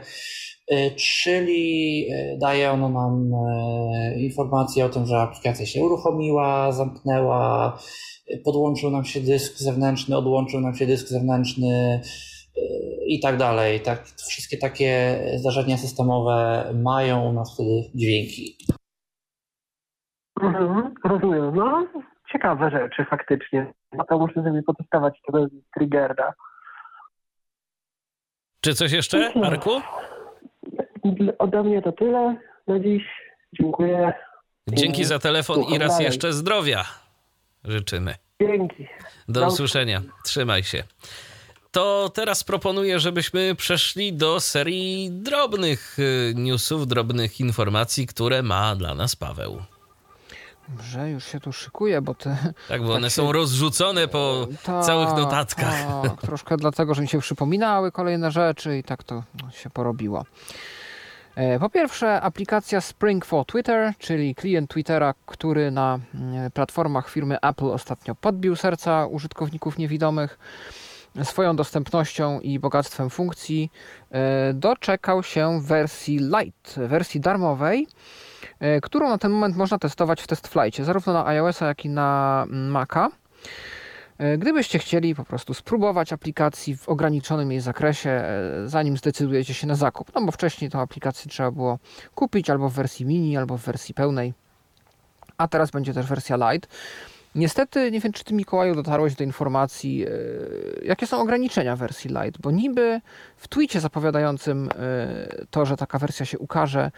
czyli 0.96 2.08
daje 2.38 2.72
ono 2.72 2.90
nam 2.90 3.32
informację 4.18 4.86
o 4.86 4.90
tym, 4.90 5.06
że 5.06 5.18
aplikacja 5.18 5.66
się 5.66 5.84
uruchomiła, 5.84 6.72
zamknęła, 6.72 7.78
podłączył 8.46 8.90
nam 8.92 9.06
się 9.06 9.20
dysk 9.22 9.58
zewnętrzny, 9.58 10.18
odłączył 10.18 10.62
nam 10.62 10.76
się 10.76 10.86
dysk 10.86 11.08
zewnętrzny 11.08 12.02
y, 12.58 12.62
i 13.08 13.20
tak 13.20 13.38
dalej. 13.38 13.80
Tak, 13.80 14.06
wszystkie 14.06 14.58
takie 14.58 15.20
zdarzenia 15.36 15.78
systemowe 15.78 16.66
mają 16.84 17.30
u 17.30 17.34
nas 17.34 17.54
wtedy 17.54 17.70
dźwięki. 17.96 18.58
Mhm, 20.42 20.94
rozumiem. 21.04 21.56
No, 21.56 21.88
ciekawe 22.32 22.72
rzeczy 22.72 23.06
faktycznie. 23.10 23.74
No 23.92 24.04
to 24.10 24.20
muszę 24.20 24.34
sobie 24.34 24.64
potestować 24.64 25.20
tego 25.26 25.48
Triggerda. 25.78 26.34
Czy 28.62 28.74
coś 28.74 28.92
jeszcze, 28.92 29.32
Arku? 29.44 29.70
Ode 31.40 31.64
mnie 31.64 31.82
to 31.82 31.92
tyle 31.92 32.36
na 32.68 32.80
dziś. 32.80 33.04
Dziękuję. 33.62 34.14
Dzięki 34.70 35.06
za 35.06 35.20
telefon 35.20 35.60
i 35.60 35.62
Słucham 35.62 35.82
raz 35.82 35.92
dalej. 35.92 36.06
jeszcze 36.06 36.34
zdrowia 36.34 36.84
życzymy. 37.64 38.16
Dzięki. 38.42 38.88
Do 39.28 39.40
Do 39.42 39.48
usłyszenia. 39.48 40.02
Trzymaj 40.24 40.64
się. 40.64 40.84
To 41.72 42.12
teraz 42.14 42.44
proponuję, 42.44 43.00
żebyśmy 43.00 43.56
przeszli 43.56 44.14
do 44.14 44.40
serii 44.40 45.12
drobnych 45.12 46.00
y, 46.00 46.34
newsów, 46.36 46.88
drobnych 46.88 47.40
informacji, 47.40 48.08
które 48.08 48.44
ma 48.44 48.76
dla 48.76 48.96
nas 48.96 49.16
Paweł. 49.16 49.64
Że 50.84 51.10
już 51.10 51.26
się 51.26 51.40
tu 51.40 51.54
szykuje, 51.54 52.02
bo 52.02 52.16
te 52.16 52.38
Tak, 52.68 52.82
bo 52.82 52.88
Tak 52.88 52.98
one 52.98 53.10
się- 53.10 53.16
są 53.16 53.32
rozrzucone 53.32 54.08
po 54.08 54.48
Tak, 54.64 54.86
całych 54.86 55.10
notatkach. 55.10 55.76
Tak, 56.04 56.22
troszkę 56.22 56.58
dlatego, 56.58 56.94
że 56.96 57.02
mi 57.02 57.08
się 57.08 57.20
przypominały 57.20 57.92
kolejne 57.92 58.32
rzeczy 58.32 58.78
i 58.78 58.84
tak 58.84 59.04
to 59.04 59.24
się 59.52 59.70
porobiło. 59.70 60.26
E, 61.38 61.60
Po 61.60 61.70
pierwsze, 61.70 62.22
aplikacja 62.22 62.82
Spring 62.82 63.26
for 63.26 63.46
Twitter, 63.46 63.94
czyli 63.98 64.36
klient 64.36 64.70
Twittera, 64.70 65.14
który 65.26 65.72
na 65.72 66.00
mm, 66.16 66.52
platformach 66.52 67.10
firmy 67.10 67.38
Apple 67.42 67.66
ostatnio 67.66 68.16
podbił 68.16 68.56
serca 68.56 69.06
użytkowników 69.06 69.78
niewidomych 69.78 70.40
swoją 71.24 71.56
dostępnością 71.56 72.40
i 72.40 72.60
bogactwem 72.60 73.10
funkcji, 73.10 73.72
e, 74.12 74.54
doczekał 74.54 75.24
się 75.24 75.62
wersji 75.62 76.18
Lite, 76.18 76.88
wersji 76.88 77.20
darmowej, 77.20 77.88
e, 78.60 78.82
którą 78.82 79.10
na 79.10 79.18
ten 79.18 79.32
moment 79.32 79.56
można 79.56 79.80
testować 79.80 80.22
w 80.22 80.28
TestFlightie, 80.28 80.84
zarówno 80.84 81.14
na 81.14 81.28
iOS-a, 81.28 81.68
jak 81.68 81.86
i 81.86 81.90
na 81.90 82.44
mm, 82.50 82.72
Maca. 82.72 83.10
E, 84.18 84.38
Gdybyście 84.38 84.80
chcieli 84.80 85.16
po 85.16 85.24
prostu 85.24 85.54
spróbować 85.54 86.14
aplikacji 86.14 86.78
w 86.78 86.90
ograniczonym 86.90 87.52
jej 87.52 87.62
zakresie, 87.62 88.10
e, 88.10 88.52
zanim 88.66 88.98
zdecydujecie 88.98 89.54
się 89.54 89.68
na 89.68 89.76
zakup, 89.76 90.12
no 90.16 90.22
bo 90.22 90.32
wcześniej 90.32 90.70
tą 90.70 90.80
aplikację 90.80 91.32
trzeba 91.32 91.52
było 91.52 91.80
kupić 92.16 92.50
albo 92.50 92.70
w 92.70 92.74
wersji 92.74 93.06
mini, 93.06 93.38
albo 93.38 93.58
w 93.58 93.62
wersji 93.62 93.94
pełnej, 93.94 94.34
a 95.38 95.48
teraz 95.48 95.72
będzie 95.72 95.94
też 95.94 96.06
wersja 96.06 96.36
Lite. 96.36 96.68
Niestety, 97.36 97.92
nie 97.92 98.00
wiem, 98.00 98.14
czy 98.14 98.24
ty 98.24 98.34
Mikołaju 98.34 98.76
dotarłeś 98.76 99.16
do 99.16 99.24
informacji, 99.24 100.06
e, 100.06 100.10
jakie 100.86 101.08
są 101.08 101.22
ograniczenia 101.22 101.76
wersji 101.76 102.10
Lite, 102.10 102.40
bo 102.42 102.52
niby 102.52 103.02
w 103.38 103.48
tweetie 103.48 103.80
zapowiadającym 103.80 104.70
to, 105.52 105.66
że 105.66 105.78
taka 105.78 106.00
wersja 106.00 106.26
się 106.26 106.40
ukaże, 106.40 106.92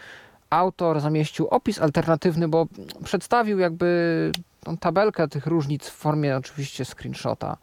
autor 0.50 1.00
zamieścił 1.00 1.48
opis 1.48 1.80
alternatywny, 1.80 2.48
bo 2.48 2.66
przedstawił 3.04 3.58
jakby 3.58 4.32
tą 4.64 4.76
tabelkę 4.76 5.28
tych 5.28 5.46
różnic 5.46 5.88
w 5.88 5.92
formie 5.92 6.36
oczywiście 6.36 6.84
screenshota. 6.84 7.56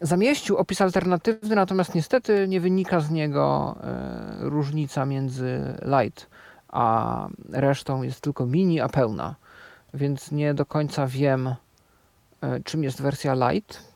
Zamieścił 0.00 0.56
opis 0.56 0.80
alternatywny, 0.80 1.56
natomiast 1.56 1.94
niestety 1.94 2.48
nie 2.48 2.60
wynika 2.60 3.00
z 3.00 3.10
niego 3.10 3.76
e, 3.82 4.36
różnica 4.40 5.06
między 5.06 5.60
light 5.82 6.26
a 6.72 7.28
resztą 7.52 8.02
jest 8.02 8.20
tylko 8.20 8.46
mini, 8.46 8.80
a 8.80 8.88
pełna. 8.88 9.34
Więc 9.94 10.32
nie 10.32 10.54
do 10.54 10.66
końca 10.66 11.06
wiem, 11.06 11.54
e, 12.42 12.60
czym 12.64 12.84
jest 12.84 13.02
wersja 13.02 13.34
light. 13.34 13.90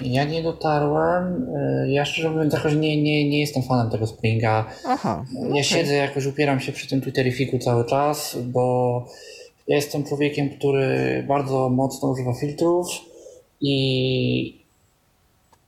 Ja 0.00 0.24
nie 0.24 0.42
dotarłem. 0.42 1.48
y, 1.56 1.90
Ja 1.90 2.04
szczerze 2.04 2.30
mówiąc 2.30 2.54
jakoś 2.54 2.74
nie, 2.74 3.02
nie, 3.02 3.28
nie 3.28 3.40
jestem 3.40 3.62
fanem 3.62 3.90
tego 3.90 4.06
Springa. 4.06 4.64
Aha. 4.86 5.24
Ja 5.34 5.48
okej. 5.48 5.64
siedzę 5.64 5.94
jakoś, 5.94 6.26
upieram 6.26 6.60
się 6.60 6.72
przy 6.72 6.88
tym 6.88 7.00
Twitterifiku 7.00 7.58
cały 7.58 7.84
czas, 7.84 8.36
bo 8.44 9.06
ja 9.68 9.76
jestem 9.76 10.04
człowiekiem, 10.04 10.50
który 10.50 11.24
bardzo 11.28 11.68
mocno 11.68 12.10
używa 12.10 12.34
filtrów 12.34 12.86
i 13.60 14.58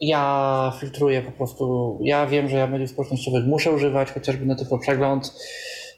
ja 0.01 0.73
filtruję 0.81 1.23
po 1.23 1.33
prostu, 1.33 1.99
ja 2.03 2.27
wiem, 2.27 2.49
że 2.49 2.57
ja 2.57 2.67
mediów 2.67 2.91
społecznościowych 2.91 3.45
muszę 3.45 3.73
używać, 3.73 4.11
chociażby 4.11 4.47
na 4.47 4.55
tylko 4.55 4.79
przegląd, 4.79 5.33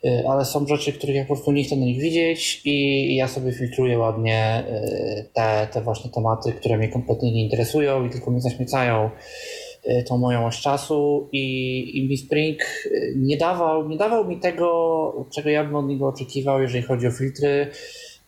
y, 0.05 0.29
ale 0.29 0.45
są 0.45 0.66
rzeczy, 0.66 0.93
których 0.93 1.16
ja 1.16 1.23
po 1.23 1.35
prostu 1.35 1.53
nie 1.53 1.65
chcę 1.65 1.77
na 1.77 1.85
nich 1.85 2.01
widzieć 2.01 2.61
i 2.65 3.16
ja 3.16 3.29
sobie 3.29 3.53
filtruję 3.53 3.99
ładnie 3.99 4.65
y, 4.69 5.29
te, 5.33 5.69
te 5.73 5.81
właśnie 5.81 6.11
tematy, 6.11 6.53
które 6.53 6.77
mnie 6.77 6.89
kompletnie 6.89 7.33
nie 7.33 7.43
interesują 7.43 8.07
i 8.07 8.11
tylko 8.11 8.31
mnie 8.31 8.41
zaśmiecają 8.41 9.11
tą 10.09 10.19
moją 10.19 10.47
oś 10.47 10.61
czasu 10.61 11.29
i, 11.33 12.13
i 12.13 12.19
Spring 12.19 12.61
y, 12.87 13.15
nie 13.17 13.37
dawał, 13.37 13.89
nie 13.89 13.97
dawał 13.97 14.29
mi 14.29 14.41
tego, 14.41 15.27
czego 15.35 15.51
ja 15.51 15.65
bym 15.65 15.77
od 15.77 15.87
niego 15.87 16.09
oczekiwał, 16.09 16.63
jeżeli 16.63 16.85
chodzi 16.85 17.07
o 17.07 17.11
filtry, 17.11 17.71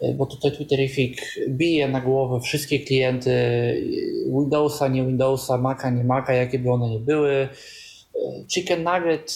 y, 0.02 0.14
bo 0.14 0.26
tutaj 0.26 0.52
Twitterific 0.52 1.18
bije 1.48 1.89
na 1.89 2.01
głowę 2.01 2.40
wszystkie 2.40 2.78
klienty 2.78 3.31
y, 3.31 4.24
Windowsa, 4.26 4.89
nie 4.89 5.05
Windowsa, 5.05 5.59
Maca, 5.59 5.90
nie 5.90 6.05
Maca, 6.05 6.32
jakie 6.32 6.59
by 6.59 6.70
one 6.70 6.90
nie 6.90 6.98
były. 7.01 7.32
Y, 7.32 8.44
Chicken 8.48 8.82
Nugget 8.82 9.32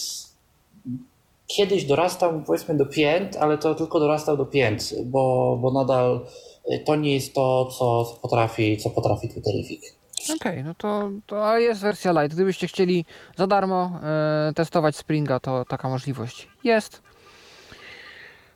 kiedyś 1.47 1.85
dorastał 1.85 2.43
powiedzmy 2.45 2.77
do 2.77 2.85
pięt, 2.85 3.37
ale 3.37 3.57
to 3.57 3.75
tylko 3.75 3.99
dorastał 3.99 4.37
do 4.37 4.45
pięt, 4.45 4.93
bo, 5.05 5.57
bo 5.61 5.71
nadal 5.71 6.25
y, 6.73 6.79
to 6.79 6.95
nie 6.95 7.13
jest 7.13 7.33
to, 7.33 7.65
co 7.65 8.17
potrafi, 8.21 8.77
co 8.77 8.89
potrafi 8.89 9.29
Twitterific. 9.29 9.98
Okej, 10.35 10.63
no 10.63 10.73
to, 10.73 11.09
to 11.25 11.57
jest 11.57 11.81
wersja 11.81 12.11
light. 12.11 12.35
Gdybyście 12.35 12.67
chcieli 12.67 13.05
za 13.37 13.47
darmo 13.47 13.99
e, 14.03 14.53
testować 14.55 14.95
Springa, 14.95 15.39
to 15.39 15.65
taka 15.65 15.89
możliwość 15.89 16.47
jest. 16.63 17.01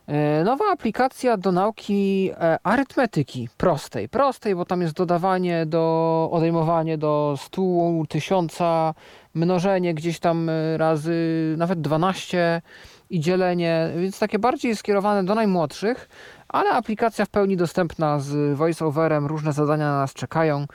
E, 0.06 0.44
Nowa 0.44 0.64
aplikacja 0.72 1.36
do 1.36 1.52
nauki 1.52 2.30
e, 2.32 2.58
arytmetyki 2.62 3.48
prostej. 3.56 4.08
Prostej, 4.08 4.54
bo 4.54 4.64
tam 4.64 4.82
jest 4.82 4.94
dodawanie 4.94 5.66
do, 5.66 6.28
odejmowanie 6.32 6.98
do 6.98 7.34
100 7.38 7.62
tysiąca, 8.08 8.94
mnożenie 9.34 9.94
gdzieś 9.94 10.18
tam 10.18 10.48
e, 10.48 10.76
razy 10.78 11.14
nawet 11.58 11.80
12 11.80 12.62
i 13.10 13.20
dzielenie, 13.20 13.90
więc 13.96 14.18
takie 14.18 14.38
bardziej 14.38 14.76
skierowane 14.76 15.24
do 15.24 15.34
najmłodszych, 15.34 16.08
ale 16.48 16.70
aplikacja 16.70 17.24
w 17.24 17.28
pełni 17.28 17.56
dostępna 17.56 18.18
z 18.18 18.56
voiceoverem, 18.56 19.26
różne 19.26 19.52
zadania 19.52 19.92
na 19.92 19.98
nas 19.98 20.14
czekają. 20.14 20.66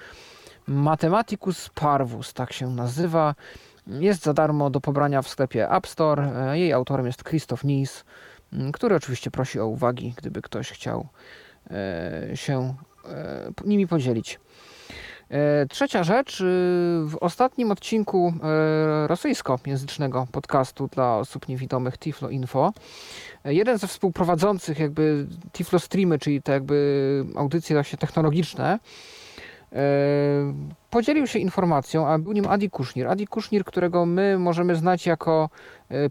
Mathematicus 0.69 1.69
Parvus, 1.69 2.33
tak 2.33 2.53
się 2.53 2.69
nazywa. 2.69 3.35
Jest 3.87 4.23
za 4.23 4.33
darmo 4.33 4.69
do 4.69 4.81
pobrania 4.81 5.21
w 5.21 5.27
sklepie 5.27 5.71
App 5.71 5.87
Store. 5.87 6.31
Jej 6.53 6.73
autorem 6.73 7.05
jest 7.05 7.23
Christoph 7.23 7.63
Nies, 7.63 8.03
który 8.73 8.95
oczywiście 8.95 9.31
prosi 9.31 9.59
o 9.59 9.67
uwagi, 9.67 10.13
gdyby 10.17 10.41
ktoś 10.41 10.71
chciał 10.71 11.07
e, 11.71 12.37
się 12.37 12.75
e, 13.05 13.51
nimi 13.65 13.87
podzielić. 13.87 14.39
E, 15.29 15.65
Trzecia 15.65 16.03
rzecz. 16.03 16.43
W 17.05 17.17
ostatnim 17.21 17.71
odcinku 17.71 18.33
rosyjskojęzycznego 19.07 20.27
podcastu 20.31 20.87
dla 20.87 21.17
osób 21.17 21.47
niewidomych 21.47 21.97
Tiflo 21.97 22.29
Info 22.29 22.73
jeden 23.45 23.77
ze 23.77 23.87
współprowadzących 23.87 24.79
jakby 24.79 25.27
Tiflo 25.51 25.79
Streamy, 25.79 26.19
czyli 26.19 26.41
te 26.41 26.51
jakby 26.51 27.25
audycje 27.35 27.75
właśnie 27.75 27.97
technologiczne, 27.97 28.79
podzielił 30.89 31.27
się 31.27 31.39
informacją, 31.39 32.07
a 32.07 32.19
był 32.19 32.31
nim 32.31 32.47
Adi 32.47 32.69
Kusznir. 32.69 33.07
Adi 33.07 33.27
Kusznir, 33.27 33.65
którego 33.65 34.05
my 34.05 34.39
możemy 34.39 34.75
znać 34.75 35.05
jako 35.05 35.49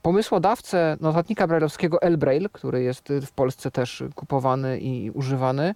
pomysłodawcę 0.03 0.97
notatnika 1.01 1.47
brajlowskiego 1.47 2.03
Elbrail, 2.03 2.49
który 2.53 2.83
jest 2.83 3.09
w 3.27 3.33
Polsce 3.33 3.71
też 3.71 4.05
kupowany 4.15 4.79
i 4.79 5.11
używany, 5.11 5.75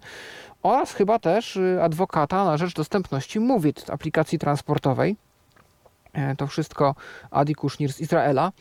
oraz 0.63 0.93
chyba 0.93 1.19
też 1.19 1.59
adwokata 1.81 2.45
na 2.45 2.57
rzecz 2.57 2.73
dostępności 2.73 3.39
Movit, 3.39 3.89
aplikacji 3.89 4.39
transportowej. 4.39 5.15
To 6.37 6.47
wszystko 6.47 6.95
Adi 7.31 7.55
Kusznir 7.55 7.93
z 7.93 8.01
Izraela. 8.01 8.51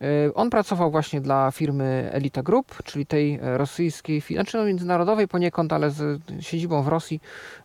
E, 0.00 0.34
on 0.34 0.50
pracował 0.50 0.90
właśnie 0.90 1.20
dla 1.20 1.50
firmy 1.50 2.10
Elita 2.12 2.42
Group, 2.42 2.82
czyli 2.84 3.06
tej 3.06 3.38
rosyjskiej, 3.42 4.20
znaczy 4.20 4.56
no 4.56 4.64
międzynarodowej 4.64 5.28
poniekąd, 5.28 5.72
ale 5.72 5.90
z 5.90 6.22
siedzibą 6.40 6.82
w 6.82 6.88
Rosji, 6.88 7.20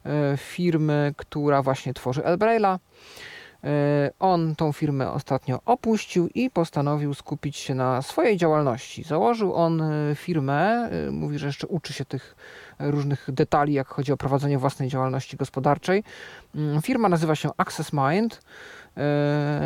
e, 0.05 0.37
firmy, 0.37 1.13
która 1.17 1.61
właśnie 1.61 1.93
tworzy 1.93 2.25
Elbraila. 2.25 2.79
E, 3.63 4.11
on 4.19 4.55
tą 4.55 4.71
firmę 4.71 5.11
ostatnio 5.11 5.59
opuścił 5.65 6.29
i 6.35 6.49
postanowił 6.49 7.13
skupić 7.13 7.57
się 7.57 7.75
na 7.75 8.01
swojej 8.01 8.37
działalności. 8.37 9.03
Założył 9.03 9.55
on 9.55 9.83
firmę, 10.15 10.89
mówi, 11.11 11.39
że 11.39 11.47
jeszcze 11.47 11.67
uczy 11.67 11.93
się 11.93 12.05
tych 12.05 12.35
różnych 12.79 13.29
detali, 13.31 13.73
jak 13.73 13.87
chodzi 13.87 14.11
o 14.11 14.17
prowadzenie 14.17 14.57
własnej 14.57 14.89
działalności 14.89 15.37
gospodarczej. 15.37 16.03
Mm, 16.55 16.81
firma 16.81 17.09
nazywa 17.09 17.35
się 17.35 17.49
Access 17.57 17.93
Mind. 17.93 18.41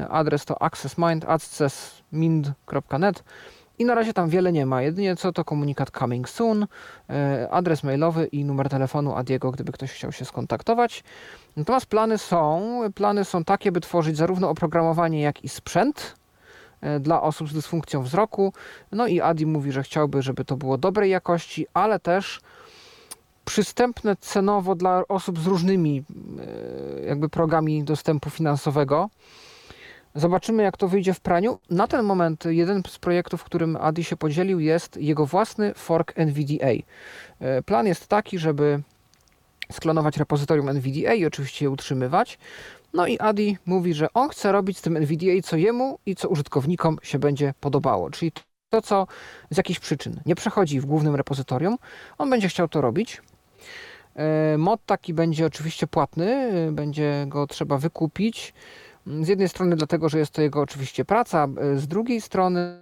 Adres 0.09 0.45
to 0.45 0.61
accessmind, 0.61 1.25
access 1.25 2.03
mind.net 2.11 3.23
i 3.81 3.85
na 3.85 3.95
razie 3.95 4.13
tam 4.13 4.29
wiele 4.29 4.51
nie 4.51 4.65
ma. 4.65 4.81
Jedynie 4.81 5.15
co 5.15 5.31
to 5.31 5.45
komunikat 5.45 5.91
coming 5.91 6.29
soon, 6.29 6.67
e, 7.09 7.47
adres 7.51 7.83
mailowy 7.83 8.25
i 8.25 8.45
numer 8.45 8.69
telefonu 8.69 9.15
Adiego, 9.15 9.51
gdyby 9.51 9.71
ktoś 9.71 9.91
chciał 9.91 10.11
się 10.11 10.25
skontaktować. 10.25 11.03
Natomiast 11.57 11.85
plany 11.85 12.17
są, 12.17 12.79
plany 12.95 13.25
są 13.25 13.43
takie, 13.43 13.71
by 13.71 13.81
tworzyć 13.81 14.17
zarówno 14.17 14.49
oprogramowanie, 14.49 15.21
jak 15.21 15.43
i 15.43 15.49
sprzęt 15.49 16.15
e, 16.81 16.99
dla 16.99 17.21
osób 17.21 17.49
z 17.49 17.53
dysfunkcją 17.53 18.03
wzroku. 18.03 18.53
No 18.91 19.07
i 19.07 19.21
Adi 19.21 19.45
mówi, 19.45 19.71
że 19.71 19.83
chciałby, 19.83 20.21
żeby 20.21 20.45
to 20.45 20.57
było 20.57 20.77
dobrej 20.77 21.11
jakości, 21.11 21.67
ale 21.73 21.99
też 21.99 22.41
przystępne 23.45 24.15
cenowo 24.15 24.75
dla 24.75 25.03
osób 25.07 25.39
z 25.39 25.47
różnymi 25.47 26.03
e, 27.01 27.05
jakby 27.05 27.29
progami 27.29 27.83
dostępu 27.83 28.29
finansowego. 28.29 29.09
Zobaczymy, 30.15 30.63
jak 30.63 30.77
to 30.77 30.87
wyjdzie 30.87 31.13
w 31.13 31.19
praniu. 31.19 31.59
Na 31.69 31.87
ten 31.87 32.05
moment 32.05 32.45
jeden 32.45 32.83
z 32.87 32.99
projektów, 32.99 33.43
którym 33.43 33.77
Adi 33.81 34.03
się 34.03 34.17
podzielił, 34.17 34.59
jest 34.59 34.97
jego 34.97 35.25
własny 35.25 35.73
fork 35.73 36.13
NVDA. 36.15 36.71
E, 37.39 37.61
plan 37.61 37.87
jest 37.87 38.07
taki, 38.07 38.39
żeby 38.39 38.81
sklonować 39.71 40.17
repozytorium 40.17 40.69
NVDA 40.69 41.13
i 41.13 41.25
oczywiście 41.25 41.65
je 41.65 41.69
utrzymywać. 41.69 42.39
No 42.93 43.07
i 43.07 43.19
Adi 43.19 43.57
mówi, 43.65 43.93
że 43.93 44.13
on 44.13 44.29
chce 44.29 44.51
robić 44.51 44.77
z 44.77 44.81
tym 44.81 44.97
NVDA 44.97 45.41
co 45.43 45.57
jemu 45.57 45.99
i 46.05 46.15
co 46.15 46.29
użytkownikom 46.29 46.97
się 47.03 47.19
będzie 47.19 47.53
podobało. 47.59 48.09
Czyli 48.09 48.31
to, 48.69 48.81
co 48.81 49.07
z 49.49 49.57
jakichś 49.57 49.79
przyczyn 49.79 50.21
nie 50.25 50.35
przechodzi 50.35 50.79
w 50.79 50.85
głównym 50.85 51.15
repozytorium, 51.15 51.77
on 52.17 52.29
będzie 52.29 52.47
chciał 52.47 52.67
to 52.67 52.81
robić. 52.81 53.21
E, 54.15 54.57
mod 54.57 54.85
taki 54.85 55.13
będzie 55.13 55.45
oczywiście 55.45 55.87
płatny, 55.87 56.25
e, 56.25 56.71
będzie 56.71 57.25
go 57.27 57.47
trzeba 57.47 57.77
wykupić. 57.77 58.53
Z 59.05 59.27
jednej 59.27 59.49
strony 59.49 59.75
dlatego, 59.75 60.09
że 60.09 60.19
jest 60.19 60.31
to 60.31 60.41
jego 60.41 60.61
oczywiście 60.61 61.05
praca, 61.05 61.47
z 61.75 61.87
drugiej 61.87 62.21
strony 62.21 62.81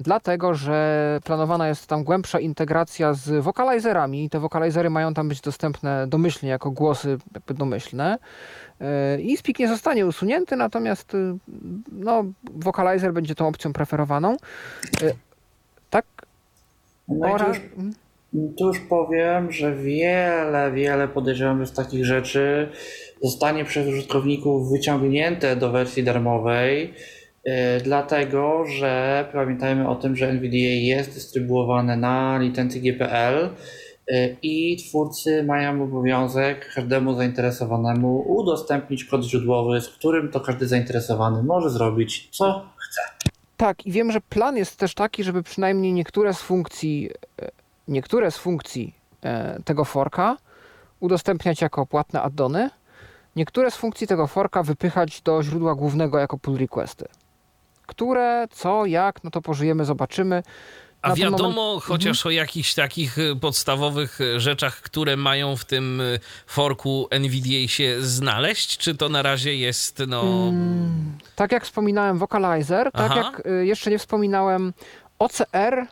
dlatego, 0.00 0.54
że 0.54 1.18
planowana 1.24 1.68
jest 1.68 1.86
tam 1.86 2.04
głębsza 2.04 2.40
integracja 2.40 3.14
z 3.14 3.44
wokalizerami. 3.44 4.30
Te 4.30 4.40
wokalizery 4.40 4.90
mają 4.90 5.14
tam 5.14 5.28
być 5.28 5.40
dostępne 5.40 6.06
domyślnie 6.06 6.50
jako 6.50 6.70
głosy 6.70 7.18
jakby 7.34 7.54
domyślne. 7.54 8.18
I 9.22 9.36
speak 9.36 9.58
nie 9.58 9.68
zostanie 9.68 10.06
usunięty, 10.06 10.56
natomiast 10.56 11.16
no, 11.92 12.24
wokalizer 12.44 13.12
będzie 13.12 13.34
tą 13.34 13.48
opcją 13.48 13.72
preferowaną. 13.72 14.36
Tak? 15.90 16.04
No 17.08 17.32
Oraz... 17.32 17.56
Tu 18.58 18.66
już 18.66 18.80
powiem, 18.80 19.52
że 19.52 19.74
wiele, 19.74 20.72
wiele 20.74 21.08
podejrzewam, 21.08 21.66
z 21.66 21.72
takich 21.72 22.04
rzeczy 22.04 22.68
zostanie 23.22 23.64
przez 23.64 23.88
użytkowników 23.88 24.70
wyciągnięte 24.70 25.56
do 25.56 25.70
wersji 25.70 26.04
darmowej, 26.04 26.94
e, 27.44 27.80
dlatego 27.80 28.64
że 28.78 29.24
pamiętajmy 29.32 29.88
o 29.88 29.94
tym, 29.94 30.16
że 30.16 30.28
NVDA 30.28 30.56
jest 30.56 31.14
dystrybuowane 31.14 31.96
na 31.96 32.38
licencji 32.38 32.80
GPL 32.80 33.48
e, 34.08 34.28
i 34.42 34.76
twórcy 34.76 35.42
mają 35.42 35.82
obowiązek 35.82 36.72
każdemu 36.74 37.14
zainteresowanemu 37.14 38.24
udostępnić 38.28 39.04
kod 39.04 39.24
źródłowy, 39.24 39.80
z 39.80 39.88
którym 39.88 40.30
to 40.30 40.40
każdy 40.40 40.66
zainteresowany 40.66 41.42
może 41.42 41.70
zrobić 41.70 42.28
co 42.30 42.68
chce. 42.76 43.00
Tak, 43.56 43.86
i 43.86 43.92
wiem, 43.92 44.12
że 44.12 44.20
plan 44.20 44.56
jest 44.56 44.78
też 44.78 44.94
taki, 44.94 45.24
żeby 45.24 45.42
przynajmniej 45.42 45.92
niektóre 45.92 46.34
z 46.34 46.40
funkcji, 46.40 47.10
e, 47.42 47.65
niektóre 47.88 48.30
z 48.30 48.36
funkcji 48.36 48.94
tego 49.64 49.84
forka 49.84 50.36
udostępniać 51.00 51.60
jako 51.60 51.86
płatne 51.86 52.22
addony, 52.22 52.70
niektóre 53.36 53.70
z 53.70 53.76
funkcji 53.76 54.06
tego 54.06 54.26
forka 54.26 54.62
wypychać 54.62 55.20
do 55.20 55.42
źródła 55.42 55.74
głównego 55.74 56.18
jako 56.18 56.38
pull 56.38 56.58
requesty. 56.58 57.08
Które, 57.86 58.48
co, 58.50 58.86
jak, 58.86 59.24
no 59.24 59.30
to 59.30 59.42
pożyjemy, 59.42 59.84
zobaczymy. 59.84 60.42
A 61.02 61.14
wiadomo 61.14 61.50
moment... 61.50 61.84
chociaż 61.84 62.18
mhm. 62.18 62.28
o 62.28 62.30
jakichś 62.30 62.74
takich 62.74 63.18
y, 63.18 63.36
podstawowych 63.36 64.20
y, 64.20 64.40
rzeczach, 64.40 64.80
które 64.80 65.16
mają 65.16 65.56
w 65.56 65.64
tym 65.64 66.00
y, 66.00 66.20
forku 66.46 67.08
NVDA 67.10 67.68
się 67.68 67.96
znaleźć? 68.00 68.78
Czy 68.78 68.94
to 68.94 69.08
na 69.08 69.22
razie 69.22 69.56
jest, 69.56 70.02
no... 70.08 70.22
Hmm, 70.22 71.18
tak 71.36 71.52
jak 71.52 71.64
wspominałem 71.64 72.18
Vocalizer, 72.18 72.92
tak 72.92 73.10
Aha. 73.10 73.14
tak 73.14 73.24
jak 73.24 73.54
jeszcze 73.62 73.90
nie 73.90 73.98
wspominałem 73.98 74.72
OCR, 75.18 75.86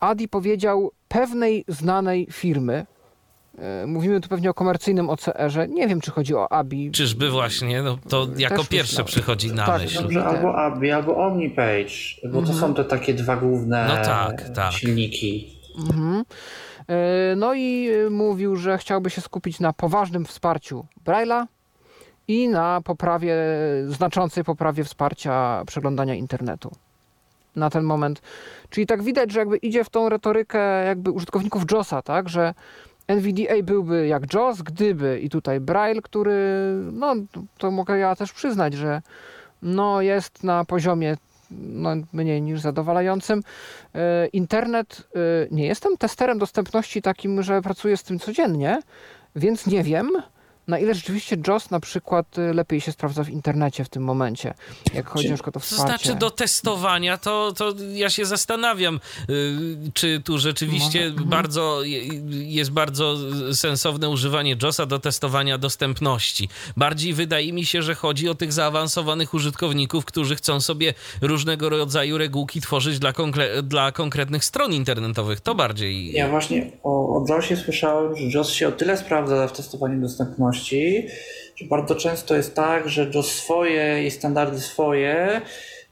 Adi 0.00 0.28
powiedział 0.28 0.92
pewnej 1.08 1.64
znanej 1.68 2.26
firmy, 2.32 2.86
E, 3.60 3.86
mówimy 3.86 4.20
tu 4.20 4.28
pewnie 4.28 4.50
o 4.50 4.54
komercyjnym 4.54 5.10
OCR-ze. 5.10 5.68
Nie 5.68 5.88
wiem, 5.88 6.00
czy 6.00 6.10
chodzi 6.10 6.34
o 6.34 6.52
ABI. 6.52 6.90
Czyżby 6.90 7.30
właśnie, 7.30 7.82
no 7.82 7.98
to 8.08 8.26
jako 8.36 8.56
Też 8.56 8.68
pierwsze 8.68 8.92
myślałem. 8.92 9.06
przychodzi 9.06 9.52
na 9.52 9.66
tak, 9.66 9.82
myśl. 9.82 10.02
Dobrze, 10.02 10.24
albo 10.24 10.56
ABI, 10.56 10.90
albo 10.90 11.16
OmniPage, 11.16 11.94
bo 12.22 12.38
mhm. 12.38 12.46
to 12.46 12.52
są 12.52 12.74
te 12.74 12.84
takie 12.84 13.14
dwa 13.14 13.36
główne 13.36 13.86
no 13.88 14.04
tak, 14.04 14.48
tak. 14.48 14.72
silniki. 14.72 15.60
Mhm. 15.78 16.24
E, 16.88 17.36
no 17.36 17.54
i 17.54 17.88
e, 18.06 18.10
mówił, 18.10 18.56
że 18.56 18.78
chciałby 18.78 19.10
się 19.10 19.20
skupić 19.20 19.60
na 19.60 19.72
poważnym 19.72 20.24
wsparciu 20.24 20.86
Braille'a 21.04 21.46
i 22.28 22.48
na 22.48 22.80
poprawie, 22.84 23.34
znaczącej 23.86 24.44
poprawie 24.44 24.84
wsparcia 24.84 25.62
przeglądania 25.66 26.14
internetu 26.14 26.70
na 27.56 27.70
ten 27.70 27.84
moment. 27.84 28.22
Czyli 28.70 28.86
tak 28.86 29.02
widać, 29.02 29.32
że 29.32 29.38
jakby 29.38 29.56
idzie 29.56 29.84
w 29.84 29.90
tą 29.90 30.08
retorykę 30.08 30.84
jakby 30.84 31.10
użytkowników 31.10 31.62
JOSa, 31.72 32.02
tak, 32.02 32.28
że 32.28 32.54
NVDA 33.08 33.62
byłby 33.62 34.06
jak 34.06 34.34
JAWS, 34.34 34.62
gdyby 34.62 35.20
i 35.20 35.30
tutaj 35.30 35.60
Braille, 35.60 36.02
który, 36.02 36.38
no 36.92 37.14
to 37.58 37.70
mogę 37.70 37.98
ja 37.98 38.16
też 38.16 38.32
przyznać, 38.32 38.74
że 38.74 39.02
no, 39.62 40.02
jest 40.02 40.44
na 40.44 40.64
poziomie 40.64 41.16
no, 41.50 41.90
mniej 42.12 42.42
niż 42.42 42.60
zadowalającym. 42.60 43.42
E, 43.94 44.26
internet, 44.26 45.08
e, 45.14 45.18
nie 45.50 45.66
jestem 45.66 45.96
testerem 45.96 46.38
dostępności 46.38 47.02
takim, 47.02 47.42
że 47.42 47.62
pracuję 47.62 47.96
z 47.96 48.02
tym 48.02 48.18
codziennie, 48.18 48.80
więc 49.36 49.66
nie 49.66 49.82
wiem, 49.82 50.10
na 50.70 50.78
ile 50.78 50.94
rzeczywiście 50.94 51.36
JOS 51.48 51.70
na 51.70 51.80
przykład 51.80 52.38
y, 52.38 52.54
lepiej 52.54 52.80
się 52.80 52.92
sprawdza 52.92 53.24
w 53.24 53.28
internecie 53.28 53.84
w 53.84 53.88
tym 53.88 54.02
momencie, 54.02 54.54
jak 54.94 55.08
chodzi 55.08 55.34
przykład 55.34 55.56
o 55.56 55.60
wsparcie. 55.60 55.82
To 55.82 55.88
znaczy 55.88 56.18
do 56.18 56.30
testowania, 56.30 57.18
to, 57.18 57.52
to 57.56 57.74
ja 57.94 58.10
się 58.10 58.24
zastanawiam, 58.24 59.00
y, 59.30 59.90
czy 59.94 60.20
tu 60.24 60.38
rzeczywiście 60.38 61.04
mhm. 61.04 61.28
bardzo 61.28 61.80
jest 62.30 62.70
bardzo 62.70 63.16
sensowne 63.54 64.08
używanie 64.08 64.56
JOSa 64.62 64.86
do 64.86 64.98
testowania 64.98 65.58
dostępności. 65.58 66.48
Bardziej 66.76 67.14
wydaje 67.14 67.52
mi 67.52 67.64
się, 67.64 67.82
że 67.82 67.94
chodzi 67.94 68.28
o 68.28 68.34
tych 68.34 68.52
zaawansowanych 68.52 69.34
użytkowników, 69.34 70.04
którzy 70.04 70.36
chcą 70.36 70.60
sobie 70.60 70.94
różnego 71.22 71.68
rodzaju 71.68 72.18
regułki 72.18 72.60
tworzyć 72.60 72.98
dla, 72.98 73.12
dla 73.62 73.92
konkretnych 73.92 74.44
stron 74.44 74.72
internetowych. 74.72 75.40
To 75.40 75.54
bardziej... 75.54 76.12
Ja 76.12 76.28
właśnie 76.28 76.70
o, 76.82 77.16
o 77.16 77.24
JOSie 77.28 77.56
słyszałem, 77.56 78.16
że 78.16 78.38
JOS 78.38 78.50
się 78.50 78.68
o 78.68 78.72
tyle 78.72 78.96
sprawdza 78.96 79.48
w 79.48 79.52
testowaniu 79.52 80.00
dostępności, 80.00 80.59
że 81.56 81.66
bardzo 81.66 81.94
często 81.94 82.36
jest 82.36 82.54
tak, 82.54 82.88
że 82.88 83.10
JOS 83.14 83.32
swoje 83.32 84.06
i 84.06 84.10
standardy 84.10 84.60
swoje 84.60 85.40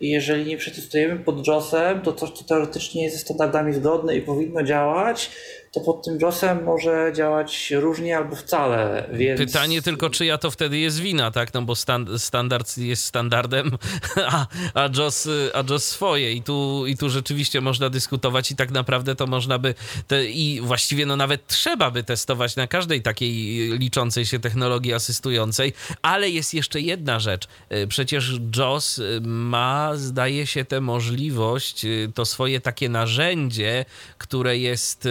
i 0.00 0.10
jeżeli 0.10 0.46
nie 0.46 0.56
przetestujemy 0.56 1.16
pod 1.16 1.46
JOSem, 1.46 2.00
to 2.02 2.12
coś, 2.12 2.30
co 2.30 2.44
teoretycznie 2.44 3.04
jest 3.04 3.16
ze 3.16 3.22
standardami 3.22 3.74
zgodne 3.74 4.16
i 4.16 4.22
powinno 4.22 4.62
działać, 4.62 5.30
to 5.72 5.80
pod 5.80 6.04
tym 6.04 6.18
JOSem 6.22 6.64
może 6.64 7.12
działać 7.16 7.70
różnie 7.70 8.16
albo 8.16 8.36
wcale, 8.36 9.08
więc... 9.12 9.40
Pytanie 9.40 9.82
tylko, 9.82 10.10
czyja 10.10 10.38
to 10.38 10.50
wtedy 10.50 10.78
jest 10.78 11.00
wina, 11.00 11.30
tak? 11.30 11.54
No 11.54 11.62
bo 11.62 11.76
stan 11.76 12.18
standard 12.18 12.78
jest 12.78 13.04
standardem, 13.04 13.70
a, 14.26 14.46
a, 14.74 14.88
JOS, 14.96 15.28
a 15.54 15.64
JOS 15.70 15.84
swoje 15.84 16.32
i 16.32 16.42
tu, 16.42 16.86
i 16.86 16.96
tu 16.96 17.10
rzeczywiście 17.10 17.60
można 17.60 17.90
dyskutować 17.90 18.50
i 18.50 18.56
tak 18.56 18.70
naprawdę 18.70 19.14
to 19.14 19.26
można 19.26 19.58
by 19.58 19.74
te, 20.06 20.26
i 20.26 20.60
właściwie 20.60 21.06
no 21.06 21.16
nawet 21.16 21.46
trzeba 21.46 21.90
by 21.90 22.02
testować 22.02 22.56
na 22.56 22.66
każdej 22.66 23.02
takiej 23.02 23.34
liczącej 23.78 24.26
się 24.26 24.38
technologii 24.38 24.92
asystującej, 24.92 25.72
ale 26.02 26.30
jest 26.30 26.54
jeszcze 26.54 26.80
jedna 26.80 27.20
rzecz. 27.20 27.48
Y, 27.72 27.86
przecież 27.86 28.40
JOS 28.56 28.98
y, 28.98 29.20
ma, 29.24 29.96
zdaje 29.96 30.46
się, 30.46 30.64
tę 30.64 30.80
możliwość, 30.80 31.84
y, 31.84 32.12
to 32.14 32.24
swoje 32.24 32.60
takie 32.60 32.88
narzędzie, 32.88 33.84
które 34.18 34.58
jest 34.58 35.08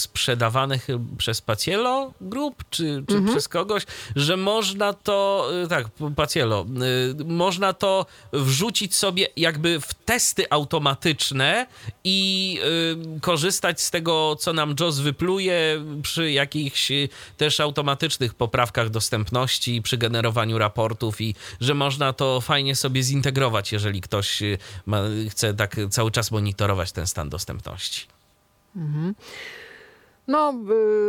sprzedawane 0.00 0.78
przez 1.18 1.40
Pacielo 1.40 2.12
Group, 2.20 2.64
czy, 2.70 3.04
czy 3.08 3.14
mhm. 3.14 3.26
przez 3.26 3.48
kogoś, 3.48 3.82
że 4.16 4.36
można 4.36 4.92
to, 4.92 5.48
tak, 5.68 5.86
Pacielo, 6.16 6.66
można 7.24 7.72
to 7.72 8.06
wrzucić 8.32 8.94
sobie 8.94 9.26
jakby 9.36 9.80
w 9.80 9.94
testy 9.94 10.50
automatyczne 10.50 11.66
i 12.04 12.58
korzystać 13.20 13.80
z 13.80 13.90
tego, 13.90 14.36
co 14.36 14.52
nam 14.52 14.74
JOS 14.80 14.98
wypluje 14.98 15.84
przy 16.02 16.32
jakichś 16.32 16.92
też 17.36 17.60
automatycznych 17.60 18.34
poprawkach 18.34 18.90
dostępności, 18.90 19.82
przy 19.82 19.98
generowaniu 19.98 20.58
raportów 20.58 21.20
i 21.20 21.34
że 21.60 21.74
można 21.74 22.12
to 22.12 22.40
fajnie 22.40 22.76
sobie 22.76 23.02
zintegrować, 23.02 23.72
jeżeli 23.72 24.00
ktoś 24.00 24.42
y, 24.42 24.58
ma, 24.86 25.02
chce 25.30 25.54
tak 25.54 25.76
cały 25.90 26.10
czas 26.10 26.30
monitorować 26.30 26.92
ten 26.92 27.06
stan 27.06 27.28
dostępności. 27.28 28.06
Mhm. 28.76 29.14
No, 30.30 30.54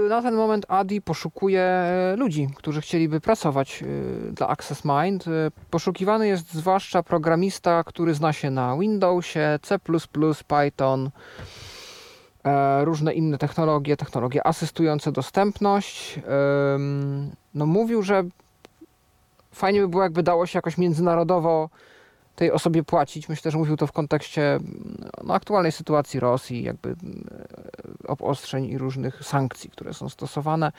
y, 0.05 0.09
na 0.09 0.21
ten 0.21 0.35
moment 0.35 0.65
Adi 0.67 1.01
poszukuje 1.01 1.83
y, 2.13 2.17
ludzi, 2.17 2.47
którzy 2.55 2.81
chcieliby 2.81 3.21
pracować 3.21 3.83
dla 4.31 4.47
Access 4.47 4.85
Mind. 4.85 5.25
Poszukiwany 5.69 6.27
jest 6.27 6.53
zwłaszcza 6.53 7.03
programista, 7.03 7.83
który 7.83 8.13
zna 8.13 8.33
się 8.33 8.49
na 8.51 8.77
Windowsie, 8.77 9.59
C, 9.61 9.79
Python, 10.47 11.09
e, 12.43 12.85
różne 12.85 13.13
inne 13.13 13.37
technologie, 13.37 13.97
technologie 13.97 14.47
asystujące 14.47 15.11
dostępność. 15.11 16.19
No, 17.53 17.65
mówił, 17.65 18.03
że 18.03 18.23
fajnie 19.51 19.81
by 19.81 19.87
było, 19.87 20.03
jakby 20.03 20.23
dało 20.23 20.45
się 20.45 20.57
jakoś 20.57 20.77
międzynarodowo 20.77 21.69
tej 22.35 22.51
osobie 22.51 22.83
płacić. 22.83 23.29
Myślę, 23.29 23.51
że 23.51 23.57
mówił 23.57 23.77
to 23.77 23.87
w 23.87 23.91
kontekście 23.91 24.59
no, 25.23 25.33
aktualnej 25.33 25.71
sytuacji 25.71 26.19
Rosji, 26.19 26.63
jakby 26.63 26.89
e, 26.89 26.95
obostrzeń 28.07 28.65
i 28.65 28.77
różnych 28.77 29.23
sankcji, 29.23 29.69
które 29.69 29.93
są 29.93 30.09
stosowane. 30.09 30.71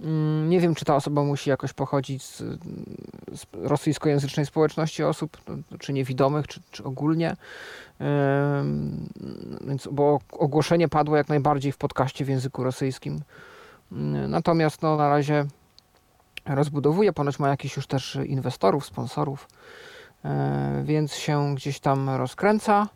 Mm, 0.00 0.50
nie 0.50 0.60
wiem, 0.60 0.74
czy 0.74 0.84
ta 0.84 0.96
osoba 0.96 1.22
musi 1.22 1.50
jakoś 1.50 1.72
pochodzić 1.72 2.22
z, 2.22 2.38
z 3.32 3.46
rosyjskojęzycznej 3.52 4.46
społeczności 4.46 5.04
osób, 5.04 5.36
no, 5.48 5.78
czy 5.78 5.92
niewidomych, 5.92 6.46
czy, 6.46 6.60
czy 6.70 6.84
ogólnie. 6.84 7.36
Więc, 9.66 9.88
bo 9.92 10.20
ogłoszenie 10.32 10.88
padło 10.88 11.16
jak 11.16 11.28
najbardziej 11.28 11.72
w 11.72 11.78
podcaście 11.78 12.24
w 12.24 12.28
języku 12.28 12.64
rosyjskim. 12.64 13.20
Natomiast 14.28 14.82
no, 14.82 14.96
na 14.96 15.08
razie 15.08 15.46
rozbudowuje, 16.46 17.12
ponoć 17.12 17.38
ma 17.38 17.48
jakiś 17.48 17.76
już 17.76 17.86
też 17.86 18.18
inwestorów, 18.26 18.86
sponsorów, 18.86 19.48
więc 20.82 21.14
się 21.14 21.54
gdzieś 21.54 21.80
tam 21.80 22.10
rozkręca. 22.10 22.88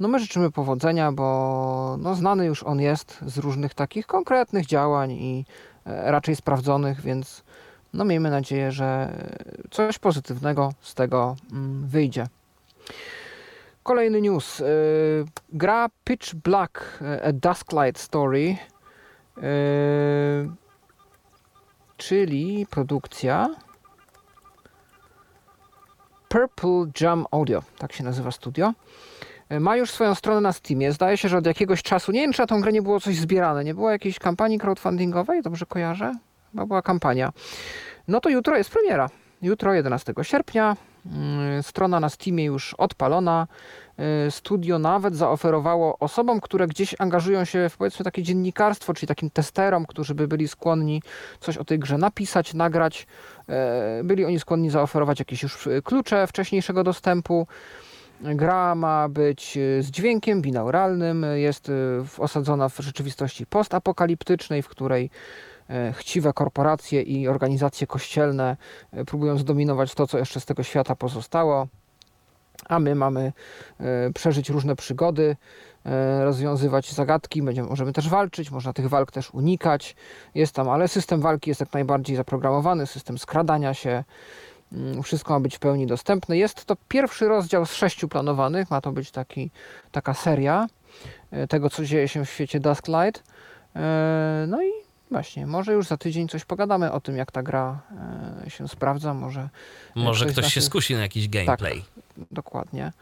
No 0.00 0.08
my 0.08 0.18
życzymy 0.18 0.50
powodzenia, 0.50 1.12
bo 1.12 1.96
no 2.00 2.14
znany 2.14 2.46
już 2.46 2.62
on 2.62 2.80
jest 2.80 3.18
z 3.26 3.38
różnych 3.38 3.74
takich 3.74 4.06
konkretnych 4.06 4.66
działań 4.66 5.12
i 5.12 5.44
e, 5.86 6.10
raczej 6.10 6.36
sprawdzonych, 6.36 7.00
więc 7.00 7.44
no 7.92 8.04
miejmy 8.04 8.30
nadzieję, 8.30 8.72
że 8.72 9.12
coś 9.70 9.98
pozytywnego 9.98 10.72
z 10.80 10.94
tego 10.94 11.36
mm, 11.52 11.86
wyjdzie. 11.86 12.26
Kolejny 13.82 14.20
news. 14.20 14.60
E, 14.60 14.64
gra 15.52 15.88
Pitch 16.04 16.34
Black, 16.34 17.02
A 17.24 17.32
Dusklight 17.32 17.98
Story 17.98 18.56
czyli 21.96 22.66
produkcja 22.70 23.54
Purple 26.34 26.90
Jam 27.00 27.26
Audio, 27.30 27.62
tak 27.78 27.92
się 27.92 28.04
nazywa 28.04 28.30
studio. 28.30 28.72
E, 29.48 29.60
ma 29.60 29.76
już 29.76 29.90
swoją 29.90 30.14
stronę 30.14 30.40
na 30.40 30.52
Steamie. 30.52 30.92
Zdaje 30.92 31.16
się, 31.16 31.28
że 31.28 31.38
od 31.38 31.46
jakiegoś 31.46 31.82
czasu, 31.82 32.12
nie 32.12 32.20
wiem 32.20 32.32
czy 32.32 32.42
na 32.42 32.46
tą 32.46 32.60
grę 32.60 32.72
nie 32.72 32.82
było 32.82 33.00
coś 33.00 33.16
zbierane, 33.16 33.64
nie 33.64 33.74
było 33.74 33.90
jakiejś 33.90 34.18
kampanii 34.18 34.58
crowdfundingowej, 34.58 35.42
dobrze 35.42 35.66
kojarzę? 35.66 36.12
Chyba 36.50 36.66
była 36.66 36.82
kampania. 36.82 37.32
No 38.08 38.20
to 38.20 38.28
jutro 38.28 38.56
jest 38.56 38.70
premiera. 38.70 39.10
Jutro, 39.42 39.74
11 39.74 40.12
sierpnia. 40.22 40.76
Mm, 41.06 41.62
strona 41.62 42.00
na 42.00 42.08
Steamie 42.08 42.44
już 42.44 42.74
odpalona. 42.74 43.46
Y, 44.26 44.30
studio 44.30 44.78
nawet 44.78 45.16
zaoferowało 45.16 45.98
osobom, 45.98 46.40
które 46.40 46.66
gdzieś 46.66 46.94
angażują 46.98 47.44
się 47.44 47.68
w 47.68 47.76
powiedzmy 47.76 48.04
takie 48.04 48.22
dziennikarstwo, 48.22 48.94
czyli 48.94 49.08
takim 49.08 49.30
testerom, 49.30 49.86
którzy 49.86 50.14
by 50.14 50.28
byli 50.28 50.48
skłonni 50.48 51.02
coś 51.40 51.56
o 51.56 51.64
tej 51.64 51.78
grze 51.78 51.98
napisać, 51.98 52.54
nagrać. 52.54 53.06
Y, 54.00 54.04
byli 54.04 54.24
oni 54.24 54.40
skłonni 54.40 54.70
zaoferować 54.70 55.18
jakieś 55.18 55.42
już 55.42 55.68
klucze 55.84 56.26
wcześniejszego 56.26 56.84
dostępu. 56.84 57.46
Gra 58.20 58.74
ma 58.74 59.08
być 59.08 59.56
y, 59.56 59.82
z 59.82 59.90
dźwiękiem 59.90 60.42
binauralnym, 60.42 61.26
jest 61.34 61.70
osadzona 62.18 62.68
w 62.68 62.78
rzeczywistości 62.78 63.46
postapokaliptycznej, 63.46 64.62
w 64.62 64.68
której 64.68 65.10
chciwe 65.92 66.32
korporacje 66.32 67.02
i 67.02 67.28
organizacje 67.28 67.86
kościelne 67.86 68.56
próbują 69.06 69.38
zdominować 69.38 69.94
to, 69.94 70.06
co 70.06 70.18
jeszcze 70.18 70.40
z 70.40 70.44
tego 70.44 70.62
świata 70.62 70.96
pozostało 70.96 71.68
a 72.68 72.78
my 72.78 72.94
mamy 72.94 73.32
e, 73.80 74.12
przeżyć 74.12 74.48
różne 74.48 74.76
przygody, 74.76 75.36
e, 75.86 76.24
rozwiązywać 76.24 76.92
zagadki, 76.92 77.42
będziemy, 77.42 77.68
możemy 77.68 77.92
też 77.92 78.08
walczyć, 78.08 78.50
można 78.50 78.72
tych 78.72 78.88
walk 78.88 79.12
też 79.12 79.30
unikać. 79.30 79.96
Jest 80.34 80.54
tam, 80.54 80.68
ale 80.68 80.88
system 80.88 81.20
walki 81.20 81.50
jest 81.50 81.60
jak 81.60 81.72
najbardziej 81.72 82.16
zaprogramowany, 82.16 82.86
system 82.86 83.18
skradania 83.18 83.74
się, 83.74 84.04
mm, 84.72 85.02
wszystko 85.02 85.34
ma 85.34 85.40
być 85.40 85.56
w 85.56 85.58
pełni 85.58 85.86
dostępne. 85.86 86.36
Jest 86.36 86.64
to 86.64 86.76
pierwszy 86.88 87.28
rozdział 87.28 87.66
z 87.66 87.72
sześciu 87.72 88.08
planowanych, 88.08 88.70
ma 88.70 88.80
to 88.80 88.92
być 88.92 89.10
taki, 89.10 89.50
taka 89.92 90.14
seria 90.14 90.66
e, 91.30 91.46
tego, 91.46 91.70
co 91.70 91.84
dzieje 91.84 92.08
się 92.08 92.24
w 92.24 92.30
świecie 92.30 92.60
Dusklight. 92.60 93.22
No 94.46 94.62
i 94.62 94.70
Właśnie, 95.10 95.46
może 95.46 95.72
już 95.72 95.86
za 95.86 95.96
tydzień 95.96 96.28
coś 96.28 96.44
pogadamy 96.44 96.92
o 96.92 97.00
tym, 97.00 97.16
jak 97.16 97.32
ta 97.32 97.42
gra 97.42 97.80
się 98.48 98.68
sprawdza. 98.68 99.14
Może, 99.14 99.48
może 99.94 100.24
ktoś, 100.24 100.36
ktoś 100.36 100.54
się 100.54 100.60
skusi 100.60 100.94
na 100.94 101.00
jakiś 101.00 101.28
gameplay. 101.28 101.82
Tak, 101.82 102.03
dokładnie. 102.30 102.92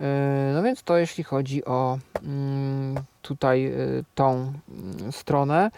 E, 0.00 0.50
no 0.54 0.62
więc 0.62 0.82
to 0.82 0.96
jeśli 0.96 1.24
chodzi 1.24 1.64
o 1.64 1.98
mm, 2.22 3.02
tutaj 3.22 3.66
e, 3.66 3.72
tą 4.14 4.52
mm, 4.68 5.12
stronę. 5.12 5.70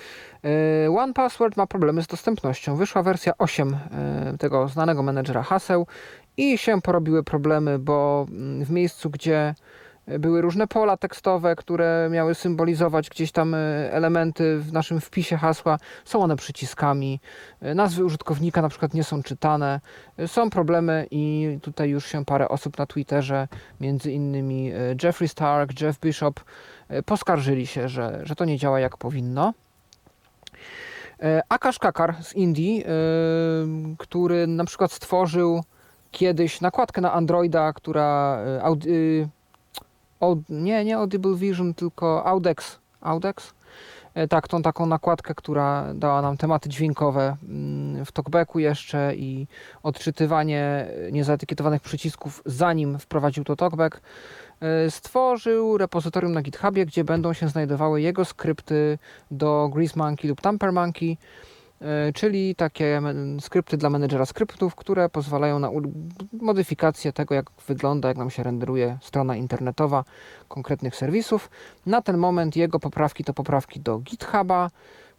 One 0.98 1.14
Password 1.14 1.56
ma 1.56 1.66
problemy 1.66 2.02
z 2.02 2.06
dostępnością. 2.06 2.76
Wyszła 2.76 3.02
wersja 3.02 3.32
8 3.38 3.76
tego 4.38 4.68
znanego 4.68 5.02
menedżera 5.02 5.42
haseł 5.42 5.86
i 6.36 6.58
się 6.58 6.80
porobiły 6.80 7.22
problemy, 7.22 7.78
bo 7.78 8.26
mm, 8.28 8.64
w 8.64 8.70
miejscu, 8.70 9.10
gdzie 9.10 9.54
były 10.06 10.40
różne 10.40 10.66
pola 10.66 10.96
tekstowe, 10.96 11.56
które 11.56 12.08
miały 12.10 12.34
symbolizować 12.34 13.10
gdzieś 13.10 13.32
tam 13.32 13.54
e, 13.54 13.58
elementy 13.92 14.58
w 14.58 14.72
naszym 14.72 15.00
wpisie 15.00 15.36
hasła. 15.36 15.78
Są 16.04 16.22
one 16.22 16.36
przyciskami. 16.36 17.20
E, 17.60 17.74
nazwy 17.74 18.04
użytkownika 18.04 18.62
na 18.62 18.68
przykład 18.68 18.94
nie 18.94 19.04
są 19.04 19.22
czytane. 19.22 19.80
E, 20.18 20.28
są 20.28 20.50
problemy 20.50 21.06
i 21.10 21.58
tutaj 21.62 21.90
już 21.90 22.06
się 22.06 22.24
parę 22.24 22.48
osób 22.48 22.78
na 22.78 22.86
Twitterze, 22.86 23.48
między 23.80 24.12
innymi 24.12 24.72
Jeffrey 25.02 25.28
Stark, 25.28 25.80
Jeff 25.80 26.00
Bishop, 26.00 26.40
poskarżyli 27.06 27.66
się, 27.66 27.88
że, 27.88 28.20
że 28.22 28.34
to 28.34 28.44
nie 28.44 28.58
działa 28.58 28.80
jak 28.80 28.96
powinno. 28.96 29.54
Akash 31.48 31.78
Kakar 31.78 32.14
z 32.22 32.34
Indii, 32.34 32.84
który 33.98 34.46
na 34.46 34.64
przykład 34.64 34.92
stworzył 34.92 35.64
kiedyś 36.10 36.60
nakładkę 36.60 37.00
na 37.00 37.12
Androida, 37.12 37.72
która 37.72 38.38
nie, 40.48 40.84
nie 40.84 40.96
Audible 40.96 41.34
Vision, 41.34 41.74
tylko 41.74 42.26
Audex. 42.26 42.78
Audex? 43.00 43.54
E, 44.14 44.28
tak, 44.28 44.48
tą 44.48 44.62
taką 44.62 44.86
nakładkę, 44.86 45.34
która 45.34 45.94
dała 45.94 46.22
nam 46.22 46.36
tematy 46.36 46.68
dźwiękowe 46.68 47.36
mm, 47.48 48.04
w 48.04 48.12
talkbacku 48.12 48.58
jeszcze 48.58 49.16
i 49.16 49.46
odczytywanie 49.82 50.86
niezaetykietowanych 51.12 51.82
przycisków 51.82 52.42
zanim 52.46 52.98
wprowadził 52.98 53.44
to 53.44 53.56
talkback. 53.56 54.00
E, 54.60 54.90
stworzył 54.90 55.78
repozytorium 55.78 56.32
na 56.32 56.42
GitHubie, 56.42 56.86
gdzie 56.86 57.04
będą 57.04 57.32
się 57.32 57.48
znajdowały 57.48 58.00
jego 58.00 58.24
skrypty 58.24 58.98
do 59.30 59.70
Grease 59.72 59.96
Monkey 59.96 60.28
lub 60.28 60.40
Tamper 60.40 60.72
Monkey 60.72 61.16
czyli 62.14 62.54
takie 62.54 63.00
skrypty 63.40 63.76
dla 63.76 63.90
menedżera 63.90 64.26
skryptów, 64.26 64.74
które 64.74 65.08
pozwalają 65.08 65.58
na 65.58 65.70
modyfikację 66.32 67.12
tego, 67.12 67.34
jak 67.34 67.50
wygląda, 67.68 68.08
jak 68.08 68.16
nam 68.16 68.30
się 68.30 68.42
renderuje 68.42 68.98
strona 69.02 69.36
internetowa 69.36 70.04
konkretnych 70.48 70.96
serwisów. 70.96 71.50
Na 71.86 72.02
ten 72.02 72.18
moment 72.18 72.56
jego 72.56 72.80
poprawki 72.80 73.24
to 73.24 73.34
poprawki 73.34 73.80
do 73.80 73.98
GitHuba, 73.98 74.70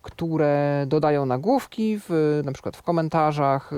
które 0.01 0.85
dodają 0.87 1.25
nagłówki, 1.25 1.99
w, 1.99 2.41
na 2.45 2.51
przykład 2.51 2.77
w 2.77 2.81
komentarzach, 2.81 3.73
y, 3.73 3.75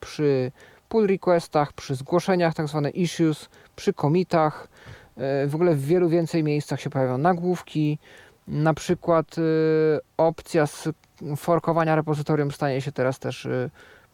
przy 0.00 0.52
pull 0.88 1.06
requestach, 1.06 1.72
przy 1.72 1.94
zgłoszeniach, 1.94 2.54
tak 2.54 2.68
zwane 2.68 2.90
issues, 2.90 3.48
przy 3.76 3.92
commitach. 3.92 4.68
Y, 5.44 5.48
w 5.48 5.54
ogóle 5.54 5.74
w 5.74 5.84
wielu 5.84 6.08
więcej 6.08 6.44
miejscach 6.44 6.80
się 6.80 6.90
pojawiają 6.90 7.18
nagłówki. 7.18 7.98
Na 8.48 8.74
przykład 8.74 9.38
y, 9.38 9.42
opcja 10.16 10.64
forkowania 11.36 11.94
repozytorium 11.94 12.50
stanie 12.50 12.80
się 12.80 12.92
teraz 12.92 13.18
też 13.18 13.48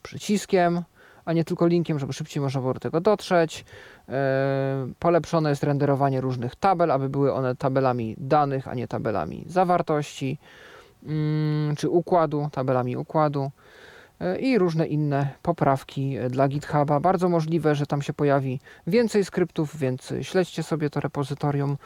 przyciskiem, 0.03 0.83
a 1.25 1.33
nie 1.33 1.45
tylko 1.45 1.67
linkiem, 1.67 1.99
żeby 1.99 2.13
szybciej 2.13 2.43
można 2.43 2.61
było 2.61 2.75
do 2.75 2.81
tego 2.81 3.01
dotrzeć. 3.01 3.65
Polepszone 4.99 5.51
jest 5.51 5.65
renderowanie 5.65 6.21
różnych 6.21 6.57
tabel, 6.57 6.91
aby 6.91 7.09
były 7.09 7.33
one 7.33 7.57
tabelami 7.57 8.15
danych, 8.19 8.69
a 8.69 8.75
nie 8.75 8.89
tabelami 8.89 9.45
zawartości. 9.47 10.39
Mm, 11.07 11.77
czy 11.77 11.89
układu, 11.89 12.49
tabelami 12.53 12.97
układu 12.97 13.51
i 14.41 14.59
różne 14.59 14.87
inne 14.87 15.29
poprawki 15.43 16.17
dla 16.31 16.49
GitHuba. 16.49 17.01
Bardzo 17.01 17.29
możliwe, 17.29 17.75
że 17.75 17.87
tam 17.87 18.03
się 18.03 18.13
pojawi 18.13 18.61
więcej 18.87 19.25
skryptów, 19.25 19.77
więc 19.77 20.13
śledźcie 20.23 20.63
sobie 20.63 20.91
to 20.91 21.01
repozytorium, 21.01 21.77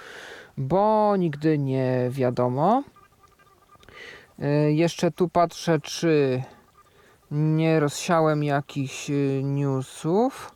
bo 0.56 1.14
nigdy 1.16 1.58
nie 1.58 2.08
wiadomo. 2.10 2.82
E, 4.38 4.72
jeszcze 4.72 5.10
tu 5.10 5.28
patrzę, 5.28 5.80
czy 5.80 6.42
nie 7.30 7.80
rozsiałem 7.80 8.44
jakichś 8.44 9.10
e, 9.10 9.14
newsów. 9.42 10.54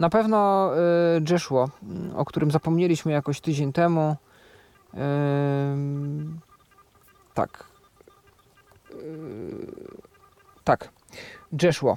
Na 0.00 0.08
pewno 0.10 0.70
Joshua, 1.30 1.68
o 2.16 2.24
którym 2.24 2.50
zapomnieliśmy 2.50 3.12
jakoś 3.12 3.40
tydzień 3.40 3.72
temu, 3.72 4.16
tak. 7.34 7.64
tak. 10.64 10.88
Jeszło. 11.62 11.96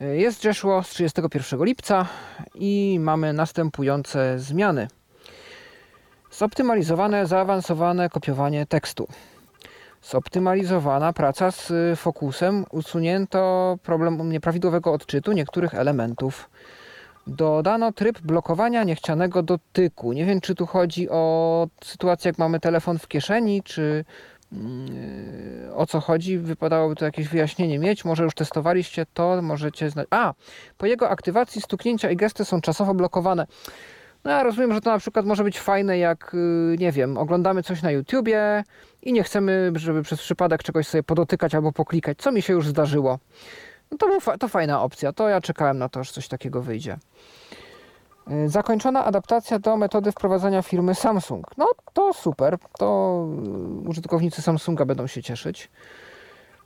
Jest 0.00 0.44
Jeszło 0.44 0.82
z 0.82 0.88
31 0.88 1.64
lipca 1.64 2.06
i 2.54 2.98
mamy 3.00 3.32
następujące 3.32 4.38
zmiany. 4.38 4.88
Zoptymalizowane, 6.30 7.26
zaawansowane 7.26 8.08
kopiowanie 8.08 8.66
tekstu. 8.66 9.08
Zoptymalizowana 10.02 11.12
praca 11.12 11.50
z 11.50 11.72
fokusem. 11.96 12.64
Usunięto 12.70 13.78
problem 13.82 14.32
nieprawidłowego 14.32 14.92
odczytu 14.92 15.32
niektórych 15.32 15.74
elementów 15.74 16.50
dodano 17.26 17.92
tryb 17.92 18.20
blokowania 18.20 18.84
niechcianego 18.84 19.42
dotyku. 19.42 20.12
Nie 20.12 20.24
wiem, 20.24 20.40
czy 20.40 20.54
tu 20.54 20.66
chodzi 20.66 21.10
o 21.10 21.68
sytuację, 21.84 22.28
jak 22.28 22.38
mamy 22.38 22.60
telefon 22.60 22.98
w 22.98 23.08
kieszeni, 23.08 23.62
czy 23.62 24.04
o 25.74 25.86
co 25.86 26.00
chodzi. 26.00 26.38
Wypadałoby 26.38 26.94
tu 26.94 27.04
jakieś 27.04 27.28
wyjaśnienie 27.28 27.78
mieć. 27.78 28.04
Może 28.04 28.24
już 28.24 28.34
testowaliście 28.34 29.06
to, 29.14 29.42
możecie 29.42 29.90
znać. 29.90 30.06
A, 30.10 30.34
po 30.78 30.86
jego 30.86 31.10
aktywacji 31.10 31.60
stuknięcia 31.60 32.10
i 32.10 32.16
gesty 32.16 32.44
są 32.44 32.60
czasowo 32.60 32.94
blokowane. 32.94 33.46
No 34.24 34.30
ja 34.30 34.42
rozumiem, 34.42 34.74
że 34.74 34.80
to 34.80 34.90
na 34.90 34.98
przykład 34.98 35.26
może 35.26 35.44
być 35.44 35.60
fajne, 35.60 35.98
jak 35.98 36.30
yy, 36.70 36.76
nie 36.78 36.92
wiem, 36.92 37.18
oglądamy 37.18 37.62
coś 37.62 37.82
na 37.82 37.90
YouTubie 37.90 38.64
i 39.02 39.12
nie 39.12 39.22
chcemy, 39.22 39.72
żeby 39.74 40.02
przez 40.02 40.20
przypadek 40.20 40.62
czegoś 40.62 40.86
sobie 40.86 41.02
podotykać 41.02 41.54
albo 41.54 41.72
poklikać, 41.72 42.18
co 42.18 42.32
mi 42.32 42.42
się 42.42 42.52
już 42.52 42.68
zdarzyło. 42.68 43.18
No 43.90 43.98
to, 43.98 44.06
był, 44.06 44.38
to 44.38 44.48
fajna 44.48 44.82
opcja. 44.82 45.12
To 45.12 45.28
ja 45.28 45.40
czekałem 45.40 45.78
na 45.78 45.88
to, 45.88 46.04
że 46.04 46.12
coś 46.12 46.28
takiego 46.28 46.62
wyjdzie. 46.62 46.98
Y, 48.30 48.48
zakończona 48.48 49.04
adaptacja 49.04 49.58
do 49.58 49.76
metody 49.76 50.12
wprowadzania 50.12 50.62
firmy 50.62 50.94
Samsung. 50.94 51.46
No 51.56 51.70
to 51.92 52.12
super. 52.12 52.58
To 52.78 53.26
y, 53.84 53.88
użytkownicy 53.88 54.42
Samsunga 54.42 54.84
będą 54.84 55.06
się 55.06 55.22
cieszyć. 55.22 55.70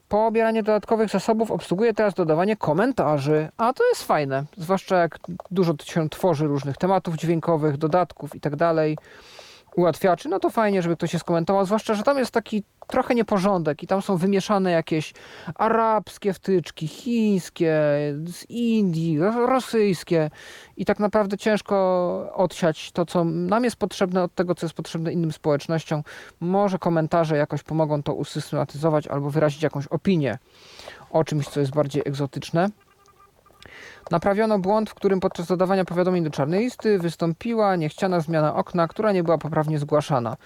Pobieranie 0.09 0.63
dodatkowych 0.63 1.11
zasobów 1.11 1.51
obsługuje 1.51 1.95
teraz 1.95 2.15
dodawanie 2.15 2.57
komentarzy, 2.57 3.49
a 3.57 3.73
to 3.73 3.89
jest 3.89 4.03
fajne, 4.03 4.45
zwłaszcza 4.57 4.97
jak 4.97 5.19
dużo 5.51 5.75
się 5.85 6.09
tworzy 6.09 6.47
różnych 6.47 6.77
tematów 6.77 7.17
dźwiękowych, 7.17 7.77
dodatków 7.77 8.35
itd. 8.35 8.75
Ułatwiaczy, 9.77 10.29
no 10.29 10.41
to 10.41 10.51
fajnie, 10.51 10.83
żeby 10.83 10.97
ktoś 10.97 11.11
się 11.11 11.19
skomentował, 11.19 11.67
zwłaszcza, 11.67 11.95
że 11.95 12.03
tam 12.03 12.19
jest 12.19 12.31
taki 12.31 12.63
trochę 12.87 13.15
nieporządek 13.15 13.83
i 13.83 13.87
tam 13.87 14.03
są 14.03 14.17
wymieszane 14.17 14.71
jakieś 14.71 15.15
arabskie 15.55 16.33
wtyczki, 16.33 16.89
chińskie, 16.89 17.81
z 18.27 18.51
Indii, 18.51 19.19
rosyjskie 19.49 20.31
i 20.77 20.85
tak 20.85 20.99
naprawdę 20.99 21.39
ciężko 21.39 21.75
odsiać 22.35 22.93
to, 22.93 23.07
co 23.07 23.25
nam 23.25 23.65
jest 23.65 23.77
potrzebne 23.77 24.23
od 24.23 24.35
tego, 24.35 24.55
co 24.55 24.67
jest 24.67 24.77
potrzebne 24.77 25.13
innym 25.13 25.33
społecznościom. 25.33 26.03
Może 26.41 26.79
komentarze 26.79 27.37
jakoś 27.37 27.63
pomogą 27.63 28.03
to 28.03 28.15
usystematyzować 28.15 29.07
albo 29.07 29.31
wyrazić 29.31 29.63
jakąś 29.63 29.87
opinię 29.87 30.39
o 31.11 31.25
czymś, 31.25 31.49
co 31.49 31.61
jest 31.61 31.75
bardziej 31.75 32.03
egzotyczne. 32.07 32.69
Naprawiono 34.11 34.59
błąd, 34.59 34.91
w 34.91 34.95
którym 34.95 35.21
podczas 35.21 35.47
dodawania 35.47 35.85
powiadomień 35.85 36.25
do 36.25 36.31
czarnej 36.31 36.65
listy 36.65 36.99
wystąpiła 36.99 37.77
niechciana 37.77 38.21
zmiana 38.21 38.55
okna, 38.55 38.89
która 38.89 39.13
nie 39.13 39.23
była 39.23 39.39
poprawnie 39.39 39.79
zgłaszana. 39.79 40.37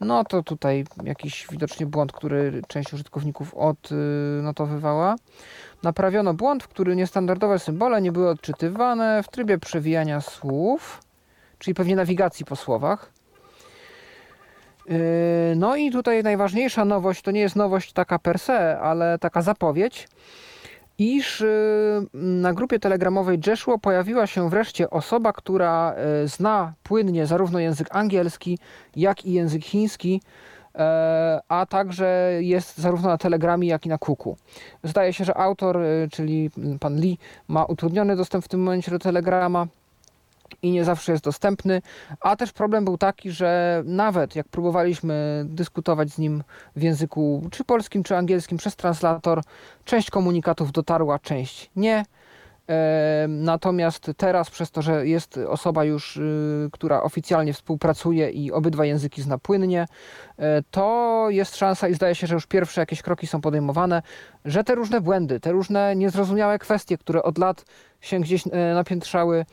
No 0.00 0.24
to 0.24 0.42
tutaj 0.42 0.84
jakiś 1.04 1.46
widocznie 1.50 1.86
błąd, 1.86 2.12
który 2.12 2.62
część 2.68 2.92
użytkowników 2.92 3.54
odnotowywała. 3.54 5.16
Naprawiono 5.82 6.34
błąd, 6.34 6.62
w 6.62 6.68
którym 6.68 6.96
niestandardowe 6.96 7.58
symbole 7.58 8.02
nie 8.02 8.12
były 8.12 8.28
odczytywane 8.28 9.22
w 9.22 9.28
trybie 9.28 9.58
przewijania 9.58 10.20
słów, 10.20 11.02
czyli 11.58 11.74
pewnie 11.74 11.96
nawigacji 11.96 12.44
po 12.44 12.56
słowach. 12.56 13.12
Yy, 14.88 14.96
no 15.56 15.76
i 15.76 15.90
tutaj 15.90 16.22
najważniejsza 16.22 16.84
nowość, 16.84 17.22
to 17.22 17.30
nie 17.30 17.40
jest 17.40 17.56
nowość 17.56 17.92
taka 17.92 18.18
per 18.18 18.38
se, 18.38 18.80
ale 18.80 19.18
taka 19.18 19.42
zapowiedź, 19.42 20.08
iż 20.98 21.40
y, 21.40 22.06
na 22.14 22.52
grupie 22.52 22.78
telegramowej 22.78 23.40
Jeshua 23.46 23.78
pojawiła 23.78 24.26
się 24.26 24.50
wreszcie 24.50 24.90
osoba, 24.90 25.32
która 25.32 25.94
y, 26.24 26.28
zna 26.28 26.72
płynnie 26.82 27.26
zarówno 27.26 27.58
język 27.58 27.88
angielski, 27.90 28.58
jak 28.96 29.24
i 29.26 29.32
język 29.32 29.64
chiński, 29.64 30.20
e, 30.74 31.40
a 31.48 31.66
także 31.66 32.30
jest 32.40 32.78
zarówno 32.78 33.08
na 33.08 33.18
Telegramie, 33.18 33.68
jak 33.68 33.86
i 33.86 33.88
na 33.88 33.98
Kuku. 33.98 34.36
Zdaje 34.84 35.12
się, 35.12 35.24
że 35.24 35.36
autor, 35.36 35.76
y, 35.76 36.08
czyli 36.12 36.50
pan 36.80 37.00
Lee, 37.00 37.18
ma 37.48 37.64
utrudniony 37.64 38.16
dostęp 38.16 38.44
w 38.44 38.48
tym 38.48 38.62
momencie 38.62 38.90
do 38.90 38.98
Telegrama 38.98 39.66
i 40.64 40.70
nie 40.70 40.84
zawsze 40.84 41.12
jest 41.12 41.24
dostępny, 41.24 41.82
a 42.20 42.36
też 42.36 42.52
problem 42.52 42.84
był 42.84 42.98
taki, 42.98 43.30
że 43.30 43.82
nawet 43.86 44.36
jak 44.36 44.48
próbowaliśmy 44.48 45.44
dyskutować 45.48 46.10
z 46.10 46.18
nim 46.18 46.42
w 46.76 46.82
języku 46.82 47.48
czy 47.50 47.64
polskim, 47.64 48.02
czy 48.02 48.16
angielskim 48.16 48.58
przez 48.58 48.76
translator, 48.76 49.42
część 49.84 50.10
komunikatów 50.10 50.72
dotarła, 50.72 51.18
część 51.18 51.70
nie. 51.76 52.04
Natomiast 53.28 54.10
teraz, 54.16 54.50
przez 54.50 54.70
to, 54.70 54.82
że 54.82 55.06
jest 55.06 55.36
osoba 55.36 55.84
już, 55.84 56.16
y, 56.16 56.68
która 56.72 57.02
oficjalnie 57.02 57.52
współpracuje 57.52 58.30
i 58.30 58.52
obydwa 58.52 58.84
języki 58.84 59.22
zna 59.22 59.38
płynnie, 59.38 59.86
e, 60.38 60.62
to 60.70 61.26
jest 61.30 61.56
szansa 61.56 61.88
i 61.88 61.94
zdaje 61.94 62.14
się, 62.14 62.26
że 62.26 62.34
już 62.34 62.46
pierwsze 62.46 62.80
jakieś 62.80 63.02
kroki 63.02 63.26
są 63.26 63.40
podejmowane, 63.40 64.02
że 64.44 64.64
te 64.64 64.74
różne 64.74 65.00
błędy, 65.00 65.40
te 65.40 65.52
różne 65.52 65.96
niezrozumiałe 65.96 66.58
kwestie, 66.58 66.98
które 66.98 67.22
od 67.22 67.38
lat 67.38 67.64
się 68.00 68.20
gdzieś 68.20 68.46
e, 68.46 68.74
napiętrzały, 68.74 69.44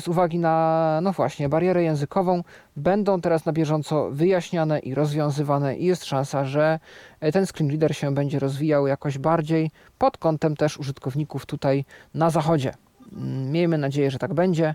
z 0.00 0.08
uwagi 0.08 0.38
na, 0.38 0.98
no 1.02 1.12
właśnie, 1.12 1.48
barierę 1.48 1.82
językową, 1.82 2.42
będą 2.76 3.20
teraz 3.20 3.44
na 3.44 3.52
bieżąco 3.52 4.10
wyjaśniane 4.10 4.78
i 4.78 4.94
rozwiązywane 4.94 5.76
i 5.76 5.84
jest 5.84 6.04
szansa, 6.04 6.44
że 6.44 6.80
e, 7.20 7.32
ten 7.32 7.46
screen 7.46 7.70
reader 7.70 7.96
się 7.96 8.14
będzie 8.14 8.38
rozwijał 8.38 8.86
jakoś 8.86 9.18
bardziej 9.18 9.70
pod 9.98 10.18
kątem 10.18 10.56
też 10.56 10.78
użytkowników 10.78 11.46
tutaj 11.46 11.84
na 12.14 12.30
zachodzie. 12.30 12.74
Mm, 13.12 13.50
miejmy 13.52 13.78
nadzieję, 13.78 14.10
że 14.10 14.18
tak 14.18 14.34
będzie. 14.34 14.74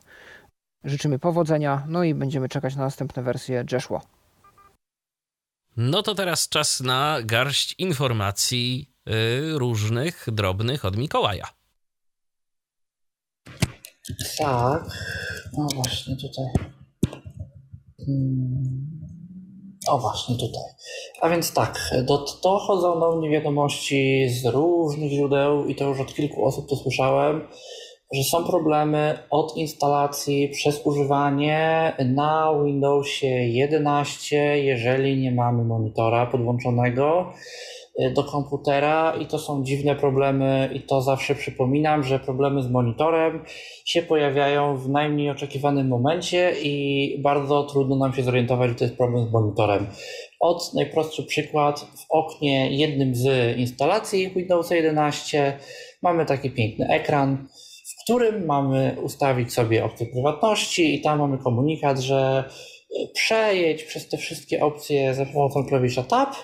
Życzymy 0.84 1.20
powodzenia, 1.20 1.84
no 1.88 2.04
i 2.04 2.14
będziemy 2.14 2.50
czekać 2.50 2.76
na 2.76 2.84
następne 2.84 3.24
wersje 3.24 3.66
Jeshua. 3.72 4.02
No 5.78 6.04
to 6.04 6.16
teraz 6.16 6.50
czas 6.50 6.80
na 6.80 7.18
garść 7.24 7.76
informacji 7.78 8.90
yy, 9.06 9.60
różnych, 9.60 10.26
drobnych 10.32 10.86
od 10.86 10.98
Mikołaja. 10.98 11.57
Tak, 14.38 14.84
no 15.58 15.68
właśnie 15.76 16.16
tutaj. 16.16 16.46
Hmm. 18.06 18.88
O 19.88 19.98
właśnie 19.98 20.36
tutaj. 20.36 20.64
A 21.22 21.30
więc 21.30 21.54
tak, 21.54 21.92
do, 22.04 22.26
dochodzą 22.44 23.00
do 23.00 23.16
mnie 23.16 23.30
wiadomości 23.30 24.30
z 24.30 24.46
różnych 24.46 25.12
źródeł 25.12 25.66
i 25.66 25.76
to 25.76 25.86
już 25.86 26.00
od 26.00 26.14
kilku 26.14 26.46
osób 26.46 26.70
to 26.70 26.76
słyszałem, 26.76 27.48
że 28.12 28.24
są 28.24 28.44
problemy 28.44 29.20
od 29.30 29.58
instalacji 29.58 30.50
przez 30.50 30.82
używanie 30.86 31.94
na 32.06 32.54
Windowsie 32.66 33.28
11, 33.28 34.64
jeżeli 34.64 35.18
nie 35.18 35.32
mamy 35.32 35.64
monitora 35.64 36.26
podłączonego 36.26 37.34
do 38.14 38.24
komputera 38.24 39.16
i 39.22 39.26
to 39.26 39.40
są 39.40 39.64
dziwne 39.64 39.96
problemy 39.96 40.70
i 40.74 40.82
to 40.82 41.02
zawsze 41.02 41.36
przypominam, 41.36 42.04
że 42.04 42.20
problemy 42.20 42.64
z 42.64 42.70
monitorem 42.70 43.44
się 43.86 44.02
pojawiają 44.02 44.78
w 44.78 44.90
najmniej 44.90 45.30
oczekiwanym 45.30 45.88
momencie 45.88 46.54
i 46.64 47.20
bardzo 47.22 47.64
trudno 47.64 47.96
nam 47.96 48.14
się 48.14 48.24
zorientować, 48.24 48.70
że 48.70 48.76
to 48.76 48.84
jest 48.84 48.98
problem 48.98 49.30
z 49.30 49.32
monitorem. 49.32 49.88
Od 50.40 50.74
najprostszy 50.74 51.24
przykład 51.24 51.80
w 51.80 52.06
oknie 52.10 52.78
jednym 52.78 53.16
z 53.16 53.58
instalacji 53.58 54.30
Windows 54.30 54.72
11 54.72 55.60
mamy 56.02 56.26
taki 56.26 56.52
piękny 56.52 56.88
ekran, 56.90 57.48
w 57.86 58.04
którym 58.04 58.46
mamy 58.46 58.98
ustawić 59.04 59.54
sobie 59.54 59.86
opcję 59.86 60.06
prywatności 60.06 60.96
i 60.96 61.02
tam 61.02 61.20
mamy 61.20 61.38
komunikat, 61.38 62.00
że 62.00 62.44
e, 62.44 63.08
przejedź 63.14 63.84
przez 63.84 64.10
te 64.10 64.18
wszystkie 64.18 64.64
opcje 64.64 65.14
za 65.14 65.26
pomocą 65.26 65.66
klawisza 65.66 66.04
Tab 66.04 66.36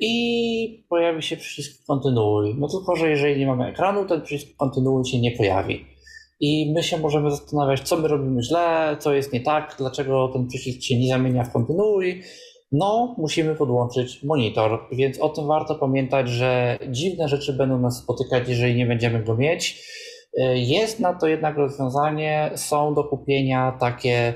i 0.00 0.84
pojawi 0.88 1.22
się 1.22 1.36
przycisk 1.36 1.86
kontynuuj. 1.86 2.54
No 2.58 2.68
tylko, 2.68 2.96
że 2.96 3.10
jeżeli 3.10 3.40
nie 3.40 3.46
mamy 3.46 3.66
ekranu, 3.66 4.06
ten 4.06 4.22
przycisk 4.22 4.56
kontynuuj 4.56 5.04
się 5.04 5.20
nie 5.20 5.30
pojawi. 5.30 5.84
I 6.40 6.72
my 6.74 6.82
się 6.82 6.98
możemy 6.98 7.30
zastanawiać, 7.30 7.80
co 7.80 7.96
my 7.96 8.08
robimy 8.08 8.42
źle, 8.42 8.96
co 9.00 9.14
jest 9.14 9.32
nie 9.32 9.40
tak, 9.40 9.74
dlaczego 9.78 10.28
ten 10.28 10.46
przycisk 10.46 10.82
się 10.82 10.98
nie 10.98 11.08
zamienia 11.08 11.44
w 11.44 11.52
kontynuuj. 11.52 12.22
No, 12.72 13.14
musimy 13.18 13.54
podłączyć 13.54 14.22
monitor, 14.22 14.80
więc 14.92 15.20
o 15.20 15.28
tym 15.28 15.46
warto 15.46 15.74
pamiętać, 15.74 16.28
że 16.28 16.78
dziwne 16.88 17.28
rzeczy 17.28 17.52
będą 17.52 17.78
nas 17.78 17.98
spotykać, 18.02 18.48
jeżeli 18.48 18.74
nie 18.74 18.86
będziemy 18.86 19.24
go 19.24 19.36
mieć. 19.36 19.82
E, 20.38 20.58
jest 20.58 21.00
na 21.00 21.14
to 21.14 21.26
jednak 21.26 21.56
rozwiązanie, 21.56 22.50
są 22.54 22.94
do 22.94 23.04
kupienia 23.04 23.76
takie 23.80 24.34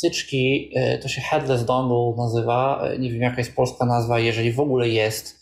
wtyczki, 0.00 0.70
e, 0.74 0.98
to 0.98 1.08
się 1.08 1.20
headless 1.20 1.64
dongle 1.64 2.24
nazywa, 2.24 2.82
e, 2.82 2.98
nie 2.98 3.10
wiem 3.10 3.22
jaka 3.22 3.38
jest 3.38 3.56
polska 3.56 3.86
nazwa, 3.86 4.18
jeżeli 4.18 4.52
w 4.52 4.60
ogóle 4.60 4.88
jest 4.88 5.40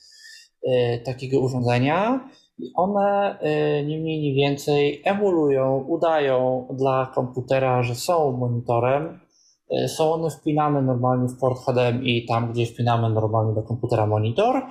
takiego 1.04 1.40
urządzenia. 1.40 2.28
One 2.74 3.38
nie 3.86 3.98
mniej, 3.98 4.20
nie 4.20 4.34
więcej 4.34 5.02
emulują, 5.04 5.84
udają 5.88 6.68
dla 6.78 7.12
komputera, 7.14 7.82
że 7.82 7.94
są 7.94 8.32
monitorem. 8.32 9.20
Są 9.86 10.12
one 10.12 10.30
wpinane 10.30 10.82
normalnie 10.82 11.28
w 11.28 11.38
port 11.38 11.58
HDMI, 11.66 12.26
tam 12.26 12.52
gdzie 12.52 12.66
wpinamy 12.66 13.10
normalnie 13.10 13.54
do 13.54 13.62
komputera 13.62 14.06
monitor 14.06 14.62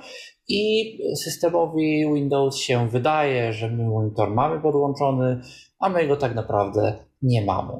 i 0.48 0.92
systemowi 1.16 2.14
Windows 2.14 2.56
się 2.56 2.88
wydaje, 2.88 3.52
że 3.52 3.70
my 3.70 3.84
monitor 3.84 4.30
mamy 4.30 4.60
podłączony, 4.60 5.40
a 5.78 5.88
my 5.88 6.06
go 6.08 6.16
tak 6.16 6.34
naprawdę 6.34 7.04
nie 7.22 7.44
mamy. 7.44 7.72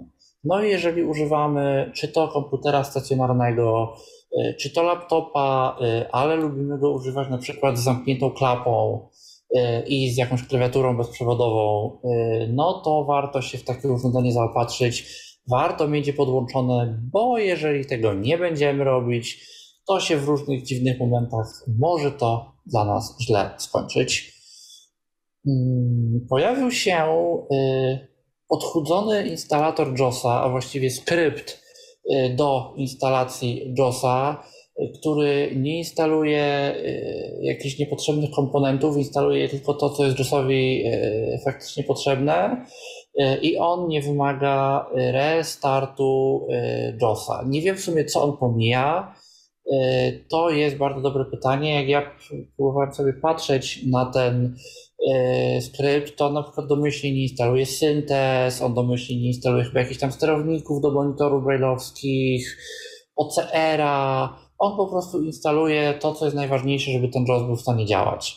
No 0.45 0.63
i 0.63 0.71
jeżeli 0.71 1.05
używamy 1.05 1.93
czy 1.95 2.09
to 2.09 2.29
komputera 2.29 2.85
stacjonarnego, 2.85 3.95
y, 4.39 4.55
czy 4.61 4.71
to 4.71 4.83
laptopa, 4.83 5.79
y, 5.83 6.11
ale 6.11 6.37
lubimy 6.37 6.79
go 6.79 6.93
używać 6.93 7.31
na 7.31 7.39
przykład 7.39 7.79
z 7.79 7.83
zamkniętą 7.83 8.31
klapą 8.31 9.09
y, 9.57 9.61
i 9.87 10.11
z 10.11 10.17
jakąś 10.17 10.49
klawiaturą 10.49 10.97
bezprzewodową, 10.97 11.99
no 12.49 12.83
to 12.85 13.05
warto 13.05 13.43
się 13.43 13.59
w 13.59 13.65
takie 13.65 13.89
urządzenie 13.89 14.33
zaopatrzyć. 14.33 15.29
Warto 15.51 15.89
mieć 15.89 16.07
je 16.07 16.13
podłączone, 16.13 16.99
bo 17.13 17.39
jeżeli 17.39 17.87
tego 17.87 18.15
nie 18.15 18.39
będziemy 18.39 18.85
robić, 18.85 19.47
to 19.89 20.01
się 20.01 20.17
w 20.17 20.25
różnych 20.25 20.63
dziwnych 20.63 21.01
momentach 21.01 21.47
może 21.79 22.13
to 22.13 22.53
dla 22.67 22.85
nas 22.85 23.17
źle 23.21 23.51
skończyć. 23.59 24.39
Mm, 25.47 26.27
pojawił 26.31 26.71
się 26.71 27.05
odchudzony 28.49 29.29
instalator 29.29 30.01
JOSa, 30.01 30.43
a 30.43 30.49
właściwie 30.49 30.91
skrypt 30.91 31.63
y, 32.13 32.35
do 32.37 32.75
instalacji 32.77 33.75
JOSa, 33.79 34.43
y, 34.81 34.93
który 35.01 35.53
nie 35.57 35.79
instaluje 35.79 36.75
jakichś 37.41 37.79
niepotrzebnych 37.79 38.31
komponentów, 38.31 38.97
instaluje 38.97 39.49
tylko 39.49 39.75
to, 39.75 39.91
co 39.91 40.05
jest 40.05 40.19
JOSowi 40.19 40.85
faktycznie 41.45 41.85
potrzebne 41.85 42.67
i 43.43 43.59
on 43.59 43.89
nie 43.89 44.03
wymaga 44.03 44.87
restartu 44.95 46.47
JOSa. 47.03 47.45
Nie 47.47 47.63
wiem 47.63 47.77
w 47.77 47.81
sumie, 47.81 48.05
co 48.05 48.23
on 48.23 48.37
pomija. 48.37 49.15
To 50.29 50.51
jest 50.51 50.77
bardzo 50.77 51.01
dobre 51.01 51.25
pytanie. 51.25 51.75
Jak 51.75 51.89
ja 51.89 52.11
próbowałem 52.57 52.95
sobie 52.95 53.13
patrzeć 53.13 53.87
na 53.87 54.07
ten 54.07 54.57
skrypt, 55.61 56.17
to 56.17 56.31
na 56.31 56.43
przykład 56.43 56.67
domyślnie 56.67 57.13
nie 57.13 57.23
instaluje 57.23 57.67
syntez, 57.67 58.63
on 58.63 58.75
domyślnie 58.75 59.21
nie 59.21 59.29
instaluje 59.29 59.65
chyba 59.65 59.81
jakichś 59.81 60.01
tam 60.01 60.13
sterowników 60.13 60.81
do 60.81 60.91
monitorów 60.91 61.45
brailleowskich, 61.45 62.59
OCR-a. 63.17 64.29
On 64.59 64.77
po 64.77 64.87
prostu 64.87 65.23
instaluje 65.23 65.95
to, 66.01 66.15
co 66.15 66.25
jest 66.25 66.37
najważniejsze, 66.37 66.91
żeby 66.91 67.09
ten 67.09 67.25
JAWS 67.29 67.43
był 67.43 67.57
w 67.57 67.61
stanie 67.61 67.87
działać. 67.87 68.37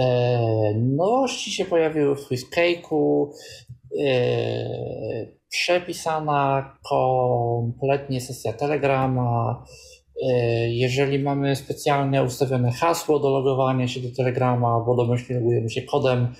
E, 0.00 0.74
nowości 0.74 1.50
się 1.50 1.64
pojawiły 1.64 2.16
w 2.16 2.20
Swisscake'u. 2.20 3.26
Przepisana 5.48 6.72
kompletnie 6.88 8.20
sesja 8.20 8.52
Telegrama, 8.52 9.64
E, 9.64 9.89
jeżeli 10.68 11.18
mamy 11.18 11.56
specjalnie 11.56 12.22
ustawione 12.22 12.72
hasło 12.72 13.18
do 13.18 13.30
logowania 13.30 13.88
się 13.88 14.00
do 14.00 14.08
Telegrama, 14.16 14.84
bo 14.86 14.96
domyślnie 14.96 15.40
logujemy 15.40 15.70
się 15.70 15.82
kodem, 15.82 16.34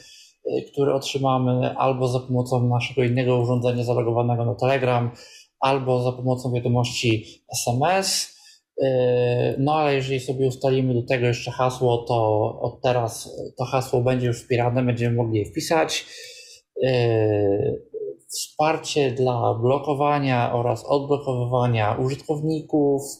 e, 0.45 0.63
który 0.63 0.95
otrzymamy 0.95 1.77
albo 1.77 2.09
za 2.09 2.21
pomocą 2.21 2.69
naszego 2.69 3.03
innego 3.03 3.39
urządzenia 3.39 3.85
zalogowanego 3.85 4.45
na 4.45 4.55
Telegram, 4.55 5.11
albo 5.61 6.03
za 6.03 6.13
pomocą 6.13 6.53
wiadomości 6.53 7.25
SMS. 7.53 8.37
E, 8.83 9.55
no 9.59 9.75
ale 9.75 9.95
jeżeli 9.95 10.21
sobie 10.21 10.47
ustalimy 10.47 10.95
do 10.95 11.03
tego 11.03 11.27
jeszcze 11.27 11.51
hasło, 11.51 12.05
to 12.09 12.41
od 12.61 12.83
teraz 12.83 13.37
to 13.59 13.65
hasło 13.65 14.01
będzie 14.01 14.27
już 14.27 14.37
wspierane, 14.37 14.83
będziemy 14.83 15.17
mogli 15.17 15.39
je 15.39 15.45
wpisać. 15.45 16.07
Wsparcie 18.29 19.11
dla 19.11 19.55
blokowania 19.55 20.53
oraz 20.53 20.85
odblokowywania 20.85 21.95
użytkowników, 21.95 23.03
E, 23.03 23.20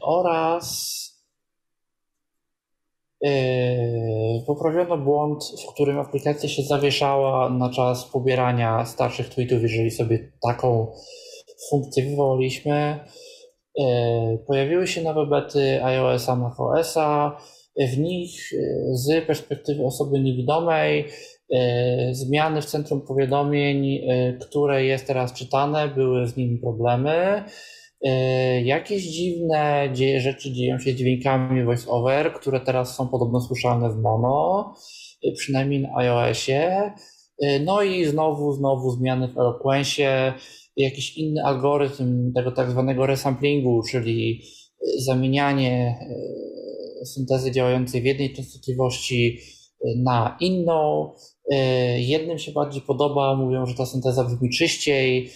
oraz 0.00 0.98
e, 3.24 3.30
poprawiono 4.46 4.98
błąd, 4.98 5.44
w 5.44 5.74
którym 5.74 5.98
aplikacja 5.98 6.48
się 6.48 6.62
zawieszała 6.62 7.50
na 7.50 7.70
czas 7.70 8.04
pobierania 8.04 8.84
starszych 8.84 9.28
tweetów, 9.28 9.62
jeżeli 9.62 9.90
sobie 9.90 10.32
taką 10.42 10.92
funkcję 11.70 12.04
wywołaliśmy. 12.04 12.98
E, 13.80 14.38
pojawiły 14.46 14.86
się 14.86 15.02
nowe 15.02 15.26
bety 15.26 15.84
iOS-a, 15.84 16.36
macOS-a. 16.36 17.38
W 17.92 17.98
nich 17.98 18.52
z 18.92 19.26
perspektywy 19.26 19.84
osoby 19.84 20.20
niewidomej 20.20 21.08
zmiany 22.10 22.62
w 22.62 22.64
centrum 22.64 23.00
powiadomień, 23.00 24.00
które 24.40 24.84
jest 24.84 25.06
teraz 25.06 25.32
czytane, 25.32 25.88
były 25.88 26.26
z 26.26 26.36
nimi 26.36 26.58
problemy. 26.58 27.44
E, 28.04 28.62
jakieś 28.62 29.02
dziwne 29.02 29.90
dzieje, 29.92 30.20
rzeczy 30.20 30.52
dzieją 30.52 30.78
się 30.78 30.92
z 30.92 30.94
dźwiękami 30.94 31.64
voice-over, 31.64 32.32
które 32.34 32.60
teraz 32.60 32.96
są 32.96 33.08
podobno 33.08 33.40
słyszalne 33.40 33.90
w 33.90 33.96
mono, 33.96 34.74
e, 35.24 35.32
przynajmniej 35.32 35.80
na 35.80 35.96
iOSie. 35.96 36.92
E, 37.38 37.60
no 37.60 37.82
i 37.82 38.04
znowu, 38.04 38.52
znowu 38.52 38.90
zmiany 38.90 39.28
w 39.28 39.38
Eloquencie, 39.38 40.34
jakiś 40.76 41.16
inny 41.16 41.44
algorytm 41.44 42.32
tego 42.32 42.52
tak 42.52 42.70
zwanego 42.70 43.06
resamplingu, 43.06 43.82
czyli 43.90 44.42
zamienianie 44.98 45.98
syntezy 47.04 47.52
działającej 47.52 48.02
w 48.02 48.04
jednej 48.04 48.32
częstotliwości 48.34 49.38
na 49.96 50.36
inną. 50.40 51.12
Jednym 51.96 52.38
się 52.38 52.52
bardziej 52.52 52.82
podoba, 52.82 53.36
mówią, 53.36 53.66
że 53.66 53.74
ta 53.74 53.86
synteza 53.86 54.24
brzmi 54.24 54.50
czyściej, 54.50 55.30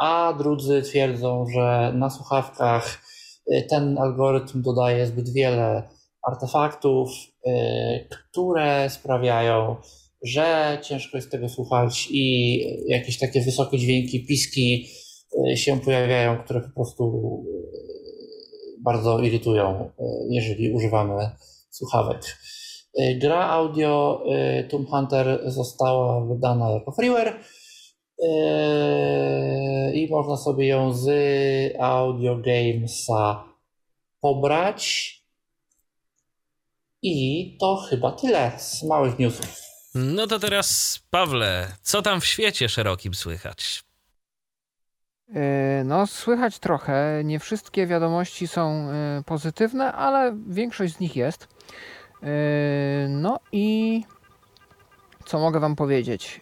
a 0.00 0.34
drudzy 0.38 0.82
twierdzą, 0.82 1.46
że 1.54 1.92
na 1.94 2.10
słuchawkach 2.10 3.02
y, 3.52 3.66
ten 3.70 3.98
algorytm 3.98 4.62
dodaje 4.62 5.06
zbyt 5.06 5.32
wiele 5.32 5.82
artefaktów, 6.22 7.10
y, 7.46 7.50
które 8.10 8.90
sprawiają, 8.90 9.76
że 10.22 10.78
ciężko 10.82 11.16
jest 11.16 11.30
tego 11.30 11.48
słuchać 11.48 12.08
i 12.10 12.58
jakieś 12.88 13.18
takie 13.18 13.40
wysokie 13.40 13.78
dźwięki, 13.78 14.26
piski 14.26 14.88
się 15.54 15.80
pojawiają, 15.80 16.38
które 16.38 16.60
po 16.60 16.70
prostu 16.74 17.44
bardzo 18.80 19.18
irytują, 19.18 19.90
jeżeli 20.30 20.72
używamy 20.72 21.30
słuchawek. 21.70 22.38
Gra 23.20 23.48
audio 23.48 24.24
Tomb 24.70 24.88
Hunter 24.88 25.40
została 25.46 26.26
wydana 26.26 26.70
jako 26.70 26.92
freeware 26.92 27.40
i 29.94 30.08
można 30.10 30.36
sobie 30.36 30.66
ją 30.66 30.92
z 30.92 31.06
Audio 31.80 32.36
Gamesa 32.36 33.44
pobrać. 34.20 35.14
I 37.02 37.56
to 37.60 37.76
chyba 37.76 38.12
tyle 38.12 38.52
z 38.58 38.82
małych 38.82 39.18
newsów. 39.18 39.60
No 39.94 40.26
to 40.26 40.38
teraz, 40.38 41.00
Pawle, 41.10 41.76
co 41.82 42.02
tam 42.02 42.20
w 42.20 42.26
świecie 42.26 42.68
szerokim 42.68 43.14
słychać? 43.14 43.84
E, 45.34 45.82
no, 45.84 46.06
słychać 46.06 46.58
trochę. 46.58 47.22
Nie 47.24 47.40
wszystkie 47.40 47.86
wiadomości 47.86 48.48
są 48.48 48.70
e, 48.70 49.22
pozytywne, 49.26 49.92
ale 49.92 50.36
większość 50.48 50.94
z 50.94 51.00
nich 51.00 51.16
jest. 51.16 51.48
No 53.08 53.38
i 53.52 54.02
co 55.26 55.38
mogę 55.38 55.60
Wam 55.60 55.76
powiedzieć? 55.76 56.40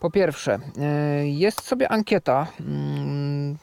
Po 0.00 0.10
pierwsze, 0.10 0.58
jest 1.24 1.64
sobie 1.64 1.88
ankieta 1.88 2.46
mm, 2.60 3.56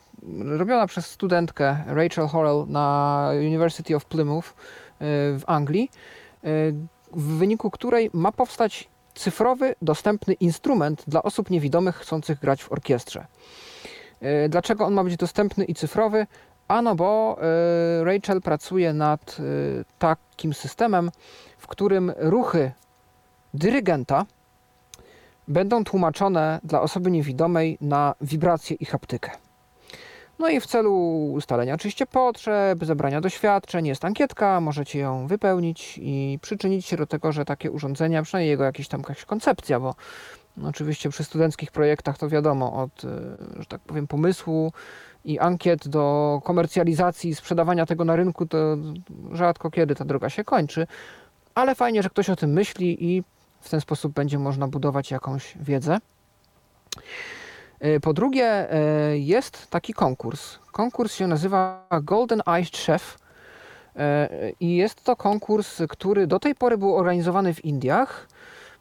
robiona 0.57 0.87
przez 0.87 1.05
studentkę 1.05 1.77
Rachel 1.87 2.27
Horrell 2.27 2.65
na 2.67 3.29
University 3.39 3.95
of 3.95 4.05
Plymouth 4.05 4.53
w 4.99 5.41
Anglii, 5.47 5.89
w 7.13 7.37
wyniku 7.37 7.71
której 7.71 8.09
ma 8.13 8.31
powstać 8.31 8.89
cyfrowy, 9.15 9.75
dostępny 9.81 10.33
instrument 10.33 11.03
dla 11.07 11.23
osób 11.23 11.49
niewidomych 11.49 11.95
chcących 11.95 12.39
grać 12.39 12.63
w 12.63 12.71
orkiestrze. 12.71 13.25
E, 14.21 14.49
dlaczego 14.49 14.85
on 14.85 14.93
ma 14.93 15.03
być 15.03 15.17
dostępny 15.17 15.65
i 15.65 15.73
cyfrowy? 15.73 16.27
Ano 16.67 16.95
bo 16.95 17.37
e, 17.41 18.03
Rachel 18.03 18.41
pracuje 18.41 18.93
nad 18.93 19.37
e, 19.39 19.43
takim 19.99 20.53
systemem, 20.53 21.11
w 21.57 21.67
którym 21.67 22.11
ruchy 22.17 22.71
dyrygenta 23.53 24.25
będą 25.47 25.83
tłumaczone 25.83 26.59
dla 26.63 26.81
osoby 26.81 27.11
niewidomej 27.11 27.77
na 27.81 28.15
wibrację 28.21 28.77
i 28.79 28.85
haptykę. 28.85 29.31
No 30.39 30.49
i 30.49 30.59
w 30.59 30.65
celu 30.65 30.93
ustalenia 31.33 31.73
oczywiście 31.73 32.05
potrzeb, 32.05 32.85
zebrania 32.85 33.21
doświadczeń 33.21 33.87
jest 33.87 34.05
ankietka, 34.05 34.61
możecie 34.61 34.99
ją 34.99 35.27
wypełnić 35.27 35.99
i 36.01 36.39
przyczynić 36.41 36.85
się 36.85 36.97
do 36.97 37.07
tego, 37.07 37.31
że 37.31 37.45
takie 37.45 37.71
urządzenia, 37.71 38.23
przynajmniej 38.23 38.49
jego 38.49 38.63
jakaś 38.63 38.87
tam 38.87 38.99
jakaś 38.99 39.25
koncepcja, 39.25 39.79
bo 39.79 39.95
oczywiście 40.63 41.09
przy 41.09 41.23
studenckich 41.23 41.71
projektach 41.71 42.17
to 42.17 42.29
wiadomo, 42.29 42.73
od, 42.73 43.03
y, 43.03 43.07
że 43.59 43.65
tak 43.65 43.81
powiem, 43.81 44.07
pomysłu 44.07 44.71
i 45.25 45.39
ankiet 45.39 45.87
do 45.87 46.41
komercjalizacji, 46.43 47.35
sprzedawania 47.35 47.85
tego 47.85 48.05
na 48.05 48.15
rynku, 48.15 48.45
to 48.45 48.57
rzadko 49.31 49.71
kiedy 49.71 49.95
ta 49.95 50.05
droga 50.05 50.29
się 50.29 50.43
kończy, 50.43 50.87
ale 51.55 51.75
fajnie, 51.75 52.03
że 52.03 52.09
ktoś 52.09 52.29
o 52.29 52.35
tym 52.35 52.53
myśli 52.53 53.05
i 53.05 53.23
w 53.65 53.69
ten 53.69 53.81
sposób 53.81 54.13
będzie 54.13 54.39
można 54.39 54.67
budować 54.67 55.11
jakąś 55.11 55.57
wiedzę. 55.59 55.97
E, 57.79 57.99
po 57.99 58.13
drugie, 58.13 58.73
e, 58.73 59.17
jest 59.17 59.67
taki 59.69 59.93
konkurs. 59.93 60.59
Konkurs 60.71 61.15
się 61.15 61.27
nazywa 61.27 61.87
Golden 62.01 62.41
Eyed 62.45 62.77
Chef. 62.77 63.17
E, 63.95 64.29
I 64.59 64.75
jest 64.75 65.03
to 65.03 65.15
konkurs, 65.15 65.81
który 65.89 66.27
do 66.27 66.39
tej 66.39 66.55
pory 66.55 66.77
był 66.77 66.95
organizowany 66.95 67.53
w 67.53 67.65
Indiach. 67.65 68.27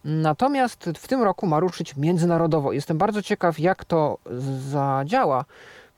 Natomiast 0.04 0.90
w 0.96 1.08
tym 1.08 1.22
roku 1.22 1.46
ma 1.46 1.60
ruszyć 1.60 1.96
międzynarodowo. 1.96 2.72
Jestem 2.72 2.98
bardzo 2.98 3.22
ciekaw, 3.22 3.58
jak 3.58 3.84
to 3.84 4.18
zadziała, 4.70 5.44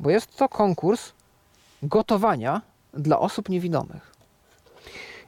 bo 0.01 0.11
jest 0.11 0.37
to 0.37 0.49
konkurs 0.49 1.13
gotowania 1.83 2.63
dla 2.95 3.19
osób 3.19 3.49
niewidomych. 3.49 4.16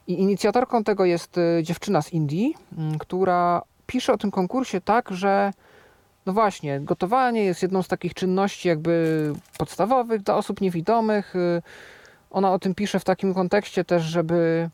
I 0.08 0.20
inicjatorką 0.20 0.84
tego 0.84 1.04
jest 1.04 1.40
dziewczyna 1.62 2.02
z 2.02 2.12
Indii, 2.12 2.54
która 2.98 3.62
pisze 3.86 4.12
o 4.12 4.18
tym 4.18 4.30
konkursie 4.30 4.80
tak, 4.80 5.10
że 5.10 5.52
no 6.28 6.32
właśnie, 6.32 6.80
gotowanie 6.80 7.44
jest 7.44 7.62
jedną 7.62 7.82
z 7.82 7.88
takich 7.88 8.14
czynności 8.14 8.68
jakby 8.68 9.32
podstawowych 9.58 10.22
dla 10.22 10.36
osób 10.36 10.60
niewidomych. 10.60 11.36
Y, 11.36 11.62
ona 12.30 12.52
o 12.52 12.58
tym 12.58 12.74
pisze 12.74 13.00
w 13.00 13.04
takim 13.04 13.34
kontekście 13.34 13.84
też, 13.84 14.02
żeby 14.02 14.70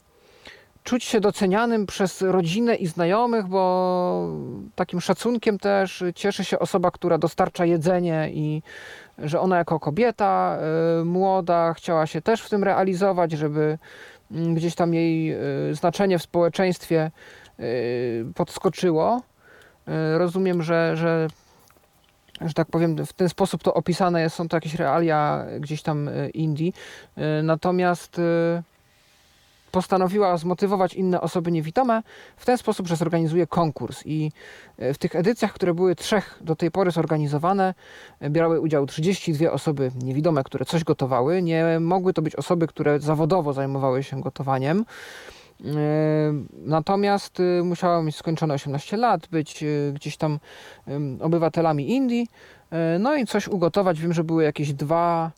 czuć 0.84 1.04
się 1.04 1.20
docenianym 1.20 1.86
przez 1.86 2.22
rodzinę 2.22 2.74
i 2.74 2.86
znajomych, 2.86 3.46
bo 3.46 4.28
takim 4.74 5.00
szacunkiem 5.00 5.58
też 5.58 6.04
cieszy 6.14 6.44
się 6.44 6.58
osoba, 6.58 6.90
która 6.90 7.18
dostarcza 7.18 7.64
jedzenie 7.64 8.30
i 8.32 8.62
że 9.18 9.40
ona 9.40 9.58
jako 9.58 9.80
kobieta 9.80 10.58
y, 11.00 11.04
młoda 11.04 11.74
chciała 11.74 12.06
się 12.06 12.22
też 12.22 12.42
w 12.42 12.50
tym 12.50 12.64
realizować, 12.64 13.32
żeby 13.32 13.60
mm, 13.60 13.78
gdzieś 14.54 14.74
tam 14.74 14.94
jej 14.94 15.34
y, 15.70 15.74
znaczenie 15.74 16.18
w 16.18 16.22
społeczeństwie 16.22 17.10
podskoczyło. 18.34 19.22
Rozumiem, 20.16 20.62
że, 20.62 20.96
że 20.96 21.28
że 22.40 22.54
tak 22.54 22.68
powiem, 22.68 23.06
w 23.06 23.12
ten 23.12 23.28
sposób 23.28 23.62
to 23.62 23.74
opisane 23.74 24.20
jest, 24.20 24.36
są 24.36 24.48
to 24.48 24.56
jakieś 24.56 24.74
realia 24.74 25.46
gdzieś 25.60 25.82
tam 25.82 26.08
e, 26.08 26.28
Indii. 26.28 26.74
E, 27.16 27.42
natomiast 27.42 28.18
e, 28.18 28.62
postanowiła 29.74 30.36
zmotywować 30.36 30.94
inne 30.94 31.20
osoby 31.20 31.52
niewidome 31.52 32.02
w 32.36 32.46
ten 32.46 32.58
sposób, 32.58 32.86
że 32.86 32.96
zorganizuje 32.96 33.46
konkurs. 33.46 34.02
I 34.06 34.32
w 34.78 34.98
tych 34.98 35.16
edycjach, 35.16 35.52
które 35.52 35.74
były 35.74 35.94
trzech 35.94 36.38
do 36.40 36.56
tej 36.56 36.70
pory 36.70 36.90
zorganizowane, 36.90 37.74
biorły 38.30 38.60
udział 38.60 38.86
32 38.86 39.50
osoby 39.50 39.90
niewidome, 40.02 40.44
które 40.44 40.64
coś 40.64 40.84
gotowały. 40.84 41.42
Nie 41.42 41.64
mogły 41.80 42.12
to 42.12 42.22
być 42.22 42.36
osoby, 42.36 42.66
które 42.66 43.00
zawodowo 43.00 43.52
zajmowały 43.52 44.02
się 44.02 44.20
gotowaniem. 44.20 44.84
Natomiast 46.52 47.40
y, 47.40 47.62
musiałem 47.64 48.06
mieć 48.06 48.16
skończone 48.16 48.54
18 48.54 48.96
lat, 48.96 49.26
być 49.26 49.64
gdzieś 49.94 50.16
tam 50.16 50.38
obywatelami 51.20 51.90
Indii, 51.90 52.28
e, 52.70 52.98
no 52.98 53.16
i 53.16 53.26
coś 53.26 53.48
ugotować. 53.48 54.00
Wiem, 54.00 54.12
że 54.12 54.24
były 54.24 54.44
jakieś 54.44 54.72
dwa 54.72 55.30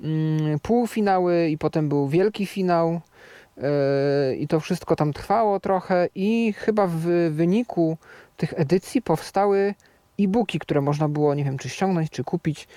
mm, 0.00 0.58
półfinały 0.58 1.48
i 1.48 1.58
potem 1.58 1.88
był 1.88 2.08
wielki 2.08 2.46
finał 2.46 2.88
e, 2.88 3.00
i 4.38 4.48
to 4.48 4.60
wszystko 4.60 4.96
tam 4.96 5.12
trwało 5.12 5.60
trochę 5.60 6.08
i 6.14 6.52
chyba 6.52 6.86
w 6.86 7.00
wyniku 7.30 7.96
tych 8.36 8.54
edycji 8.56 9.02
powstały 9.02 9.74
e-booki, 10.18 10.58
które 10.58 10.80
można 10.80 11.08
było, 11.08 11.34
nie 11.34 11.44
wiem, 11.44 11.58
czy 11.58 11.68
ściągnąć, 11.68 12.10
czy 12.10 12.24
kupić 12.24 12.68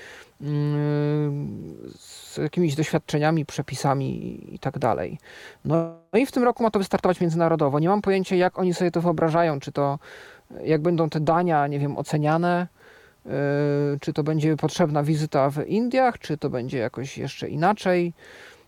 z 1.96 2.38
jakimiś 2.38 2.76
doświadczeniami, 2.76 3.46
przepisami 3.46 4.40
i 4.56 4.60
tak 4.60 4.80
dalej. 4.80 5.18
No 5.66 5.96
i 6.14 6.26
w 6.26 6.32
tym 6.32 6.44
roku 6.44 6.64
ma 6.64 6.72
to 6.72 6.80
wystartować 6.80 7.22
międzynarodowo. 7.22 7.80
Nie 7.80 7.90
mam 7.90 8.02
pojęcia, 8.02 8.36
jak 8.36 8.60
oni 8.60 8.74
sobie 8.74 8.92
to 8.92 9.02
wyobrażają, 9.02 9.60
czy 9.60 9.72
to, 9.72 10.00
jak 10.64 10.82
będą 10.82 11.10
te 11.10 11.20
dania, 11.20 11.68
nie 11.68 11.80
wiem, 11.80 11.98
oceniane, 11.98 12.68
yy, 13.26 13.32
czy 14.02 14.14
to 14.14 14.24
będzie 14.24 14.58
potrzebna 14.58 15.04
wizyta 15.04 15.50
w 15.50 15.68
Indiach, 15.68 16.20
czy 16.20 16.38
to 16.38 16.50
będzie 16.50 16.78
jakoś 16.78 17.18
jeszcze 17.18 17.50
inaczej. 17.50 18.14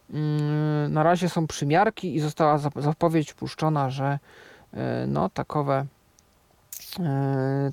Yy, 0.10 0.20
na 0.90 1.04
razie 1.04 1.30
są 1.30 1.48
przymiarki 1.48 2.16
i 2.16 2.20
została 2.20 2.58
zapowiedź 2.76 3.34
puszczona, 3.34 3.90
że 3.90 4.20
yy, 4.74 4.80
no 5.08 5.30
takowe, 5.30 5.86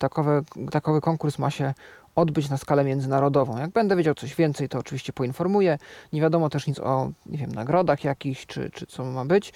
takowe, 0.00 0.42
takowy 0.70 1.00
konkurs 1.00 1.38
ma 1.38 1.50
się 1.50 1.74
odbyć 2.14 2.50
na 2.50 2.56
skalę 2.56 2.84
międzynarodową. 2.84 3.58
Jak 3.58 3.70
będę 3.70 3.96
wiedział 3.96 4.14
coś 4.14 4.34
więcej, 4.34 4.68
to 4.68 4.78
oczywiście 4.78 5.12
poinformuję. 5.12 5.78
Nie 6.12 6.20
wiadomo 6.20 6.50
też 6.50 6.66
nic 6.66 6.78
o, 6.78 7.10
nie 7.26 7.38
wiem, 7.38 7.52
nagrodach 7.52 8.04
jakichś, 8.04 8.46
czy, 8.46 8.70
czy 8.70 8.86
co 8.86 9.04
ma 9.04 9.24
być. 9.24 9.52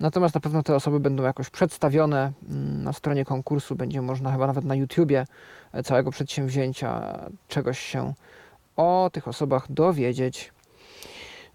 Natomiast 0.00 0.34
na 0.34 0.40
pewno 0.40 0.62
te 0.62 0.74
osoby 0.74 1.00
będą 1.00 1.22
jakoś 1.22 1.50
przedstawione 1.50 2.32
mm, 2.48 2.82
na 2.82 2.92
stronie 2.92 3.24
konkursu. 3.24 3.76
Będzie 3.76 4.02
można 4.02 4.32
chyba 4.32 4.46
nawet 4.46 4.64
na 4.64 4.74
YouTubie 4.74 5.26
e, 5.72 5.82
całego 5.82 6.10
przedsięwzięcia 6.10 7.18
czegoś 7.48 7.78
się 7.78 8.14
o 8.76 9.10
tych 9.12 9.28
osobach 9.28 9.72
dowiedzieć. 9.72 10.52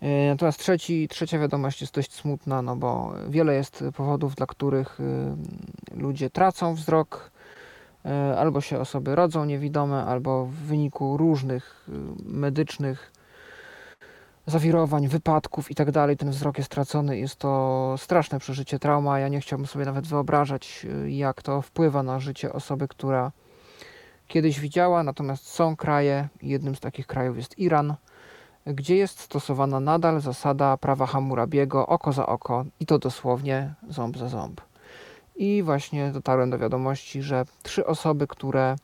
E, 0.02 0.30
natomiast 0.30 0.60
trzeci, 0.60 1.08
trzecia 1.08 1.40
wiadomość 1.40 1.82
jest 1.82 1.94
dość 1.94 2.14
smutna, 2.14 2.62
no 2.62 2.76
bo 2.76 3.14
wiele 3.30 3.56
jest 3.56 3.84
powodów, 3.96 4.36
dla 4.36 4.46
których 4.46 5.00
y, 5.00 5.96
ludzie 5.96 6.30
tracą 6.30 6.74
wzrok 6.74 7.32
E, 8.06 8.38
albo 8.38 8.62
się 8.62 8.80
osoby 8.80 9.16
rodzą 9.16 9.46
niewidome, 9.46 10.06
albo 10.06 10.46
w 10.46 10.54
wyniku 10.54 11.18
różnych 11.18 11.90
y, 11.90 11.92
medycznych 12.26 13.12
zawirowań, 14.46 15.08
wypadków 15.08 15.72
i 15.72 15.76
tak 15.76 15.92
dalej, 15.92 16.18
ten 16.18 16.30
wzrok 16.30 16.58
jest 16.58 16.72
stracony. 16.72 17.18
Jest 17.18 17.36
to 17.36 17.96
straszne 17.98 18.40
przeżycie, 18.40 18.80
trauma. 18.80 19.20
Ja 19.20 19.28
nie 19.28 19.42
chciałbym 19.42 19.68
sobie 19.68 19.86
nawet 19.86 20.08
wyobrażać, 20.08 20.86
y, 21.06 21.12
jak 21.12 21.42
to 21.42 21.62
wpływa 21.62 22.04
na 22.04 22.20
życie 22.20 22.54
osoby, 22.54 22.88
która 22.88 23.32
kiedyś 24.28 24.60
widziała. 24.60 25.04
Natomiast 25.04 25.48
są 25.48 25.76
kraje, 25.76 26.28
jednym 26.42 26.76
z 26.76 26.80
takich 26.80 27.08
krajów 27.08 27.38
jest 27.38 27.60
Iran, 27.60 27.96
gdzie 28.66 28.96
jest 28.96 29.20
stosowana 29.20 29.80
nadal 29.80 30.22
zasada 30.22 30.78
prawa 30.78 31.06
Hammurabiego 31.06 31.88
oko 31.88 32.14
za 32.14 32.26
oko 32.26 32.66
i 32.80 32.86
to 32.86 33.00
dosłownie 33.00 33.74
ząb 33.90 34.18
za 34.18 34.30
ząb. 34.30 34.62
I 35.36 35.64
właśnie 35.64 36.12
dotarłem 36.12 36.50
do 36.50 36.58
wiadomości, 36.58 37.22
że 37.22 37.46
trzy 37.64 37.86
osoby, 37.86 38.28
które 38.28 38.76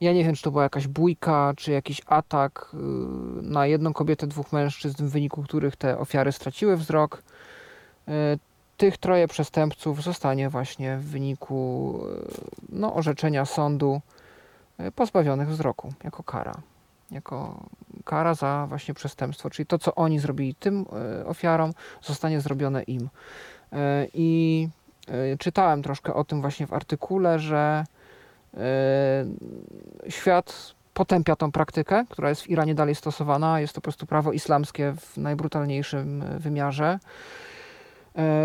ja 0.00 0.12
nie 0.12 0.24
wiem, 0.24 0.34
czy 0.34 0.42
to 0.42 0.50
była 0.50 0.62
jakaś 0.62 0.88
bójka, 0.88 1.52
czy 1.56 1.72
jakiś 1.72 2.02
atak 2.06 2.70
y, 2.74 2.76
na 3.42 3.66
jedną 3.66 3.92
kobietę, 3.92 4.26
dwóch 4.26 4.52
mężczyzn, 4.52 5.06
w 5.06 5.10
wyniku 5.10 5.42
których 5.42 5.76
te 5.76 5.98
ofiary 5.98 6.32
straciły 6.32 6.76
wzrok. 6.76 7.22
Y, 8.08 8.12
tych 8.76 8.98
troje 8.98 9.28
przestępców 9.28 10.02
zostanie 10.02 10.48
właśnie 10.48 10.96
w 10.96 11.04
wyniku 11.04 12.00
y, 12.06 12.30
no, 12.68 12.94
orzeczenia 12.94 13.44
sądu 13.44 14.00
pozbawionych 14.94 15.48
wzroku 15.48 15.92
jako 16.04 16.22
kara. 16.22 16.54
Jako 17.10 17.64
kara 18.04 18.34
za 18.34 18.66
właśnie 18.68 18.94
przestępstwo, 18.94 19.50
czyli 19.50 19.66
to, 19.66 19.78
co 19.78 19.94
oni 19.94 20.18
zrobili 20.18 20.54
tym 20.54 20.86
ofiarom, 21.26 21.72
zostanie 22.02 22.40
zrobione 22.40 22.82
im. 22.82 23.08
I 24.14 24.68
y, 25.32 25.38
czytałem 25.38 25.82
troszkę 25.82 26.14
o 26.14 26.24
tym 26.24 26.40
właśnie 26.40 26.66
w 26.66 26.72
artykule, 26.72 27.38
że 27.38 27.84
świat 30.08 30.74
potępia 30.94 31.36
tą 31.36 31.52
praktykę, 31.52 32.04
która 32.08 32.28
jest 32.28 32.42
w 32.42 32.50
Iranie 32.50 32.74
dalej 32.74 32.94
stosowana. 32.94 33.60
Jest 33.60 33.74
to 33.74 33.80
po 33.80 33.82
prostu 33.82 34.06
prawo 34.06 34.32
islamskie 34.32 34.94
w 34.96 35.16
najbrutalniejszym 35.16 36.24
wymiarze. 36.38 36.98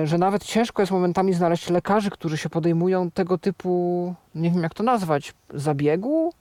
Że 0.03 0.17
nawet 0.17 0.43
ciężko 0.43 0.81
jest 0.81 0.91
momentami 0.91 1.33
znaleźć 1.33 1.69
lekarzy, 1.69 2.09
którzy 2.09 2.37
się 2.37 2.49
podejmują 2.49 3.11
tego 3.11 3.37
typu, 3.37 4.13
nie 4.35 4.51
wiem 4.51 4.63
jak 4.63 4.73
to 4.73 4.83
nazwać, 4.83 5.33
zabiegu, 5.53 6.33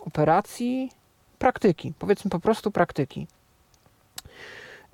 operacji, 0.00 0.90
praktyki. 1.42 1.92
Powiedzmy 1.98 2.30
po 2.30 2.40
prostu 2.40 2.70
praktyki. 2.70 3.26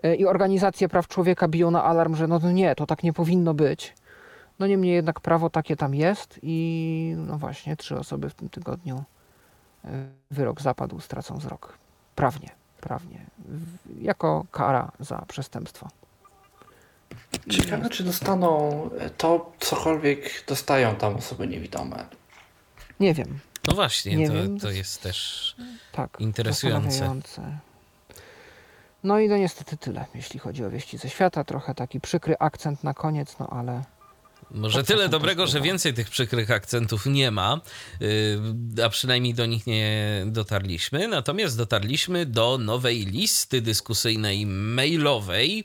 E, 0.03 0.15
i 0.15 0.27
organizacje 0.27 0.89
praw 0.89 1.09
człowieka 1.09 1.49
biją 1.49 1.71
na 1.71 1.85
alarm, 1.85 2.15
że 2.15 2.27
no 2.27 2.39
nie, 2.53 2.75
to 2.75 2.87
tak 2.87 3.03
nie 3.03 3.13
powinno 3.13 3.55
być. 3.55 3.95
No 4.59 4.67
niemniej 4.67 4.95
jednak 4.95 5.21
prawo 5.21 5.51
takie 5.51 5.77
tam 5.77 5.95
jest 5.95 6.39
i 6.43 7.15
no 7.17 7.39
właśnie 7.39 7.77
trzy 7.77 7.99
osoby 7.99 8.31
w 8.31 8.35
tym 8.35 8.49
tygodniu 8.49 9.05
e, 9.85 9.89
wyrok 10.31 10.61
zapadł, 10.61 11.01
stracą 11.01 11.39
wzrok. 11.39 11.79
Prawnie, 12.15 12.51
prawnie. 12.81 13.27
Jako 14.01 14.45
kara 14.51 14.93
za 15.01 15.25
przestępstwo. 15.29 15.89
Ciekawe, 17.51 17.91
czy 17.91 18.05
dostaną 18.05 18.51
to, 19.17 19.53
cokolwiek 19.61 20.45
dostają 20.47 20.97
tam 20.97 21.17
osoby 21.17 21.49
niewidome. 21.49 22.18
Nie 23.01 23.15
wiem. 23.15 23.39
No 23.67 23.75
właśnie, 23.75 24.17
nie 24.17 24.29
to, 24.29 24.35
wiem. 24.35 24.61
to 24.61 24.71
jest 24.71 25.03
też 25.03 25.57
tak, 25.93 26.17
interesujące. 26.21 27.17
No 29.05 29.19
i 29.19 29.29
no 29.29 29.37
niestety 29.37 29.77
tyle, 29.77 30.05
jeśli 30.15 30.41
chodzi 30.41 30.65
o 30.65 30.71
wieści 30.71 30.99
ze 30.99 31.11
świata. 31.11 31.45
Trochę 31.45 31.75
taki 31.75 32.01
przykry 32.01 32.37
akcent 32.39 32.85
na 32.85 32.95
koniec, 32.95 33.39
no 33.39 33.47
ale 33.51 33.83
może 34.51 34.85
tyle 34.85 35.09
dobrego, 35.09 35.47
że 35.47 35.61
więcej 35.61 35.95
tych 35.95 36.11
przykrych 36.11 36.51
akcentów 36.51 37.07
nie 37.07 37.31
ma, 37.31 37.61
y, 38.03 38.39
a 38.85 38.89
przynajmniej 38.89 39.35
do 39.35 39.47
nich 39.47 39.67
nie 39.67 40.23
dotarliśmy. 40.27 41.09
Natomiast 41.09 41.57
dotarliśmy 41.57 42.27
do 42.27 42.59
nowej 42.59 43.07
listy 43.07 43.61
dyskusyjnej 43.61 44.47
mailowej. 44.47 45.65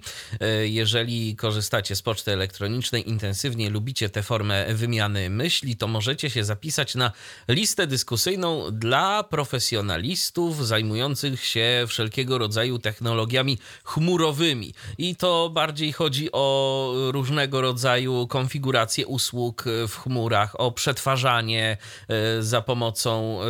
Y, 0.62 0.70
jeżeli 0.70 1.36
korzystacie 1.36 1.96
z 1.96 2.02
poczty 2.02 2.32
elektronicznej, 2.32 3.10
intensywnie 3.10 3.70
lubicie 3.70 4.10
tę 4.10 4.24
formę 4.24 4.74
wymiany 4.74 5.30
myśli, 5.30 5.76
to 5.76 5.88
możecie 5.88 6.30
się 6.30 6.44
zapisać 6.44 6.96
na 6.96 7.12
listę 7.48 7.88
dyskusyjną 7.88 8.66
dla 8.72 9.24
profesjonalistów 9.24 10.68
zajmujących 10.68 11.46
się 11.46 11.86
wszelkiego 11.88 12.38
rodzaju 12.38 12.80
technologiami 12.80 13.58
chmurowymi. 13.84 14.74
I 14.98 15.16
to 15.16 15.50
bardziej 15.50 15.94
chodzi 15.94 16.30
o 16.32 16.94
różnego 17.12 17.62
rodzaju 17.62 18.28
konfiguracje 18.28 18.73
konfigurację 18.74 19.08
usług 19.08 19.68
e, 19.68 19.88
w 19.88 19.98
chmurach, 19.98 20.60
o 20.60 20.72
przetwarzanie 20.72 21.78
e, 22.08 22.42
za 22.42 22.62
pomocą 22.62 23.40
e, 23.42 23.46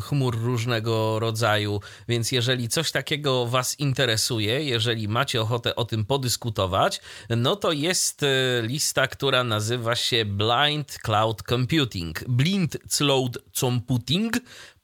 chmur 0.00 0.40
różnego 0.40 1.18
rodzaju. 1.18 1.80
Więc 2.08 2.32
jeżeli 2.32 2.68
coś 2.68 2.90
takiego 2.90 3.46
Was 3.46 3.80
interesuje, 3.80 4.64
jeżeli 4.64 5.08
macie 5.08 5.42
ochotę 5.42 5.76
o 5.76 5.84
tym 5.84 6.04
podyskutować, 6.04 7.00
no 7.30 7.56
to 7.56 7.72
jest 7.72 8.24
lista, 8.62 9.06
która 9.06 9.44
nazywa 9.44 9.96
się 9.96 10.24
Blind 10.24 10.98
Cloud 10.98 11.42
Computing. 11.42 12.24
Blind 12.28 12.76
Cloud 12.96 13.38
Computing 13.52 14.32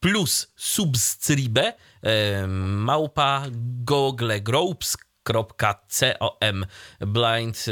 plus 0.01 0.53
subscribe 0.57 1.73
małpa 2.49 3.43
googlegroups.com 3.85 6.67
blind 7.01 7.67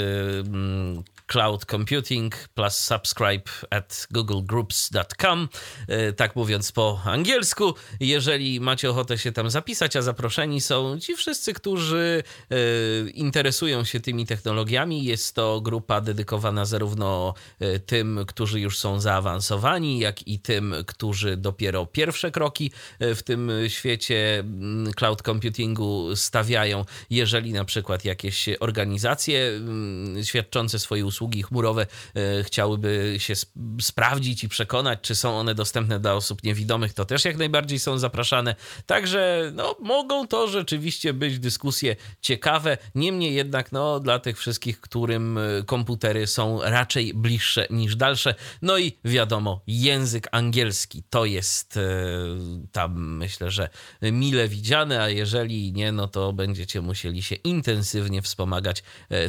cloud 1.28 1.64
computing 1.64 2.34
plus 2.54 2.78
subscribe 2.78 3.42
at 3.70 4.06
googlegroups.com, 4.10 5.48
e, 5.88 6.12
tak 6.12 6.36
mówiąc 6.36 6.72
po 6.72 7.00
angielsku. 7.04 7.74
Jeżeli 8.00 8.60
macie 8.60 8.90
ochotę 8.90 9.18
się 9.18 9.32
tam 9.32 9.50
zapisać, 9.50 9.96
a 9.96 10.02
zaproszeni 10.02 10.60
są 10.60 11.00
ci 11.00 11.16
wszyscy, 11.16 11.54
którzy 11.54 12.22
e, 12.50 12.56
interesują 13.10 13.84
się 13.84 14.00
tymi 14.00 14.26
technologiami, 14.26 15.04
jest 15.04 15.34
to 15.34 15.60
grupa 15.60 16.00
dedykowana 16.00 16.64
zarówno 16.64 17.34
e, 17.60 17.78
tym, 17.78 18.20
którzy 18.26 18.60
już 18.60 18.78
są 18.78 19.00
zaawansowani, 19.00 19.98
jak 19.98 20.28
i 20.28 20.40
tym, 20.40 20.74
którzy 20.86 21.36
dopiero 21.36 21.86
pierwsze 21.86 22.30
kroki 22.30 22.70
w 23.00 23.22
tym 23.22 23.50
świecie 23.68 24.38
mm, 24.38 24.92
cloud 24.92 25.22
computingu 25.22 26.16
stawiają. 26.16 26.84
Jeżeli 27.10 27.52
na 27.52 27.64
przykład 27.64 28.04
jakieś 28.04 28.48
organizacje 28.60 29.48
mm, 29.48 30.24
świadczące 30.24 30.78
swoje 30.78 31.06
usługi 31.06 31.17
usługi 31.18 31.42
chmurowe 31.42 31.86
e, 32.14 32.44
chciałyby 32.44 33.14
się 33.18 33.34
sprawdzić 33.80 34.44
i 34.44 34.48
przekonać, 34.48 34.98
czy 35.02 35.14
są 35.14 35.38
one 35.38 35.54
dostępne 35.54 36.00
dla 36.00 36.14
osób 36.14 36.42
niewidomych, 36.42 36.94
to 36.94 37.04
też 37.04 37.24
jak 37.24 37.36
najbardziej 37.36 37.78
są 37.78 37.98
zapraszane. 37.98 38.54
Także 38.86 39.52
no, 39.54 39.76
mogą 39.80 40.26
to 40.26 40.48
rzeczywiście 40.48 41.12
być 41.12 41.38
dyskusje 41.38 41.96
ciekawe, 42.20 42.78
niemniej 42.94 43.34
jednak 43.34 43.72
no, 43.72 44.00
dla 44.00 44.18
tych 44.18 44.38
wszystkich, 44.38 44.80
którym 44.80 45.38
e, 45.38 45.40
komputery 45.66 46.26
są 46.26 46.60
raczej 46.62 47.14
bliższe 47.14 47.66
niż 47.70 47.96
dalsze. 47.96 48.34
No 48.62 48.78
i 48.78 48.92
wiadomo, 49.04 49.60
język 49.66 50.28
angielski 50.32 51.02
to 51.10 51.24
jest 51.24 51.76
e, 51.76 51.80
tam 52.72 53.16
myślę, 53.16 53.50
że 53.50 53.68
mile 54.02 54.48
widziane, 54.48 55.02
a 55.02 55.08
jeżeli 55.08 55.72
nie, 55.72 55.92
no 55.92 56.08
to 56.08 56.32
będziecie 56.32 56.80
musieli 56.80 57.22
się 57.22 57.34
intensywnie 57.34 58.22
wspomagać 58.22 58.82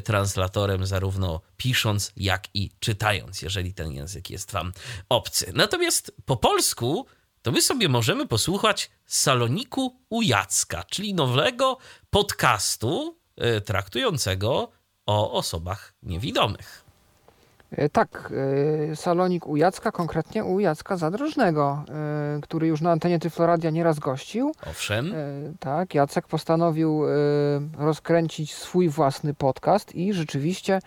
translatorem 0.03 0.85
zarówno 0.85 1.41
pisząc, 1.59 2.11
jak 2.17 2.47
i 2.53 2.71
czytając, 2.79 3.41
jeżeli 3.41 3.73
ten 3.73 3.91
język 3.91 4.29
jest 4.29 4.51
wam 4.51 4.71
obcy. 5.09 5.51
Natomiast 5.55 6.15
po 6.25 6.37
polsku 6.37 7.05
to 7.41 7.51
my 7.51 7.61
sobie 7.61 7.89
możemy 7.89 8.27
posłuchać 8.27 8.91
Saloniku 9.05 9.99
u 10.09 10.21
Jacka, 10.21 10.83
czyli 10.83 11.13
nowego 11.13 11.77
podcastu 12.09 13.17
y, 13.57 13.61
traktującego 13.61 14.71
o 15.05 15.31
osobach 15.31 15.93
niewidomych. 16.03 16.89
E, 17.71 17.89
tak, 17.89 18.33
e, 18.91 18.95
salonik 18.95 19.47
u 19.47 19.57
Jacka, 19.57 19.91
konkretnie 19.91 20.43
u 20.43 20.59
Jacka 20.59 20.97
Zadrożnego, 20.97 21.83
e, 21.89 22.39
który 22.41 22.67
już 22.67 22.81
na 22.81 22.91
antenie 22.91 23.19
Tyfloradia 23.19 23.69
nieraz 23.69 23.99
gościł. 23.99 24.51
Owszem. 24.69 25.13
Tak, 25.59 25.93
Jacek 25.95 26.27
postanowił 26.27 27.01
rozkręcić 27.77 28.53
swój 28.53 28.89
własny 28.89 29.33
podcast 29.33 29.95
i 29.95 30.13
rzeczywiście 30.13 30.79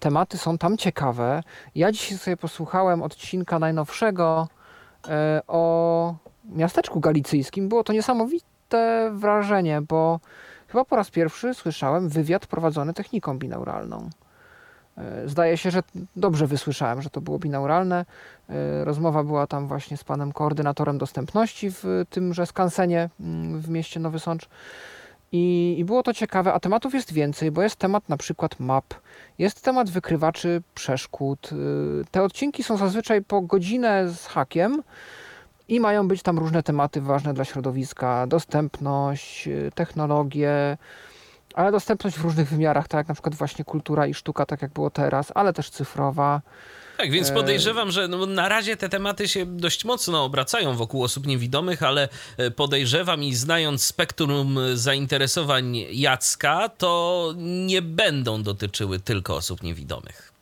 tematy 0.00 0.38
są 0.38 0.58
tam 0.58 0.76
ciekawe. 0.76 1.42
Ja 1.74 1.92
dzisiaj 1.92 2.18
sobie 2.18 2.36
posłuchałem 2.36 3.02
odcinka 3.02 3.58
najnowszego 3.58 4.48
o 5.48 6.14
miasteczku 6.44 7.00
galicyjskim. 7.00 7.68
Było 7.68 7.84
to 7.84 7.92
niesamowite 7.92 9.10
wrażenie, 9.14 9.80
bo 9.82 10.20
chyba 10.68 10.84
po 10.84 10.96
raz 10.96 11.10
pierwszy 11.10 11.54
słyszałem 11.54 12.08
wywiad 12.08 12.46
prowadzony 12.46 12.94
techniką 12.94 13.38
binauralną. 13.38 14.10
E, 14.98 15.28
zdaje 15.28 15.56
się, 15.56 15.70
że 15.70 15.82
dobrze 16.16 16.46
wysłyszałem, 16.46 17.02
że 17.02 17.10
to 17.10 17.20
było 17.20 17.38
binauralne. 17.38 18.04
E, 18.48 18.84
rozmowa 18.84 19.24
była 19.24 19.46
tam 19.46 19.66
właśnie 19.66 19.96
z 19.96 20.04
panem 20.04 20.32
koordynatorem 20.32 20.98
dostępności 20.98 21.70
w 21.70 22.04
tymże 22.10 22.46
skansenie 22.46 23.08
mm, 23.20 23.60
w 23.60 23.68
mieście 23.68 24.00
Nowy 24.00 24.18
Sącz. 24.18 24.48
I, 25.32 25.74
I, 25.78 25.84
było 25.84 26.02
to 26.02 26.14
ciekawe, 26.14 26.52
a 26.52 26.60
tematów 26.60 26.94
jest 26.94 27.12
więcej, 27.12 27.50
bo 27.50 27.62
jest 27.62 27.76
temat 27.76 28.08
na 28.08 28.16
przykład 28.16 28.60
map, 28.60 28.84
jest 29.38 29.64
temat 29.64 29.90
wykrywaczy 29.90 30.62
przeszkód. 30.74 31.50
E, 31.52 31.56
te 32.10 32.22
odcinki 32.22 32.62
są 32.62 32.76
zazwyczaj 32.76 33.22
po 33.22 33.40
godzinę 33.40 34.08
z 34.08 34.26
hakiem 34.26 34.82
i 35.68 35.80
mają 35.80 36.08
być 36.08 36.22
tam 36.22 36.38
różne 36.38 36.62
tematy 36.62 37.00
ważne 37.00 37.34
dla 37.34 37.44
środowiska: 37.44 38.26
dostępność, 38.26 39.48
technologie, 39.74 40.78
ale 41.54 41.72
dostępność 41.72 42.16
w 42.18 42.22
różnych 42.24 42.48
wymiarach, 42.48 42.88
tak 42.88 42.98
jak 42.98 43.08
na 43.08 43.14
przykład 43.14 43.34
właśnie 43.34 43.64
kultura 43.64 44.06
i 44.06 44.14
sztuka, 44.14 44.46
tak 44.46 44.62
jak 44.62 44.72
było 44.72 44.90
teraz, 44.90 45.32
ale 45.34 45.52
też 45.52 45.70
cyfrowa. 45.70 46.40
Tak, 47.00 47.10
więc 47.10 47.30
e, 47.30 47.34
podejrzewam, 47.34 47.90
że 47.90 48.08
no, 48.08 48.26
na 48.26 48.48
razie 48.48 48.76
te 48.76 48.88
tematy 48.88 49.28
się 49.28 49.46
dość 49.46 49.84
mocno 49.84 50.24
obracają 50.24 50.76
wokół 50.76 51.04
osób 51.04 51.26
niewidomych, 51.26 51.82
ale 51.82 52.08
e, 52.36 52.50
podejrzewam 52.50 53.24
i 53.24 53.34
znając 53.34 53.82
spektrum 53.82 54.58
zainteresowań 54.74 55.76
Jacka, 55.90 56.68
to 56.68 57.34
nie 57.36 57.82
będą 57.82 58.42
dotyczyły 58.42 58.98
tylko 58.98 59.36
osób 59.36 59.62
niewidomych. 59.62 60.32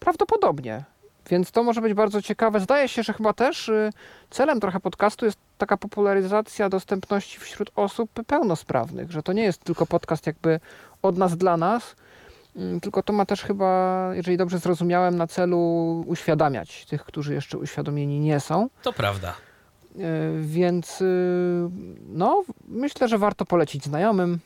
Prawdopodobnie. 0.00 0.84
Więc 1.30 1.50
to 1.50 1.62
może 1.62 1.80
być 1.80 1.94
bardzo 1.94 2.22
ciekawe. 2.22 2.60
Zdaje 2.60 2.88
się, 2.88 3.02
że 3.02 3.12
chyba 3.12 3.32
też 3.32 3.68
y, 3.68 3.90
celem 4.30 4.60
trochę 4.60 4.80
podcastu 4.80 5.24
jest 5.24 5.38
taka 5.58 5.76
popularyzacja 5.76 6.68
dostępności 6.68 7.38
wśród 7.38 7.70
osób 7.76 8.10
pełnosprawnych, 8.26 9.10
że 9.10 9.22
to 9.22 9.32
nie 9.32 9.42
jest 9.42 9.64
tylko 9.64 9.86
podcast 9.86 10.26
jakby 10.26 10.60
od 11.02 11.16
nas 11.16 11.36
dla 11.36 11.56
nas, 11.56 11.96
tylko 12.82 13.02
to 13.02 13.12
ma 13.12 13.26
też 13.26 13.42
chyba, 13.42 14.10
jeżeli 14.14 14.36
dobrze 14.36 14.58
zrozumiałem, 14.58 15.16
na 15.16 15.26
celu 15.26 15.58
uświadamiać 16.06 16.86
tych, 16.86 17.04
którzy 17.04 17.34
jeszcze 17.34 17.58
uświadomieni 17.58 18.20
nie 18.20 18.40
są. 18.40 18.68
To 18.82 18.92
prawda. 18.92 19.34
Y, 19.96 20.00
więc 20.42 21.00
y, 21.00 21.68
no, 22.08 22.44
myślę, 22.68 23.08
że 23.08 23.18
warto 23.18 23.44
polecić 23.44 23.84
znajomym. 23.84 24.38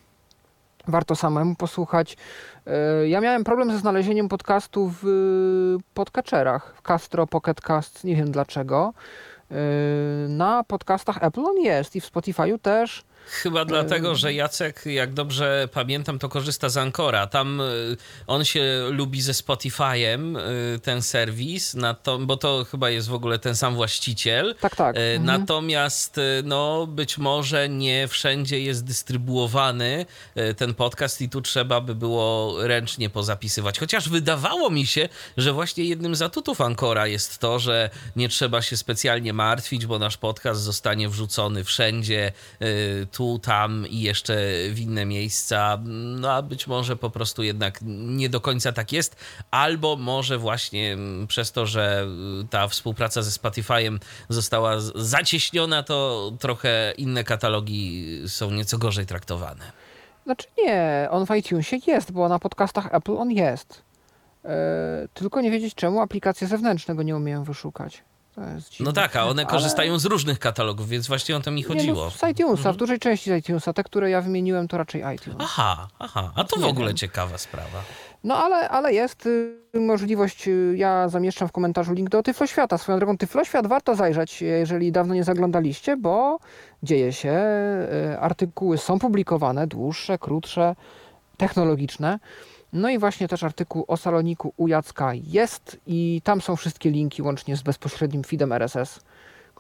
warto 0.89 1.17
samemu 1.17 1.55
posłuchać. 1.55 2.17
E, 2.67 3.09
ja 3.09 3.21
miałem 3.21 3.45
problem 3.45 3.73
ze 3.73 3.79
znalezieniem 3.79 4.29
podcastu 4.29 4.93
w 5.03 5.77
podcatcherach, 5.95 6.75
w 6.77 6.83
Castro, 6.83 7.27
Pocket 7.27 7.61
Cast, 7.61 8.05
nie 8.05 8.17
wiem 8.17 8.31
dlaczego. 8.31 8.93
E, 9.51 9.55
na 10.29 10.65
podcastach 10.65 11.23
Apple 11.23 11.41
on 11.41 11.57
jest 11.57 11.97
i 11.97 12.01
w 12.01 12.13
Spotify'u 12.13 12.59
też. 12.59 13.05
Chyba 13.31 13.65
dlatego, 13.65 14.15
że 14.15 14.35
Jacek, 14.35 14.87
jak 14.87 15.15
dobrze 15.15 15.69
pamiętam, 15.73 16.19
to 16.19 16.29
korzysta 16.29 16.69
z 16.69 16.77
Ancora. 16.77 17.27
Tam 17.27 17.61
y, 17.61 17.97
on 18.27 18.45
się 18.45 18.89
lubi 18.91 19.23
ze 19.23 19.33
Spotify'em, 19.33 20.39
y, 20.77 20.79
ten 20.79 21.03
serwis, 21.03 21.77
bo 22.21 22.37
to 22.37 22.67
chyba 22.71 22.91
jest 22.91 23.09
w 23.09 23.15
ogóle 23.15 23.39
ten 23.39 23.57
sam 23.57 23.75
właściciel. 23.75 24.55
Tak, 24.61 24.77
tak. 24.77 24.97
Y, 24.97 25.01
mhm. 25.01 25.25
Natomiast 25.41 26.21
no, 26.45 26.87
być 26.87 27.19
może 27.19 27.69
nie 27.69 28.09
wszędzie 28.09 28.61
jest 28.61 28.85
dystrybuowany 28.85 30.07
ten 30.57 30.75
podcast 30.75 31.23
i 31.23 31.29
tu 31.29 31.43
trzeba 31.43 31.81
by 31.81 31.95
było 31.95 32.57
ręcznie 32.67 33.11
pozapisywać. 33.11 33.79
Chociaż 33.79 34.09
wydawało 34.09 34.71
mi 34.71 34.87
się, 34.87 35.09
że 35.37 35.53
właśnie 35.53 35.85
jednym 35.85 36.15
z 36.15 36.23
atutów 36.23 36.61
Ancora 36.61 37.07
jest 37.07 37.39
to, 37.39 37.59
że 37.59 37.91
nie 38.17 38.29
trzeba 38.29 38.63
się 38.63 38.77
specjalnie 38.77 39.33
martwić, 39.33 39.87
bo 39.87 39.99
nasz 39.99 40.17
podcast 40.17 40.61
zostanie 40.61 41.09
wrzucony 41.09 41.65
wszędzie 41.65 42.33
tu, 43.13 43.20
tam 43.43 43.87
i 43.87 44.01
jeszcze 44.01 44.37
w 44.71 44.81
inne 44.81 45.07
miejsca. 45.07 45.79
No 45.85 46.33
a 46.33 46.43
być 46.43 46.67
może 46.67 46.97
po 46.97 47.11
prostu 47.11 47.43
jednak 47.43 47.79
nie 47.85 48.29
do 48.29 48.41
końca 48.41 48.73
tak 48.73 48.93
jest, 48.93 49.17
albo 49.51 49.97
może 49.97 50.39
właśnie 50.39 50.97
przez 51.29 51.53
to, 51.53 51.67
że 51.67 52.07
ta 52.51 52.69
współpraca 52.69 53.23
ze 53.23 53.31
Spotify'em 53.31 53.99
została 54.29 54.81
zacieśniona, 54.95 55.83
to 55.83 56.31
trochę 56.39 56.93
inne 56.97 57.25
katalogi 57.25 58.07
są 58.27 58.51
nieco 58.51 58.79
gorzej 58.79 59.07
traktowane. 59.07 59.73
Znaczy 60.25 60.47
nie, 60.59 61.09
on 61.11 61.27
w 61.27 61.37
iTunesie 61.37 61.77
jest, 61.87 62.13
bo 62.13 62.29
na 62.29 62.39
podcastach 62.39 62.95
Apple 62.95 63.17
on 63.17 63.31
jest. 63.31 63.83
Yy, 64.45 64.51
tylko 65.15 65.41
nie 65.41 65.51
wiedzieć 65.51 65.75
czemu 65.75 66.01
aplikacje 66.01 66.47
zewnętrzne 66.47 66.95
go 66.95 67.03
nie 67.03 67.17
umieją 67.17 67.45
wyszukać 67.45 68.03
no 68.81 68.93
tak, 68.93 69.17
a 69.17 69.27
one 69.27 69.47
korzystają 69.47 69.99
z 69.99 70.05
różnych 70.05 70.39
katalogów, 70.39 70.89
więc 70.89 71.09
właśnie 71.09 71.37
o 71.37 71.41
to 71.41 71.51
mi 71.51 71.63
chodziło. 71.63 71.97
Nie, 71.97 72.03
no, 72.03 72.11
z 72.11 72.31
iTunesa, 72.31 72.59
mhm. 72.59 72.75
w 72.75 72.79
dużej 72.79 72.99
części 72.99 73.31
z 73.31 73.39
iTunesa. 73.39 73.73
Te, 73.73 73.85
które 73.85 74.11
ja 74.11 74.21
wymieniłem, 74.21 74.69
to 74.69 74.79
raczej 74.79 75.05
iTunes. 75.15 75.39
Aha, 75.41 75.89
aha, 75.99 76.33
a 76.35 76.45
to 76.45 76.61
w 76.61 76.65
ogóle 76.65 76.95
ciekawa 76.95 77.39
sprawa. 77.39 77.83
No 78.25 78.37
ale, 78.37 78.69
ale 78.69 78.93
jest 78.93 79.27
y, 79.27 79.57
możliwość, 79.75 80.49
y, 80.49 80.75
ja 80.77 81.09
zamieszczam 81.09 81.49
w 81.49 81.53
komentarzu 81.53 81.93
link 81.93 82.09
do 82.09 82.23
Tyfloświata. 82.23 82.79
Swoją 82.79 82.99
drogą 82.99 83.19
Tyfloświat 83.19 83.67
warto 83.67 83.95
zajrzeć, 83.95 84.43
jeżeli 84.43 84.93
dawno 84.93 85.15
nie 85.15 85.25
zaglądaliście, 85.25 85.97
bo 85.97 86.39
dzieje 86.83 87.13
się, 87.13 87.43
y, 88.13 88.19
artykuły 88.19 88.79
są 88.79 88.99
publikowane, 88.99 89.67
dłuższe, 89.67 90.19
krótsze, 90.19 90.75
technologiczne. 91.37 92.19
No 92.73 92.91
i 92.91 92.99
właśnie 92.99 93.29
też 93.29 93.43
artykuł 93.43 93.85
o 93.89 93.97
saloniku 93.97 94.53
u 94.57 94.69
Jacka 94.69 95.15
jest 95.15 95.81
i 95.87 96.21
tam 96.25 96.41
są 96.41 96.57
wszystkie 96.57 96.91
linki 96.91 97.23
łącznie 97.23 97.57
z 97.57 97.63
bezpośrednim 97.63 98.25
feedem 98.25 98.53
RSS 98.53 99.01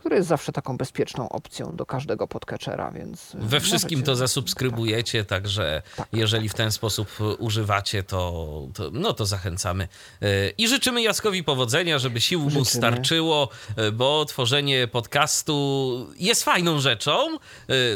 który 0.01 0.16
jest 0.16 0.28
zawsze 0.28 0.52
taką 0.52 0.77
bezpieczną 0.77 1.28
opcją 1.28 1.77
do 1.77 1.86
każdego 1.86 2.28
podcatchera, 2.28 2.90
więc... 2.90 3.32
We 3.35 3.60
wszystkim 3.60 4.02
to 4.02 4.16
zasubskrybujecie, 4.16 5.24
tak. 5.24 5.28
także 5.28 5.82
tak, 5.97 6.09
jeżeli 6.12 6.48
w 6.48 6.55
ten 6.55 6.72
sposób 6.72 7.09
używacie, 7.39 8.02
to, 8.02 8.62
to, 8.74 8.90
no 8.93 9.12
to 9.12 9.27
zachęcamy. 9.27 9.89
E, 10.22 10.51
I 10.51 10.68
życzymy 10.68 11.02
Jackowi 11.02 11.44
powodzenia, 11.44 11.98
żeby 11.98 12.20
sił 12.20 12.40
życzymy. 12.40 12.59
mu 12.59 12.64
starczyło, 12.64 13.48
e, 13.77 13.93
bo 13.93 14.24
tworzenie 14.24 14.89
podcastu 14.89 16.06
jest 16.16 16.44
fajną 16.44 16.81
rzeczą, 16.81 17.36
e, 17.36 17.39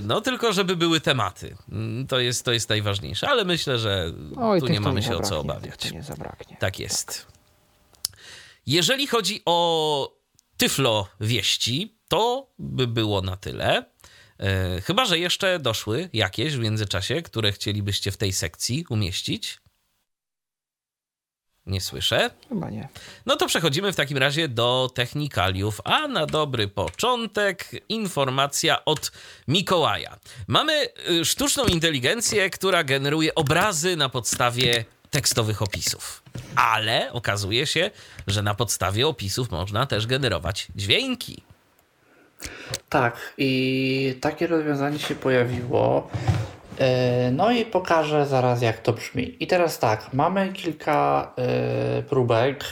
no 0.03 0.21
tylko 0.21 0.53
żeby 0.53 0.77
były 0.77 1.01
tematy. 1.01 1.57
Mm, 1.73 2.07
to 2.07 2.21
jest, 2.21 2.45
to 2.45 2.53
jest 2.53 2.69
najważniejsze, 2.69 3.29
ale 3.29 3.45
myślę, 3.45 3.79
że 3.79 4.13
Oj, 4.37 4.61
tu 4.61 4.67
nie 4.67 4.81
mamy 4.81 5.03
się 5.03 5.17
o 5.17 5.21
co 5.21 5.41
obawiać. 5.41 5.93
Nie 5.93 6.03
zabraknie. 6.03 6.57
Tak 6.61 6.79
jest. 6.79 7.07
Tak. 7.07 7.35
Jeżeli 8.67 9.07
chodzi 9.07 9.43
o 9.47 10.14
Tyflo 10.57 11.09
wieści, 11.21 11.99
to 12.09 12.53
by 12.59 12.87
było 12.87 13.21
na 13.21 13.37
tyle. 13.37 13.85
E, 14.39 14.81
chyba, 14.81 15.05
że 15.05 15.19
jeszcze 15.19 15.59
doszły 15.59 16.09
jakieś 16.13 16.57
w 16.57 16.61
międzyczasie, 16.61 17.23
które 17.23 17.53
chcielibyście 17.53 18.13
w 18.13 18.17
tej 18.17 18.33
sekcji 18.33 18.85
umieścić. 18.89 19.61
Nie 21.67 21.81
słyszę. 21.81 22.31
Chyba 22.49 22.71
nie. 22.71 22.89
No 23.27 23.37
to 23.37 23.47
przechodzimy 23.47 23.93
w 23.93 23.97
takim 23.97 24.19
razie 24.19 24.49
do 24.49 24.91
technikaliów, 24.95 25.81
a 25.85 26.09
na 26.09 26.27
dobry 26.27 26.69
początek 26.69 27.71
informacja 27.89 28.85
od 28.85 29.13
Mikołaja. 29.49 30.19
Mamy 30.49 30.89
y, 31.11 31.25
sztuczną 31.25 31.65
inteligencję, 31.65 32.51
która 32.51 32.85
generuje 32.85 33.35
obrazy 33.35 33.97
na 33.97 34.09
podstawie 34.09 34.85
tekstowych 35.15 35.63
opisów. 35.63 36.23
Ale 36.57 37.13
okazuje 37.13 37.67
się, 37.67 37.91
że 38.27 38.43
na 38.43 38.55
podstawie 38.55 39.07
opisów 39.09 39.51
można 39.51 39.87
też 39.87 40.07
generować 40.07 40.69
dźwięki. 40.77 41.43
Tak, 42.89 43.35
i 43.39 44.19
takie 44.21 44.47
rozwiązanie 44.47 44.99
się 44.99 45.15
pojawiło. 45.15 46.11
E, 46.79 47.31
no 47.31 47.53
i 47.53 47.65
pokażę 47.65 48.27
zaraz, 48.27 48.63
jak 48.63 48.79
to 48.79 48.93
brzmi. 48.93 49.37
I 49.41 49.47
teraz 49.47 49.79
tak, 49.79 50.13
mamy 50.13 50.53
kilka 50.53 51.33
e, 51.37 52.03
próbek. 52.03 52.65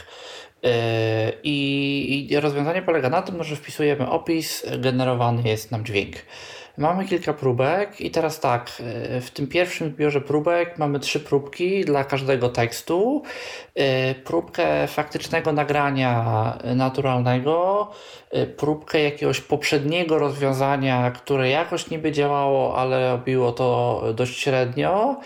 E, 0.65 1.33
I 1.43 2.29
rozwiązanie 2.41 2.83
polega 2.83 3.11
na 3.11 3.23
tym, 3.23 3.45
że 3.45 3.57
wpisujemy 3.57 4.11
opis, 4.11 4.67
generowany 4.79 5.49
jest 5.49 5.71
nam 5.71 5.85
dźwięk. 5.85 6.17
Mamy 6.79 7.05
kilka 7.05 7.33
próbek 7.33 8.01
i 8.01 8.11
teraz 8.11 8.41
tak, 8.41 8.71
e, 8.81 9.21
w 9.21 9.31
tym 9.31 9.47
pierwszym 9.47 9.91
zbiorze 9.91 10.21
próbek 10.21 10.79
mamy 10.79 11.01
trzy 11.01 11.21
próbki 11.21 11.85
dla 11.85 12.05
każdego 12.05 12.49
tekstu. 12.49 13.23
E, 13.75 14.15
próbkę 14.15 14.87
faktycznego 14.87 15.53
nagrania 15.53 16.59
naturalnego, 16.65 17.89
e, 18.31 18.47
próbkę 18.47 19.03
jakiegoś 19.03 19.41
poprzedniego 19.41 20.19
rozwiązania, 20.19 21.11
które 21.11 21.51
jakoś 21.51 21.91
niby 21.91 22.13
działało, 22.13 22.79
ale 22.79 23.11
robiło 23.11 23.53
to 23.53 24.03
dość 24.15 24.39
średnio 24.39 25.21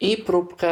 i 0.00 0.16
próbkę 0.16 0.68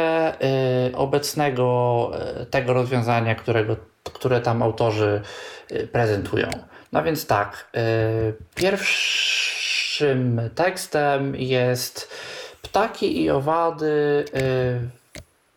obecnego 0.95 2.11
tego 2.51 2.73
rozwiązania, 2.73 3.35
którego, 3.35 3.75
które 4.03 4.41
tam 4.41 4.63
autorzy 4.63 5.21
prezentują. 5.91 6.47
No 6.91 7.03
więc 7.03 7.27
tak, 7.27 7.71
pierwszy 8.55 9.47
pierwszym 9.97 10.41
tekstem 10.55 11.35
jest 11.35 12.11
ptaki 12.61 13.21
i 13.21 13.29
owady 13.29 14.25
y, 14.35 14.79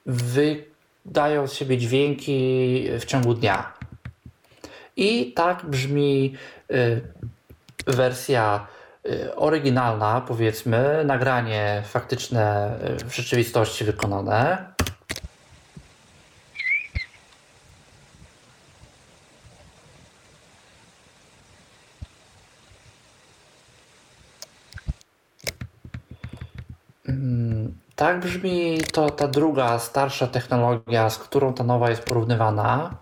wydają 0.06 1.46
z 1.46 1.52
siebie 1.52 1.78
dźwięki 1.78 2.88
w 3.00 3.04
ciągu 3.04 3.34
dnia. 3.34 3.72
I 4.96 5.32
tak 5.32 5.64
brzmi 5.64 6.34
y, 6.70 7.00
wersja 7.86 8.66
y, 9.06 9.34
oryginalna, 9.36 10.20
powiedzmy, 10.28 11.02
nagranie 11.04 11.82
faktyczne 11.86 12.78
w 13.04 13.14
rzeczywistości 13.14 13.84
wykonane. 13.84 14.72
Tak 28.00 28.20
brzmi 28.20 28.78
to 28.92 29.10
ta 29.10 29.28
druga, 29.28 29.78
starsza 29.78 30.26
technologia, 30.26 31.10
z 31.10 31.18
którą 31.18 31.54
ta 31.54 31.64
nowa 31.64 31.90
jest 31.90 32.02
porównywana. 32.02 32.96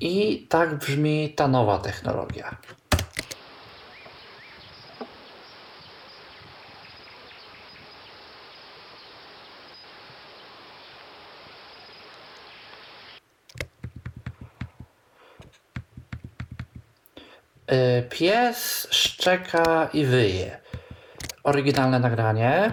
I 0.00 0.46
tak 0.48 0.78
brzmi 0.78 1.34
ta 1.34 1.48
nowa 1.48 1.78
technologia. 1.78 2.56
Pies 18.10 18.88
szczeka 18.90 19.88
i 19.92 20.04
wyje. 20.04 20.60
Oryginalne 21.44 22.00
nagranie. 22.00 22.72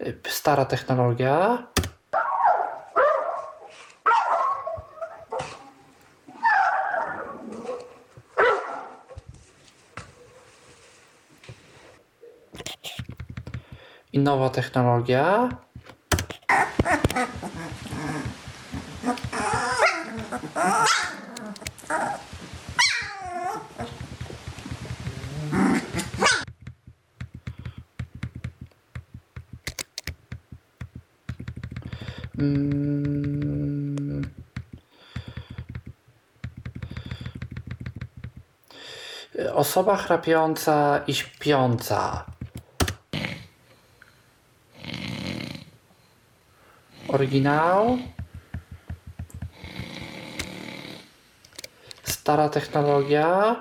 E, 0.00 0.12
stara 0.28 0.64
technologia. 0.64 1.71
Nowa 14.22 14.50
technologia. 14.50 15.48
Mm. 32.38 34.22
Osoba 39.54 39.96
chrapiąca 39.96 41.00
i 41.06 41.14
śpiąca. 41.14 42.31
Oryginał. 47.12 47.98
Stara 52.02 52.48
technologia. 52.48 53.56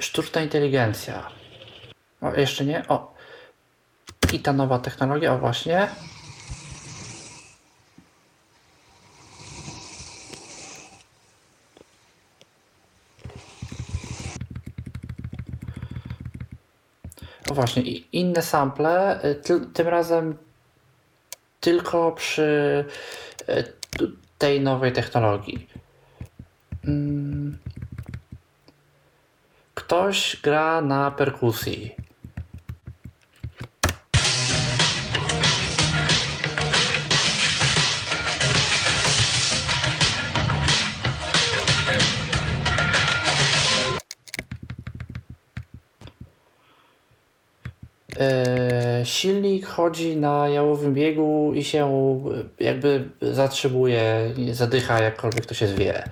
Sztuczna 0.00 0.40
inteligencja. 0.40 1.30
O, 2.20 2.34
jeszcze 2.34 2.64
nie. 2.64 2.88
O. 2.88 3.14
I 4.32 4.40
ta 4.40 4.52
nowa 4.52 4.78
technologia, 4.78 5.32
o 5.32 5.38
właśnie. 5.38 5.88
Właśnie, 17.58 17.82
inne 18.12 18.42
sample, 18.42 19.20
y, 19.24 19.34
ty, 19.34 19.60
tym 19.60 19.88
razem 19.88 20.36
tylko 21.60 22.12
przy 22.12 22.84
y, 23.48 23.64
tej 24.38 24.60
nowej 24.60 24.92
technologii. 24.92 25.68
Mm. 26.84 27.58
Ktoś 29.74 30.36
gra 30.42 30.80
na 30.80 31.10
perkusji. 31.10 31.94
Silnik 49.04 49.66
chodzi 49.66 50.16
na 50.16 50.48
jałowym 50.48 50.94
biegu 50.94 51.52
i 51.54 51.64
się 51.64 51.86
e, 52.60 52.64
jakby 52.64 53.08
zatrzymuje, 53.22 54.30
zadycha, 54.52 55.00
jakkolwiek 55.00 55.46
to 55.46 55.54
się 55.54 55.66
zwie. 55.66 56.04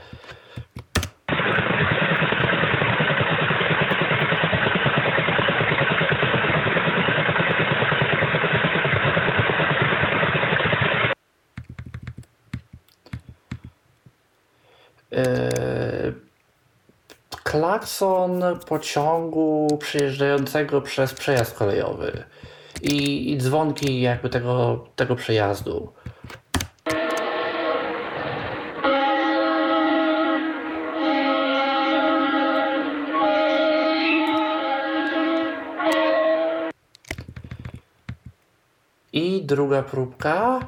E, 15.12 16.12
klakson 17.86 18.44
pociągu 18.68 19.78
przejeżdżającego 19.80 20.80
przez 20.80 21.14
przejazd 21.14 21.54
kolejowy 21.54 22.24
i, 22.82 23.30
i 23.32 23.38
dzwonki 23.38 24.00
jakby 24.00 24.28
tego, 24.28 24.84
tego 24.96 25.16
przejazdu. 25.16 25.92
I 39.12 39.42
druga 39.44 39.82
próbka. 39.82 40.60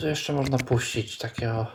Tu 0.00 0.06
jeszcze 0.06 0.32
można 0.32 0.58
puścić 0.58 1.18
takiego 1.18 1.66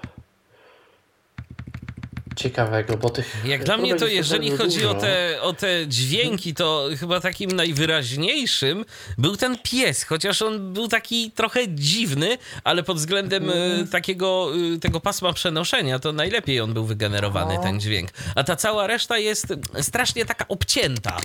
ciekawego, 2.36 2.98
bo 2.98 3.10
tych... 3.10 3.46
Jak 3.46 3.64
dla 3.64 3.78
mnie 3.78 3.96
to, 3.96 4.08
jeżeli 4.08 4.52
chodzi 4.52 4.86
o 4.86 4.94
te, 4.94 5.42
o 5.42 5.54
te 5.54 5.88
dźwięki, 5.88 6.54
to 6.54 6.90
chyba 7.00 7.20
takim 7.20 7.52
najwyraźniejszym 7.52 8.86
był 9.18 9.38
ten 9.38 9.58
pies, 9.64 10.04
chociaż 10.04 10.42
on 10.42 10.74
był 10.74 10.88
taki 10.88 11.32
trochę 11.32 11.68
dziwny, 11.70 12.38
ale 12.64 12.84
pod 12.84 12.98
względem 12.98 13.50
e, 13.50 13.54
takiego 13.92 14.50
e, 14.76 14.80
tego 14.80 15.00
pasma 15.00 15.34
przenoszenia, 15.34 16.00
to 16.00 16.12
najlepiej 16.14 16.62
on 16.62 16.74
był 16.74 16.86
wygenerowany, 16.86 17.56
No. 17.56 17.64
ten 17.64 17.80
dźwięk. 17.80 18.10
A 18.36 18.44
ta 18.44 18.56
cała 18.56 18.88
reszta 18.88 19.18
jest 19.18 19.48
strasznie 19.82 20.26
taka 20.26 20.48
obcięta. 20.48 21.18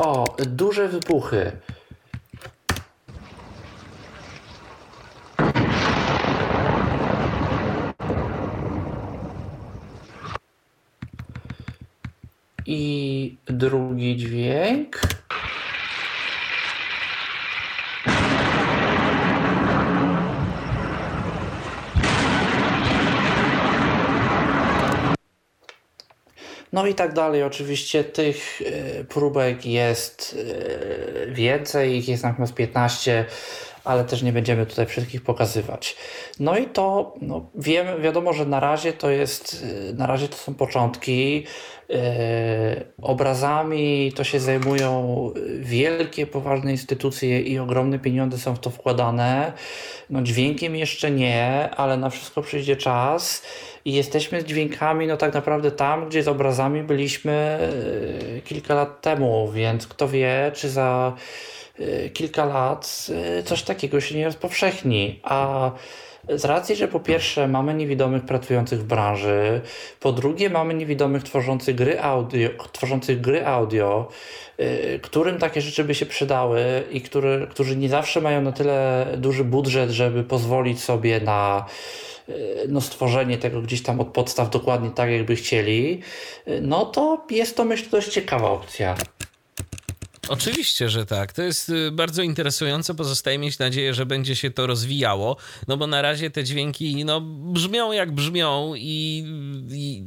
O, 0.00 0.36
duże 0.46 0.88
wybuchy. 0.88 1.52
I 12.66 13.36
drugi 13.46 14.16
dźwięk. 14.16 15.00
No 26.74 26.86
i 26.86 26.94
tak 26.94 27.12
dalej. 27.12 27.42
Oczywiście 27.42 28.04
tych 28.04 28.62
e, 28.62 29.04
próbek 29.04 29.66
jest 29.66 30.36
e, 30.38 31.32
więcej, 31.32 31.96
ich 31.96 32.08
jest 32.08 32.22
natomiast 32.22 32.54
15, 32.54 33.24
ale 33.84 34.04
też 34.04 34.22
nie 34.22 34.32
będziemy 34.32 34.66
tutaj 34.66 34.86
wszystkich 34.86 35.22
pokazywać. 35.22 35.96
No 36.40 36.58
i 36.58 36.66
to 36.66 37.14
no, 37.20 37.46
wiem, 37.54 38.02
wiadomo, 38.02 38.32
że 38.32 38.46
na 38.46 38.60
razie 38.60 38.92
to 38.92 39.10
jest, 39.10 39.66
e, 39.90 39.92
na 39.92 40.06
razie 40.06 40.28
to 40.28 40.36
są 40.36 40.54
początki. 40.54 41.46
E, 41.90 42.84
Obrazami 43.02 44.12
to 44.16 44.24
się 44.24 44.40
zajmują 44.40 45.30
wielkie, 45.60 46.26
poważne 46.26 46.70
instytucje 46.70 47.40
i 47.40 47.58
ogromne 47.58 47.98
pieniądze 47.98 48.38
są 48.38 48.54
w 48.54 48.58
to 48.58 48.70
wkładane. 48.70 49.52
No, 50.10 50.22
dźwiękiem 50.22 50.76
jeszcze 50.76 51.10
nie, 51.10 51.70
ale 51.76 51.96
na 51.96 52.10
wszystko 52.10 52.42
przyjdzie 52.42 52.76
czas. 52.76 53.42
I 53.84 53.92
jesteśmy 53.92 54.40
z 54.40 54.44
dźwiękami, 54.44 55.06
no 55.06 55.16
tak 55.16 55.34
naprawdę 55.34 55.70
tam, 55.70 56.08
gdzie 56.08 56.22
z 56.22 56.28
obrazami 56.28 56.82
byliśmy 56.82 57.32
e, 58.36 58.40
kilka 58.40 58.74
lat 58.74 59.00
temu, 59.00 59.52
więc 59.52 59.86
kto 59.86 60.08
wie, 60.08 60.50
czy 60.54 60.68
za 60.68 61.16
kilka 62.12 62.44
lat 62.44 63.06
e, 63.38 63.42
coś 63.42 63.62
takiego 63.62 64.00
się 64.00 64.14
nie 64.14 64.24
rozpowszechni. 64.24 65.20
A 65.22 65.70
z 66.28 66.44
racji, 66.44 66.76
że 66.76 66.88
po 66.88 67.00
pierwsze 67.00 67.48
mamy 67.48 67.74
niewidomych 67.74 68.24
pracujących 68.24 68.80
w 68.80 68.84
branży, 68.84 69.60
po 70.00 70.12
drugie 70.12 70.50
mamy 70.50 70.74
niewidomych 70.74 71.22
tworzących 71.22 71.74
gry 71.74 72.00
audio, 72.00 72.48
tworzących 72.72 73.20
gry 73.20 73.46
audio 73.46 74.08
y, 74.60 75.00
którym 75.02 75.38
takie 75.38 75.60
rzeczy 75.60 75.84
by 75.84 75.94
się 75.94 76.06
przydały 76.06 76.82
i 76.90 77.00
który, 77.00 77.46
którzy 77.50 77.76
nie 77.76 77.88
zawsze 77.88 78.20
mają 78.20 78.42
na 78.42 78.52
tyle 78.52 79.06
duży 79.16 79.44
budżet, 79.44 79.90
żeby 79.90 80.24
pozwolić 80.24 80.82
sobie 80.82 81.20
na 81.20 81.66
y, 82.28 82.34
no, 82.68 82.80
stworzenie 82.80 83.38
tego 83.38 83.62
gdzieś 83.62 83.82
tam 83.82 84.00
od 84.00 84.08
podstaw 84.08 84.50
dokładnie 84.50 84.90
tak, 84.90 85.10
jakby 85.10 85.36
chcieli, 85.36 86.00
y, 86.48 86.60
no 86.60 86.84
to 86.86 87.26
jest 87.30 87.56
to 87.56 87.64
myślę 87.64 87.88
dość 87.90 88.08
ciekawa 88.08 88.50
opcja. 88.50 88.94
Oczywiście, 90.28 90.88
że 90.88 91.06
tak. 91.06 91.32
To 91.32 91.42
jest 91.42 91.68
y, 91.68 91.90
bardzo 91.90 92.22
interesujące. 92.22 92.94
Pozostaje 92.94 93.38
mieć 93.38 93.58
nadzieję, 93.58 93.94
że 93.94 94.06
będzie 94.06 94.36
się 94.36 94.50
to 94.50 94.66
rozwijało, 94.66 95.36
no 95.68 95.76
bo 95.76 95.86
na 95.86 96.02
razie 96.02 96.30
te 96.30 96.44
dźwięki 96.44 97.04
no, 97.04 97.20
brzmią 97.20 97.92
jak 97.92 98.12
brzmią 98.12 98.74
i, 98.76 99.24
i 99.70 100.04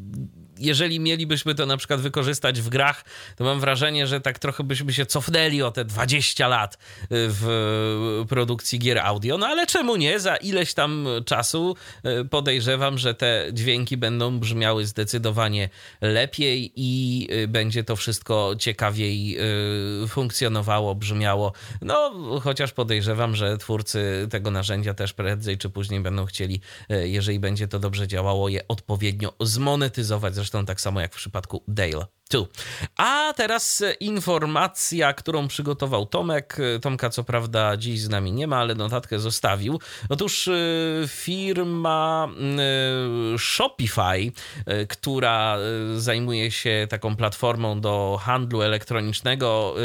jeżeli 0.59 0.99
mielibyśmy 0.99 1.55
to 1.55 1.65
na 1.65 1.77
przykład 1.77 2.01
wykorzystać 2.01 2.61
w 2.61 2.69
grach, 2.69 3.05
to 3.35 3.43
mam 3.43 3.59
wrażenie, 3.59 4.07
że 4.07 4.21
tak 4.21 4.39
trochę 4.39 4.63
byśmy 4.63 4.93
się 4.93 5.05
cofnęli 5.05 5.61
o 5.61 5.71
te 5.71 5.85
20 5.85 6.47
lat 6.47 6.77
w 7.09 8.25
produkcji 8.29 8.79
gier 8.79 8.99
audio. 8.99 9.37
No 9.37 9.47
ale 9.47 9.67
czemu 9.67 9.95
nie? 9.95 10.19
Za 10.19 10.35
ileś 10.35 10.73
tam 10.73 11.07
czasu 11.25 11.75
podejrzewam, 12.29 12.97
że 12.97 13.13
te 13.13 13.49
dźwięki 13.53 13.97
będą 13.97 14.39
brzmiały 14.39 14.85
zdecydowanie 14.85 15.69
lepiej 16.01 16.71
i 16.75 17.27
będzie 17.47 17.83
to 17.83 17.95
wszystko 17.95 18.55
ciekawiej 18.59 19.37
funkcjonowało, 20.07 20.95
brzmiało. 20.95 21.53
No, 21.81 22.11
chociaż 22.43 22.71
podejrzewam, 22.71 23.35
że 23.35 23.57
twórcy 23.57 24.27
tego 24.29 24.51
narzędzia 24.51 24.93
też 24.93 25.13
prędzej 25.13 25.57
czy 25.57 25.69
później 25.69 25.99
będą 25.99 26.25
chcieli, 26.25 26.61
jeżeli 26.89 27.39
będzie 27.39 27.67
to 27.67 27.79
dobrze 27.79 28.07
działało, 28.07 28.49
je 28.49 28.67
odpowiednio 28.67 29.33
zmonetyzować. 29.39 30.35
Zresztą 30.35 30.46
tak 30.65 30.81
samo 30.81 31.01
jak 31.01 31.13
w 31.13 31.17
przypadku 31.17 31.63
Dale 31.67 32.05
tu. 32.29 32.47
A 32.97 33.33
teraz 33.35 33.83
informacja, 33.99 35.13
którą 35.13 35.47
przygotował 35.47 36.05
Tomek. 36.05 36.57
Tomka, 36.81 37.09
co 37.09 37.23
prawda, 37.23 37.77
dziś 37.77 38.01
z 38.01 38.09
nami 38.09 38.31
nie 38.31 38.47
ma, 38.47 38.57
ale 38.57 38.75
notatkę 38.75 39.19
zostawił. 39.19 39.79
Otóż 40.09 40.47
y, 40.47 41.03
firma 41.07 42.27
y, 43.35 43.37
Shopify, 43.37 44.31
która 44.89 45.57
zajmuje 45.95 46.51
się 46.51 46.87
taką 46.89 47.15
platformą 47.15 47.81
do 47.81 48.19
handlu 48.21 48.61
elektronicznego, 48.61 49.75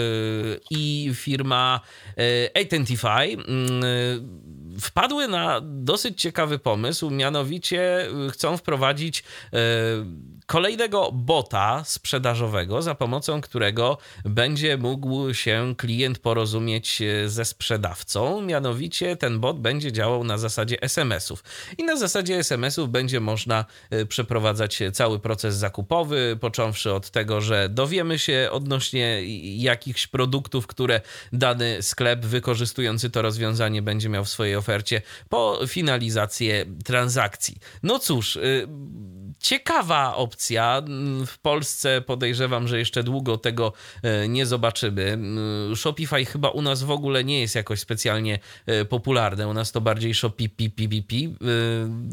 i 0.70 1.10
firma 1.14 1.80
Identify 2.60 3.36
wpadły 4.80 5.28
na 5.28 5.60
dosyć 5.64 6.20
ciekawy 6.20 6.58
pomysł, 6.58 7.10
mianowicie 7.10 8.08
chcą 8.30 8.56
wprowadzić 8.56 9.24
kolejnego 10.46 11.12
bota 11.12 11.82
sprzedażowego, 11.84 12.82
za 12.82 12.94
pomocą 12.94 13.40
którego 13.40 13.98
będzie 14.24 14.76
mógł 14.76 15.34
się 15.34 15.74
klient 15.76 16.18
porozumieć 16.18 17.02
e, 17.02 17.28
ze 17.28 17.44
sprzedawcą. 17.44 18.42
Mianowicie 18.42 19.16
ten 19.16 19.40
bot 19.40 19.60
będzie 19.60 19.92
działał 19.92 20.24
na 20.24 20.38
zasadzie 20.38 20.82
SMS-ów. 20.82 21.44
I 21.78 21.84
na 21.84 21.96
zasadzie 21.96 22.38
SMS-ów 22.38 22.90
będzie 22.90 23.20
można 23.20 23.64
e, 23.90 24.06
przeprowadzać 24.06 24.82
cały 24.92 25.18
proces 25.18 25.56
zakupowy, 25.56 26.38
począwszy 26.40 26.92
od 26.92 27.10
tego, 27.10 27.40
że 27.40 27.68
dowiemy 27.68 28.18
się 28.18 28.48
odnośnie 28.52 29.20
jakichś 29.56 30.06
produktów, 30.06 30.66
które 30.66 31.00
dany 31.32 31.82
sklep 31.82 32.24
wykorzystujący 32.24 33.10
to 33.10 33.22
rozwiązanie 33.22 33.82
będzie 33.82 34.08
miał 34.08 34.24
w 34.24 34.28
swojej 34.28 34.56
ofercie, 34.56 35.02
po 35.28 35.60
finalizację 35.66 36.66
transakcji. 36.84 37.58
No 37.82 37.98
cóż, 37.98 38.36
e, 38.36 38.40
ciekawa 39.42 40.16
opcja. 40.16 40.82
W 41.26 41.38
Polsce 41.38 42.00
podejrzewam, 42.00 42.68
że 42.68 42.78
jeszcze 42.78 43.02
długo 43.02 43.38
tego 43.38 43.72
e, 44.02 44.28
nie 44.28 44.46
zobaczymy. 44.46 45.18
Shopify 45.76 46.24
chyba 46.24 46.48
u 46.48 46.62
nas 46.62 46.82
w 46.82 46.90
ogóle 46.90 47.24
nie 47.24 47.40
jest 47.40 47.54
jakoś 47.54 47.80
specjalnie 47.80 48.38
e, 48.66 48.84
popularne. 48.84 49.48
U 49.48 49.54
nas 49.54 49.72
to 49.72 49.80
bardziej 49.80 50.14
Shopify 50.14 50.52
e, 50.64 51.28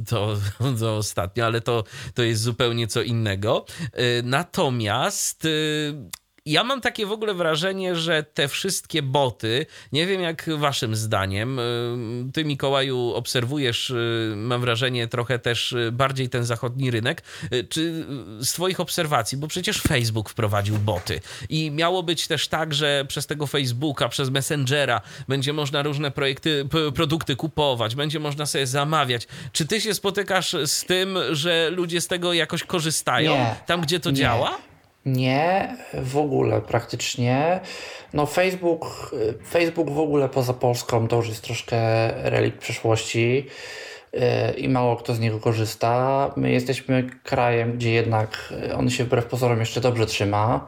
to, 0.07 0.37
to 0.79 0.97
ostatnio, 0.97 1.45
ale 1.45 1.61
to, 1.61 1.83
to 2.13 2.23
jest 2.23 2.41
zupełnie 2.41 2.87
co 2.87 3.01
innego. 3.01 3.65
Natomiast 4.23 5.47
ja 6.45 6.63
mam 6.63 6.81
takie 6.81 7.05
w 7.05 7.11
ogóle 7.11 7.33
wrażenie, 7.33 7.95
że 7.95 8.23
te 8.23 8.47
wszystkie 8.47 9.01
boty, 9.01 9.65
nie 9.91 10.07
wiem 10.07 10.21
jak 10.21 10.49
waszym 10.57 10.95
zdaniem, 10.95 11.59
y, 11.59 11.63
ty 12.33 12.45
Mikołaju 12.45 13.13
obserwujesz, 13.13 13.89
y, 13.89 14.33
mam 14.35 14.61
wrażenie, 14.61 15.07
trochę 15.07 15.39
też 15.39 15.71
y, 15.71 15.91
bardziej 15.91 16.29
ten 16.29 16.43
zachodni 16.45 16.91
rynek, 16.91 17.23
czy 17.69 18.05
z 18.39 18.53
twoich 18.53 18.79
obserwacji, 18.79 19.37
bo 19.37 19.47
przecież 19.47 19.81
Facebook 19.81 20.29
wprowadził 20.29 20.77
boty 20.77 21.19
i 21.49 21.71
miało 21.71 22.03
być 22.03 22.27
też 22.27 22.47
tak, 22.47 22.73
że 22.73 23.05
przez 23.07 23.27
tego 23.27 23.47
Facebooka, 23.47 24.09
przez 24.09 24.29
Messengera 24.29 25.01
będzie 25.27 25.53
można 25.53 25.83
różne 25.83 26.11
projekty, 26.11 26.67
produkty 26.95 27.35
kupować, 27.35 27.95
będzie 27.95 28.19
można 28.19 28.45
sobie 28.45 28.67
zamawiać. 28.67 29.27
Czy 29.51 29.67
ty 29.67 29.81
się 29.81 29.93
spotykasz 29.93 30.55
z 30.65 30.85
tym, 30.85 31.17
że 31.31 31.69
ludzie 31.69 32.01
z 32.01 32.07
tego 32.07 32.33
jakoś 32.33 32.63
korzystają, 32.63 33.31
nie, 33.31 33.55
tam 33.65 33.81
gdzie 33.81 33.99
to 33.99 34.11
nie. 34.11 34.17
działa? 34.17 34.68
Nie, 35.05 35.75
w 35.93 36.17
ogóle 36.17 36.61
praktycznie. 36.61 37.59
No 38.13 38.25
Facebook, 38.25 39.15
Facebook 39.49 39.89
w 39.89 39.99
ogóle 39.99 40.29
poza 40.29 40.53
Polską 40.53 41.07
to 41.07 41.15
już 41.15 41.29
jest 41.29 41.43
troszkę 41.43 41.77
relikt 42.29 42.59
przeszłości 42.59 43.45
y, 44.13 44.19
i 44.57 44.69
mało 44.69 44.95
kto 44.95 45.13
z 45.13 45.19
niego 45.19 45.39
korzysta. 45.39 46.33
My 46.35 46.51
jesteśmy 46.51 47.09
krajem, 47.23 47.73
gdzie 47.73 47.93
jednak 47.93 48.53
on 48.77 48.89
się 48.89 49.03
wbrew 49.03 49.25
pozorom 49.25 49.59
jeszcze 49.59 49.81
dobrze 49.81 50.05
trzyma. 50.05 50.67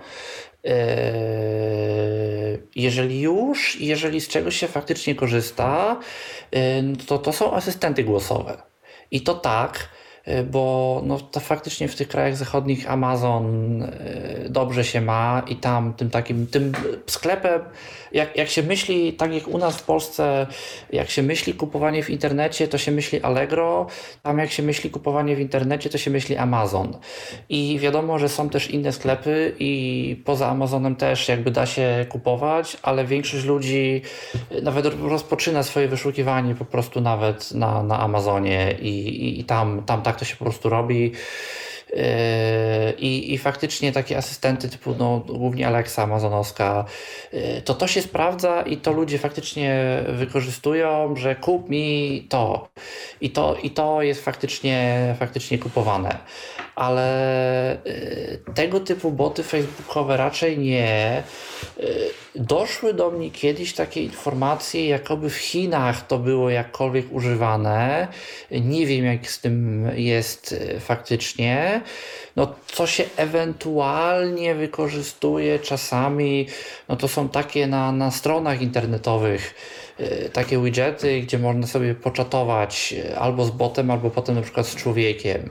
Y, 0.65 0.71
jeżeli 2.75 3.21
już, 3.21 3.81
jeżeli 3.81 4.21
z 4.21 4.27
czegoś 4.27 4.57
się 4.57 4.67
faktycznie 4.67 5.15
korzysta, 5.15 5.99
y, 6.55 7.05
to 7.05 7.17
to 7.17 7.33
są 7.33 7.53
asystenty 7.53 8.03
głosowe. 8.03 8.61
I 9.11 9.21
to 9.21 9.33
tak, 9.33 9.89
bo 10.51 11.01
no, 11.05 11.19
to 11.19 11.39
faktycznie 11.39 11.87
w 11.87 11.95
tych 11.95 12.07
krajach 12.07 12.37
zachodnich 12.37 12.91
Amazon 12.91 13.81
y, 13.83 14.47
dobrze 14.49 14.83
się 14.83 15.01
ma 15.01 15.43
i 15.47 15.55
tam 15.55 15.93
tym 15.93 16.09
takim, 16.09 16.47
tym 16.47 16.71
sklepem, 17.07 17.61
jak, 18.13 18.37
jak 18.37 18.49
się 18.49 18.63
myśli, 18.63 19.13
tak 19.13 19.33
jak 19.33 19.47
u 19.47 19.57
nas 19.57 19.77
w 19.77 19.83
Polsce, 19.83 20.47
jak 20.91 21.09
się 21.09 21.23
myśli 21.23 21.53
kupowanie 21.53 22.03
w 22.03 22.09
internecie, 22.09 22.67
to 22.67 22.77
się 22.77 22.91
myśli 22.91 23.21
Allegro, 23.21 23.87
tam 24.23 24.39
jak 24.39 24.51
się 24.51 24.63
myśli 24.63 24.89
kupowanie 24.89 25.35
w 25.35 25.39
internecie, 25.39 25.89
to 25.89 25.97
się 25.97 26.11
myśli 26.11 26.37
Amazon. 26.37 26.97
I 27.49 27.79
wiadomo, 27.79 28.19
że 28.19 28.29
są 28.29 28.49
też 28.49 28.69
inne 28.69 28.91
sklepy 28.91 29.55
i 29.59 30.21
poza 30.25 30.47
Amazonem 30.47 30.95
też 30.95 31.27
jakby 31.27 31.51
da 31.51 31.65
się 31.65 32.05
kupować, 32.09 32.77
ale 32.83 33.05
większość 33.05 33.45
ludzi 33.45 34.01
nawet 34.61 34.85
rozpoczyna 35.03 35.63
swoje 35.63 35.87
wyszukiwanie 35.87 36.55
po 36.55 36.65
prostu 36.65 37.01
nawet 37.01 37.51
na, 37.51 37.83
na 37.83 37.99
Amazonie 37.99 38.75
i, 38.81 38.89
i, 38.89 39.39
i 39.39 39.43
tam, 39.43 39.83
tam 39.83 40.01
tak 40.01 40.15
to 40.15 40.25
się 40.25 40.35
po 40.35 40.45
prostu 40.45 40.69
robi. 40.69 41.11
Yy, 41.93 42.01
I, 42.97 43.33
I 43.33 43.37
faktycznie 43.37 43.91
takie 43.91 44.17
asystenty 44.17 44.69
typu 44.69 44.95
no, 44.99 45.19
głównie 45.19 45.67
Alexa 45.67 46.03
amazonowska, 46.03 46.85
yy, 47.33 47.61
to 47.65 47.73
to 47.73 47.87
się 47.87 48.01
sprawdza 48.01 48.61
i 48.61 48.77
to 48.77 48.91
ludzie 48.91 49.19
faktycznie 49.19 50.03
wykorzystują, 50.07 51.15
że 51.15 51.35
kup 51.35 51.69
mi 51.69 52.25
to. 52.29 52.67
I 53.21 53.29
to, 53.29 53.55
i 53.63 53.69
to 53.69 54.01
jest 54.01 54.23
faktycznie, 54.23 55.15
faktycznie 55.19 55.57
kupowane. 55.57 56.17
Ale 56.75 57.77
yy, 57.85 58.53
tego 58.53 58.79
typu 58.79 59.11
boty 59.11 59.43
facebookowe 59.43 60.17
raczej 60.17 60.57
nie. 60.57 61.23
Doszły 62.35 62.93
do 62.93 63.11
mnie 63.11 63.31
kiedyś 63.31 63.73
takie 63.73 64.03
informacje, 64.03 64.87
jakoby 64.87 65.29
w 65.29 65.37
Chinach 65.37 66.07
to 66.07 66.17
było 66.17 66.49
jakkolwiek 66.49 67.05
używane. 67.11 68.07
Nie 68.51 68.85
wiem, 68.85 69.05
jak 69.05 69.27
z 69.27 69.39
tym 69.39 69.87
jest 69.95 70.55
faktycznie. 70.79 71.81
No, 72.35 72.55
co 72.65 72.87
się 72.87 73.03
ewentualnie 73.17 74.55
wykorzystuje 74.55 75.59
czasami, 75.59 76.47
no 76.89 76.95
to 76.95 77.07
są 77.07 77.29
takie 77.29 77.67
na, 77.67 77.91
na 77.91 78.11
stronach 78.11 78.61
internetowych 78.61 79.53
takie 80.33 80.63
widgety, 80.63 81.21
gdzie 81.21 81.39
można 81.39 81.67
sobie 81.67 81.95
poczatować 81.95 82.95
albo 83.19 83.45
z 83.45 83.51
botem, 83.51 83.91
albo 83.91 84.09
potem 84.09 84.35
na 84.35 84.41
przykład 84.41 84.67
z 84.67 84.75
człowiekiem. 84.75 85.49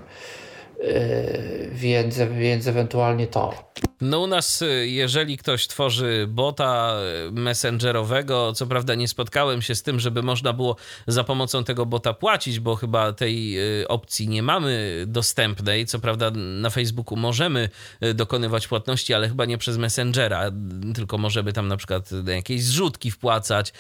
Więc, 1.72 2.18
więc 2.18 2.66
ewentualnie 2.66 3.26
to. 3.26 3.72
No 4.00 4.20
u 4.20 4.26
nas, 4.26 4.62
y, 4.62 4.88
jeżeli 4.88 5.38
ktoś 5.38 5.66
tworzy 5.66 6.26
bota 6.28 6.96
y, 7.28 7.32
messengerowego, 7.32 8.52
co 8.52 8.66
prawda 8.66 8.94
nie 8.94 9.08
spotkałem 9.08 9.62
się 9.62 9.74
z 9.74 9.82
tym, 9.82 10.00
żeby 10.00 10.22
można 10.22 10.52
było 10.52 10.76
za 11.06 11.24
pomocą 11.24 11.64
tego 11.64 11.86
bota 11.86 12.14
płacić, 12.14 12.60
bo 12.60 12.76
chyba 12.76 13.12
tej 13.12 13.60
y, 13.80 13.88
opcji 13.88 14.28
nie 14.28 14.42
mamy 14.42 15.04
dostępnej. 15.06 15.86
Co 15.86 15.98
prawda 15.98 16.30
na 16.34 16.70
Facebooku 16.70 17.16
możemy 17.16 17.68
dokonywać 18.14 18.68
płatności, 18.68 19.14
ale 19.14 19.28
chyba 19.28 19.44
nie 19.44 19.58
przez 19.58 19.78
Messengera, 19.78 20.50
tylko 20.94 21.18
możemy 21.18 21.52
tam 21.52 21.68
na 21.68 21.76
przykład 21.76 22.10
jakieś 22.26 22.64
zrzutki 22.64 23.10
wpłacać 23.10 23.72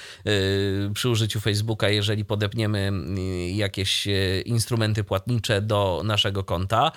przy 0.94 1.08
użyciu 1.08 1.40
Facebooka, 1.40 1.88
jeżeli 1.88 2.24
podepniemy 2.24 2.92
jakieś 3.54 4.08
instrumenty 4.44 5.04
płatnicze 5.04 5.62
do 5.62 6.02
naszego 6.04 6.44
konta. 6.44 6.92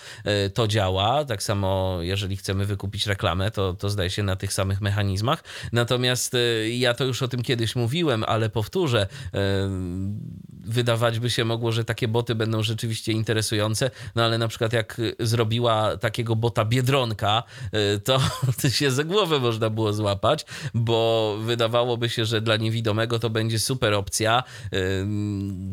To 0.53 0.67
działa. 0.67 1.25
Tak 1.25 1.43
samo 1.43 1.97
jeżeli 2.01 2.37
chcemy 2.37 2.65
wykupić 2.65 3.05
reklamę, 3.13 3.51
to, 3.51 3.73
to 3.73 3.89
zdaje 3.89 4.09
się 4.09 4.23
na 4.23 4.35
tych 4.35 4.53
samych 4.53 4.81
mechanizmach. 4.81 5.43
Natomiast 5.71 6.35
e, 6.35 6.69
ja 6.69 6.93
to 6.93 7.05
już 7.05 7.23
o 7.23 7.27
tym 7.27 7.43
kiedyś 7.43 7.75
mówiłem, 7.75 8.23
ale 8.27 8.49
powtórzę. 8.49 9.07
E, 9.33 9.69
wydawać 10.65 11.19
by 11.19 11.29
się 11.29 11.45
mogło, 11.45 11.71
że 11.71 11.83
takie 11.85 12.07
boty 12.07 12.35
będą 12.35 12.63
rzeczywiście 12.63 13.11
interesujące, 13.11 13.91
no 14.15 14.23
ale 14.23 14.37
na 14.37 14.47
przykład 14.47 14.73
jak 14.73 15.01
zrobiła 15.19 15.97
takiego 15.97 16.35
bota 16.35 16.65
Biedronka, 16.65 17.43
y, 17.73 17.99
to 18.61 18.69
się 18.69 18.91
za 18.91 19.03
głowę 19.03 19.39
można 19.39 19.69
było 19.69 19.93
złapać, 19.93 20.45
bo 20.73 21.37
wydawałoby 21.41 22.09
się, 22.09 22.25
że 22.25 22.41
dla 22.41 22.57
niewidomego 22.57 23.19
to 23.19 23.29
będzie 23.29 23.59
super 23.59 23.93
opcja. 23.93 24.43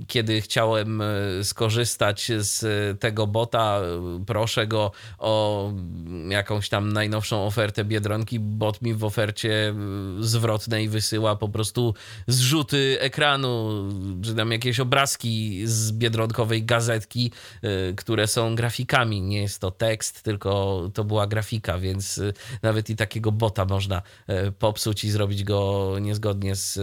Kiedy 0.06 0.40
chciałem 0.40 1.02
skorzystać 1.42 2.30
z 2.38 2.60
tego 3.00 3.26
bota, 3.26 3.80
proszę 4.26 4.66
go 4.66 4.92
o 5.18 5.72
jakąś 6.28 6.68
tam 6.68 6.92
najnowszą 6.92 7.29
ofertę 7.36 7.84
Biedronki, 7.84 8.40
bot 8.40 8.82
mi 8.82 8.94
w 8.94 9.04
ofercie 9.04 9.74
zwrotnej 10.20 10.88
wysyła 10.88 11.36
po 11.36 11.48
prostu 11.48 11.94
zrzuty 12.26 12.96
ekranu, 13.00 13.84
czy 14.22 14.34
tam 14.34 14.52
jakieś 14.52 14.80
obrazki 14.80 15.62
z 15.64 15.92
biedronkowej 15.92 16.64
gazetki, 16.64 17.32
y, 17.64 17.94
które 17.96 18.26
są 18.26 18.54
grafikami. 18.54 19.22
Nie 19.22 19.42
jest 19.42 19.60
to 19.60 19.70
tekst, 19.70 20.22
tylko 20.22 20.80
to 20.94 21.04
była 21.04 21.26
grafika, 21.26 21.78
więc 21.78 22.18
y, 22.18 22.32
nawet 22.62 22.90
i 22.90 22.96
takiego 22.96 23.32
bota 23.32 23.64
można 23.64 24.02
y, 24.48 24.52
popsuć 24.52 25.04
i 25.04 25.10
zrobić 25.10 25.44
go 25.44 25.96
niezgodnie 26.00 26.54
z 26.54 26.78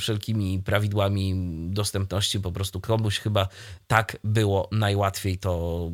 wszelkimi 0.00 0.62
prawidłami 0.64 1.34
dostępności. 1.70 2.40
Po 2.40 2.52
prostu 2.52 2.80
komuś 2.80 3.18
chyba 3.18 3.48
tak 3.86 4.16
było 4.24 4.68
najłatwiej 4.72 5.38
to 5.38 5.90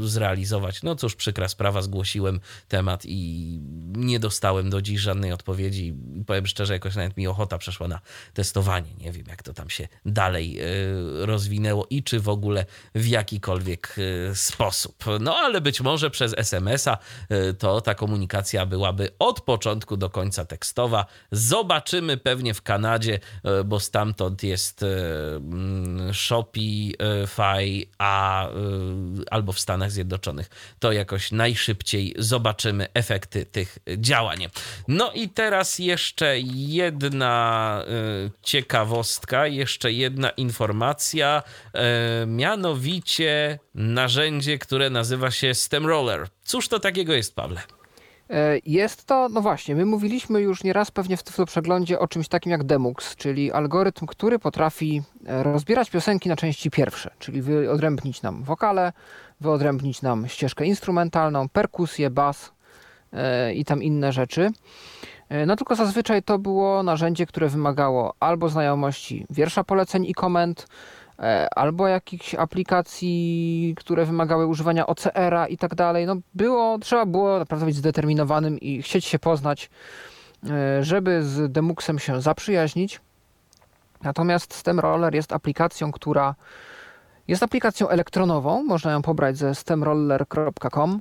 zrealizować. 0.00 0.82
No 0.82 0.96
cóż, 0.96 1.14
przykra 1.14 1.48
sprawa, 1.48 1.82
zgłosiłem 1.82 2.40
temat 2.68 3.04
i 3.06 3.33
nie 3.96 4.20
dostałem 4.20 4.70
do 4.70 4.82
dziś 4.82 5.00
żadnej 5.00 5.32
odpowiedzi. 5.32 5.94
Powiem 6.26 6.46
szczerze, 6.46 6.72
jakoś 6.72 6.96
nawet 6.96 7.16
mi 7.16 7.26
ochota 7.26 7.58
przeszła 7.58 7.88
na 7.88 8.00
testowanie. 8.32 8.94
Nie 8.98 9.12
wiem, 9.12 9.24
jak 9.28 9.42
to 9.42 9.54
tam 9.54 9.70
się 9.70 9.88
dalej 10.06 10.60
rozwinęło 11.20 11.86
i 11.90 12.02
czy 12.02 12.20
w 12.20 12.28
ogóle 12.28 12.66
w 12.94 13.06
jakikolwiek 13.06 13.96
e, 14.30 14.34
sposób. 14.34 15.04
No 15.20 15.36
ale 15.36 15.60
być 15.60 15.80
może 15.80 16.10
przez 16.10 16.34
SMS-a 16.38 16.98
e, 17.28 17.52
to 17.52 17.80
ta 17.80 17.94
komunikacja 17.94 18.66
byłaby 18.66 19.10
od 19.18 19.40
początku 19.40 19.96
do 19.96 20.10
końca 20.10 20.44
tekstowa. 20.44 21.06
Zobaczymy 21.32 22.16
pewnie 22.16 22.54
w 22.54 22.62
Kanadzie, 22.62 23.20
e, 23.44 23.64
bo 23.64 23.80
stamtąd 23.80 24.42
jest 24.42 24.82
mm, 24.82 26.14
Shopify, 26.14 27.86
a 27.98 28.48
albo 29.30 29.52
w 29.52 29.60
Stanach 29.60 29.90
Zjednoczonych. 29.90 30.50
To 30.78 30.92
jakoś 30.92 31.32
najszybciej 31.32 32.14
zobaczymy 32.18 32.88
efekty 33.24 33.46
tych 33.46 33.78
działań. 33.98 34.38
No 34.88 35.12
i 35.12 35.28
teraz 35.28 35.78
jeszcze 35.78 36.38
jedna 36.54 37.82
ciekawostka, 38.42 39.46
jeszcze 39.46 39.92
jedna 39.92 40.30
informacja, 40.30 41.42
e, 41.72 42.26
mianowicie 42.26 43.58
narzędzie, 43.74 44.58
które 44.58 44.90
nazywa 44.90 45.30
się 45.30 45.54
Stemroller. 45.54 46.26
Cóż 46.44 46.68
to 46.68 46.80
takiego 46.80 47.12
jest, 47.12 47.34
Pawle? 47.34 47.60
E, 48.30 48.58
jest 48.66 49.06
to, 49.06 49.28
no 49.28 49.40
właśnie, 49.40 49.74
my 49.74 49.86
mówiliśmy 49.86 50.40
już 50.40 50.64
nieraz 50.64 50.90
pewnie 50.90 51.16
w 51.16 51.22
tym 51.22 51.46
przeglądzie 51.46 51.98
o 51.98 52.08
czymś 52.08 52.28
takim 52.28 52.52
jak 52.52 52.64
Demux, 52.64 53.16
czyli 53.16 53.52
algorytm, 53.52 54.06
który 54.06 54.38
potrafi 54.38 55.02
e, 55.26 55.42
rozbierać 55.42 55.90
piosenki 55.90 56.28
na 56.28 56.36
części 56.36 56.70
pierwsze, 56.70 57.10
czyli 57.18 57.42
wyodrębnić 57.42 58.22
nam 58.22 58.42
wokale, 58.42 58.92
wyodrębnić 59.40 60.02
nam 60.02 60.28
ścieżkę 60.28 60.64
instrumentalną, 60.66 61.48
perkusję, 61.48 62.10
bas 62.10 62.54
i 63.54 63.64
tam 63.64 63.82
inne 63.82 64.12
rzeczy. 64.12 64.50
E, 65.28 65.46
no 65.46 65.56
tylko 65.56 65.74
zazwyczaj 65.74 66.22
to 66.22 66.38
było 66.38 66.82
narzędzie, 66.82 67.26
które 67.26 67.48
wymagało 67.48 68.14
albo 68.20 68.48
znajomości 68.48 69.26
wiersza 69.30 69.64
poleceń 69.64 70.04
i 70.04 70.14
komend, 70.14 70.66
e, 71.18 71.48
albo 71.54 71.88
jakichś 71.88 72.34
aplikacji, 72.34 73.74
które 73.76 74.04
wymagały 74.04 74.46
używania 74.46 74.86
OCR-a 74.86 75.46
i 75.46 75.56
tak 75.56 75.74
dalej. 75.74 76.06
No 76.06 76.16
było, 76.34 76.78
trzeba 76.78 77.06
było 77.06 77.38
naprawdę 77.38 77.66
być 77.66 77.76
zdeterminowanym 77.76 78.60
i 78.60 78.82
chcieć 78.82 79.04
się 79.04 79.18
poznać, 79.18 79.70
e, 80.50 80.84
żeby 80.84 81.22
z 81.22 81.52
Demuxem 81.52 81.98
się 81.98 82.20
zaprzyjaźnić. 82.20 83.00
Natomiast 84.02 84.54
StemRoller 84.54 85.14
jest 85.14 85.32
aplikacją, 85.32 85.92
która 85.92 86.34
jest 87.28 87.42
aplikacją 87.42 87.88
elektronową, 87.88 88.62
można 88.62 88.92
ją 88.92 89.02
pobrać 89.02 89.36
ze 89.36 89.54
stemroller.com. 89.54 91.00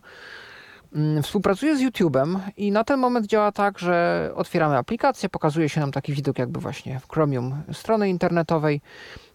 Mm, 0.96 1.24
współpracuję 1.24 1.78
z 1.78 1.82
YouTube'em 1.82 2.40
i 2.58 2.72
na 2.72 2.84
ten 2.84 3.00
moment 3.00 3.26
działa 3.28 3.52
tak, 3.52 3.80
że 3.80 4.30
otwieramy 4.36 4.78
aplikację, 4.78 5.30
pokazuje 5.30 5.70
się 5.70 5.82
nam 5.82 5.92
taki 5.92 6.14
widok 6.14 6.40
jakby 6.40 6.60
właśnie 6.60 7.00
w 7.00 7.08
Chromium 7.08 7.64
strony 7.72 8.10
internetowej. 8.10 8.82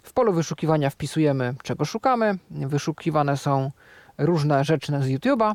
W 0.02 0.12
polu 0.12 0.32
wyszukiwania 0.32 0.90
wpisujemy 0.90 1.54
czego 1.62 1.84
szukamy. 1.84 2.38
Wyszukiwane 2.50 3.36
są 3.36 3.70
różne 4.18 4.64
rzeczy 4.64 4.92
z 4.92 5.06
YouTube'a. 5.06 5.54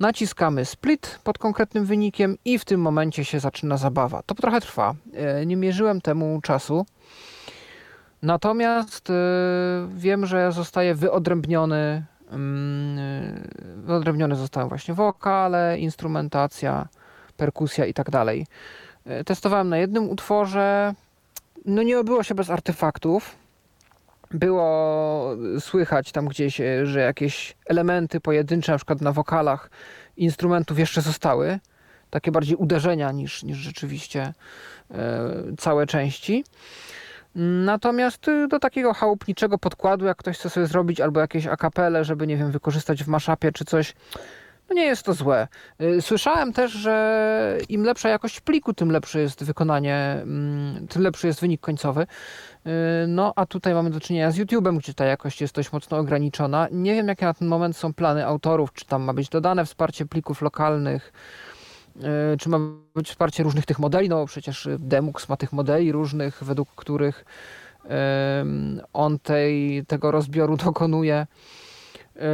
Naciskamy 0.00 0.64
split 0.64 1.18
pod 1.24 1.38
konkretnym 1.38 1.84
wynikiem 1.84 2.36
i 2.44 2.58
w 2.58 2.64
tym 2.64 2.80
momencie 2.80 3.24
się 3.24 3.40
zaczyna 3.40 3.76
zabawa. 3.76 4.22
To 4.26 4.34
trochę 4.34 4.60
trwa. 4.60 4.94
E, 5.12 5.46
nie 5.46 5.56
mierzyłem 5.56 6.00
temu 6.00 6.40
czasu. 6.42 6.86
Natomiast 8.22 9.10
e, 9.10 9.14
wiem, 9.94 10.26
że 10.26 10.52
zostaje 10.52 10.94
wyodrębniony 10.94 12.04
Wyodrębnione 13.76 14.36
zostały 14.36 14.68
właśnie 14.68 14.94
wokale, 14.94 15.78
instrumentacja, 15.78 16.88
perkusja 17.36 17.86
i 17.86 17.94
tak 17.94 18.10
dalej. 18.10 18.46
E, 19.06 19.24
testowałem 19.24 19.68
na 19.68 19.78
jednym 19.78 20.10
utworze. 20.10 20.94
No 21.64 21.82
nie 21.82 21.98
obyło 21.98 22.22
się 22.22 22.34
bez 22.34 22.50
artefaktów. 22.50 23.36
Było 24.30 25.36
słychać 25.60 26.12
tam 26.12 26.28
gdzieś, 26.28 26.60
e, 26.60 26.86
że 26.86 27.00
jakieś 27.00 27.56
elementy 27.66 28.20
pojedyncze, 28.20 28.72
na 28.72 28.78
przykład 28.78 29.00
na 29.00 29.12
wokalach 29.12 29.70
instrumentów 30.16 30.78
jeszcze 30.78 31.02
zostały. 31.02 31.58
Takie 32.10 32.32
bardziej 32.32 32.56
uderzenia 32.56 33.12
niż, 33.12 33.42
niż 33.42 33.56
rzeczywiście 33.56 34.32
e, 34.90 35.32
całe 35.58 35.86
części. 35.86 36.44
Natomiast 37.64 38.28
y, 38.28 38.48
do 38.48 38.58
takiego 38.58 38.94
chałupniczego 38.94 39.58
podkładu, 39.58 40.04
jak 40.04 40.16
ktoś 40.16 40.38
chce 40.38 40.50
sobie 40.50 40.66
zrobić, 40.66 41.00
albo 41.00 41.20
jakieś 41.20 41.46
akapele, 41.46 42.04
żeby, 42.04 42.26
nie 42.26 42.36
wiem, 42.36 42.50
wykorzystać 42.50 43.04
w 43.04 43.08
maszapie 43.08 43.52
czy 43.52 43.64
coś, 43.64 43.94
no 44.68 44.74
nie 44.74 44.84
jest 44.84 45.02
to 45.02 45.14
złe. 45.14 45.48
Y, 45.80 46.02
słyszałem 46.02 46.52
też, 46.52 46.72
że 46.72 47.58
im 47.68 47.84
lepsza 47.84 48.08
jakość 48.08 48.40
pliku, 48.40 48.74
tym 48.74 48.90
lepsze 48.90 49.20
jest 49.20 49.44
wykonanie, 49.44 49.96
mm, 50.22 50.88
tym 50.88 51.02
lepszy 51.02 51.26
jest 51.26 51.40
wynik 51.40 51.60
końcowy. 51.60 52.02
Y, 52.02 52.70
no, 53.08 53.32
a 53.36 53.46
tutaj 53.46 53.74
mamy 53.74 53.90
do 53.90 54.00
czynienia 54.00 54.30
z 54.30 54.38
YouTube'em, 54.38 54.78
gdzie 54.78 54.94
ta 54.94 55.04
jakość 55.04 55.40
jest 55.40 55.54
dość 55.54 55.72
mocno 55.72 55.98
ograniczona. 55.98 56.68
Nie 56.72 56.94
wiem, 56.94 57.08
jakie 57.08 57.26
na 57.26 57.34
ten 57.34 57.48
moment 57.48 57.76
są 57.76 57.94
plany 57.94 58.26
autorów, 58.26 58.72
czy 58.72 58.84
tam 58.84 59.02
ma 59.02 59.12
być 59.14 59.28
dodane 59.28 59.64
wsparcie 59.64 60.06
plików 60.06 60.42
lokalnych, 60.42 61.12
czy 62.38 62.48
ma 62.48 62.58
być 62.94 63.08
wsparcie 63.08 63.42
różnych 63.42 63.66
tych 63.66 63.78
modeli, 63.78 64.08
no 64.08 64.16
bo 64.16 64.26
przecież 64.26 64.68
Demux 64.78 65.28
ma 65.28 65.36
tych 65.36 65.52
modeli 65.52 65.92
różnych, 65.92 66.44
według 66.44 66.68
których 66.74 67.24
on 68.92 69.18
tej, 69.18 69.84
tego 69.86 70.10
rozbioru 70.10 70.56
dokonuje. 70.64 71.26
E, 72.16 72.26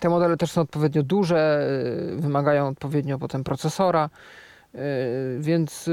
te 0.00 0.08
modele 0.08 0.36
też 0.36 0.50
są 0.50 0.60
odpowiednio 0.60 1.02
duże, 1.02 1.68
e, 2.16 2.20
wymagają 2.20 2.68
odpowiednio 2.68 3.18
potem 3.18 3.44
procesora, 3.44 4.10
więc 5.38 5.90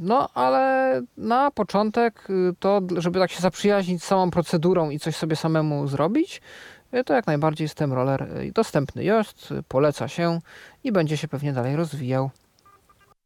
no, 0.00 0.28
ale 0.34 1.02
na 1.16 1.50
początek 1.50 2.28
to, 2.58 2.80
żeby 2.96 3.18
tak 3.18 3.30
się 3.30 3.40
zaprzyjaźnić 3.40 4.02
z 4.02 4.06
samą 4.06 4.30
procedurą 4.30 4.90
i 4.90 4.98
coś 4.98 5.16
sobie 5.16 5.36
samemu 5.36 5.86
zrobić, 5.86 6.40
E, 6.40 6.77
to 7.04 7.14
jak 7.14 7.26
najbardziej 7.26 7.68
STEM-roller 7.68 8.22
e, 8.22 8.52
dostępny 8.52 9.04
jest, 9.04 9.54
poleca 9.68 10.08
się 10.08 10.40
i 10.84 10.92
będzie 10.92 11.16
się 11.16 11.28
pewnie 11.28 11.52
dalej 11.52 11.76
rozwijał. 11.76 12.30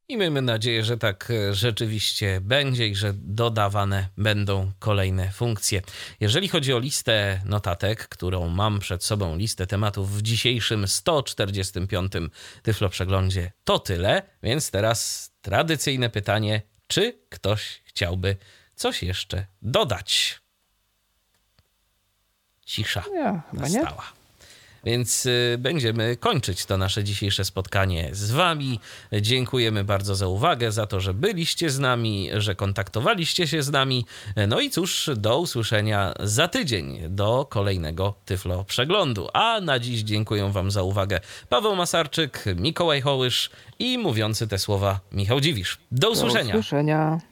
I 0.09 0.17
miejmy 0.17 0.43
nadzieję, 0.43 0.85
że 0.85 0.99
tak 0.99 1.31
e, 1.31 1.55
rzeczywiście 1.55 2.41
będzie 2.41 2.89
i 2.89 2.95
że 2.95 3.13
dodawane 3.17 4.09
będą 4.17 4.73
kolejne 4.79 5.31
funkcje. 5.31 5.83
Jeżeli 6.21 6.49
chodzi 6.49 6.73
o 6.73 6.79
listę 6.79 7.41
notatek, 7.45 8.09
którą 8.09 8.49
mam 8.49 8.79
przed 8.79 9.05
sobą, 9.05 9.37
listę 9.37 9.67
tematów 9.67 10.17
w 10.19 10.23
dzisiejszym 10.23 10.89
145. 10.89 12.13
Tyflo 12.63 12.89
Przeglądzie, 12.89 13.53
to 13.65 13.79
tyle. 13.79 14.23
Więc 14.43 14.71
teraz 14.71 15.31
tradycyjne 15.43 16.11
pytanie, 16.11 16.63
czy 16.87 17.19
ktoś 17.29 17.83
chciałby 17.85 18.37
coś 18.75 19.03
jeszcze 19.03 19.47
dodać? 19.63 20.42
Cisza 22.67 23.05
nie, 23.13 23.41
nastała. 23.53 24.13
Nie. 24.17 24.23
Więc 24.85 25.27
y, 25.27 25.57
będziemy 25.59 26.17
kończyć 26.17 26.67
to 26.67 26.77
nasze 26.77 27.05
dzisiejsze 27.05 27.45
spotkanie 27.45 28.09
z 28.13 28.31
Wami. 28.31 28.81
Dziękujemy 29.21 29.85
bardzo 29.85 30.15
za 30.15 30.27
uwagę, 30.27 30.73
za 30.73 30.87
to, 30.87 31.01
że 31.01 31.15
byliście 31.15 31.71
z 31.71 31.79
nami, 31.79 32.31
że 32.37 32.55
kontaktowaliście 32.55 33.47
się 33.47 33.63
z 33.63 33.71
nami. 33.71 34.07
No 34.49 34.61
i 34.61 34.71
cóż, 34.71 35.11
do 35.17 35.39
usłyszenia 35.39 36.15
za 36.21 36.49
tydzień, 36.49 37.01
do 37.09 37.47
kolejnego 37.51 38.15
Tyflo 38.25 38.65
Przeglądu. 38.65 39.29
A 39.33 39.61
na 39.61 39.79
dziś 39.79 40.01
dziękuję 40.01 40.51
Wam 40.53 40.71
za 40.71 40.83
uwagę 40.83 41.21
Paweł 41.49 41.77
Masarczyk, 41.77 42.45
Mikołaj 42.57 43.01
Hołysz 43.01 43.51
i 43.79 43.99
mówiący 43.99 44.49
te 44.49 44.59
słowa 44.59 45.01
Michał 45.13 45.41
Dziwisz. 45.41 45.79
Do 45.93 46.11
usłyszenia. 46.11 46.53
Do 46.53 46.59
usłyszenia. 46.59 47.32